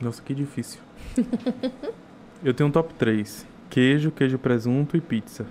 Nossa, 0.01 0.21
que 0.21 0.35
difícil. 0.35 0.81
eu 2.43 2.53
tenho 2.53 2.69
um 2.69 2.73
top 2.73 2.93
3. 2.95 3.47
Queijo, 3.71 4.11
queijo 4.11 4.39
presunto 4.39 4.97
e 4.97 5.01
pizza. 5.01 5.47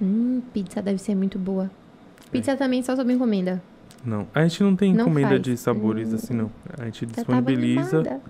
Hum, 0.00 0.40
pizza 0.54 0.80
deve 0.80 0.96
ser 0.96 1.14
muito 1.14 1.38
boa. 1.38 1.70
Pizza 2.30 2.56
também 2.56 2.82
só 2.82 2.96
sob 2.96 3.12
encomenda. 3.12 3.62
Não, 4.02 4.26
a 4.34 4.42
gente 4.42 4.62
não 4.62 4.74
tem 4.74 4.94
Não 4.94 5.02
encomenda 5.02 5.28
faz. 5.30 5.42
de 5.42 5.56
sabores 5.58 6.12
Hum. 6.12 6.14
assim, 6.14 6.32
não. 6.34 6.50
A 6.78 6.86
gente 6.86 7.04
disponibiliza, 7.04 8.20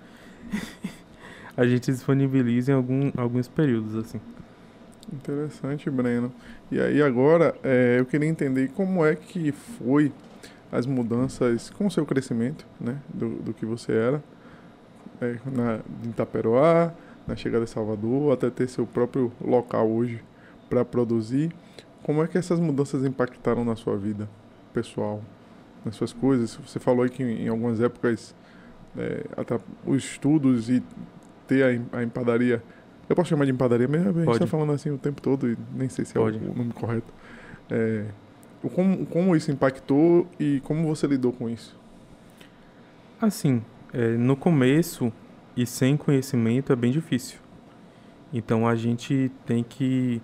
a 1.55 1.65
gente 1.65 1.89
disponibiliza 1.89 2.73
em 2.73 2.75
algum, 2.75 3.11
alguns 3.15 3.47
períodos, 3.47 3.95
assim. 3.95 4.19
Interessante, 5.13 5.89
Breno. 5.89 6.33
E 6.69 6.81
aí 6.81 7.01
agora 7.01 7.55
é, 7.63 7.95
eu 7.97 8.05
queria 8.05 8.27
entender 8.27 8.71
como 8.75 9.05
é 9.05 9.15
que 9.15 9.53
foi 9.53 10.11
as 10.71 10.85
mudanças 10.85 11.69
com 11.69 11.87
o 11.87 11.91
seu 11.91 12.05
crescimento, 12.05 12.65
né? 12.79 12.97
Do, 13.13 13.29
do 13.37 13.53
que 13.53 13.65
você 13.65 13.91
era 13.91 14.23
é, 15.21 15.37
na, 15.45 15.79
em 16.03 16.09
Itaperoá, 16.09 16.93
na 17.25 17.35
chegada 17.35 17.63
em 17.63 17.67
Salvador, 17.67 18.33
até 18.33 18.49
ter 18.49 18.67
seu 18.67 18.85
próprio 18.85 19.31
local 19.41 19.89
hoje 19.89 20.23
para 20.69 20.83
produzir. 20.83 21.51
Como 22.03 22.23
é 22.23 22.27
que 22.27 22.37
essas 22.37 22.59
mudanças 22.59 23.03
impactaram 23.03 23.65
na 23.65 23.75
sua 23.75 23.97
vida 23.97 24.29
pessoal, 24.73 25.21
nas 25.83 25.95
suas 25.95 26.13
coisas? 26.13 26.55
Você 26.55 26.79
falou 26.79 27.03
aí 27.03 27.09
que 27.09 27.23
em 27.23 27.47
algumas 27.47 27.81
épocas 27.81 28.35
é, 28.97 29.25
até 29.35 29.59
os 29.85 30.03
estudos 30.03 30.69
e 30.69 30.83
ter 31.47 31.63
a, 31.63 31.97
a 31.99 32.03
empadaria 32.03 32.61
eu 33.09 33.15
posso 33.15 33.29
chamar 33.29 33.45
de 33.45 33.51
empadaria 33.51 33.87
mesmo? 33.87 34.09
A 34.09 34.13
gente 34.13 34.25
Pode. 34.25 34.39
tá 34.39 34.47
falando 34.47 34.73
assim 34.73 34.89
o 34.89 34.97
tempo 34.97 35.21
todo 35.21 35.49
e 35.49 35.57
nem 35.73 35.87
sei 35.87 36.03
se 36.03 36.17
é 36.17 36.19
o, 36.19 36.25
Pode. 36.25 36.37
o 36.37 36.53
nome 36.53 36.73
correto. 36.73 37.13
É, 37.69 38.05
como, 38.61 39.05
como 39.05 39.35
isso 39.35 39.51
impactou 39.51 40.27
e 40.39 40.59
como 40.61 40.87
você 40.87 41.07
lidou 41.07 41.31
com 41.31 41.49
isso? 41.49 41.77
Assim, 43.21 43.63
é, 43.93 44.09
no 44.09 44.35
começo 44.35 45.11
e 45.55 45.65
sem 45.65 45.97
conhecimento 45.97 46.71
é 46.71 46.75
bem 46.75 46.91
difícil. 46.91 47.39
Então 48.33 48.67
a 48.67 48.75
gente 48.75 49.31
tem 49.45 49.63
que 49.63 50.21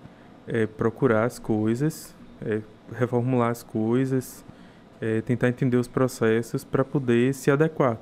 é, 0.48 0.66
procurar 0.66 1.26
as 1.26 1.40
coisas, 1.40 2.16
é, 2.42 2.62
reformular 2.92 3.50
as 3.50 3.64
coisas, 3.64 4.44
é, 5.00 5.22
tentar 5.22 5.50
entender 5.50 5.78
os 5.78 5.88
processos 5.88 6.64
para 6.64 6.84
poder 6.84 7.34
se 7.34 7.50
adequar. 7.50 7.98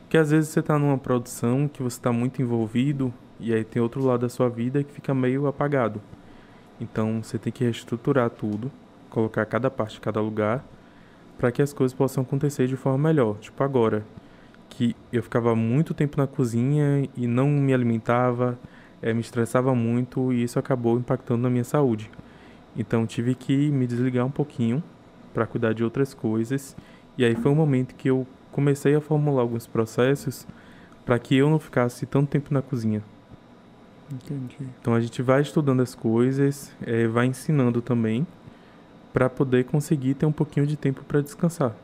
Porque 0.00 0.16
às 0.16 0.30
vezes 0.30 0.50
você 0.50 0.60
está 0.60 0.78
numa 0.78 0.98
produção 0.98 1.68
que 1.68 1.82
você 1.82 1.98
está 1.98 2.12
muito 2.12 2.40
envolvido 2.40 3.12
e 3.38 3.52
aí 3.52 3.64
tem 3.64 3.82
outro 3.82 4.04
lado 4.04 4.20
da 4.20 4.28
sua 4.28 4.48
vida 4.48 4.82
que 4.82 4.92
fica 4.92 5.14
meio 5.14 5.46
apagado. 5.46 6.00
Então 6.80 7.22
você 7.22 7.38
tem 7.38 7.52
que 7.52 7.64
reestruturar 7.64 8.30
tudo, 8.30 8.70
colocar 9.16 9.46
cada 9.46 9.70
parte 9.70 9.96
em 9.96 10.00
cada 10.02 10.20
lugar 10.20 10.62
para 11.38 11.50
que 11.50 11.62
as 11.62 11.72
coisas 11.72 11.96
possam 11.96 12.22
acontecer 12.22 12.66
de 12.66 12.76
forma 12.76 13.08
melhor. 13.08 13.38
Tipo 13.38 13.64
agora, 13.64 14.04
que 14.68 14.94
eu 15.10 15.22
ficava 15.22 15.56
muito 15.56 15.94
tempo 15.94 16.18
na 16.18 16.26
cozinha 16.26 17.08
e 17.16 17.26
não 17.26 17.48
me 17.48 17.72
alimentava, 17.72 18.58
eh, 19.00 19.14
me 19.14 19.22
estressava 19.22 19.74
muito 19.74 20.34
e 20.34 20.42
isso 20.42 20.58
acabou 20.58 20.98
impactando 20.98 21.40
na 21.40 21.48
minha 21.48 21.64
saúde. 21.64 22.10
Então 22.76 23.06
tive 23.06 23.34
que 23.34 23.70
me 23.70 23.86
desligar 23.86 24.26
um 24.26 24.30
pouquinho 24.30 24.84
para 25.32 25.46
cuidar 25.46 25.72
de 25.72 25.82
outras 25.82 26.12
coisas 26.12 26.76
e 27.16 27.24
aí 27.24 27.34
foi 27.34 27.50
um 27.50 27.54
momento 27.54 27.94
que 27.94 28.10
eu 28.10 28.26
comecei 28.52 28.94
a 28.94 29.00
formular 29.00 29.40
alguns 29.40 29.66
processos 29.66 30.46
para 31.06 31.18
que 31.18 31.34
eu 31.34 31.48
não 31.48 31.58
ficasse 31.58 32.04
tanto 32.04 32.28
tempo 32.28 32.52
na 32.52 32.60
cozinha. 32.60 33.02
Entendi. 34.12 34.58
Então 34.78 34.92
a 34.92 35.00
gente 35.00 35.22
vai 35.22 35.40
estudando 35.40 35.80
as 35.80 35.94
coisas, 35.94 36.70
eh, 36.82 37.08
vai 37.08 37.24
ensinando 37.24 37.80
também 37.80 38.26
para 39.16 39.30
poder 39.30 39.64
conseguir 39.64 40.12
ter 40.12 40.26
um 40.26 40.32
pouquinho 40.32 40.66
de 40.66 40.76
tempo 40.76 41.02
para 41.02 41.22
descansar. 41.22 41.74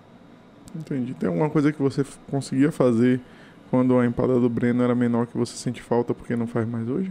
Entendi. 0.76 1.14
Tem 1.14 1.30
alguma 1.30 1.48
coisa 1.48 1.72
que 1.72 1.80
você 1.80 2.04
conseguia 2.30 2.70
fazer 2.70 3.22
quando 3.70 3.98
a 3.98 4.04
empada 4.04 4.38
do 4.38 4.50
Breno 4.50 4.82
era 4.82 4.94
menor 4.94 5.26
que 5.26 5.34
você 5.34 5.56
sente 5.56 5.80
falta 5.80 6.12
porque 6.12 6.36
não 6.36 6.46
faz 6.46 6.68
mais 6.68 6.86
hoje? 6.90 7.10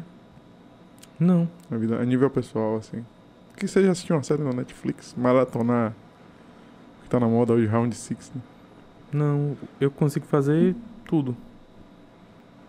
Não, 1.19 1.49
Na 1.71 1.75
vida, 1.75 1.99
a 1.99 2.05
nível 2.05 2.29
pessoal, 2.29 2.75
assim. 2.75 3.03
Que 3.57 3.67
seja 3.67 3.89
assistir 3.89 4.13
uma 4.13 4.21
série 4.21 4.43
na 4.43 4.53
Netflix, 4.53 5.15
maratonar, 5.17 5.91
que 7.01 7.09
tá 7.09 7.19
na 7.19 7.27
moda 7.27 7.53
hoje, 7.53 7.65
Round 7.65 7.95
Six, 7.95 8.31
né? 8.35 8.41
não, 9.11 9.57
eu 9.79 9.89
consigo 9.89 10.27
fazer 10.27 10.75
tudo. 11.03 11.35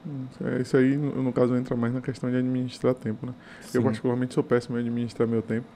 Hum, 0.07 0.25
é, 0.43 0.63
Isso 0.63 0.75
aí, 0.75 0.97
no, 0.97 1.31
caso, 1.35 1.55
entra 1.55 1.77
mais 1.77 1.93
na 1.93 2.01
questão 2.01 2.31
de 2.31 2.37
administrar 2.37 2.95
tempo, 2.95 3.27
né? 3.27 3.35
Eu 3.75 3.83
Sim. 3.83 3.83
particularmente 3.83 4.33
sou 4.33 4.43
péssimo 4.43 4.79
em 4.79 4.81
administrar 4.81 5.29
meu 5.29 5.43
tempo. 5.43 5.67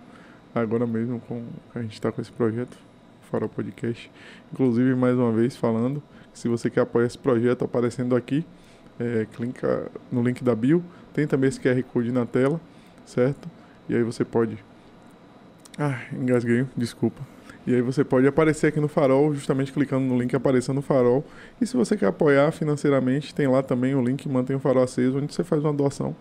Agora 0.56 0.86
mesmo 0.86 1.20
com 1.20 1.44
a 1.74 1.82
gente 1.82 1.92
está 1.92 2.10
com 2.10 2.18
esse 2.18 2.32
projeto, 2.32 2.78
Farol 3.30 3.46
Podcast. 3.46 4.10
Inclusive, 4.50 4.94
mais 4.94 5.14
uma 5.14 5.30
vez 5.30 5.54
falando, 5.54 6.02
se 6.32 6.48
você 6.48 6.70
quer 6.70 6.80
apoiar 6.80 7.04
esse 7.04 7.18
projeto 7.18 7.62
aparecendo 7.62 8.16
aqui, 8.16 8.42
é, 8.98 9.26
clica 9.30 9.90
no 10.10 10.22
link 10.22 10.42
da 10.42 10.54
bio. 10.54 10.82
Tem 11.12 11.26
também 11.26 11.48
esse 11.48 11.60
QR 11.60 11.82
Code 11.82 12.10
na 12.10 12.24
tela, 12.24 12.58
certo? 13.04 13.50
E 13.86 13.94
aí 13.94 14.02
você 14.02 14.24
pode. 14.24 14.56
Ah, 15.78 16.00
engasguei, 16.10 16.64
desculpa. 16.74 17.20
E 17.66 17.74
aí 17.74 17.82
você 17.82 18.02
pode 18.02 18.26
aparecer 18.26 18.68
aqui 18.68 18.80
no 18.80 18.88
Farol, 18.88 19.34
justamente 19.34 19.70
clicando 19.70 20.06
no 20.06 20.18
link 20.18 20.34
aparecendo 20.34 20.76
no 20.76 20.82
Farol. 20.82 21.22
E 21.60 21.66
se 21.66 21.76
você 21.76 21.98
quer 21.98 22.06
apoiar 22.06 22.50
financeiramente, 22.50 23.34
tem 23.34 23.46
lá 23.46 23.62
também 23.62 23.94
o 23.94 24.02
link 24.02 24.26
Mantém 24.26 24.56
o 24.56 24.58
Farol 24.58 24.84
Aceso, 24.84 25.18
onde 25.18 25.34
você 25.34 25.44
faz 25.44 25.62
uma 25.62 25.74
doação. 25.74 26.16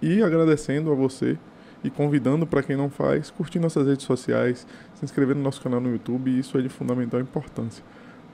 E 0.00 0.22
agradecendo 0.22 0.92
a 0.92 0.94
você 0.94 1.36
e 1.84 1.90
convidando 1.90 2.46
para 2.46 2.62
quem 2.62 2.76
não 2.76 2.88
faz, 2.88 3.30
curtir 3.30 3.58
nossas 3.58 3.86
redes 3.86 4.06
sociais, 4.06 4.66
se 4.94 5.04
inscrever 5.04 5.36
no 5.36 5.42
nosso 5.42 5.60
canal 5.60 5.80
no 5.80 5.92
YouTube, 5.92 6.36
isso 6.36 6.56
é 6.56 6.62
de 6.62 6.70
fundamental 6.70 7.20
importância, 7.20 7.84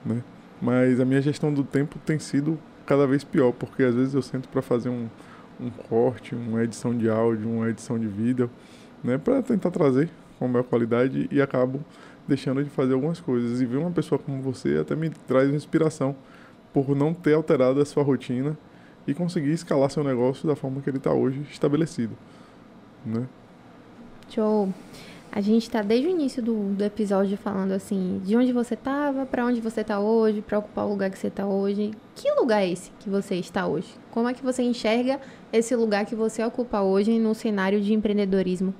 né? 0.05 0.23
Mas 0.61 0.99
a 1.01 1.05
minha 1.05 1.21
gestão 1.21 1.53
do 1.53 1.63
tempo 1.63 1.99
tem 2.05 2.17
sido 2.17 2.57
cada 2.85 3.05
vez 3.05 3.23
pior, 3.25 3.51
porque 3.51 3.83
às 3.83 3.93
vezes 3.93 4.13
eu 4.13 4.21
sento 4.21 4.47
para 4.47 4.61
fazer 4.61 4.89
um, 4.89 5.07
um 5.59 5.69
corte, 5.69 6.33
uma 6.33 6.63
edição 6.63 6.97
de 6.97 7.09
áudio, 7.09 7.49
uma 7.49 7.69
edição 7.69 7.99
de 7.99 8.07
vídeo, 8.07 8.49
né, 9.03 9.17
para 9.17 9.41
tentar 9.41 9.71
trazer 9.71 10.09
com 10.39 10.47
maior 10.47 10.63
qualidade 10.63 11.27
e 11.31 11.41
acabo 11.41 11.81
deixando 12.27 12.63
de 12.63 12.69
fazer 12.69 12.93
algumas 12.93 13.19
coisas. 13.19 13.59
E 13.61 13.65
ver 13.65 13.77
uma 13.77 13.91
pessoa 13.91 14.17
como 14.17 14.41
você 14.41 14.77
até 14.77 14.95
me 14.95 15.09
traz 15.09 15.53
inspiração 15.53 16.15
por 16.73 16.95
não 16.95 17.13
ter 17.13 17.33
alterado 17.33 17.81
a 17.81 17.85
sua 17.85 18.03
rotina 18.03 18.57
e 19.05 19.13
conseguir 19.13 19.51
escalar 19.51 19.89
seu 19.89 20.03
negócio 20.03 20.47
da 20.47 20.55
forma 20.55 20.81
que 20.81 20.89
ele 20.89 20.97
está 20.97 21.11
hoje 21.11 21.41
estabelecido, 21.49 22.15
né? 23.05 23.27
Show. 24.33 24.73
A 25.31 25.39
gente 25.39 25.63
está 25.63 25.81
desde 25.81 26.07
o 26.07 26.11
início 26.11 26.43
do, 26.43 26.73
do 26.73 26.83
episódio 26.83 27.37
falando 27.37 27.71
assim, 27.71 28.21
de 28.23 28.35
onde 28.35 28.51
você 28.51 28.73
estava, 28.73 29.25
para 29.25 29.45
onde 29.45 29.61
você 29.61 29.79
está 29.79 29.97
hoje, 29.99 30.41
para 30.41 30.59
ocupar 30.59 30.85
o 30.85 30.89
lugar 30.89 31.09
que 31.09 31.17
você 31.17 31.27
está 31.27 31.45
hoje. 31.45 31.91
Que 32.15 32.29
lugar 32.33 32.61
é 32.61 32.69
esse 32.69 32.91
que 32.99 33.09
você 33.09 33.35
está 33.35 33.65
hoje? 33.65 33.87
Como 34.11 34.27
é 34.27 34.33
que 34.33 34.43
você 34.43 34.61
enxerga 34.61 35.21
esse 35.53 35.73
lugar 35.73 36.05
que 36.05 36.15
você 36.15 36.43
ocupa 36.43 36.81
hoje 36.81 37.17
no 37.17 37.33
cenário 37.33 37.79
de 37.79 37.93
empreendedorismo? 37.93 38.73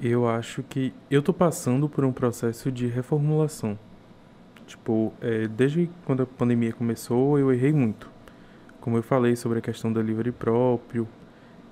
Eu 0.00 0.28
acho 0.28 0.62
que 0.62 0.92
eu 1.10 1.22
tô 1.22 1.32
passando 1.32 1.88
por 1.88 2.04
um 2.04 2.12
processo 2.12 2.70
de 2.70 2.86
reformulação. 2.86 3.78
Tipo, 4.66 5.14
é, 5.20 5.48
desde 5.48 5.90
quando 6.04 6.22
a 6.22 6.26
pandemia 6.26 6.74
começou, 6.74 7.38
eu 7.38 7.50
errei 7.50 7.72
muito. 7.72 8.10
Como 8.82 8.98
eu 8.98 9.02
falei 9.02 9.34
sobre 9.34 9.58
a 9.58 9.62
questão 9.62 9.90
do 9.90 9.98
delivery 10.00 10.30
próprio, 10.30 11.08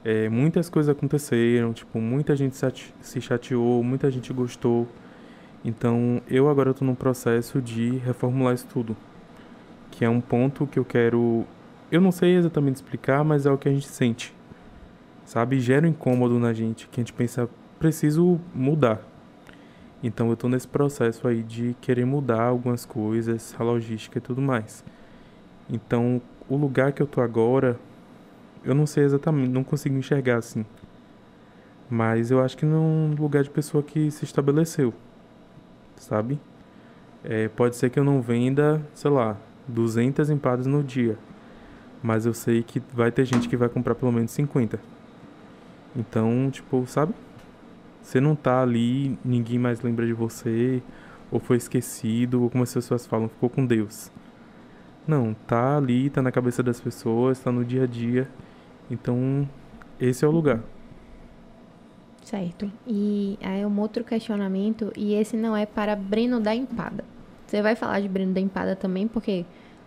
é, 0.06 0.28
muitas 0.28 0.70
coisas 0.70 0.88
aconteceram, 0.88 1.72
tipo, 1.72 2.00
muita 2.00 2.36
gente 2.36 2.56
se 3.00 3.20
chateou, 3.20 3.82
muita 3.82 4.08
gente 4.08 4.32
gostou. 4.32 4.86
Então, 5.64 6.22
eu 6.28 6.48
agora 6.48 6.70
estou 6.70 6.86
num 6.86 6.94
processo 6.94 7.60
de 7.60 7.96
reformular 7.96 8.54
isso 8.54 8.68
tudo. 8.68 8.96
Que 9.90 10.04
é 10.04 10.08
um 10.08 10.20
ponto 10.20 10.64
que 10.64 10.78
eu 10.78 10.84
quero. 10.84 11.44
Eu 11.90 12.00
não 12.00 12.12
sei 12.12 12.36
exatamente 12.36 12.76
explicar, 12.76 13.24
mas 13.24 13.46
é 13.46 13.50
o 13.50 13.58
que 13.58 13.68
a 13.68 13.72
gente 13.72 13.88
sente. 13.88 14.32
Sabe? 15.24 15.58
Gera 15.58 15.84
um 15.84 15.90
incômodo 15.90 16.38
na 16.38 16.52
gente, 16.52 16.86
que 16.86 17.00
a 17.00 17.02
gente 17.02 17.12
pensa, 17.12 17.48
preciso 17.76 18.38
mudar. 18.54 19.00
Então, 20.04 20.28
eu 20.28 20.34
estou 20.34 20.48
nesse 20.48 20.68
processo 20.68 21.26
aí 21.26 21.42
de 21.42 21.74
querer 21.80 22.04
mudar 22.04 22.42
algumas 22.42 22.86
coisas, 22.86 23.56
a 23.58 23.64
logística 23.64 24.18
e 24.18 24.20
tudo 24.20 24.40
mais. 24.40 24.84
Então, 25.68 26.22
o 26.48 26.56
lugar 26.56 26.92
que 26.92 27.02
eu 27.02 27.08
tô 27.08 27.20
agora 27.20 27.76
eu 28.66 28.74
não 28.74 28.86
sei 28.86 29.04
exatamente, 29.04 29.50
não 29.50 29.64
consigo 29.64 29.96
enxergar 29.96 30.38
assim. 30.38 30.64
Mas 31.88 32.30
eu 32.30 32.42
acho 32.42 32.56
que 32.56 32.66
num 32.66 33.14
lugar 33.18 33.42
de 33.42 33.50
pessoa 33.50 33.82
que 33.82 34.10
se 34.10 34.24
estabeleceu, 34.24 34.92
sabe? 35.96 36.38
É, 37.22 37.48
pode 37.48 37.76
ser 37.76 37.90
que 37.90 37.98
eu 37.98 38.04
não 38.04 38.20
venda, 38.20 38.82
sei 38.94 39.10
lá, 39.10 39.36
200 39.68 40.30
empadas 40.30 40.66
no 40.66 40.82
dia. 40.82 41.16
Mas 42.02 42.26
eu 42.26 42.34
sei 42.34 42.62
que 42.62 42.82
vai 42.92 43.10
ter 43.10 43.24
gente 43.24 43.48
que 43.48 43.56
vai 43.56 43.68
comprar 43.68 43.94
pelo 43.94 44.12
menos 44.12 44.30
50. 44.32 44.78
Então, 45.94 46.50
tipo, 46.50 46.84
sabe? 46.86 47.14
Você 48.02 48.20
não 48.20 48.36
tá 48.36 48.62
ali, 48.62 49.18
ninguém 49.24 49.58
mais 49.58 49.80
lembra 49.80 50.06
de 50.06 50.12
você, 50.12 50.82
ou 51.30 51.40
foi 51.40 51.56
esquecido, 51.56 52.42
ou 52.42 52.50
como 52.50 52.62
as 52.62 52.72
pessoas 52.72 53.06
falam, 53.06 53.28
ficou 53.28 53.50
com 53.50 53.66
Deus. 53.66 54.12
Não, 55.06 55.34
tá 55.46 55.76
ali, 55.76 56.10
tá 56.10 56.20
na 56.20 56.32
cabeça 56.32 56.62
das 56.62 56.80
pessoas, 56.80 57.40
tá 57.40 57.50
no 57.50 57.64
dia 57.64 57.84
a 57.84 57.86
dia. 57.86 58.28
Então, 58.90 59.48
esse 60.00 60.24
é 60.24 60.28
o 60.28 60.30
lugar. 60.30 60.60
Certo. 62.22 62.70
E 62.86 63.38
aí 63.40 63.64
um 63.64 63.80
outro 63.80 64.02
questionamento, 64.02 64.92
e 64.96 65.14
esse 65.14 65.36
não 65.36 65.56
é 65.56 65.64
para 65.64 65.94
Breno 65.94 66.40
da 66.40 66.54
Empada. 66.54 67.04
Você 67.46 67.62
vai 67.62 67.76
falar 67.76 68.00
de 68.00 68.08
Breno 68.08 68.32
da 68.32 68.40
Empada 68.40 68.74
também, 68.74 69.06
porque 69.06 69.44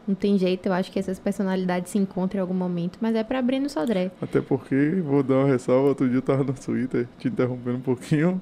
não 0.08 0.16
tem 0.16 0.38
jeito, 0.38 0.66
eu 0.66 0.74
acho 0.74 0.92
que 0.92 0.98
essas 0.98 1.20
personalidades 1.20 1.92
se 1.92 1.98
encontram 1.98 2.40
em 2.40 2.42
algum 2.42 2.54
momento, 2.54 2.98
mas 3.02 3.14
é 3.14 3.24
para 3.24 3.42
Breno 3.42 3.70
Sodré. 3.70 4.12
Até 4.22 4.40
porque, 4.40 5.02
vou 5.04 5.22
dar 5.22 5.36
uma 5.36 5.48
ressalva, 5.48 5.90
outro 5.90 6.08
dia 6.08 6.18
eu 6.18 6.22
tava 6.22 6.44
no 6.44 6.54
Twitter, 6.54 7.08
te 7.18 7.28
interrompendo 7.28 7.78
um 7.78 7.82
pouquinho, 7.82 8.42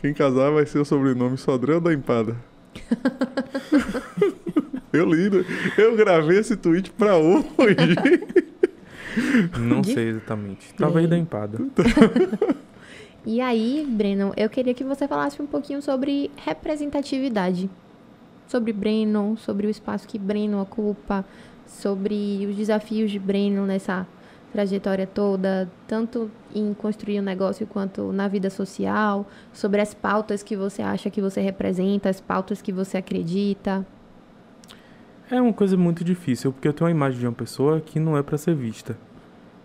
quem 0.00 0.12
casar 0.12 0.50
vai 0.50 0.66
ser 0.66 0.78
o 0.78 0.84
sobrenome 0.84 1.38
Sodré 1.38 1.74
ou 1.74 1.80
da 1.80 1.92
Empada? 1.92 2.36
eu 4.92 5.10
li, 5.10 5.44
eu 5.76 5.96
gravei 5.96 6.38
esse 6.38 6.56
tweet 6.56 6.90
para 6.92 7.16
hoje. 7.16 7.46
Não 9.58 9.82
sei 9.82 10.08
exatamente. 10.08 10.72
Talvez 10.74 11.06
é. 11.06 11.08
da 11.08 11.18
empada. 11.18 11.58
e 13.24 13.40
aí, 13.40 13.86
Breno, 13.88 14.32
eu 14.36 14.48
queria 14.48 14.74
que 14.74 14.84
você 14.84 15.06
falasse 15.06 15.40
um 15.40 15.46
pouquinho 15.46 15.82
sobre 15.82 16.30
representatividade. 16.44 17.68
Sobre 18.46 18.72
Breno, 18.72 19.36
sobre 19.36 19.66
o 19.66 19.70
espaço 19.70 20.08
que 20.08 20.18
Breno 20.18 20.60
ocupa, 20.60 21.24
sobre 21.66 22.46
os 22.48 22.56
desafios 22.56 23.10
de 23.10 23.18
Breno 23.18 23.66
nessa 23.66 24.06
trajetória 24.52 25.06
toda, 25.06 25.70
tanto 25.86 26.30
em 26.54 26.72
construir 26.72 27.20
um 27.20 27.22
negócio 27.22 27.66
quanto 27.66 28.12
na 28.12 28.28
vida 28.28 28.48
social, 28.48 29.26
sobre 29.52 29.80
as 29.80 29.92
pautas 29.92 30.42
que 30.42 30.56
você 30.56 30.82
acha 30.82 31.10
que 31.10 31.20
você 31.20 31.40
representa, 31.40 32.08
as 32.08 32.20
pautas 32.20 32.62
que 32.62 32.72
você 32.72 32.96
acredita. 32.96 33.86
É 35.30 35.40
uma 35.40 35.52
coisa 35.52 35.76
muito 35.76 36.02
difícil, 36.02 36.52
porque 36.52 36.66
eu 36.66 36.72
tenho 36.72 36.88
uma 36.88 36.90
imagem 36.90 37.20
de 37.20 37.26
uma 37.26 37.34
pessoa 37.34 37.80
que 37.80 38.00
não 38.00 38.16
é 38.16 38.22
para 38.22 38.38
ser 38.38 38.54
vista 38.54 38.96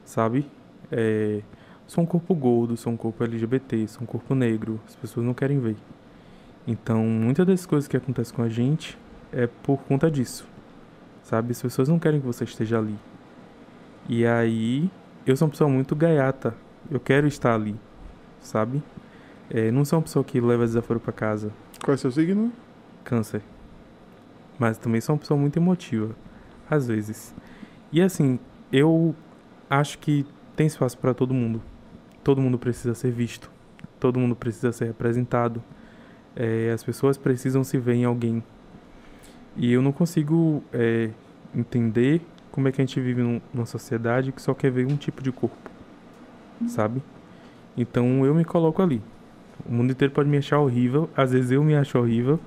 sabe? 0.05 0.49
É, 0.91 1.41
sou 1.87 2.03
um 2.03 2.07
corpo 2.07 2.33
gordo, 2.35 2.77
sou 2.77 2.91
um 2.93 2.97
corpo 2.97 3.23
LGBT, 3.23 3.87
sou 3.87 4.03
um 4.03 4.05
corpo 4.05 4.35
negro, 4.35 4.79
as 4.87 4.95
pessoas 4.95 5.25
não 5.25 5.33
querem 5.33 5.59
ver. 5.59 5.75
Então, 6.67 7.03
muitas 7.03 7.45
das 7.45 7.65
coisas 7.65 7.87
que 7.87 7.97
acontecem 7.97 8.35
com 8.35 8.41
a 8.41 8.49
gente 8.49 8.97
é 9.31 9.47
por 9.47 9.77
conta 9.83 10.09
disso, 10.09 10.47
sabe? 11.23 11.51
As 11.51 11.61
pessoas 11.61 11.89
não 11.89 11.99
querem 11.99 12.19
que 12.19 12.25
você 12.25 12.43
esteja 12.43 12.77
ali. 12.77 12.95
E 14.07 14.25
aí, 14.25 14.89
eu 15.25 15.35
sou 15.35 15.47
uma 15.47 15.51
pessoa 15.51 15.69
muito 15.69 15.95
gaiata, 15.95 16.55
eu 16.89 16.99
quero 16.99 17.27
estar 17.27 17.53
ali, 17.53 17.75
sabe? 18.39 18.81
É, 19.49 19.71
não 19.71 19.83
sou 19.83 19.99
uma 19.99 20.03
pessoa 20.03 20.23
que 20.23 20.39
leva 20.39 20.65
desaforo 20.65 20.99
para 20.99 21.11
casa. 21.11 21.51
Qual 21.83 21.93
é 21.93 21.97
seu 21.97 22.11
signo? 22.11 22.51
Câncer. 23.03 23.41
Mas 24.57 24.77
também 24.77 25.01
sou 25.01 25.15
uma 25.15 25.19
pessoa 25.19 25.39
muito 25.39 25.57
emotiva, 25.57 26.15
às 26.69 26.87
vezes. 26.87 27.35
E 27.91 28.01
assim, 28.01 28.39
eu 28.71 29.15
acho 29.79 29.97
que 29.97 30.25
tem 30.55 30.67
espaço 30.67 30.97
para 30.97 31.13
todo 31.13 31.33
mundo. 31.33 31.61
Todo 32.23 32.41
mundo 32.41 32.57
precisa 32.57 32.93
ser 32.93 33.11
visto. 33.11 33.51
Todo 33.99 34.19
mundo 34.19 34.35
precisa 34.35 34.71
ser 34.71 34.85
representado. 34.85 35.63
É, 36.35 36.71
as 36.71 36.83
pessoas 36.83 37.17
precisam 37.17 37.63
se 37.63 37.77
ver 37.77 37.95
em 37.95 38.05
alguém. 38.05 38.43
E 39.55 39.71
eu 39.71 39.81
não 39.81 39.91
consigo 39.91 40.63
é, 40.71 41.09
entender 41.55 42.21
como 42.51 42.67
é 42.67 42.71
que 42.71 42.81
a 42.81 42.85
gente 42.85 42.99
vive 42.99 43.21
num, 43.21 43.41
numa 43.53 43.65
sociedade 43.65 44.31
que 44.31 44.41
só 44.41 44.53
quer 44.53 44.71
ver 44.71 44.85
um 44.85 44.95
tipo 44.95 45.21
de 45.21 45.31
corpo, 45.31 45.57
sabe? 46.67 47.01
Então 47.75 48.25
eu 48.25 48.33
me 48.33 48.45
coloco 48.45 48.81
ali. 48.81 49.01
O 49.65 49.71
mundo 49.71 49.91
inteiro 49.91 50.13
pode 50.13 50.29
me 50.29 50.37
achar 50.37 50.59
horrível, 50.59 51.09
às 51.15 51.31
vezes 51.31 51.51
eu 51.51 51.63
me 51.63 51.75
acho 51.75 51.97
horrível, 51.97 52.39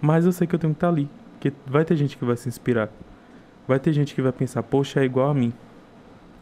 mas 0.00 0.24
eu 0.26 0.32
sei 0.32 0.46
que 0.46 0.54
eu 0.54 0.58
tenho 0.58 0.72
que 0.72 0.78
estar 0.78 0.88
ali, 0.88 1.08
porque 1.32 1.52
vai 1.66 1.84
ter 1.84 1.96
gente 1.96 2.16
que 2.16 2.24
vai 2.24 2.36
se 2.36 2.48
inspirar. 2.48 2.90
Vai 3.66 3.78
ter 3.78 3.92
gente 3.92 4.14
que 4.14 4.20
vai 4.20 4.32
pensar, 4.32 4.62
poxa, 4.62 5.00
é 5.00 5.04
igual 5.04 5.30
a 5.30 5.34
mim. 5.34 5.52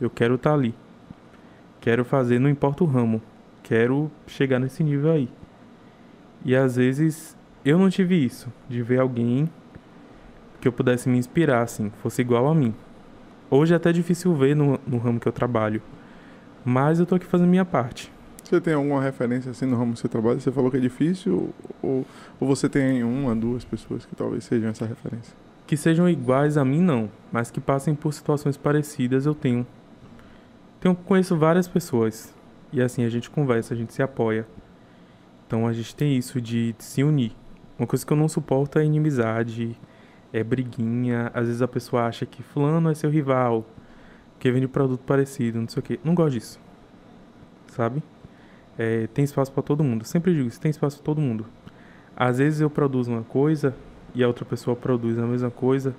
Eu 0.01 0.11
quero 0.11 0.35
estar 0.35 0.51
tá 0.51 0.57
ali. 0.57 0.75
Quero 1.81 2.05
fazer, 2.05 2.39
não 2.39 2.49
importa 2.49 2.85
o 2.85 2.87
ramo. 2.87 3.21
Quero 3.63 4.11
chegar 4.27 4.59
nesse 4.59 4.83
nível 4.85 5.13
aí. 5.13 5.29
E 6.45 6.57
às 6.57 6.77
vezes 6.77 7.37
eu 7.65 7.79
não 7.79 7.89
tive 7.89 8.17
isso, 8.17 8.53
de 8.69 8.83
ver 8.83 9.01
alguém 9.01 9.49
que 10.61 10.67
eu 10.67 10.73
pudesse 10.73 11.09
me 11.09 11.19
inspirar, 11.19 11.63
assim, 11.63 11.91
fosse 12.03 12.21
igual 12.21 12.49
a 12.49 12.55
mim. 12.55 12.75
Hoje 13.51 13.73
é 13.73 13.77
até 13.77 13.93
difícil 13.93 14.35
ver 14.35 14.57
no, 14.57 14.81
no 14.87 14.99
ramo 14.99 15.21
que 15.21 15.29
eu 15.29 15.33
trabalho, 15.33 15.83
mas 16.65 16.99
eu 16.99 17.07
tô 17.07 17.15
aqui 17.15 17.27
fazendo 17.27 17.49
minha 17.49 17.65
parte. 17.65 18.11
Você 18.43 18.61
tem 18.61 18.75
alguma 18.75 19.01
referência 19.01 19.51
assim 19.51 19.67
no 19.67 19.77
ramo 19.77 19.93
que 19.93 20.01
você 20.01 20.09
trabalha? 20.09 20.41
Você 20.41 20.51
falou 20.51 20.71
que 20.71 20.77
é 20.77 20.81
difícil 20.81 21.55
ou, 21.83 22.05
ou 22.41 22.49
você 22.49 22.69
tem 22.69 23.03
uma, 23.05 23.35
duas 23.35 23.65
pessoas 23.65 24.05
que 24.05 24.15
talvez 24.15 24.45
sejam 24.45 24.71
essa 24.71 24.85
referência? 24.85 25.35
Que 25.67 25.77
sejam 25.77 26.09
iguais 26.09 26.57
a 26.57 26.65
mim, 26.65 26.81
não, 26.81 27.09
mas 27.31 27.51
que 27.51 27.61
passem 27.61 27.95
por 27.95 28.13
situações 28.13 28.57
parecidas, 28.57 29.25
eu 29.25 29.35
tenho. 29.35 29.67
Tenho, 30.83 30.97
conheço 30.97 31.37
várias 31.37 31.69
pessoas. 31.69 32.35
E 32.73 32.83
assim, 32.83 33.05
a 33.05 33.09
gente 33.09 33.31
conversa, 33.31 33.73
a 33.73 33.77
gente 33.77 33.93
se 33.93 34.03
apoia. 34.03 34.45
Então 35.47 35.69
a 35.69 35.73
gente 35.73 35.95
tem 35.95 36.17
isso 36.17 36.41
de, 36.41 36.75
se 36.77 37.05
unir. 37.05 37.31
Uma 37.79 37.87
coisa 37.87 38.05
que 38.05 38.13
eu 38.13 38.17
não 38.17 38.29
suporto 38.29 38.81
é 38.81 38.85
inimizade, 38.85 39.79
é 40.33 40.43
briguinha. 40.43 41.31
Às 41.33 41.47
vezes 41.47 41.63
a 41.63 41.69
pessoa 41.69 42.07
acha 42.07 42.27
que 42.27 42.43
fulano 42.43 42.91
é 42.91 42.95
seu 42.95 43.09
rival, 43.09 43.65
que 44.41 44.51
vende 44.51 44.67
produto 44.67 45.03
parecido, 45.05 45.61
não 45.61 45.69
sei 45.69 45.79
o 45.79 45.83
quê. 45.85 46.01
Não 46.03 46.17
gosto 46.17 46.33
disso. 46.33 46.61
Sabe? 47.69 48.03
É, 48.77 49.07
tem 49.07 49.25
espaço 49.25 49.53
para 49.53 49.63
todo 49.63 49.85
mundo. 49.85 50.05
Sempre 50.05 50.35
digo 50.35 50.49
isso, 50.49 50.61
tem 50.61 50.71
espaço 50.71 50.97
para 50.97 51.05
todo 51.05 51.21
mundo. 51.21 51.47
Às 52.17 52.39
vezes 52.39 52.61
eu 52.61 52.69
produzo 52.69 53.13
uma 53.13 53.23
coisa 53.23 53.73
e 54.17 54.25
a 54.25 54.27
outra 54.27 54.45
pessoa 54.45 54.75
produz 54.75 55.17
a 55.17 55.27
mesma 55.27 55.51
coisa, 55.51 55.95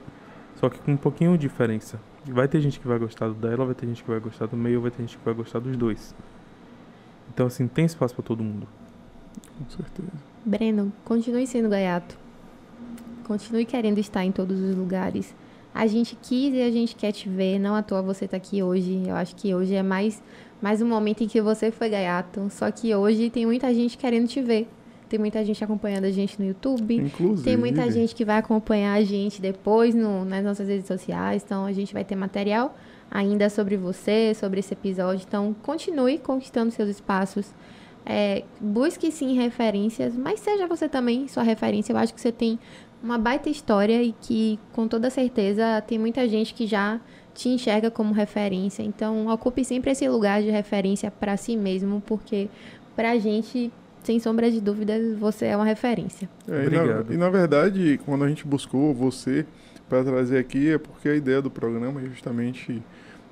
só 0.55 0.69
que 0.69 0.77
com 0.79 0.91
um 0.91 0.97
pouquinho 0.97 1.31
de 1.37 1.47
diferença. 1.47 2.01
Vai 2.25 2.47
ter 2.47 2.61
gente 2.61 2.79
que 2.79 2.87
vai 2.87 2.97
gostar 2.97 3.27
do 3.27 3.33
dela, 3.33 3.65
vai 3.65 3.75
ter 3.75 3.85
gente 3.85 4.01
que 4.01 4.09
vai 4.09 4.19
gostar 4.19 4.45
do 4.45 4.55
meio, 4.55 4.81
vai 4.81 4.91
ter 4.91 5.01
gente 5.01 5.17
que 5.17 5.25
vai 5.25 5.33
gostar 5.33 5.59
dos 5.59 5.75
dois. 5.75 6.15
Então, 7.33 7.47
assim, 7.47 7.67
tem 7.67 7.85
espaço 7.85 8.13
para 8.15 8.23
todo 8.23 8.43
mundo. 8.43 8.67
Com 9.57 9.69
certeza. 9.69 10.11
Breno, 10.45 10.93
continue 11.03 11.45
sendo 11.47 11.69
gaiato. 11.69 12.17
Continue 13.25 13.65
querendo 13.65 13.97
estar 13.97 14.23
em 14.23 14.31
todos 14.31 14.59
os 14.59 14.75
lugares. 14.75 15.35
a 15.73 15.87
gente 15.87 16.15
quis 16.21 16.53
e 16.53 16.61
a 16.61 16.69
gente 16.69 16.95
quer 16.95 17.11
te 17.11 17.27
ver. 17.27 17.57
Não 17.57 17.75
à 17.75 17.81
toa 17.81 18.01
você 18.01 18.27
tá 18.27 18.37
aqui 18.37 18.61
hoje. 18.61 19.03
Eu 19.07 19.15
acho 19.15 19.35
que 19.35 19.53
hoje 19.55 19.73
é 19.73 19.81
mais, 19.81 20.21
mais 20.61 20.81
um 20.81 20.87
momento 20.87 21.23
em 21.23 21.27
que 21.27 21.41
você 21.41 21.71
foi 21.71 21.89
gaiato. 21.89 22.47
Só 22.51 22.69
que 22.69 22.93
hoje 22.93 23.29
tem 23.29 23.45
muita 23.45 23.73
gente 23.73 23.97
querendo 23.97 24.27
te 24.27 24.41
ver. 24.41 24.67
Tem 25.13 25.19
muita 25.19 25.45
gente 25.45 25.63
acompanhando 25.63 26.05
a 26.05 26.09
gente 26.09 26.41
no 26.41 26.47
YouTube. 26.47 26.95
Inclusive. 26.95 27.43
Tem 27.43 27.55
muita 27.55 27.91
gente 27.91 28.15
que 28.15 28.25
vai 28.25 28.39
acompanhar 28.39 28.93
a 28.93 29.03
gente 29.03 29.39
depois 29.39 29.93
no, 29.93 30.25
nas 30.25 30.43
nossas 30.43 30.67
redes 30.67 30.87
sociais. 30.87 31.43
Então, 31.45 31.67
a 31.67 31.71
gente 31.71 31.93
vai 31.93 32.03
ter 32.03 32.15
material 32.15 32.75
ainda 33.11 33.47
sobre 33.47 33.77
você, 33.77 34.33
sobre 34.33 34.59
esse 34.59 34.73
episódio. 34.73 35.23
Então, 35.27 35.55
continue 35.61 36.17
conquistando 36.17 36.71
seus 36.71 36.89
espaços. 36.89 37.53
É, 38.03 38.43
busque 38.59 39.11
sim 39.11 39.35
referências, 39.35 40.17
mas 40.17 40.39
seja 40.39 40.65
você 40.65 40.89
também 40.89 41.27
sua 41.27 41.43
referência. 41.43 41.93
Eu 41.93 41.97
acho 41.97 42.11
que 42.11 42.19
você 42.19 42.31
tem 42.31 42.57
uma 43.03 43.19
baita 43.19 43.51
história 43.51 44.01
e 44.01 44.15
que, 44.19 44.59
com 44.71 44.87
toda 44.87 45.11
certeza, 45.11 45.79
tem 45.85 45.99
muita 45.99 46.27
gente 46.27 46.55
que 46.55 46.65
já 46.65 46.99
te 47.35 47.49
enxerga 47.49 47.91
como 47.91 48.15
referência. 48.15 48.81
Então, 48.81 49.27
ocupe 49.27 49.63
sempre 49.63 49.91
esse 49.91 50.09
lugar 50.09 50.41
de 50.41 50.49
referência 50.49 51.11
para 51.11 51.37
si 51.37 51.55
mesmo, 51.55 52.01
porque 52.03 52.49
pra 52.95 53.15
gente, 53.19 53.71
sem 54.03 54.19
sombra 54.19 54.51
de 54.51 54.59
dúvidas, 54.59 55.17
você 55.17 55.45
é 55.45 55.55
uma 55.55 55.65
referência. 55.65 56.29
É, 56.47 56.65
e, 56.65 56.69
na, 56.69 56.81
Obrigado. 56.81 57.13
e 57.13 57.17
na 57.17 57.29
verdade, 57.29 57.99
quando 58.05 58.23
a 58.23 58.29
gente 58.29 58.45
buscou 58.45 58.93
você 58.93 59.45
para 59.87 60.03
trazer 60.03 60.37
aqui, 60.37 60.71
é 60.71 60.77
porque 60.77 61.09
a 61.09 61.15
ideia 61.15 61.41
do 61.41 61.49
programa 61.49 62.01
é 62.01 62.05
justamente 62.05 62.81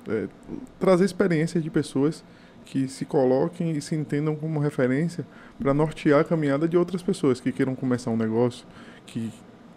é, 0.08 0.26
trazer 0.78 1.04
experiências 1.04 1.62
de 1.62 1.70
pessoas 1.70 2.24
que 2.64 2.88
se 2.88 3.04
coloquem 3.04 3.72
e 3.72 3.80
se 3.80 3.94
entendam 3.94 4.36
como 4.36 4.60
referência 4.60 5.26
para 5.58 5.74
nortear 5.74 6.20
a 6.20 6.24
caminhada 6.24 6.68
de 6.68 6.76
outras 6.76 7.02
pessoas 7.02 7.40
que 7.40 7.50
queiram 7.50 7.74
começar 7.74 8.10
um 8.10 8.16
negócio, 8.16 8.66
que 9.06 9.30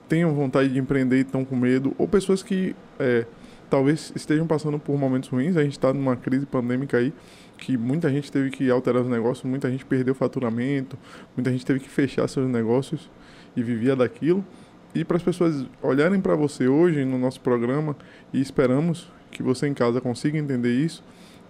tenham 0.08 0.34
vontade 0.34 0.70
de 0.70 0.80
empreender 0.80 1.18
e 1.18 1.22
estão 1.22 1.44
com 1.44 1.56
medo, 1.56 1.94
ou 1.98 2.08
pessoas 2.08 2.44
que 2.44 2.76
é, 3.00 3.26
talvez 3.70 4.12
estejam 4.16 4.46
passando 4.46 4.78
por 4.78 4.98
momentos 4.98 5.30
ruins. 5.30 5.58
A 5.58 5.64
gente 5.64 5.74
está 5.74 5.92
numa 5.94 6.16
crise 6.16 6.46
pandêmica 6.46 6.98
aí 6.98 7.12
que 7.58 7.78
muita 7.78 8.10
gente 8.10 8.32
teve 8.32 8.50
que 8.50 8.70
alterar 8.70 9.02
os 9.02 9.10
negócios, 9.10 9.44
muita 9.46 9.70
gente 9.70 9.86
perdeu 9.86 10.14
faturamento, 10.14 10.98
muita 11.36 11.52
gente 11.52 11.66
teve 11.66 11.80
que 11.80 11.90
fechar 11.90 12.28
seus 12.28 12.48
negócios 12.50 13.10
e 13.56 13.64
vivia 13.64 13.96
daquilo. 13.96 14.46
E 14.94 15.04
para 15.04 15.18
as 15.18 15.24
pessoas 15.24 15.66
olharem 15.82 16.22
para 16.22 16.36
você 16.36 16.68
hoje 16.68 17.04
no 17.04 17.18
nosso 17.18 17.42
programa 17.42 17.96
e 18.32 18.40
esperamos 18.40 19.12
que 19.32 19.44
você 19.44 19.68
em 19.68 19.74
casa 19.74 20.00
consiga 20.00 20.38
entender 20.38 20.72
isso 20.72 21.04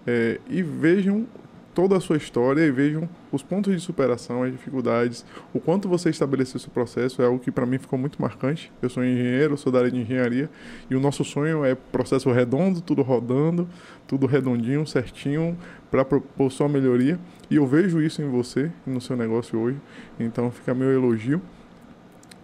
é, 0.08 0.40
e 0.50 0.64
vejam 0.64 1.28
toda 1.76 1.98
a 1.98 2.00
sua 2.00 2.16
história 2.16 2.62
e 2.62 2.72
vejam 2.72 3.08
os 3.34 3.44
pontos 3.44 3.76
de 3.76 3.82
superação, 3.82 4.44
as 4.44 4.52
dificuldades, 4.52 5.26
o 5.54 5.60
quanto 5.60 5.90
você 5.90 6.10
estabeleceu 6.10 6.58
esse 6.58 6.70
processo 6.70 7.22
é 7.22 7.26
algo 7.26 7.38
que 7.38 7.52
para 7.52 7.66
mim 7.66 7.78
ficou 7.78 8.00
muito 8.00 8.20
marcante. 8.20 8.72
Eu 8.82 8.90
sou 8.90 9.04
engenheiro, 9.04 9.58
sou 9.58 9.72
da 9.72 9.80
área 9.80 9.92
de 9.92 10.00
engenharia 10.00 10.50
e 10.90 10.96
o 10.96 11.00
nosso 11.02 11.26
sonho 11.26 11.66
é 11.66 11.76
processo 11.76 12.32
redondo, 12.32 12.80
tudo 12.80 13.02
rodando, 13.02 13.68
tudo 14.08 14.26
redondinho, 14.26 14.88
certinho 14.88 15.58
para 15.92 16.06
propor 16.06 16.50
sua 16.50 16.70
melhoria. 16.70 17.20
E 17.52 17.58
eu 17.58 17.68
vejo 17.68 18.02
isso 18.02 18.22
em 18.22 18.30
você 18.30 18.72
e 18.88 18.90
no 18.90 19.02
seu 19.02 19.18
negócio 19.18 19.60
hoje. 19.60 19.78
Então 20.18 20.50
fica 20.50 20.74
meu 20.74 20.92
elogio 20.92 21.42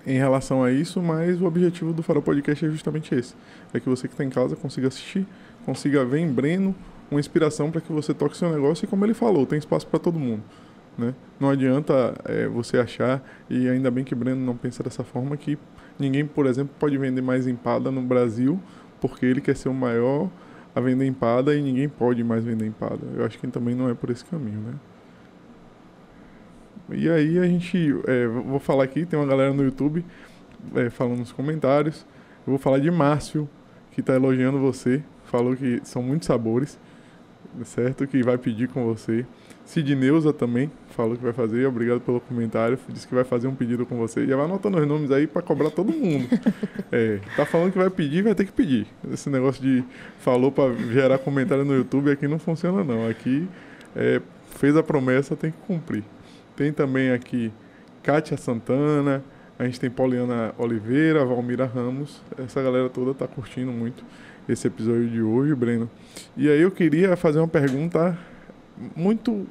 em 0.06 0.18
relação 0.18 0.62
a 0.62 0.72
isso, 0.72 1.02
mas 1.02 1.40
o 1.42 1.46
objetivo 1.46 1.94
do 1.94 2.04
Farol 2.04 2.22
Podcast 2.22 2.66
é 2.66 2.70
justamente 2.70 3.16
esse. 3.16 3.34
É 3.74 3.80
que 3.80 3.88
você 3.88 4.10
que 4.10 4.14
está 4.14 4.26
em 4.26 4.30
casa 4.30 4.58
consiga 4.58 4.90
assistir, 4.90 5.26
consiga 5.66 6.04
ver 6.04 6.20
em 6.20 6.28
Breno 6.28 6.76
uma 7.12 7.20
inspiração 7.20 7.70
para 7.70 7.82
que 7.82 7.92
você 7.92 8.14
toque 8.14 8.38
seu 8.38 8.50
negócio 8.50 8.86
e 8.86 8.88
como 8.88 9.06
ele 9.06 9.14
falou, 9.14 9.46
tem 9.46 9.60
espaço 9.60 9.86
para 9.86 10.00
todo 10.00 10.18
mundo. 10.18 10.42
Né? 10.98 11.14
Não 11.40 11.50
adianta 11.50 12.16
é, 12.26 12.48
você 12.48 12.78
achar, 12.78 13.22
e 13.50 13.68
ainda 13.68 13.92
bem 13.92 14.04
que 14.04 14.16
Breno 14.16 14.44
não 14.44 14.56
pensa 14.56 14.82
dessa 14.82 15.04
forma, 15.04 15.36
que 15.36 15.58
ninguém, 16.00 16.26
por 16.26 16.46
exemplo, 16.46 16.74
pode 16.80 16.98
vender 16.98 17.22
mais 17.22 17.48
empada 17.48 17.92
no 17.92 18.02
Brasil 18.02 18.60
porque 19.02 19.26
ele 19.26 19.42
quer 19.42 19.56
ser 19.56 19.68
o 19.68 19.74
maior 19.74 20.30
a 20.74 20.80
vender 20.80 21.06
empada 21.06 21.54
e 21.54 21.62
ninguém 21.62 21.90
pode 21.90 22.24
mais 22.24 22.44
vender 22.44 22.66
empada. 22.66 23.02
Eu 23.16 23.26
acho 23.26 23.38
que 23.38 23.48
também 23.48 23.76
não 23.76 23.90
é 23.90 23.94
por 23.94 24.10
esse 24.10 24.24
caminho, 24.24 24.60
né? 24.62 24.74
E 26.94 27.10
aí 27.10 27.40
a 27.40 27.46
gente, 27.46 27.96
é, 28.08 28.28
vou 28.28 28.60
falar 28.60 28.84
aqui, 28.84 29.06
tem 29.06 29.20
uma 29.20 29.26
galera 29.26 29.54
no 29.54 29.64
YouTube 29.64 30.06
é, 30.76 30.90
falando 30.90 31.20
nos 31.20 31.32
comentários. 31.32 32.06
Eu 32.46 32.52
vou 32.52 32.58
falar 32.58 32.80
de 32.80 32.92
Márcio, 32.92 33.50
que 33.92 34.02
está 34.02 34.14
elogiando 34.14 34.60
você, 34.60 35.04
falou 35.26 35.56
que 35.56 35.82
são 35.84 36.02
muitos 36.04 36.28
sabores, 36.28 36.80
certo? 37.66 38.08
Que 38.08 38.24
vai 38.24 38.38
pedir 38.38 38.68
com 38.68 38.86
você. 38.86 39.26
Sidneuza 39.66 40.34
também 40.34 40.72
falou 40.90 41.16
que 41.16 41.24
vai 41.24 41.34
fazer, 41.34 41.66
obrigado 41.66 42.02
pelo 42.02 42.20
comentário, 42.20 42.78
disse 42.90 43.08
que 43.08 43.16
vai 43.16 43.24
fazer 43.24 43.48
um 43.48 43.56
pedido 43.56 43.86
com 43.86 43.98
você. 43.98 44.26
Já 44.26 44.36
vai 44.36 44.46
anotando 44.46 44.78
os 44.78 44.88
nomes 44.88 45.12
aí 45.12 45.28
para 45.28 45.42
cobrar 45.42 45.70
todo 45.70 45.92
mundo. 45.92 46.28
é, 46.92 47.20
tá 47.36 47.46
falando 47.46 47.72
que 47.72 47.78
vai 47.78 47.90
pedir, 47.90 48.24
vai 48.24 48.36
ter 48.36 48.46
que 48.46 48.52
pedir. 48.52 48.88
Esse 49.12 49.30
negócio 49.30 49.62
de 49.62 49.84
falou 50.20 50.52
para 50.52 50.74
gerar 50.92 51.18
comentário 51.20 51.64
no 51.64 51.74
YouTube 51.74 52.12
aqui 52.12 52.28
não 52.28 52.40
funciona 52.40 52.84
não. 52.84 53.08
Aqui 53.08 53.48
é, 53.96 54.22
fez 54.58 54.76
a 54.76 54.84
promessa, 54.84 55.36
tem 55.36 55.52
que 55.52 55.58
cumprir. 55.68 56.04
Tem 56.56 56.74
também 56.74 57.12
aqui 57.12 57.52
Kátia 58.04 58.36
Santana, 58.36 59.24
a 59.58 59.66
gente 59.66 59.80
tem 59.80 59.90
Poliana 59.90 60.54
Oliveira, 60.58 61.24
Valmira 61.24 61.66
Ramos. 61.66 62.22
Essa 62.38 62.62
galera 62.62 62.90
toda 62.90 63.14
tá 63.14 63.28
curtindo 63.28 63.72
muito 63.72 64.04
esse 64.54 64.68
episódio 64.68 65.10
de 65.10 65.22
hoje, 65.22 65.54
Breno. 65.56 65.90
E 66.36 66.50
aí 66.50 66.62
eu 66.62 66.72
queria 66.72 67.16
fazer 67.16 67.40
uma 67.40 67.48
pergunta 67.48 68.18
muito 68.96 69.46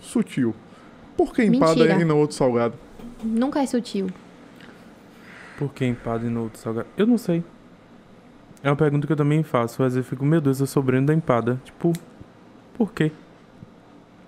sutil. 0.00 0.54
Por 1.16 1.34
que 1.34 1.42
empada 1.42 1.74
Mentira. 1.74 2.00
e 2.00 2.04
não 2.04 2.18
outro 2.18 2.36
salgado? 2.36 2.74
Nunca 3.22 3.60
é 3.60 3.66
sutil. 3.66 4.08
Por 5.58 5.72
que 5.74 5.84
empada 5.84 6.26
e 6.26 6.30
no 6.30 6.44
outro 6.44 6.58
salgado? 6.58 6.88
Eu 6.96 7.06
não 7.06 7.18
sei. 7.18 7.44
É 8.62 8.70
uma 8.70 8.76
pergunta 8.76 9.06
que 9.06 9.12
eu 9.12 9.16
também 9.16 9.42
faço. 9.42 9.82
Às 9.82 9.94
vezes 9.94 9.96
eu 9.98 10.04
fico, 10.04 10.24
meu 10.24 10.40
Deus, 10.40 10.60
eu 10.60 10.66
sou 10.66 10.82
Breno 10.82 11.06
da 11.06 11.14
empada. 11.14 11.60
Tipo, 11.64 11.92
por 12.74 12.92
quê? 12.92 13.12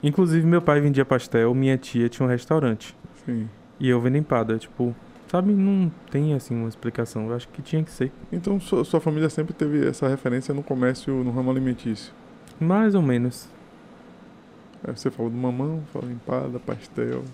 Inclusive, 0.02 0.46
meu 0.46 0.60
pai 0.60 0.80
vendia 0.80 1.04
pastel, 1.04 1.54
minha 1.54 1.78
tia 1.78 2.08
tinha 2.08 2.26
um 2.26 2.28
restaurante. 2.28 2.96
Sim. 3.24 3.48
E 3.78 3.88
eu 3.88 4.00
vendo 4.00 4.16
empada. 4.16 4.58
Tipo, 4.58 4.94
sabe, 5.32 5.54
não 5.54 5.90
tem 6.10 6.34
assim 6.34 6.54
uma 6.54 6.68
explicação. 6.68 7.26
Eu 7.26 7.34
acho 7.34 7.48
que 7.48 7.62
tinha 7.62 7.82
que 7.82 7.90
ser. 7.90 8.12
Então 8.30 8.60
sua, 8.60 8.84
sua 8.84 9.00
família 9.00 9.30
sempre 9.30 9.54
teve 9.54 9.88
essa 9.88 10.06
referência 10.06 10.52
no 10.52 10.62
comércio, 10.62 11.24
no 11.24 11.30
ramo 11.30 11.50
alimentício. 11.50 12.12
Mais 12.60 12.94
ou 12.94 13.00
menos. 13.00 13.48
Aí 14.84 14.94
você 14.94 15.10
falou 15.10 15.30
do 15.30 15.36
mamão, 15.38 15.82
falou 15.90 16.10
empada, 16.10 16.58
pastel. 16.60 17.24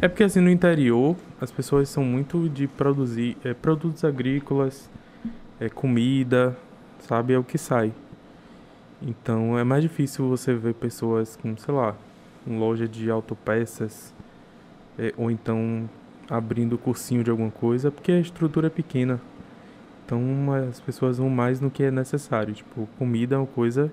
É 0.00 0.08
porque 0.08 0.24
assim, 0.24 0.40
no 0.40 0.48
interior, 0.48 1.14
as 1.38 1.52
pessoas 1.52 1.90
são 1.90 2.02
muito 2.02 2.48
de 2.48 2.66
produzir 2.66 3.36
é, 3.44 3.52
produtos 3.52 4.04
agrícolas, 4.04 4.88
é, 5.60 5.68
comida, 5.68 6.56
sabe? 7.00 7.34
É 7.34 7.38
o 7.38 7.44
que 7.44 7.58
sai. 7.58 7.92
Então 9.02 9.58
é 9.58 9.64
mais 9.64 9.82
difícil 9.82 10.26
você 10.26 10.54
ver 10.54 10.72
pessoas 10.72 11.36
com, 11.36 11.54
sei 11.58 11.74
lá, 11.74 11.94
uma 12.46 12.58
loja 12.58 12.88
de 12.88 13.10
autopeças, 13.10 14.14
é, 14.98 15.12
ou 15.18 15.30
então 15.30 15.86
abrindo 16.28 16.78
cursinho 16.78 17.22
de 17.24 17.30
alguma 17.30 17.50
coisa, 17.50 17.90
porque 17.90 18.12
a 18.12 18.20
estrutura 18.20 18.68
é 18.68 18.70
pequena. 18.70 19.20
Então 20.04 20.52
as 20.70 20.80
pessoas 20.80 21.18
vão 21.18 21.30
mais 21.30 21.60
no 21.60 21.70
que 21.70 21.82
é 21.82 21.90
necessário. 21.90 22.54
Tipo, 22.54 22.88
comida 22.98 23.36
é 23.36 23.38
uma 23.38 23.46
coisa 23.46 23.90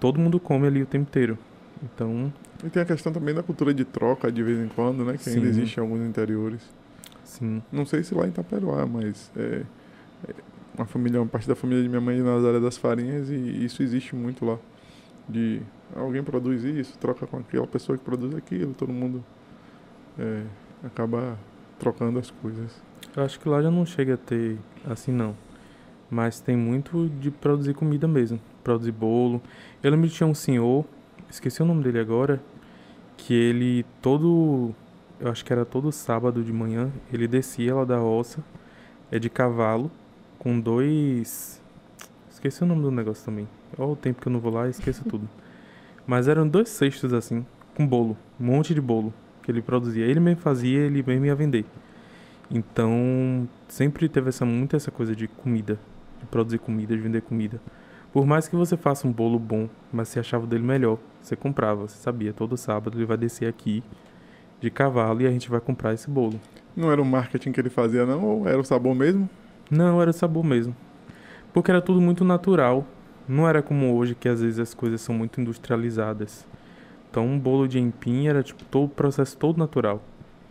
todo 0.00 0.18
mundo 0.18 0.40
come 0.40 0.66
ali 0.66 0.82
o 0.82 0.86
tempo 0.86 1.02
inteiro. 1.08 1.38
Então, 1.82 2.32
E 2.64 2.68
tem 2.68 2.82
a 2.82 2.86
questão 2.86 3.12
também 3.12 3.34
da 3.34 3.42
cultura 3.42 3.72
de 3.72 3.84
troca 3.84 4.32
de 4.32 4.42
vez 4.42 4.58
em 4.58 4.68
quando, 4.68 5.04
né? 5.04 5.16
Que 5.16 5.28
ainda 5.30 5.42
Sim. 5.42 5.48
existe 5.48 5.76
em 5.76 5.80
alguns 5.80 6.00
interiores. 6.00 6.62
sim. 7.24 7.62
Não 7.70 7.86
sei 7.86 8.02
se 8.02 8.14
lá 8.14 8.26
em 8.26 8.30
Itaperuá, 8.30 8.86
mas 8.86 9.30
é, 9.36 9.62
é 10.28 10.34
uma 10.76 10.86
família, 10.86 11.20
uma 11.20 11.28
parte 11.28 11.46
da 11.46 11.54
família 11.54 11.82
de 11.82 11.88
minha 11.88 12.00
mãe 12.00 12.16
é 12.16 12.18
de 12.18 12.24
Nazaré 12.24 12.58
das 12.58 12.76
Farinhas 12.76 13.30
e 13.30 13.64
isso 13.64 13.82
existe 13.82 14.16
muito 14.16 14.44
lá. 14.44 14.58
De 15.28 15.62
alguém 15.94 16.22
produz 16.22 16.64
isso, 16.64 16.98
troca 16.98 17.26
com 17.26 17.38
aquela 17.38 17.66
pessoa 17.66 17.96
que 17.96 18.04
produz 18.04 18.34
aquilo, 18.34 18.74
todo 18.74 18.92
mundo 18.92 19.24
é, 20.18 20.42
acaba 20.84 21.38
trocando 21.78 22.18
as 22.18 22.30
coisas. 22.30 22.82
Eu 23.16 23.24
acho 23.24 23.40
que 23.40 23.48
lá 23.48 23.62
já 23.62 23.70
não 23.70 23.84
chega 23.84 24.14
a 24.14 24.16
ter 24.16 24.58
assim 24.88 25.12
não. 25.12 25.34
Mas 26.10 26.40
tem 26.40 26.56
muito 26.56 27.08
de 27.20 27.30
produzir 27.30 27.74
comida 27.74 28.06
mesmo. 28.06 28.40
Produzir 28.62 28.92
bolo. 28.92 29.40
Eu 29.82 29.90
lembro 29.90 30.08
que 30.08 30.14
tinha 30.14 30.26
um 30.26 30.34
senhor, 30.34 30.84
esqueci 31.30 31.62
o 31.62 31.64
nome 31.64 31.82
dele 31.82 31.98
agora, 31.98 32.40
que 33.16 33.34
ele 33.34 33.84
todo. 34.02 34.74
Eu 35.18 35.30
acho 35.30 35.44
que 35.44 35.52
era 35.52 35.64
todo 35.64 35.92
sábado 35.92 36.42
de 36.42 36.52
manhã, 36.52 36.90
ele 37.12 37.28
descia 37.28 37.74
lá 37.74 37.84
da 37.84 37.98
roça, 37.98 38.42
é 39.10 39.18
de 39.18 39.28
cavalo, 39.28 39.90
com 40.38 40.58
dois. 40.58 41.60
Esqueci 42.30 42.62
o 42.62 42.66
nome 42.66 42.82
do 42.82 42.90
negócio 42.90 43.24
também. 43.24 43.46
Olha 43.78 43.90
o 43.90 43.96
tempo 43.96 44.20
que 44.20 44.28
eu 44.28 44.32
não 44.32 44.40
vou 44.40 44.52
lá 44.52 44.68
esqueço 44.68 45.04
tudo. 45.04 45.28
Mas 46.06 46.26
eram 46.26 46.48
dois 46.48 46.70
cestos 46.70 47.12
assim, 47.12 47.44
com 47.74 47.86
bolo, 47.86 48.16
um 48.40 48.46
monte 48.46 48.74
de 48.74 48.80
bolo 48.80 49.12
que 49.50 49.58
ele 49.58 49.62
produzia. 49.62 50.06
Ele 50.06 50.20
mesmo 50.20 50.40
fazia, 50.40 50.78
ele 50.80 51.02
mesmo 51.02 51.26
ia 51.26 51.34
vender. 51.34 51.64
Então, 52.50 53.48
sempre 53.68 54.08
teve 54.08 54.28
essa 54.28 54.44
muito 54.44 54.76
essa 54.76 54.90
coisa 54.90 55.14
de 55.14 55.28
comida, 55.28 55.78
de 56.18 56.26
produzir 56.26 56.58
comida, 56.58 56.96
de 56.96 57.02
vender 57.02 57.22
comida. 57.22 57.60
Por 58.12 58.26
mais 58.26 58.48
que 58.48 58.56
você 58.56 58.76
faça 58.76 59.06
um 59.06 59.12
bolo 59.12 59.38
bom, 59.38 59.68
mas 59.92 60.08
você 60.08 60.18
achava 60.18 60.44
o 60.44 60.46
dele 60.46 60.64
melhor, 60.64 60.98
você 61.22 61.36
comprava, 61.36 61.82
você 61.82 61.96
sabia, 61.96 62.32
todo 62.32 62.56
sábado 62.56 62.98
ele 62.98 63.04
vai 63.04 63.16
descer 63.16 63.48
aqui 63.48 63.84
de 64.60 64.68
cavalo 64.68 65.22
e 65.22 65.26
a 65.26 65.30
gente 65.30 65.48
vai 65.48 65.60
comprar 65.60 65.94
esse 65.94 66.10
bolo. 66.10 66.40
Não 66.76 66.90
era 66.90 67.00
o 67.00 67.04
marketing 67.04 67.52
que 67.52 67.60
ele 67.60 67.70
fazia, 67.70 68.04
não? 68.04 68.24
Ou 68.24 68.48
era 68.48 68.58
o 68.58 68.64
sabor 68.64 68.94
mesmo? 68.94 69.30
Não, 69.70 70.02
era 70.02 70.12
sabor 70.12 70.44
mesmo. 70.44 70.74
Porque 71.52 71.70
era 71.70 71.80
tudo 71.80 72.00
muito 72.00 72.24
natural. 72.24 72.84
Não 73.28 73.48
era 73.48 73.62
como 73.62 73.94
hoje, 73.94 74.16
que 74.16 74.28
às 74.28 74.40
vezes 74.40 74.58
as 74.58 74.74
coisas 74.74 75.00
são 75.00 75.14
muito 75.14 75.40
industrializadas. 75.40 76.46
Então, 77.10 77.26
um 77.26 77.38
bolo 77.38 77.66
de 77.66 77.78
empim 77.78 78.28
era 78.28 78.42
tipo 78.42 78.64
todo 78.64 78.84
o 78.84 78.88
processo 78.88 79.36
todo 79.36 79.58
natural. 79.58 80.00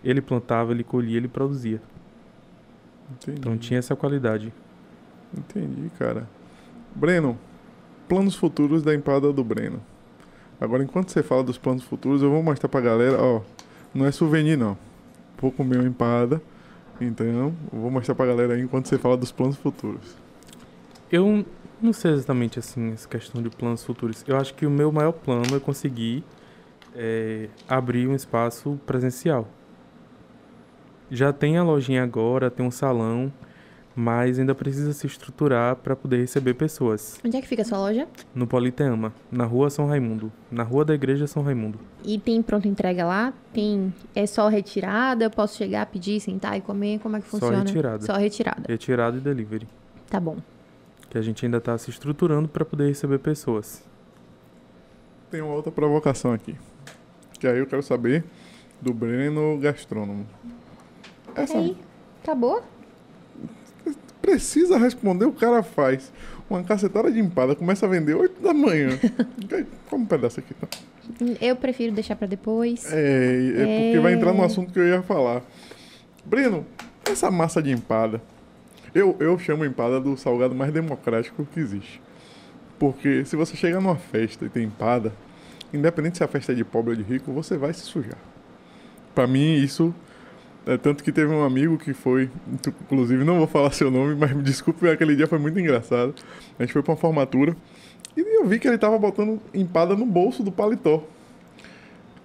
Ele 0.03 0.21
plantava, 0.21 0.71
ele 0.71 0.83
colhia, 0.83 1.17
ele 1.17 1.27
produzia. 1.27 1.81
Entendi. 3.11 3.39
Então 3.39 3.57
tinha 3.57 3.79
essa 3.79 3.95
qualidade. 3.95 4.53
Entendi, 5.35 5.89
cara. 5.97 6.27
Breno, 6.93 7.37
planos 8.07 8.35
futuros 8.35 8.83
da 8.83 8.93
empada 8.93 9.31
do 9.31 9.43
Breno. 9.43 9.81
Agora, 10.59 10.83
enquanto 10.83 11.09
você 11.09 11.23
fala 11.23 11.43
dos 11.43 11.57
planos 11.57 11.83
futuros, 11.83 12.21
eu 12.21 12.29
vou 12.29 12.43
mostrar 12.43 12.67
pra 12.67 12.81
galera, 12.81 13.21
ó, 13.21 13.41
não 13.93 14.05
é 14.05 14.11
souvenir 14.11 14.57
não. 14.57 14.77
Vou 15.39 15.51
comer 15.51 15.77
uma 15.77 15.87
empada, 15.87 16.41
então 16.99 17.25
eu 17.25 17.53
vou 17.71 17.89
mostrar 17.89 18.13
pra 18.13 18.25
galera 18.25 18.55
aí 18.55 18.61
enquanto 18.61 18.87
você 18.87 18.97
fala 18.97 19.15
dos 19.15 19.31
planos 19.31 19.55
futuros. 19.55 20.17
Eu 21.09 21.45
não 21.81 21.93
sei 21.93 22.11
exatamente 22.11 22.59
assim 22.59 22.91
essa 22.91 23.07
questão 23.07 23.41
de 23.41 23.49
planos 23.49 23.85
futuros. 23.85 24.23
Eu 24.27 24.35
acho 24.35 24.53
que 24.53 24.65
o 24.65 24.69
meu 24.69 24.91
maior 24.91 25.13
plano 25.13 25.55
é 25.55 25.59
conseguir 25.59 26.25
é, 26.95 27.49
abrir 27.67 28.07
um 28.07 28.15
espaço 28.15 28.79
presencial. 28.85 29.47
Já 31.11 31.33
tem 31.33 31.57
a 31.57 31.63
lojinha 31.63 32.03
agora, 32.03 32.51
tem 32.51 32.65
um 32.65 32.71
salão, 32.71 33.31
mas 33.95 34.39
ainda 34.39 34.55
precisa 34.55 34.93
se 34.93 35.07
estruturar 35.07 35.75
para 35.75 35.95
poder 35.95 36.17
receber 36.17 36.53
pessoas. 36.53 37.19
Onde 37.25 37.35
é 37.35 37.41
que 37.41 37.47
fica 37.47 37.63
a 37.63 37.65
sua 37.65 37.79
loja? 37.79 38.07
No 38.33 38.47
Politeama, 38.47 39.13
na 39.31 39.43
rua 39.43 39.69
São 39.69 39.87
Raimundo, 39.87 40.31
na 40.51 40.63
rua 40.63 40.85
da 40.85 40.93
igreja 40.93 41.27
São 41.27 41.43
Raimundo. 41.43 41.79
E 42.03 42.17
tem 42.17 42.41
pronta 42.41 42.67
entrega 42.67 43.05
lá? 43.05 43.33
Tem 43.51 43.93
é 44.15 44.25
só 44.25 44.47
retirada? 44.47 45.25
Eu 45.25 45.29
posso 45.29 45.57
chegar, 45.57 45.85
pedir, 45.87 46.19
sentar 46.19 46.57
e 46.57 46.61
comer? 46.61 46.99
Como 46.99 47.17
é 47.17 47.19
que 47.19 47.25
Só 47.25 47.39
funciona? 47.39 47.63
retirada. 47.63 48.05
Só 48.05 48.13
retirada. 48.13 48.63
Retirada 48.67 49.17
e 49.17 49.19
delivery. 49.19 49.67
Tá 50.09 50.19
bom. 50.19 50.37
Que 51.09 51.17
a 51.17 51.21
gente 51.21 51.43
ainda 51.43 51.57
está 51.57 51.77
se 51.77 51.89
estruturando 51.89 52.47
para 52.47 52.63
poder 52.63 52.87
receber 52.87 53.19
pessoas. 53.19 53.83
Tem 55.29 55.41
uma 55.41 55.53
outra 55.53 55.71
provocação 55.71 56.31
aqui. 56.31 56.55
Que 57.39 57.47
aí 57.47 57.59
eu 57.59 57.65
quero 57.65 57.81
saber 57.81 58.23
do 58.81 58.93
Breno 58.93 59.57
gastrônomo. 59.57 60.27
Essa 61.35 61.57
aí, 61.57 61.77
acabou? 62.23 62.61
precisa 64.21 64.77
responder, 64.77 65.25
o 65.25 65.31
cara 65.31 65.63
faz. 65.63 66.11
Uma 66.49 66.63
cacetada 66.63 67.11
de 67.11 67.19
empada, 67.19 67.55
começa 67.55 67.85
a 67.85 67.89
vender 67.89 68.13
8 68.15 68.41
da 68.41 68.53
manhã. 68.53 68.89
Como 69.89 70.03
um 70.03 70.05
pedaço 70.07 70.39
aqui, 70.39 70.53
tá? 70.53 70.67
Eu 71.39 71.55
prefiro 71.55 71.93
deixar 71.93 72.15
pra 72.15 72.27
depois. 72.27 72.91
É, 72.91 73.51
é 73.55 73.83
porque 73.85 73.99
vai 73.99 74.13
entrar 74.13 74.33
no 74.33 74.41
É. 74.41 74.45
assunto 74.45 74.71
que 74.73 74.79
eu 74.79 74.87
ia 74.87 75.01
falar. 75.01 75.41
Breno, 76.25 76.65
essa 77.09 77.31
massa 77.31 77.61
de 77.61 77.71
empada, 77.71 78.21
eu, 78.93 79.15
eu 79.19 79.37
chamo 79.39 79.63
empada 79.65 79.99
do 79.99 80.15
salgado 80.17 80.53
mais 80.53 80.71
democrático 80.71 81.47
que 81.53 81.59
existe. 81.59 82.01
Porque 82.77 83.25
se 83.25 83.35
você 83.35 83.55
chegar 83.55 83.79
numa 83.79 83.95
festa 83.95 84.45
e 84.45 84.49
tem 84.49 84.63
empada, 84.65 85.11
independente 85.73 86.17
se 86.17 86.23
a 86.23 86.27
festa 86.27 86.51
é 86.51 86.55
de 86.55 86.63
pobre 86.63 86.91
ou 86.91 86.95
de 86.95 87.03
rico, 87.03 87.31
você 87.31 87.57
vai 87.57 87.73
se 87.73 87.81
sujar. 87.81 88.17
Pra 89.13 89.27
mim, 89.27 89.55
isso. 89.55 89.93
É 90.65 90.77
tanto 90.77 91.03
que 91.03 91.11
teve 91.11 91.33
um 91.33 91.43
amigo 91.43 91.77
que 91.77 91.93
foi, 91.93 92.29
inclusive 92.83 93.23
não 93.23 93.37
vou 93.37 93.47
falar 93.47 93.71
seu 93.71 93.89
nome, 93.89 94.13
mas 94.13 94.31
me 94.33 94.43
desculpe, 94.43 94.87
aquele 94.87 95.15
dia 95.15 95.25
foi 95.25 95.39
muito 95.39 95.59
engraçado. 95.59 96.13
A 96.59 96.63
gente 96.63 96.73
foi 96.73 96.83
pra 96.83 96.91
uma 96.91 96.97
formatura 96.97 97.55
e 98.15 98.37
eu 98.37 98.45
vi 98.45 98.59
que 98.59 98.67
ele 98.67 98.77
tava 98.77 98.97
botando 98.99 99.39
empada 99.53 99.95
no 99.95 100.05
bolso 100.05 100.43
do 100.43 100.51
paletó. 100.51 101.03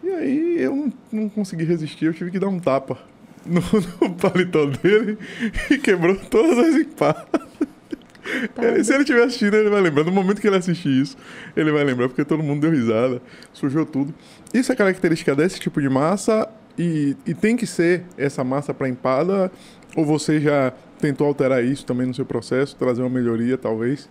E 0.03 0.11
aí 0.11 0.57
eu 0.61 0.77
não, 0.77 0.93
não 1.11 1.29
consegui 1.29 1.65
resistir, 1.65 2.07
eu 2.07 2.13
tive 2.13 2.31
que 2.31 2.39
dar 2.39 2.49
um 2.49 2.59
tapa 2.59 2.99
no, 3.47 3.61
no 4.03 4.15
paletó 4.15 4.67
dele 4.67 5.17
e 5.71 5.79
quebrou 5.79 6.17
todas 6.17 6.59
as 6.59 6.75
empadas. 6.75 7.41
Ele- 8.61 8.83
se 8.85 8.93
ele 8.93 9.03
estiver 9.03 9.23
assistindo, 9.25 9.55
ele 9.55 9.69
vai 9.71 9.81
lembrar. 9.81 10.05
No 10.05 10.13
momento 10.13 10.41
que 10.41 10.47
ele 10.47 10.57
assistir 10.57 10.89
isso, 11.03 11.17
ele 11.57 11.71
vai 11.73 11.85
lembrar, 11.85 12.09
porque 12.09 12.25
todo 12.25 12.43
mundo 12.43 12.61
deu 12.63 12.71
risada, 12.71 13.21
sujou 13.53 13.85
tudo. 13.85 14.15
Isso 14.53 14.73
é 14.73 14.77
característica 14.77 15.35
desse 15.35 15.61
tipo 15.61 15.81
de 15.81 15.89
massa 15.89 16.49
e, 16.79 17.17
e 17.27 17.35
tem 17.35 17.57
que 17.57 17.67
ser 17.67 18.05
essa 18.17 18.43
massa 18.43 18.73
para 18.73 18.89
empada? 18.89 19.51
Ou 19.97 20.05
você 20.05 20.41
já 20.41 20.73
tentou 20.99 21.27
alterar 21.27 21.63
isso 21.63 21.85
também 21.85 22.07
no 22.07 22.15
seu 22.15 22.25
processo, 22.25 22.75
trazer 22.77 23.03
uma 23.03 23.11
melhoria, 23.11 23.59
talvez? 23.59 24.09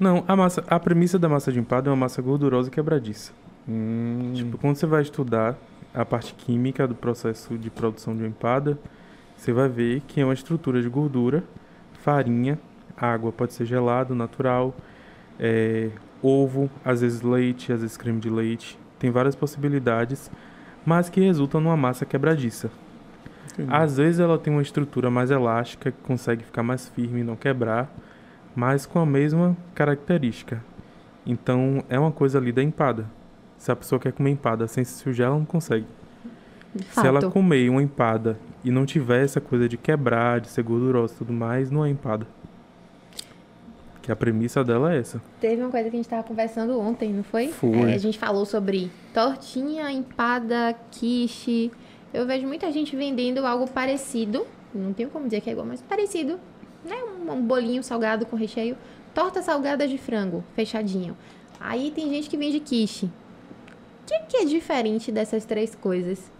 Não, 0.00 0.24
a 0.26 0.34
massa, 0.36 0.64
a 0.66 0.78
premissa 0.80 1.18
da 1.18 1.28
massa 1.28 1.52
de 1.52 1.58
empada 1.58 1.88
é 1.88 1.90
uma 1.90 1.96
massa 1.96 2.22
gordurosa 2.22 2.68
e 2.68 2.70
quebradiça. 2.70 3.32
Hum, 3.68 4.32
Tipo, 4.34 4.56
quando 4.56 4.76
você 4.76 4.86
vai 4.86 5.02
estudar 5.02 5.56
a 5.92 6.04
parte 6.04 6.34
química 6.34 6.86
do 6.86 6.94
processo 6.94 7.58
de 7.58 7.68
produção 7.68 8.14
de 8.16 8.22
uma 8.22 8.28
empada, 8.28 8.78
você 9.36 9.52
vai 9.52 9.68
ver 9.68 10.00
que 10.06 10.20
é 10.20 10.24
uma 10.24 10.34
estrutura 10.34 10.80
de 10.80 10.88
gordura, 10.88 11.44
farinha, 12.02 12.58
água, 13.00 13.32
pode 13.32 13.52
ser 13.52 13.64
gelado, 13.64 14.14
natural, 14.14 14.74
é, 15.38 15.90
ovo, 16.22 16.70
às 16.84 17.00
vezes 17.00 17.22
leite, 17.22 17.72
às 17.72 17.80
vezes 17.80 17.96
creme 17.96 18.20
de 18.20 18.30
leite. 18.30 18.78
Tem 18.98 19.10
várias 19.10 19.34
possibilidades, 19.34 20.30
mas 20.84 21.08
que 21.08 21.20
resultam 21.20 21.60
numa 21.60 21.76
massa 21.76 22.04
quebradiça. 22.04 22.70
entendi. 23.52 23.68
Às 23.72 23.96
vezes 23.96 24.20
ela 24.20 24.38
tem 24.38 24.52
uma 24.52 24.62
estrutura 24.62 25.10
mais 25.10 25.30
elástica, 25.30 25.92
que 25.92 25.98
consegue 26.02 26.44
ficar 26.44 26.62
mais 26.62 26.88
firme 26.88 27.20
e 27.20 27.24
não 27.24 27.36
quebrar, 27.36 27.92
mas 28.54 28.86
com 28.86 28.98
a 28.98 29.06
mesma 29.06 29.56
característica. 29.74 30.62
Então 31.24 31.84
é 31.88 31.98
uma 31.98 32.10
coisa 32.10 32.38
ali 32.38 32.50
da 32.52 32.62
empada. 32.62 33.06
Se 33.56 33.70
a 33.70 33.76
pessoa 33.76 33.98
quer 33.98 34.12
comer 34.12 34.30
empada 34.30 34.66
sem 34.66 34.84
se 34.84 34.94
sujar, 34.94 35.28
ela 35.28 35.38
não 35.38 35.44
consegue. 35.44 35.86
Se 36.90 37.06
ela 37.06 37.30
comer 37.30 37.68
uma 37.68 37.82
empada 37.82 38.38
e 38.64 38.70
não 38.70 38.86
tiver 38.86 39.24
essa 39.24 39.40
coisa 39.40 39.68
de 39.68 39.76
quebrar, 39.76 40.40
de 40.40 40.48
ser 40.48 40.62
gordurosa 40.62 41.14
e 41.14 41.16
tudo 41.18 41.32
mais, 41.32 41.70
não 41.70 41.84
é 41.84 41.90
empada. 41.90 42.26
Que 44.08 44.12
a 44.12 44.16
premissa 44.16 44.64
dela 44.64 44.94
é 44.94 45.00
essa. 45.00 45.20
Teve 45.38 45.60
uma 45.60 45.70
coisa 45.70 45.90
que 45.90 45.94
a 45.94 45.98
gente 45.98 46.08
tava 46.08 46.22
conversando 46.22 46.80
ontem, 46.80 47.12
não 47.12 47.22
foi? 47.22 47.48
Foi. 47.48 47.90
É, 47.90 47.94
a 47.94 47.98
gente 47.98 48.18
falou 48.18 48.46
sobre 48.46 48.90
tortinha, 49.12 49.92
empada, 49.92 50.74
quiche. 50.90 51.70
Eu 52.14 52.26
vejo 52.26 52.46
muita 52.46 52.72
gente 52.72 52.96
vendendo 52.96 53.44
algo 53.44 53.68
parecido. 53.68 54.46
Não 54.74 54.94
tenho 54.94 55.10
como 55.10 55.26
dizer 55.26 55.42
que 55.42 55.50
é 55.50 55.52
igual, 55.52 55.66
mas 55.66 55.82
parecido. 55.82 56.40
Né? 56.86 56.96
Um, 57.04 57.32
um 57.32 57.42
bolinho 57.42 57.82
salgado 57.82 58.24
com 58.24 58.34
recheio. 58.34 58.78
Torta 59.12 59.42
salgada 59.42 59.86
de 59.86 59.98
frango, 59.98 60.42
fechadinho. 60.56 61.14
Aí 61.60 61.90
tem 61.90 62.08
gente 62.08 62.30
que 62.30 62.36
vende 62.38 62.60
quiche. 62.60 63.04
O 63.04 63.10
que, 64.06 64.20
que 64.20 64.36
é 64.38 64.44
diferente 64.46 65.12
dessas 65.12 65.44
três 65.44 65.74
coisas? 65.74 66.32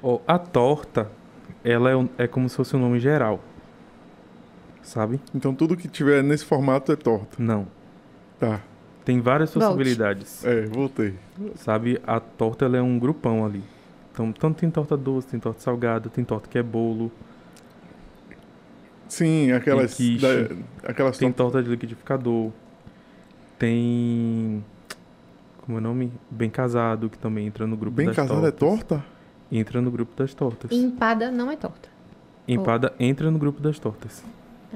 Ó, 0.00 0.20
a 0.28 0.38
torta, 0.38 1.10
ela 1.64 1.90
é, 1.90 2.22
é 2.22 2.28
como 2.28 2.48
se 2.48 2.54
fosse 2.54 2.76
um 2.76 2.78
nome 2.78 3.00
geral. 3.00 3.40
Sabe? 4.84 5.18
Então 5.34 5.52
tudo 5.54 5.76
que 5.76 5.88
tiver 5.88 6.22
nesse 6.22 6.44
formato 6.44 6.92
é 6.92 6.96
torta. 6.96 7.36
Não. 7.42 7.66
Tá. 8.38 8.60
Tem 9.04 9.20
várias 9.20 9.52
Volte. 9.52 9.66
possibilidades. 9.66 10.44
É, 10.44 10.66
voltei. 10.66 11.14
Sabe, 11.56 12.00
a 12.06 12.20
torta 12.20 12.64
ela 12.66 12.76
é 12.76 12.82
um 12.82 12.98
grupão 12.98 13.44
ali. 13.44 13.62
Então, 14.12 14.30
tanto 14.32 14.58
tem 14.60 14.70
torta 14.70 14.96
doce, 14.96 15.26
tem 15.26 15.40
torta 15.40 15.60
salgada, 15.60 16.08
tem 16.08 16.24
torta 16.24 16.48
que 16.48 16.56
é 16.56 16.62
bolo, 16.62 17.10
Sim, 19.08 19.52
aquelas. 19.52 19.94
quiche. 19.94 20.20
da- 20.22 20.88
aquelas 20.88 21.18
tem 21.18 21.30
tortas. 21.32 21.52
torta 21.52 21.62
de 21.64 21.70
liquidificador, 21.70 22.50
tem. 23.58 24.64
Como 25.62 25.78
é 25.78 25.80
o 25.80 25.82
nome? 25.82 26.12
Bem 26.30 26.50
casado, 26.50 27.08
que 27.08 27.18
também 27.18 27.46
entra 27.46 27.66
no 27.66 27.76
grupo 27.76 27.96
Bem 27.96 28.06
das 28.06 28.16
casada 28.16 28.48
é 28.48 28.50
tortas. 28.50 28.84
torta? 28.98 29.04
Entra 29.50 29.80
no 29.80 29.90
grupo 29.90 30.12
das 30.16 30.34
tortas. 30.34 30.70
Empada 30.72 31.30
não 31.30 31.50
é 31.50 31.56
torta. 31.56 31.88
Empada 32.46 32.92
entra 32.98 33.30
no 33.30 33.38
grupo 33.38 33.60
das 33.60 33.78
tortas. 33.78 34.22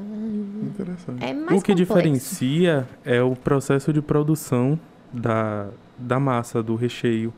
Interessante. 0.00 1.24
É 1.24 1.32
mais 1.32 1.60
o 1.60 1.64
que 1.64 1.72
complexo. 1.72 1.76
diferencia 1.76 2.88
é 3.04 3.22
o 3.22 3.34
processo 3.34 3.92
de 3.92 4.00
produção 4.00 4.78
da, 5.12 5.68
da 5.96 6.20
massa, 6.20 6.62
do 6.62 6.74
recheio. 6.74 7.32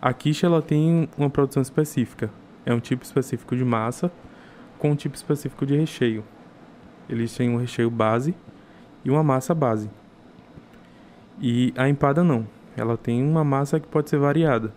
A 0.00 0.12
quiche 0.12 0.44
ela 0.44 0.62
tem 0.62 1.08
uma 1.16 1.30
produção 1.30 1.62
específica. 1.62 2.30
É 2.64 2.72
um 2.74 2.80
tipo 2.80 3.04
específico 3.04 3.56
de 3.56 3.64
massa 3.64 4.10
com 4.78 4.90
um 4.90 4.96
tipo 4.96 5.14
específico 5.14 5.64
de 5.64 5.76
recheio. 5.76 6.24
Eles 7.08 7.34
têm 7.34 7.50
um 7.50 7.56
recheio 7.56 7.90
base 7.90 8.34
e 9.04 9.10
uma 9.10 9.22
massa 9.22 9.54
base. 9.54 9.88
E 11.40 11.72
a 11.76 11.88
empada 11.88 12.24
não. 12.24 12.46
Ela 12.76 12.96
tem 12.96 13.22
uma 13.22 13.44
massa 13.44 13.78
que 13.78 13.86
pode 13.86 14.10
ser 14.10 14.18
variada. 14.18 14.72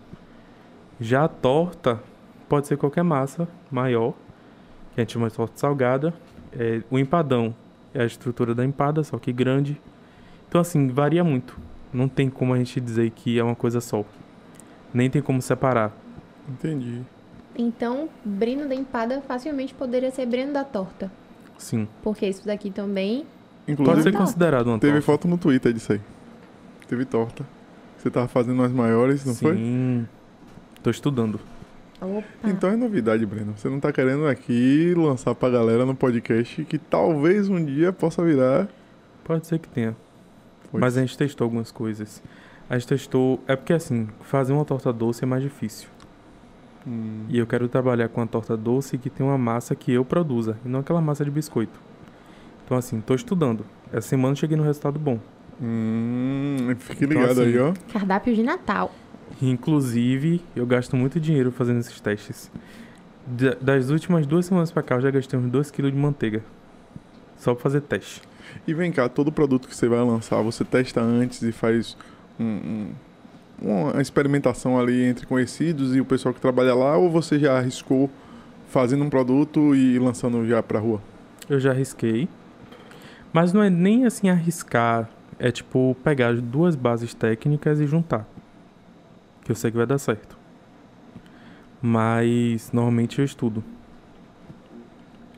Já 0.99 1.25
a 1.25 1.27
torta 1.27 2.01
pode 2.47 2.67
ser 2.67 2.77
qualquer 2.77 3.03
massa 3.03 3.47
maior, 3.71 4.13
que 4.93 4.99
a 4.99 5.01
gente 5.01 5.13
chama 5.13 5.29
de 5.29 5.35
torta 5.35 5.57
salgada. 5.57 6.13
É, 6.53 6.81
o 6.89 6.97
empadão 6.97 7.53
é 7.93 8.01
a 8.01 8.05
estrutura 8.05 8.53
da 8.55 8.63
empada, 8.65 9.03
só 9.03 9.17
que 9.17 9.31
grande. 9.31 9.79
Então, 10.47 10.59
assim, 10.61 10.87
varia 10.89 11.23
muito. 11.23 11.57
Não 11.93 12.07
tem 12.07 12.29
como 12.29 12.53
a 12.53 12.57
gente 12.57 12.79
dizer 12.79 13.09
que 13.11 13.37
é 13.39 13.43
uma 13.43 13.55
coisa 13.55 13.81
só. 13.81 14.03
Nem 14.93 15.09
tem 15.09 15.21
como 15.21 15.41
separar. 15.41 15.91
Entendi. 16.47 17.01
Então, 17.55 18.09
Breno 18.23 18.67
da 18.67 18.75
empada 18.75 19.21
facilmente 19.21 19.73
poderia 19.73 20.11
ser 20.11 20.25
Breno 20.25 20.53
da 20.53 20.63
torta. 20.63 21.11
Sim. 21.57 21.87
Porque 22.01 22.25
isso 22.27 22.45
daqui 22.45 22.71
também. 22.71 23.25
Pode 23.65 23.71
Inclusive, 23.73 24.03
ser 24.03 24.11
Torta. 24.11 24.25
considerado 24.25 24.67
uma 24.67 24.79
teve 24.79 24.93
torta. 24.93 25.05
foto 25.05 25.27
no 25.27 25.37
Twitter 25.37 25.73
disso 25.73 25.93
aí. 25.93 26.01
Teve 26.87 27.05
torta. 27.05 27.45
Você 27.97 28.09
tava 28.09 28.27
fazendo 28.27 28.63
as 28.63 28.71
maiores, 28.71 29.25
não 29.25 29.35
foi? 29.35 29.55
Sim. 29.55 30.07
Tô 30.81 30.89
estudando. 30.89 31.39
Opa. 32.01 32.23
Então 32.49 32.69
é 32.69 32.75
novidade, 32.75 33.25
Breno. 33.25 33.53
Você 33.57 33.67
não 33.69 33.79
tá 33.79 33.91
querendo 33.91 34.25
aqui 34.27 34.93
lançar 34.95 35.35
pra 35.35 35.49
galera 35.49 35.85
no 35.85 35.93
podcast 35.95 36.63
que 36.65 36.77
talvez 36.77 37.49
um 37.49 37.63
dia 37.63 37.91
possa 37.91 38.23
virar 38.23 38.67
Pode 39.23 39.45
ser 39.45 39.59
que 39.59 39.69
tenha. 39.69 39.95
Foi. 40.71 40.79
Mas 40.81 40.97
a 40.97 41.01
gente 41.01 41.15
testou 41.17 41.45
algumas 41.45 41.71
coisas. 41.71 42.23
A 42.69 42.77
gente 42.77 42.87
testou. 42.87 43.39
É 43.47 43.55
porque 43.55 43.73
assim, 43.73 44.07
fazer 44.21 44.53
uma 44.53 44.65
torta 44.65 44.91
doce 44.91 45.23
é 45.23 45.27
mais 45.27 45.43
difícil. 45.43 45.87
Hum, 46.87 47.25
E 47.29 47.37
eu 47.37 47.45
quero 47.45 47.67
trabalhar 47.67 48.07
com 48.09 48.21
uma 48.21 48.27
torta 48.27 48.55
doce 48.57 48.97
que 48.97 49.09
tem 49.09 49.23
uma 49.25 49.37
massa 49.37 49.75
que 49.75 49.91
eu 49.91 50.03
produza, 50.05 50.57
e 50.65 50.69
não 50.69 50.79
aquela 50.79 51.01
massa 51.01 51.23
de 51.25 51.29
biscoito. 51.29 51.79
Então 52.65 52.75
assim, 52.77 53.01
tô 53.01 53.13
estudando. 53.13 53.65
Essa 53.91 54.07
semana 54.09 54.31
eu 54.31 54.35
cheguei 54.37 54.55
no 54.57 54.63
resultado 54.63 54.97
bom. 54.97 55.19
hum, 55.61 56.73
fique 56.79 57.05
Então, 57.05 57.21
ligado 57.21 57.41
aí, 57.41 57.49
assim, 57.57 57.57
ó. 57.59 57.73
Cardápio 57.93 58.33
de 58.33 58.41
Natal. 58.43 58.91
Inclusive, 59.41 60.41
eu 60.55 60.65
gasto 60.65 60.95
muito 60.95 61.19
dinheiro 61.19 61.51
fazendo 61.51 61.79
esses 61.79 61.99
testes. 61.99 62.51
Da- 63.25 63.55
Das 63.61 63.89
últimas 63.89 64.25
duas 64.25 64.45
semanas 64.45 64.71
pra 64.71 64.81
cá, 64.83 64.95
eu 64.95 65.01
já 65.01 65.11
gastei 65.11 65.39
uns 65.39 65.49
2kg 65.51 65.91
de 65.91 65.97
manteiga. 65.97 66.43
Só 67.37 67.53
pra 67.53 67.63
fazer 67.63 67.81
teste. 67.81 68.21
E 68.67 68.73
vem 68.73 68.91
cá, 68.91 69.07
todo 69.07 69.31
produto 69.31 69.67
que 69.67 69.75
você 69.75 69.87
vai 69.87 69.99
lançar, 69.99 70.41
você 70.41 70.63
testa 70.65 70.99
antes 71.01 71.41
e 71.41 71.51
faz 71.51 71.95
um- 72.39 72.43
um- 72.43 72.91
uma 73.61 74.01
experimentação 74.01 74.79
ali 74.79 75.03
entre 75.03 75.25
conhecidos 75.25 75.95
e 75.95 76.01
o 76.01 76.05
pessoal 76.05 76.33
que 76.33 76.41
trabalha 76.41 76.73
lá, 76.73 76.97
ou 76.97 77.09
você 77.09 77.37
já 77.39 77.57
arriscou 77.57 78.09
fazendo 78.69 79.03
um 79.03 79.09
produto 79.09 79.75
e 79.75 79.97
lançando 79.99 80.45
já 80.47 80.61
pra 80.63 80.79
rua? 80.79 81.01
Eu 81.49 81.59
já 81.59 81.71
arrisquei. 81.71 82.27
Mas 83.31 83.53
não 83.53 83.61
é 83.61 83.69
nem 83.69 84.05
assim 84.05 84.29
arriscar. 84.29 85.09
É 85.37 85.51
tipo 85.51 85.95
pegar 86.03 86.29
as 86.29 86.41
duas 86.41 86.75
bases 86.75 87.13
técnicas 87.13 87.79
e 87.79 87.87
juntar. 87.87 88.27
Que 89.49 89.53
eu 89.53 89.55
sei 89.55 89.71
que 89.71 89.77
vai 89.77 89.87
dar 89.87 89.97
certo. 89.97 90.37
Mas 91.81 92.71
normalmente 92.71 93.17
eu 93.17 93.25
estudo. 93.25 93.63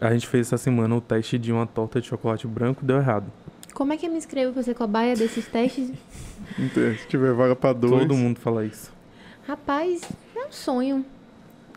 A 0.02 0.12
gente 0.12 0.28
fez 0.28 0.48
essa 0.48 0.58
semana 0.58 0.94
o 0.94 1.00
teste 1.00 1.40
de 1.40 1.50
uma 1.50 1.66
torta 1.66 2.02
de 2.02 2.08
chocolate 2.08 2.46
branco, 2.46 2.84
deu 2.84 2.98
errado. 2.98 3.32
Como 3.74 3.94
é 3.94 3.96
que 3.96 4.06
eu 4.06 4.12
me 4.12 4.18
inscrevo 4.18 4.52
pra 4.52 4.64
ser 4.64 4.76
cobaia 4.76 5.16
desses 5.16 5.48
testes? 5.48 5.94
Então, 6.60 6.94
Se 6.98 7.08
tiver 7.08 7.32
vaga 7.32 7.56
pra 7.56 7.72
dois. 7.72 8.02
Todo 8.02 8.14
mundo 8.14 8.38
fala 8.38 8.66
isso. 8.66 8.92
Rapaz, 9.48 10.02
é 10.36 10.46
um 10.46 10.52
sonho. 10.52 11.06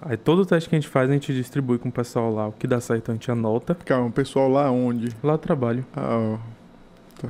Aí 0.03 0.17
todo 0.17 0.45
teste 0.45 0.69
que 0.69 0.75
a 0.75 0.81
gente 0.81 0.91
faz, 0.91 1.09
a 1.09 1.13
gente 1.13 1.33
distribui 1.33 1.79
com 1.79 1.89
o 1.89 1.93
pessoal 1.93 2.35
lá. 2.35 2.49
O 2.49 2.53
que 2.53 2.67
dá 2.67 2.81
certo 2.81 3.13
a 3.13 3.15
gente 3.15 3.31
anota. 3.31 3.77
Calma, 3.77 4.09
o 4.09 4.13
pessoal 4.13 4.49
lá 4.49 4.69
onde? 4.73 5.15
Lá 5.23 5.35
eu 5.35 5.39
trabalho. 5.39 5.87
Ah, 5.95 6.37
ó. 7.23 7.29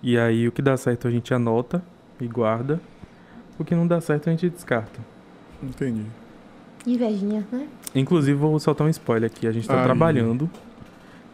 E 0.00 0.16
aí 0.16 0.46
o 0.46 0.52
que 0.52 0.62
dá 0.62 0.76
certo 0.76 1.08
a 1.08 1.10
gente 1.10 1.34
anota 1.34 1.82
e 2.20 2.28
guarda. 2.28 2.80
O 3.58 3.64
que 3.64 3.74
não 3.74 3.86
dá 3.86 4.00
certo 4.00 4.28
a 4.28 4.32
gente 4.32 4.48
descarta. 4.50 5.00
Entendi. 5.62 6.04
Invejinha, 6.86 7.46
né? 7.50 7.68
Inclusive, 7.94 8.36
vou 8.36 8.58
soltar 8.58 8.86
um 8.86 8.90
spoiler 8.90 9.30
aqui. 9.30 9.46
A 9.46 9.52
gente 9.52 9.66
tá 9.66 9.78
Ai. 9.78 9.84
trabalhando 9.84 10.50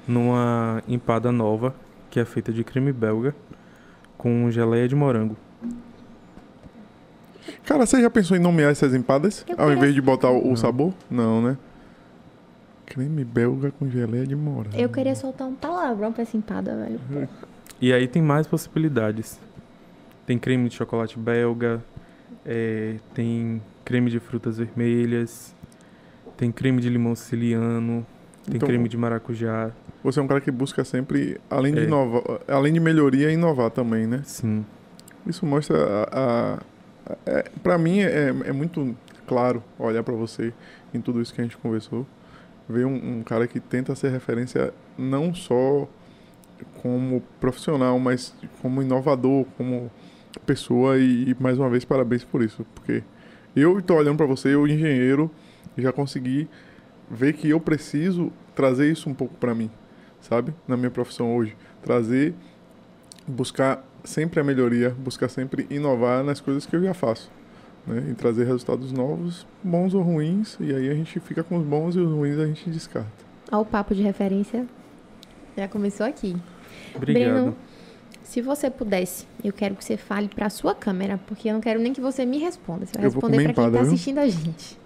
numa 0.07 0.83
empada 0.87 1.33
nova, 1.33 1.75
que 2.11 2.21
é 2.21 2.25
feita 2.25 2.53
de 2.53 2.63
creme 2.63 2.93
belga, 2.93 3.35
com 4.17 4.51
geleia 4.51 4.87
de 4.87 4.95
morango. 4.95 5.37
Cara, 7.65 7.87
você 7.87 8.01
já 8.01 8.11
pensou 8.11 8.37
em 8.37 8.41
nomear 8.41 8.71
essas 8.71 8.95
empadas? 8.95 9.45
Eu 9.49 9.57
Ao 9.59 9.73
invés 9.73 9.95
de 9.95 10.01
botar 10.01 10.31
o, 10.31 10.57
sabor? 10.57 10.93
Não, 11.11 11.41
né? 11.41 11.57
Creme 12.87 13.25
belga 13.25 13.71
com 13.71 13.89
geleia 13.89 14.27
de 14.27 14.37
morango. 14.37 14.77
Eu 14.77 14.89
queria 14.89 15.15
soltar 15.15 15.47
um 15.49 15.55
palavrão 15.55 16.13
pra 16.13 16.23
essa 16.23 16.37
empada, 16.37 16.77
velho. 16.77 17.29
E 17.81 17.93
aí 17.93 18.07
tem 18.07 18.21
mais 18.21 18.47
possibilidades. 18.47 19.41
Tem 20.27 20.39
creme 20.39 20.69
de 20.69 20.75
chocolate 20.75 21.19
belga, 21.19 21.83
é, 22.45 22.97
tem 23.15 23.63
creme 23.85 24.11
de 24.11 24.19
frutas 24.21 24.59
vermelhas, 24.59 25.55
tem 26.37 26.51
creme 26.51 26.81
de 26.81 26.89
limão 26.89 27.15
siciliano, 27.15 28.07
tem 28.47 28.57
Então- 28.57 28.69
creme 28.69 28.89
de 28.89 28.97
maracujá. 28.97 29.71
Você 30.03 30.19
é 30.19 30.23
um 30.23 30.27
cara 30.27 30.41
que 30.41 30.51
busca 30.51 30.83
sempre, 30.85 31.39
além 31.51 31.75
de 31.75 31.81
É. 31.81 31.85
inovar, 31.85 32.23
além 32.49 32.73
de 32.73 32.81
melhoria, 32.81 33.31
inovar 33.31 33.71
também, 33.71 34.07
né? 34.07 34.23
Sim. 34.25 34.65
Isso 35.27 35.45
mostra 35.45 35.77
a. 36.11 36.55
a- 36.55 36.59
é, 37.27 37.51
pra 37.63 37.77
mim 37.77 38.01
é, 38.01 38.29
é 38.47 38.53
muito 38.53 38.97
claro 39.27 39.63
olhar 39.79 40.03
pra 40.03 40.15
você 40.15 40.53
em 40.95 41.01
tudo 41.01 41.21
isso 41.21 41.35
que 41.35 41.41
a 41.41 41.45
gente 41.45 41.57
conversou. 41.59 42.07
Ver 42.69 42.87
um, 42.87 43.19
um 43.19 43.23
cara 43.23 43.47
que 43.47 43.59
tenta 43.61 43.95
ser 43.95 44.11
referência 44.11 44.73
não 44.97 45.35
só 45.35 45.89
como 46.83 47.23
profissional, 47.41 47.99
mas 47.99 48.35
como 48.63 48.81
inovador, 48.83 49.45
como 49.57 49.91
pessoa. 50.47 50.99
E, 50.99 51.31
e, 51.31 51.37
mais 51.41 51.59
uma 51.59 51.69
vez, 51.69 51.85
parabéns 51.85 52.25
por 52.25 52.43
isso. 52.43 52.65
Porque 52.75 53.03
eu 53.55 53.81
tô 53.83 53.95
olhando 53.95 54.17
pra 54.17 54.27
você, 54.27 54.55
eu 54.55 54.67
engenheiro, 54.67 55.31
já 55.77 55.93
consegui 55.93 56.49
ver 57.11 57.33
que 57.33 57.49
eu 57.49 57.61
preciso 57.61 58.33
trazer 58.55 58.91
isso 58.91 59.09
um 59.09 59.15
pouco 59.15 59.35
pra 59.35 59.55
mim, 59.55 59.71
sabe? 60.21 60.55
Na 60.69 60.77
minha 60.77 60.91
profissão 60.91 61.35
hoje. 61.35 61.57
Trazer, 61.83 62.35
buscar 63.27 63.85
sempre 64.05 64.41
a 64.41 64.45
melhoria, 64.45 64.91
buscar 64.91 65.29
sempre 65.29 65.67
inovar 65.71 66.23
nas 66.23 66.41
coisas 66.41 66.67
que 66.67 66.77
eu 66.77 66.83
já 66.83 66.95
faço. 66.95 67.31
Né? 67.87 68.09
E 68.11 68.15
trazer 68.15 68.45
resultados 68.45 68.93
novos, 68.93 69.47
bons 69.63 69.95
ou 69.95 70.03
ruins, 70.03 70.57
e 70.61 70.75
aí 70.75 70.91
a 70.91 70.95
gente 70.95 71.19
fica 71.21 71.43
com 71.43 71.57
os 71.57 71.65
bons 71.65 71.97
e 71.97 71.99
os 71.99 72.11
ruins 72.11 72.39
a 72.39 72.47
gente 72.47 72.69
descarta. 72.71 73.11
Ó, 73.51 73.61
o 73.61 73.65
papo 73.65 73.95
de 73.95 74.03
referência 74.03 74.67
já 75.57 75.67
começou 75.67 76.07
aqui. 76.07 76.37
Obrigado. 76.95 77.33
Breno, 77.33 77.57
se 78.31 78.41
você 78.41 78.71
pudesse, 78.71 79.27
eu 79.43 79.53
quero 79.53 79.75
que 79.75 79.85
você 79.85 79.97
fale 79.97 80.29
pra 80.29 80.49
sua 80.49 80.73
câmera, 80.73 81.19
porque 81.27 81.49
eu 81.49 81.55
não 81.55 81.61
quero 81.61 81.81
nem 81.81 81.93
que 81.93 82.01
você 82.01 82.25
me 82.25 82.39
responda. 82.39 82.87
Você 82.87 82.93
vai 82.95 83.05
Eu 83.05 83.11
responder 83.11 83.37
pra 83.43 83.43
quem 83.43 83.51
empada, 83.51 83.71
tá 83.73 83.83
viu? 83.83 83.93
assistindo 83.93 84.19
a 84.19 84.29
gente. 84.29 84.79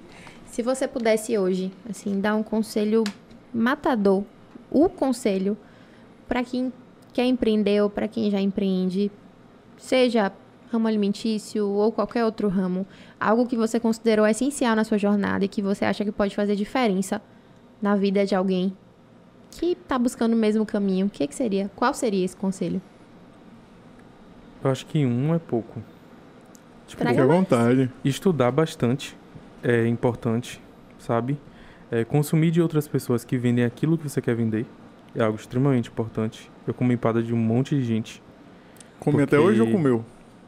Se 0.46 0.62
você 0.62 0.88
pudesse 0.88 1.36
hoje, 1.36 1.70
assim, 1.86 2.18
dar 2.18 2.36
um 2.36 2.42
conselho 2.42 3.04
matador, 3.52 4.24
o 4.70 4.88
conselho 4.88 5.58
pra 6.26 6.42
quem 6.42 6.72
quer 7.12 7.26
empreender 7.26 7.82
ou 7.82 7.90
pra 7.90 8.08
quem 8.08 8.30
já 8.30 8.40
empreende, 8.40 9.12
seja 9.76 10.32
ramo 10.72 10.88
alimentício 10.88 11.68
ou 11.68 11.92
qualquer 11.92 12.24
outro 12.24 12.48
ramo, 12.48 12.86
algo 13.20 13.46
que 13.46 13.58
você 13.58 13.78
considerou 13.78 14.26
essencial 14.26 14.74
na 14.74 14.84
sua 14.84 14.96
jornada 14.96 15.44
e 15.44 15.48
que 15.48 15.60
você 15.60 15.84
acha 15.84 16.02
que 16.02 16.10
pode 16.10 16.34
fazer 16.34 16.56
diferença 16.56 17.20
na 17.82 17.94
vida 17.94 18.24
de 18.24 18.34
alguém 18.34 18.74
que 19.50 19.74
tá 19.74 19.98
buscando 19.98 20.32
o 20.32 20.36
mesmo 20.36 20.64
caminho, 20.64 21.08
o 21.08 21.10
que, 21.10 21.26
que 21.26 21.34
seria? 21.34 21.70
Qual 21.76 21.92
seria 21.92 22.24
esse 22.24 22.34
conselho? 22.34 22.80
Eu 24.64 24.70
acho 24.70 24.86
que 24.86 25.04
um 25.04 25.34
é 25.34 25.38
pouco. 25.38 25.80
Tipo, 26.86 27.02
Traga 27.02 27.10
Fique 27.10 27.22
à 27.22 27.26
mais. 27.26 27.38
vontade. 27.38 27.90
estudar 28.04 28.50
bastante 28.50 29.16
é 29.62 29.86
importante, 29.86 30.60
sabe? 30.98 31.38
É, 31.90 32.02
consumir 32.04 32.50
de 32.50 32.60
outras 32.62 32.88
pessoas 32.88 33.24
que 33.24 33.36
vendem 33.36 33.64
aquilo 33.64 33.96
que 33.98 34.08
você 34.08 34.20
quer 34.20 34.34
vender 34.34 34.66
é 35.14 35.22
algo 35.22 35.38
extremamente 35.38 35.90
importante. 35.90 36.50
Eu 36.66 36.72
como 36.74 36.92
empada 36.92 37.22
de 37.22 37.32
um 37.34 37.36
monte 37.36 37.74
de 37.76 37.84
gente. 37.84 38.22
Come 38.98 39.18
Porque- 39.18 39.36
até 39.36 39.38
hoje 39.38 39.60
ou 39.60 39.70
comeu? 39.70 40.04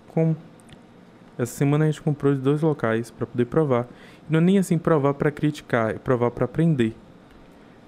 Como? 0.08 0.34
Essa 1.38 1.52
semana 1.54 1.84
a 1.84 1.88
gente 1.90 2.00
comprou 2.00 2.34
de 2.34 2.40
dois 2.40 2.62
locais 2.62 3.10
para 3.10 3.26
poder 3.26 3.44
provar. 3.44 3.86
E 4.28 4.32
não 4.32 4.38
é 4.38 4.42
nem 4.42 4.58
assim 4.58 4.78
provar 4.78 5.12
para 5.14 5.30
criticar, 5.30 5.90
é 5.90 5.98
provar 5.98 6.30
para 6.30 6.46
aprender. 6.46 6.96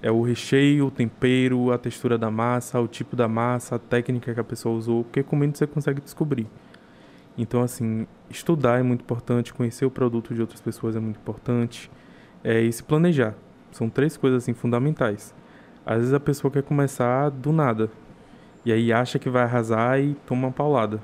É 0.01 0.09
o 0.09 0.21
recheio, 0.21 0.87
o 0.87 0.91
tempero, 0.91 1.71
a 1.71 1.77
textura 1.77 2.17
da 2.17 2.31
massa, 2.31 2.79
o 2.79 2.87
tipo 2.87 3.15
da 3.15 3.27
massa, 3.27 3.75
a 3.75 3.79
técnica 3.79 4.33
que 4.33 4.39
a 4.39 4.43
pessoa 4.43 4.75
usou, 4.75 5.03
porque 5.03 5.21
comendo 5.21 5.57
você 5.57 5.67
consegue 5.67 5.99
descobrir. 5.99 6.47
Então, 7.37 7.61
assim, 7.61 8.07
estudar 8.29 8.79
é 8.79 8.83
muito 8.83 9.01
importante, 9.01 9.53
conhecer 9.53 9.85
o 9.85 9.91
produto 9.91 10.33
de 10.33 10.41
outras 10.41 10.61
pessoas 10.61 10.95
é 10.95 10.99
muito 10.99 11.17
importante, 11.17 11.91
é, 12.43 12.61
e 12.61 12.71
se 12.71 12.83
planejar. 12.83 13.33
São 13.71 13.89
três 13.89 14.15
coisas, 14.17 14.43
assim, 14.43 14.53
fundamentais. 14.53 15.33
Às 15.85 15.97
vezes 15.99 16.13
a 16.13 16.19
pessoa 16.19 16.51
quer 16.51 16.63
começar 16.63 17.29
do 17.29 17.51
nada, 17.51 17.89
e 18.65 18.71
aí 18.71 18.91
acha 18.93 19.19
que 19.19 19.29
vai 19.29 19.43
arrasar 19.43 19.99
e 19.99 20.15
toma 20.25 20.47
uma 20.47 20.53
paulada. 20.53 21.01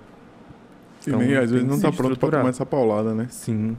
E 1.06 1.10
Então, 1.10 1.20
nem 1.20 1.36
às 1.36 1.52
vezes 1.52 1.68
não 1.68 1.76
se 1.76 1.82
tá 1.82 1.90
pronto 1.90 1.98
pra 1.98 2.14
estruturar. 2.14 2.42
tomar 2.42 2.50
essa 2.50 2.66
paulada, 2.66 3.14
né? 3.14 3.28
Sim, 3.30 3.78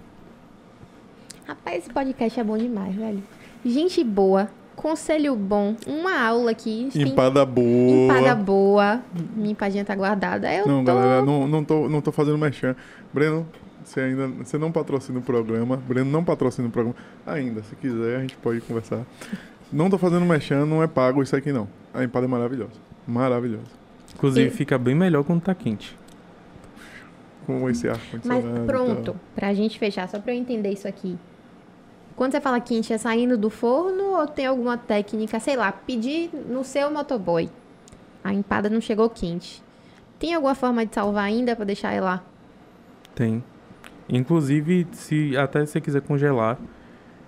Rapaz, 1.47 1.79
esse 1.85 1.93
podcast 1.93 2.41
é 2.41 2.45
bom 2.45 2.59
demais, 2.59 2.95
velho. 2.95 3.23
Gente 3.65 4.03
boa, 4.03 4.49
conselho 4.77 5.35
bom, 5.35 5.75
uma 5.87 6.21
aula 6.21 6.51
aqui. 6.53 6.89
tem 6.93 7.03
Empada 7.03 7.45
boa. 7.45 8.05
Empada 8.05 8.35
boa. 8.35 9.01
Minha 9.35 9.53
empadinha 9.53 9.85
tá 9.85 9.95
guardada. 9.95 10.53
Eu 10.53 10.67
Não, 10.67 10.85
tô... 10.85 10.93
galera, 10.93 11.23
não, 11.25 11.49
não, 11.49 11.65
tô, 11.65 11.89
não 11.89 12.01
tô 12.01 12.13
fazendo 12.13 12.39
merchan. 12.39 12.77
Breno, 13.13 13.47
você 13.83 14.01
ainda 14.01 14.29
você 14.29 14.59
não 14.59 14.71
patrocina 14.71 15.19
o 15.19 15.23
programa. 15.23 15.77
Breno 15.77 16.11
não 16.11 16.23
patrocina 16.23 16.69
o 16.69 16.71
programa. 16.71 16.97
Ainda, 17.27 17.63
se 17.63 17.75
quiser, 17.77 18.17
a 18.17 18.21
gente 18.21 18.37
pode 18.37 18.61
conversar. 18.61 19.01
Não 19.73 19.91
tô 19.91 19.99
fazendo 19.99 20.25
merchan, 20.25 20.65
não 20.67 20.83
é 20.83 20.87
pago 20.87 21.23
isso 21.23 21.35
aqui 21.35 21.51
não. 21.53 21.67
A 21.93 22.05
empada 22.05 22.27
é 22.27 22.29
maravilhosa. 22.29 22.71
Maravilhosa. 23.07 23.65
Inclusive 24.15 24.49
E- 24.49 24.51
fica 24.51 24.79
bem 24.79 24.95
melhor 24.95 25.25
quando 25.25 25.41
tá 25.43 25.55
quente. 25.55 25.97
Com 27.47 27.69
esse 27.71 27.89
ar 27.89 27.97
Mas 28.13 28.23
condicionado. 28.23 28.65
e 28.65 28.67
pronto, 28.67 29.17
pra 29.35 29.55
gente 29.55 29.79
fechar, 29.79 30.09
só 30.09 30.19
pra 30.19 30.35
eu 30.35 30.39
entender 30.39 30.71
isso 30.71 30.87
aqui. 30.89 31.17
Quando 32.17 32.33
você 32.33 32.41
fala 32.41 32.59
quente, 32.61 32.93
é 32.93 32.99
saindo 32.99 33.37
do 33.37 33.51
forno 33.51 34.19
ou 34.19 34.27
tem 34.27 34.47
alguma 34.47 34.79
técnica, 34.79 35.39
sei 35.39 35.55
lá, 35.55 35.71
pedir 35.71 36.31
no 36.33 36.65
seu 36.65 36.91
motoboy. 36.91 37.49
A 38.25 38.33
empada 38.33 38.71
não 38.71 38.81
chegou 38.81 39.09
quente. 39.11 39.63
Tem 40.19 40.33
alguma 40.35 40.55
forma 40.55 40.85
de 40.87 40.95
salvar 40.95 41.25
ainda 41.25 41.55
pra 41.55 41.65
deixar 41.67 41.93
ela 41.93 42.07
lá? 42.07 42.25
Tem. 43.15 43.45
Inclusive, 44.09 44.87
se 44.93 45.37
até 45.37 45.65
você 45.67 45.81
quiser 45.81 46.01
congelar, 46.01 46.59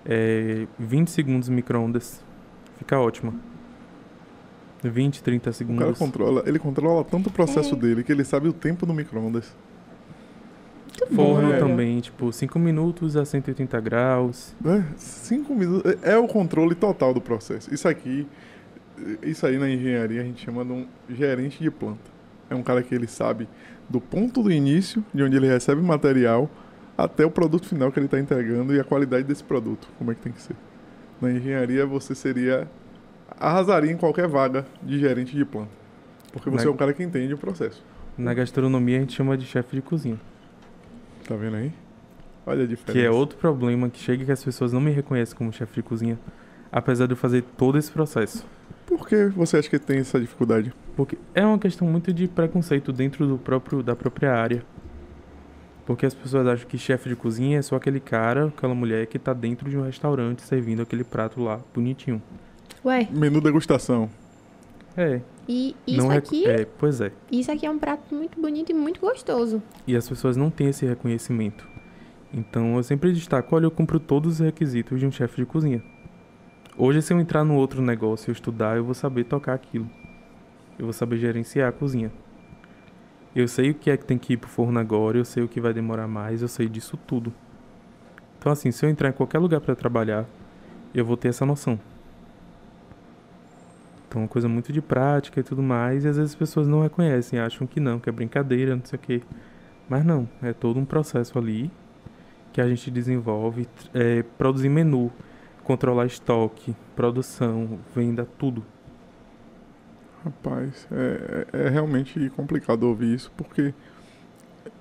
é, 0.05 0.65
20 0.79 1.09
segundos 1.11 1.49
no 1.49 1.55
micro-ondas, 1.55 2.23
fica 2.77 2.99
ótima. 2.99 3.33
20, 4.81 5.21
30 5.21 5.41
O 5.41 5.43
cara 5.43 5.53
segundos. 5.53 5.99
controla, 5.99 6.43
ele 6.47 6.57
controla 6.57 7.03
tanto 7.03 7.27
o 7.27 7.31
processo 7.31 7.75
É. 7.75 7.77
dele 7.77 8.03
que 8.03 8.11
ele 8.11 8.23
sabe 8.23 8.47
o 8.47 8.53
tempo 8.53 8.85
do 8.85 8.93
micro-ondas. 8.93 9.53
Muito 11.01 11.15
bom, 11.15 11.33
Forno 11.35 11.49
velho. 11.49 11.59
também, 11.67 11.99
tipo, 11.99 12.31
5 12.31 12.57
minutos 12.59 13.15
a 13.15 13.23
180 13.25 13.79
graus. 13.79 14.55
É, 14.65 14.83
cinco 14.97 15.53
minutos. 15.55 15.91
É 16.03 16.11
é 16.13 16.17
o 16.17 16.27
controle 16.27 16.75
total 16.75 17.13
do 17.13 17.21
processo. 17.21 17.73
Isso 17.73 17.87
aqui, 17.87 18.27
isso 19.23 19.45
aí 19.45 19.57
na 19.57 19.69
engenharia 19.69 20.21
a 20.21 20.23
gente 20.23 20.43
chama 20.43 20.63
de 20.65 20.71
um 20.71 20.87
gerente 21.09 21.61
de 21.61 21.71
planta. 21.71 21.99
É 22.49 22.55
um 22.55 22.63
cara 22.63 22.81
que 22.83 22.93
ele 22.93 23.07
sabe 23.07 23.47
do 23.89 23.99
ponto 24.01 24.43
do 24.43 24.51
início, 24.51 25.03
de 25.13 25.23
onde 25.23 25.35
ele 25.37 25.47
recebe 25.47 25.81
material, 25.81 26.49
até 26.97 27.25
o 27.25 27.31
produto 27.31 27.65
final 27.67 27.91
que 27.91 27.99
ele 27.99 28.07
está 28.07 28.19
entregando 28.19 28.73
e 28.75 28.79
a 28.79 28.83
qualidade 28.83 29.23
desse 29.23 29.43
produto, 29.43 29.87
como 29.97 30.11
é 30.11 30.15
que 30.15 30.21
tem 30.21 30.31
que 30.33 30.41
ser. 30.41 30.55
Na 31.21 31.31
engenharia 31.31 31.85
você 31.85 32.13
seria 32.13 32.67
arrasaria 33.39 33.91
em 33.91 33.97
qualquer 33.97 34.27
vaga 34.27 34.65
de 34.83 34.99
gerente 34.99 35.35
de 35.35 35.45
planta, 35.45 35.69
porque 36.33 36.49
você 36.49 36.65
Na- 36.65 36.71
é 36.71 36.73
um 36.73 36.77
cara 36.77 36.93
que 36.93 37.01
entende 37.03 37.33
o 37.33 37.37
processo. 37.37 37.83
Na 38.17 38.33
gastronomia 38.33 38.97
a 38.97 38.99
gente 39.01 39.13
chama 39.13 39.37
de 39.37 39.45
chefe 39.45 39.75
de 39.77 39.81
cozinha. 39.81 40.19
Tá 41.29 41.35
vendo 41.35 41.57
aí? 41.57 41.71
Olha 42.43 42.63
a 42.63 42.65
diferença. 42.65 42.91
Que 42.91 43.05
é 43.05 43.11
outro 43.11 43.37
problema 43.37 43.87
que 43.87 43.99
chega 43.99 44.25
que 44.25 44.31
as 44.31 44.43
pessoas 44.43 44.73
não 44.73 44.81
me 44.81 44.89
reconhecem 44.89 45.37
como 45.37 45.53
chefe 45.53 45.75
de 45.75 45.83
cozinha. 45.83 46.17
Apesar 46.71 47.05
de 47.05 47.11
eu 47.11 47.17
fazer 47.17 47.43
todo 47.55 47.77
esse 47.77 47.91
processo. 47.91 48.43
Por 48.87 49.07
que 49.07 49.27
você 49.27 49.57
acha 49.57 49.69
que 49.69 49.77
tem 49.77 49.99
essa 49.99 50.19
dificuldade? 50.19 50.73
Porque 50.95 51.19
é 51.35 51.45
uma 51.45 51.59
questão 51.59 51.87
muito 51.87 52.11
de 52.11 52.27
preconceito 52.27 52.91
dentro 52.91 53.27
do 53.27 53.37
próprio, 53.37 53.83
da 53.83 53.95
própria 53.95 54.33
área. 54.33 54.63
Porque 55.85 56.03
as 56.03 56.15
pessoas 56.15 56.47
acham 56.47 56.67
que 56.67 56.79
chefe 56.79 57.09
de 57.09 57.15
cozinha 57.15 57.59
é 57.59 57.61
só 57.61 57.75
aquele 57.75 57.99
cara, 57.99 58.47
aquela 58.47 58.73
mulher 58.73 59.05
que 59.05 59.19
tá 59.19 59.31
dentro 59.31 59.69
de 59.69 59.77
um 59.77 59.83
restaurante 59.83 60.41
servindo 60.41 60.81
aquele 60.81 61.03
prato 61.03 61.43
lá, 61.43 61.59
bonitinho. 61.75 62.19
Ué, 62.83 63.07
Menu 63.11 63.39
degustação. 63.39 64.09
É. 64.97 65.21
e 65.47 65.75
isso 65.87 65.97
não 65.97 66.11
aqui, 66.11 66.45
É, 66.45 66.65
pois 66.65 66.99
é. 66.99 67.11
isso 67.31 67.51
aqui 67.51 67.65
é 67.65 67.71
um 67.71 67.79
prato 67.79 68.13
muito 68.13 68.39
bonito 68.39 68.71
e 68.71 68.73
muito 68.73 68.99
gostoso. 68.99 69.61
E 69.87 69.95
as 69.95 70.07
pessoas 70.07 70.35
não 70.35 70.49
têm 70.49 70.67
esse 70.69 70.85
reconhecimento. 70.85 71.67
Então 72.33 72.75
eu 72.77 72.83
sempre 72.83 73.11
destaco, 73.11 73.55
olha, 73.55 73.65
eu 73.65 73.71
cumpro 73.71 73.99
todos 73.99 74.33
os 74.33 74.39
requisitos 74.39 74.99
de 74.99 75.05
um 75.05 75.11
chefe 75.11 75.37
de 75.37 75.45
cozinha. 75.45 75.81
Hoje, 76.77 77.01
se 77.01 77.11
eu 77.11 77.19
entrar 77.19 77.43
no 77.43 77.55
outro 77.55 77.81
negócio 77.81 78.29
e 78.29 78.33
estudar, 78.33 78.77
eu 78.77 78.83
vou 78.85 78.93
saber 78.93 79.25
tocar 79.25 79.53
aquilo. 79.53 79.89
Eu 80.77 80.85
vou 80.85 80.93
saber 80.93 81.17
gerenciar 81.17 81.67
a 81.67 81.71
cozinha. 81.73 82.11
Eu 83.35 83.47
sei 83.47 83.71
o 83.71 83.73
que 83.75 83.91
é 83.91 83.97
que 83.97 84.05
tem 84.05 84.17
que 84.17 84.33
ir 84.33 84.37
pro 84.37 84.49
forno 84.49 84.79
agora, 84.79 85.17
eu 85.17 85.25
sei 85.25 85.43
o 85.43 85.47
que 85.47 85.59
vai 85.59 85.73
demorar 85.73 86.07
mais, 86.07 86.41
eu 86.41 86.47
sei 86.47 86.69
disso 86.69 86.97
tudo. 86.97 87.33
Então 88.37 88.51
assim, 88.51 88.71
se 88.71 88.85
eu 88.85 88.89
entrar 88.89 89.09
em 89.09 89.13
qualquer 89.13 89.39
lugar 89.39 89.59
para 89.59 89.75
trabalhar, 89.75 90.25
eu 90.93 91.03
vou 91.03 91.17
ter 91.17 91.27
essa 91.27 91.45
noção. 91.45 91.79
Então 94.09 94.21
é 94.21 94.23
uma 94.23 94.27
coisa 94.27 94.49
muito 94.49 94.73
de 94.73 94.81
prática 94.81 95.39
e 95.39 95.43
tudo 95.43 95.61
mais, 95.61 96.03
e 96.03 96.07
às 96.07 96.17
vezes 96.17 96.31
as 96.31 96.35
pessoas 96.35 96.67
não 96.67 96.81
reconhecem, 96.81 97.39
acham 97.39 97.67
que 97.67 97.79
não, 97.79 97.99
que 97.99 98.09
é 98.09 98.11
brincadeira, 98.11 98.75
não 98.75 98.83
sei 98.83 98.97
o 98.97 98.99
quê. 98.99 99.21
Mas 99.87 100.03
não, 100.03 100.27
é 100.41 100.51
todo 100.51 100.79
um 100.79 100.85
processo 100.85 101.37
ali 101.37 101.71
que 102.51 102.59
a 102.59 102.67
gente 102.67 102.89
desenvolve, 102.89 103.67
é, 103.93 104.23
produzir 104.35 104.67
menu, 104.67 105.11
controlar 105.63 106.07
estoque, 106.07 106.75
produção, 106.95 107.79
venda, 107.95 108.27
tudo. 108.39 108.65
Rapaz, 110.25 110.87
é, 110.91 111.45
é 111.53 111.65
é 111.67 111.69
realmente 111.69 112.29
complicado 112.31 112.83
ouvir 112.83 113.13
isso, 113.13 113.31
porque 113.37 113.75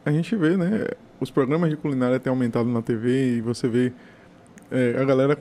a 0.07 0.11
gente 0.11 0.35
vê, 0.37 0.57
né? 0.57 0.87
Os 1.21 1.31
programas 1.31 1.69
de 1.69 1.77
culinária 1.77 2.19
têm 2.19 2.31
aumentado 2.31 2.69
na 2.71 2.81
TV 2.81 3.37
e 3.37 3.41
você 3.43 3.69
vê 3.69 3.93
é, 4.71 4.97
a 5.01 5.05
galera 5.05 5.37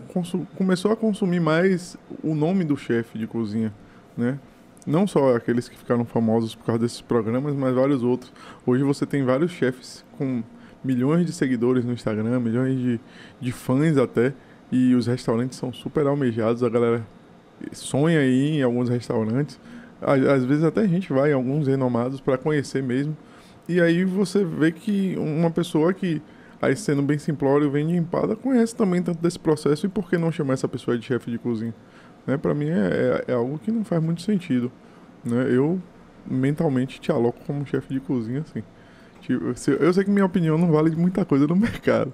começou 0.55 0.91
a 0.91 0.95
consumir 0.95 1.39
mais 1.39 1.97
o 2.23 2.33
nome 2.33 2.63
do 2.63 2.77
chefe 2.77 3.17
de 3.17 3.27
cozinha, 3.27 3.73
né? 4.17 4.39
Não 4.85 5.05
só 5.05 5.35
aqueles 5.35 5.67
que 5.67 5.77
ficaram 5.77 6.05
famosos 6.05 6.55
por 6.55 6.65
causa 6.65 6.79
desses 6.79 7.01
programas, 7.01 7.53
mas 7.53 7.75
vários 7.75 8.03
outros. 8.03 8.31
Hoje 8.65 8.83
você 8.83 9.05
tem 9.05 9.23
vários 9.25 9.51
chefes 9.51 10.05
com 10.17 10.41
milhões 10.81 11.25
de 11.25 11.33
seguidores 11.33 11.83
no 11.83 11.91
Instagram, 11.91 12.39
milhões 12.39 12.79
de, 12.79 12.99
de 13.41 13.51
fãs 13.51 13.97
até, 13.97 14.33
e 14.71 14.95
os 14.95 15.07
restaurantes 15.07 15.57
são 15.57 15.73
super 15.73 16.07
almejados, 16.07 16.63
a 16.63 16.69
galera 16.69 17.05
sonha 17.73 18.19
aí 18.19 18.57
em 18.57 18.63
alguns 18.63 18.87
restaurantes. 18.87 19.59
Às, 20.01 20.25
às 20.25 20.45
vezes 20.45 20.63
até 20.63 20.81
a 20.81 20.87
gente 20.87 21.11
vai 21.11 21.31
em 21.31 21.33
alguns 21.33 21.67
renomados 21.67 22.21
para 22.21 22.37
conhecer 22.37 22.81
mesmo. 22.81 23.17
E 23.67 23.81
aí 23.81 24.05
você 24.05 24.45
vê 24.45 24.71
que 24.71 25.15
uma 25.17 25.51
pessoa 25.51 25.93
que, 25.93 26.21
aí 26.61 26.75
sendo 26.75 27.01
bem 27.01 27.17
simplório, 27.17 27.69
vem 27.69 27.87
de 27.87 27.95
empada, 27.95 28.35
conhece 28.35 28.75
também 28.75 29.01
tanto 29.01 29.21
desse 29.21 29.39
processo 29.39 29.85
e 29.85 29.89
por 29.89 30.09
que 30.09 30.17
não 30.17 30.31
chamar 30.31 30.53
essa 30.53 30.67
pessoa 30.67 30.97
de 30.97 31.05
chefe 31.05 31.29
de 31.31 31.37
cozinha? 31.37 31.73
Né? 32.25 32.37
Para 32.37 32.53
mim 32.53 32.69
é, 32.69 33.23
é, 33.27 33.31
é 33.31 33.33
algo 33.33 33.57
que 33.59 33.71
não 33.71 33.83
faz 33.83 34.01
muito 34.01 34.21
sentido. 34.21 34.71
Né? 35.23 35.47
Eu 35.49 35.81
mentalmente 36.29 36.99
te 36.99 37.11
aloco 37.11 37.39
como 37.45 37.65
chefe 37.65 37.93
de 37.93 37.99
cozinha, 37.99 38.41
assim. 38.41 38.63
Tipo, 39.21 39.57
se- 39.57 39.71
Eu 39.79 39.93
sei 39.93 40.03
que 40.03 40.09
minha 40.11 40.25
opinião 40.25 40.57
não 40.57 40.71
vale 40.71 40.89
de 40.89 40.95
muita 40.95 41.23
coisa 41.25 41.47
no 41.47 41.55
mercado, 41.57 42.11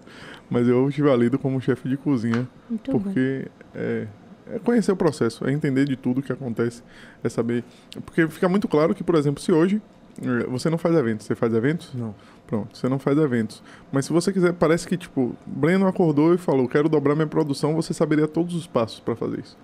mas 0.50 0.68
eu 0.68 0.90
te 0.92 1.02
valido 1.02 1.38
como 1.40 1.60
chefe 1.62 1.88
de 1.90 1.98
cozinha 1.98 2.48
Muito 2.70 2.92
porque 2.92 3.48
é, 3.76 4.08
é 4.52 4.60
conhecer 4.60 4.92
o 4.92 4.96
processo, 4.96 5.46
é 5.48 5.52
entender 5.52 5.86
de 5.86 5.96
tudo 5.96 6.22
que 6.22 6.32
acontece, 6.32 6.84
é 7.24 7.30
saber. 7.30 7.64
Porque 8.06 8.28
fica 8.28 8.48
muito 8.48 8.68
claro 8.68 8.94
que, 8.94 9.04
por 9.04 9.16
exemplo, 9.16 9.42
se 9.42 9.52
hoje 9.52 9.82
eh, 10.22 10.46
você 10.48 10.70
não 10.70 10.78
faz 10.78 10.96
eventos, 10.96 11.26
você 11.26 11.34
faz 11.36 11.54
eventos? 11.54 11.92
Não. 11.94 12.14
Pronto, 12.54 12.78
você 12.78 12.88
não 12.88 13.00
faz 13.00 13.18
eventos. 13.18 13.64
Mas 13.92 14.06
se 14.06 14.14
você 14.14 14.32
quiser, 14.32 14.54
parece 14.54 14.88
que, 14.88 14.96
tipo, 14.96 15.36
Breno 15.44 15.88
acordou 15.88 16.36
e 16.36 16.38
falou: 16.38 16.68
quero 16.68 16.88
dobrar 16.88 17.16
minha 17.16 17.26
produção, 17.26 17.74
você 17.74 17.96
saberia 17.96 18.28
todos 18.28 18.54
os 18.54 18.68
passos 18.68 19.00
para 19.00 19.16
fazer 19.16 19.40
isso. 19.40 19.58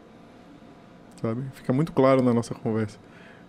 Sabe? 1.22 1.44
Fica 1.54 1.72
muito 1.72 1.92
claro 1.92 2.24
na 2.24 2.34
nossa 2.34 2.56
conversa. 2.56 2.98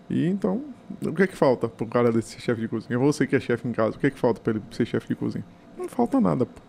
E 0.07 0.27
então, 0.27 0.61
o 1.03 1.11
que 1.11 1.23
é 1.23 1.27
que 1.27 1.35
falta 1.35 1.67
pro 1.67 1.87
cara 1.87 2.11
desse 2.11 2.39
chefe 2.39 2.61
de 2.61 2.67
cozinha? 2.67 2.99
Você 2.99 3.25
que 3.25 3.35
é 3.35 3.39
chefe 3.39 3.67
em 3.67 3.71
casa, 3.71 3.97
o 3.97 3.99
que 3.99 4.05
é 4.05 4.11
que 4.11 4.19
falta 4.19 4.39
para 4.39 4.53
ele 4.53 4.61
ser 4.69 4.85
chefe 4.85 5.07
de 5.07 5.15
cozinha? 5.15 5.43
Não 5.75 5.89
falta 5.89 6.21
nada, 6.21 6.45
pô. 6.45 6.61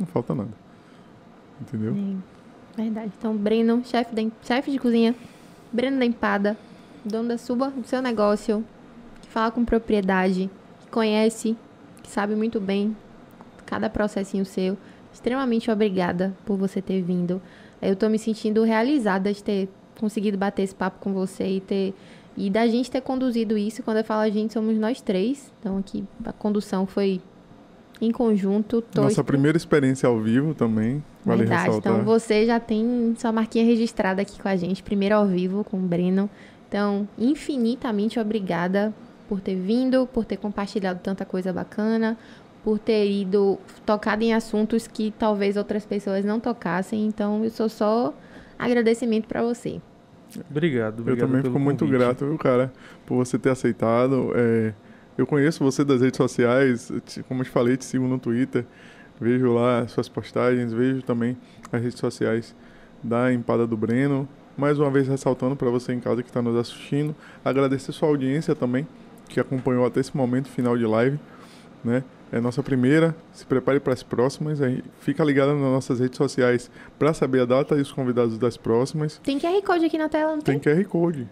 Não 0.00 0.06
falta 0.08 0.34
nada. 0.34 0.50
Entendeu? 1.60 1.94
É, 2.76 2.82
verdade. 2.82 3.12
Então, 3.16 3.36
Breno, 3.36 3.84
chefe, 3.84 4.12
da, 4.12 4.22
chefe 4.42 4.72
de 4.72 4.80
cozinha, 4.80 5.14
Breno 5.72 5.96
da 5.96 6.04
Empada, 6.04 6.56
dono 7.04 7.28
da 7.28 7.38
sua, 7.38 7.70
do 7.70 7.86
seu 7.86 8.02
negócio, 8.02 8.64
que 9.22 9.28
fala 9.28 9.52
com 9.52 9.64
propriedade, 9.64 10.50
que 10.80 10.90
conhece, 10.90 11.56
que 12.04 12.10
sabe 12.10 12.36
muito 12.36 12.60
bem 12.60 12.96
cada 13.66 13.90
processinho 13.90 14.44
seu. 14.44 14.76
Extremamente 15.12 15.70
obrigada 15.70 16.32
por 16.44 16.56
você 16.56 16.80
ter 16.80 17.02
vindo. 17.02 17.42
Eu 17.82 17.96
tô 17.96 18.08
me 18.08 18.18
sentindo 18.18 18.62
realizada 18.62 19.32
de 19.32 19.42
ter 19.42 19.68
conseguido 19.98 20.36
bater 20.38 20.62
esse 20.62 20.74
papo 20.74 20.98
com 21.00 21.12
você 21.12 21.44
e 21.48 21.60
ter 21.60 21.94
e 22.36 22.50
da 22.50 22.66
gente 22.66 22.90
ter 22.90 23.00
conduzido 23.00 23.56
isso. 23.56 23.82
Quando 23.82 23.98
eu 23.98 24.04
falo 24.04 24.20
a 24.22 24.30
gente, 24.30 24.52
somos 24.52 24.76
nós 24.76 25.00
três. 25.00 25.52
Então 25.60 25.78
aqui 25.78 26.04
a 26.24 26.32
condução 26.32 26.84
foi 26.86 27.20
em 28.00 28.10
conjunto. 28.10 28.82
Nossa 28.94 29.08
esper- 29.10 29.24
primeira 29.24 29.56
experiência 29.56 30.08
ao 30.08 30.18
vivo 30.20 30.52
também, 30.52 31.02
vale 31.24 31.40
Verdade. 31.40 31.66
ressaltar. 31.66 31.92
Então 31.92 32.04
você 32.04 32.44
já 32.44 32.58
tem 32.60 33.14
sua 33.16 33.30
marquinha 33.32 33.64
registrada 33.64 34.20
aqui 34.22 34.40
com 34.40 34.48
a 34.48 34.56
gente, 34.56 34.82
primeiro 34.82 35.14
ao 35.14 35.26
vivo 35.26 35.62
com 35.64 35.76
o 35.76 35.80
Breno. 35.80 36.28
Então, 36.68 37.08
infinitamente 37.16 38.18
obrigada 38.18 38.92
por 39.28 39.40
ter 39.40 39.56
vindo, 39.56 40.06
por 40.06 40.24
ter 40.24 40.36
compartilhado 40.36 41.00
tanta 41.02 41.24
coisa 41.24 41.52
bacana, 41.52 42.16
por 42.62 42.78
ter 42.78 43.10
ido 43.10 43.58
tocado 43.84 44.22
em 44.24 44.32
assuntos 44.34 44.86
que 44.86 45.12
talvez 45.18 45.56
outras 45.56 45.84
pessoas 45.84 46.24
não 46.24 46.40
tocassem. 46.40 47.06
Então, 47.06 47.44
eu 47.44 47.50
sou 47.50 47.68
só 47.68 48.14
agradecimento 48.58 49.26
para 49.26 49.42
você. 49.42 49.80
Obrigado, 50.50 50.96
Eu 50.98 51.00
obrigado 51.02 51.28
também 51.28 51.42
pelo 51.42 51.52
fico 51.54 51.62
muito 51.62 51.84
convite. 51.84 51.98
grato, 51.98 52.26
viu, 52.26 52.38
cara, 52.38 52.72
por 53.06 53.16
você 53.16 53.38
ter 53.38 53.50
aceitado. 53.50 54.32
É, 54.34 54.72
eu 55.16 55.26
conheço 55.26 55.62
você 55.62 55.84
das 55.84 56.00
redes 56.00 56.16
sociais, 56.16 56.90
eu 56.90 57.00
te- 57.00 57.22
como 57.22 57.40
eu 57.40 57.44
te 57.44 57.50
falei, 57.50 57.76
te 57.76 57.84
sigo 57.84 58.06
no 58.06 58.18
Twitter, 58.18 58.64
vejo 59.20 59.52
lá 59.52 59.86
suas 59.86 60.08
postagens, 60.08 60.72
vejo 60.72 61.02
também 61.02 61.36
as 61.70 61.80
redes 61.82 61.98
sociais 61.98 62.54
da 63.02 63.32
Empada 63.32 63.66
do 63.66 63.76
Breno. 63.76 64.28
Mais 64.56 64.78
uma 64.78 64.90
vez 64.90 65.06
ressaltando 65.06 65.54
para 65.56 65.68
você 65.70 65.92
em 65.92 66.00
casa 66.00 66.22
que 66.22 66.28
está 66.30 66.40
nos 66.42 66.56
assistindo, 66.56 67.14
agradecer 67.44 67.92
sua 67.92 68.08
audiência 68.08 68.54
também, 68.54 68.86
que 69.34 69.40
acompanhou 69.40 69.84
até 69.84 69.98
esse 69.98 70.16
momento 70.16 70.48
final 70.48 70.78
de 70.78 70.86
live, 70.86 71.18
né? 71.84 72.04
É 72.30 72.40
nossa 72.40 72.62
primeira, 72.62 73.14
se 73.32 73.44
prepare 73.44 73.80
para 73.80 73.92
as 73.92 74.02
próximas, 74.02 74.62
aí 74.62 74.82
fica 75.00 75.24
ligado 75.24 75.52
nas 75.54 75.60
nossas 75.60 75.98
redes 75.98 76.16
sociais 76.16 76.70
para 76.98 77.12
saber 77.12 77.40
a 77.40 77.44
data 77.44 77.76
e 77.76 77.80
os 77.80 77.90
convidados 77.90 78.38
das 78.38 78.56
próximas. 78.56 79.20
Tem 79.24 79.38
QR 79.38 79.60
Code 79.62 79.84
aqui 79.84 79.98
na 79.98 80.08
tela, 80.08 80.36
não 80.36 80.40
tem? 80.40 80.58
Tem 80.58 80.74
QR 80.74 80.84
Code. 80.88 81.28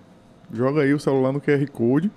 Joga 0.53 0.83
aí 0.83 0.93
o 0.93 0.99
celular 0.99 1.33
no 1.33 1.41
QR 1.41 1.65
Code, 1.71 2.11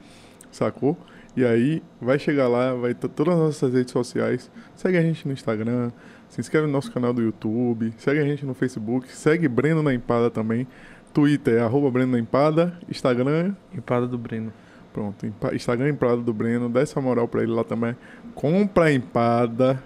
sacou? 0.51 0.97
E 1.37 1.45
aí 1.45 1.83
vai 2.01 2.17
chegar 2.17 2.47
lá, 2.47 2.73
vai 2.73 2.95
ter 2.95 3.07
todas 3.09 3.35
as 3.35 3.39
nossas 3.39 3.73
redes 3.73 3.91
sociais. 3.91 4.49
Segue 4.75 4.97
a 4.97 5.01
gente 5.01 5.27
no 5.27 5.33
Instagram, 5.33 5.91
se 6.29 6.41
inscreve 6.41 6.65
no 6.65 6.73
nosso 6.73 6.91
canal 6.91 7.13
do 7.13 7.21
YouTube, 7.21 7.93
segue 7.97 8.19
a 8.19 8.25
gente 8.25 8.43
no 8.43 8.55
Facebook, 8.55 9.07
segue 9.11 9.47
Breno 9.47 9.83
na 9.83 9.93
Empada 9.93 10.31
também. 10.31 10.67
Twitter 11.13 11.55
é 11.55 11.61
arroba 11.61 11.91
Breno 11.91 12.11
na 12.11 12.19
Empada, 12.19 12.77
Instagram, 12.89 13.53
Empada 13.73 14.07
do 14.07 14.17
Breno. 14.17 14.51
Pronto, 14.95 15.27
Instagram 15.53 15.89
Empada 15.89 16.21
do 16.21 16.33
Breno, 16.33 16.69
dá 16.69 16.79
essa 16.79 17.01
moral 17.01 17.27
pra 17.27 17.43
ele 17.43 17.51
lá 17.51 17.65
também. 17.65 17.97
Compra 18.33 18.93
empada, 18.93 19.83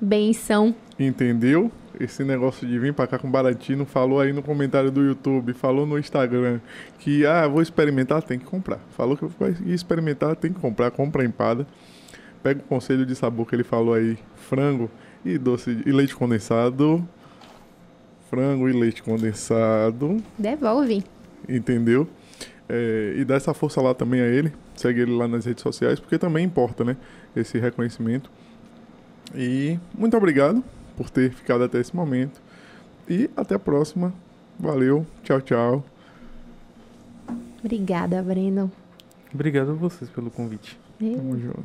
benção. 0.00 0.74
Entendeu? 0.98 1.70
Esse 2.00 2.24
negócio 2.24 2.66
de 2.66 2.76
vir 2.76 2.92
pra 2.92 3.06
cá 3.06 3.16
com 3.16 3.30
baratinho, 3.30 3.86
falou 3.86 4.18
aí 4.20 4.32
no 4.32 4.42
comentário 4.42 4.90
do 4.90 5.00
YouTube, 5.00 5.52
falou 5.52 5.86
no 5.86 5.96
Instagram 5.96 6.58
que, 6.98 7.24
ah, 7.24 7.46
vou 7.46 7.62
experimentar, 7.62 8.24
tem 8.24 8.36
que 8.36 8.44
comprar. 8.44 8.80
Falou 8.96 9.16
que 9.16 9.24
vai 9.38 9.54
experimentar, 9.66 10.34
tem 10.34 10.52
que 10.52 10.58
comprar, 10.58 10.90
compra 10.90 11.24
empada. 11.24 11.64
Pega 12.42 12.58
o 12.58 12.64
conselho 12.64 13.06
de 13.06 13.14
sabor 13.14 13.46
que 13.46 13.54
ele 13.54 13.62
falou 13.62 13.94
aí, 13.94 14.18
frango 14.34 14.90
e 15.24 15.38
doce 15.38 15.80
e 15.86 15.92
leite 15.92 16.16
condensado. 16.16 17.08
Frango 18.28 18.68
e 18.68 18.72
leite 18.72 19.00
condensado. 19.00 20.20
Devolve. 20.36 21.04
Entendeu? 21.48 22.08
É, 22.68 23.14
e 23.16 23.24
dá 23.24 23.34
essa 23.34 23.52
força 23.52 23.80
lá 23.80 23.94
também 23.94 24.20
a 24.20 24.26
ele. 24.26 24.52
Segue 24.74 25.00
ele 25.00 25.12
lá 25.12 25.28
nas 25.28 25.44
redes 25.44 25.62
sociais, 25.62 26.00
porque 26.00 26.18
também 26.18 26.44
importa, 26.44 26.82
né? 26.84 26.96
Esse 27.36 27.58
reconhecimento. 27.58 28.30
E 29.34 29.78
muito 29.96 30.16
obrigado 30.16 30.62
por 30.96 31.10
ter 31.10 31.30
ficado 31.32 31.64
até 31.64 31.78
esse 31.80 31.94
momento. 31.94 32.40
E 33.08 33.28
até 33.36 33.54
a 33.54 33.58
próxima. 33.58 34.12
Valeu. 34.58 35.04
Tchau, 35.22 35.40
tchau. 35.40 35.84
Obrigada, 37.62 38.22
Breno. 38.22 38.70
Obrigado 39.32 39.72
a 39.72 39.74
vocês 39.74 40.08
pelo 40.10 40.30
convite. 40.30 40.78
Eu- 41.00 41.16
Tamo 41.16 41.38
junto. 41.38 41.64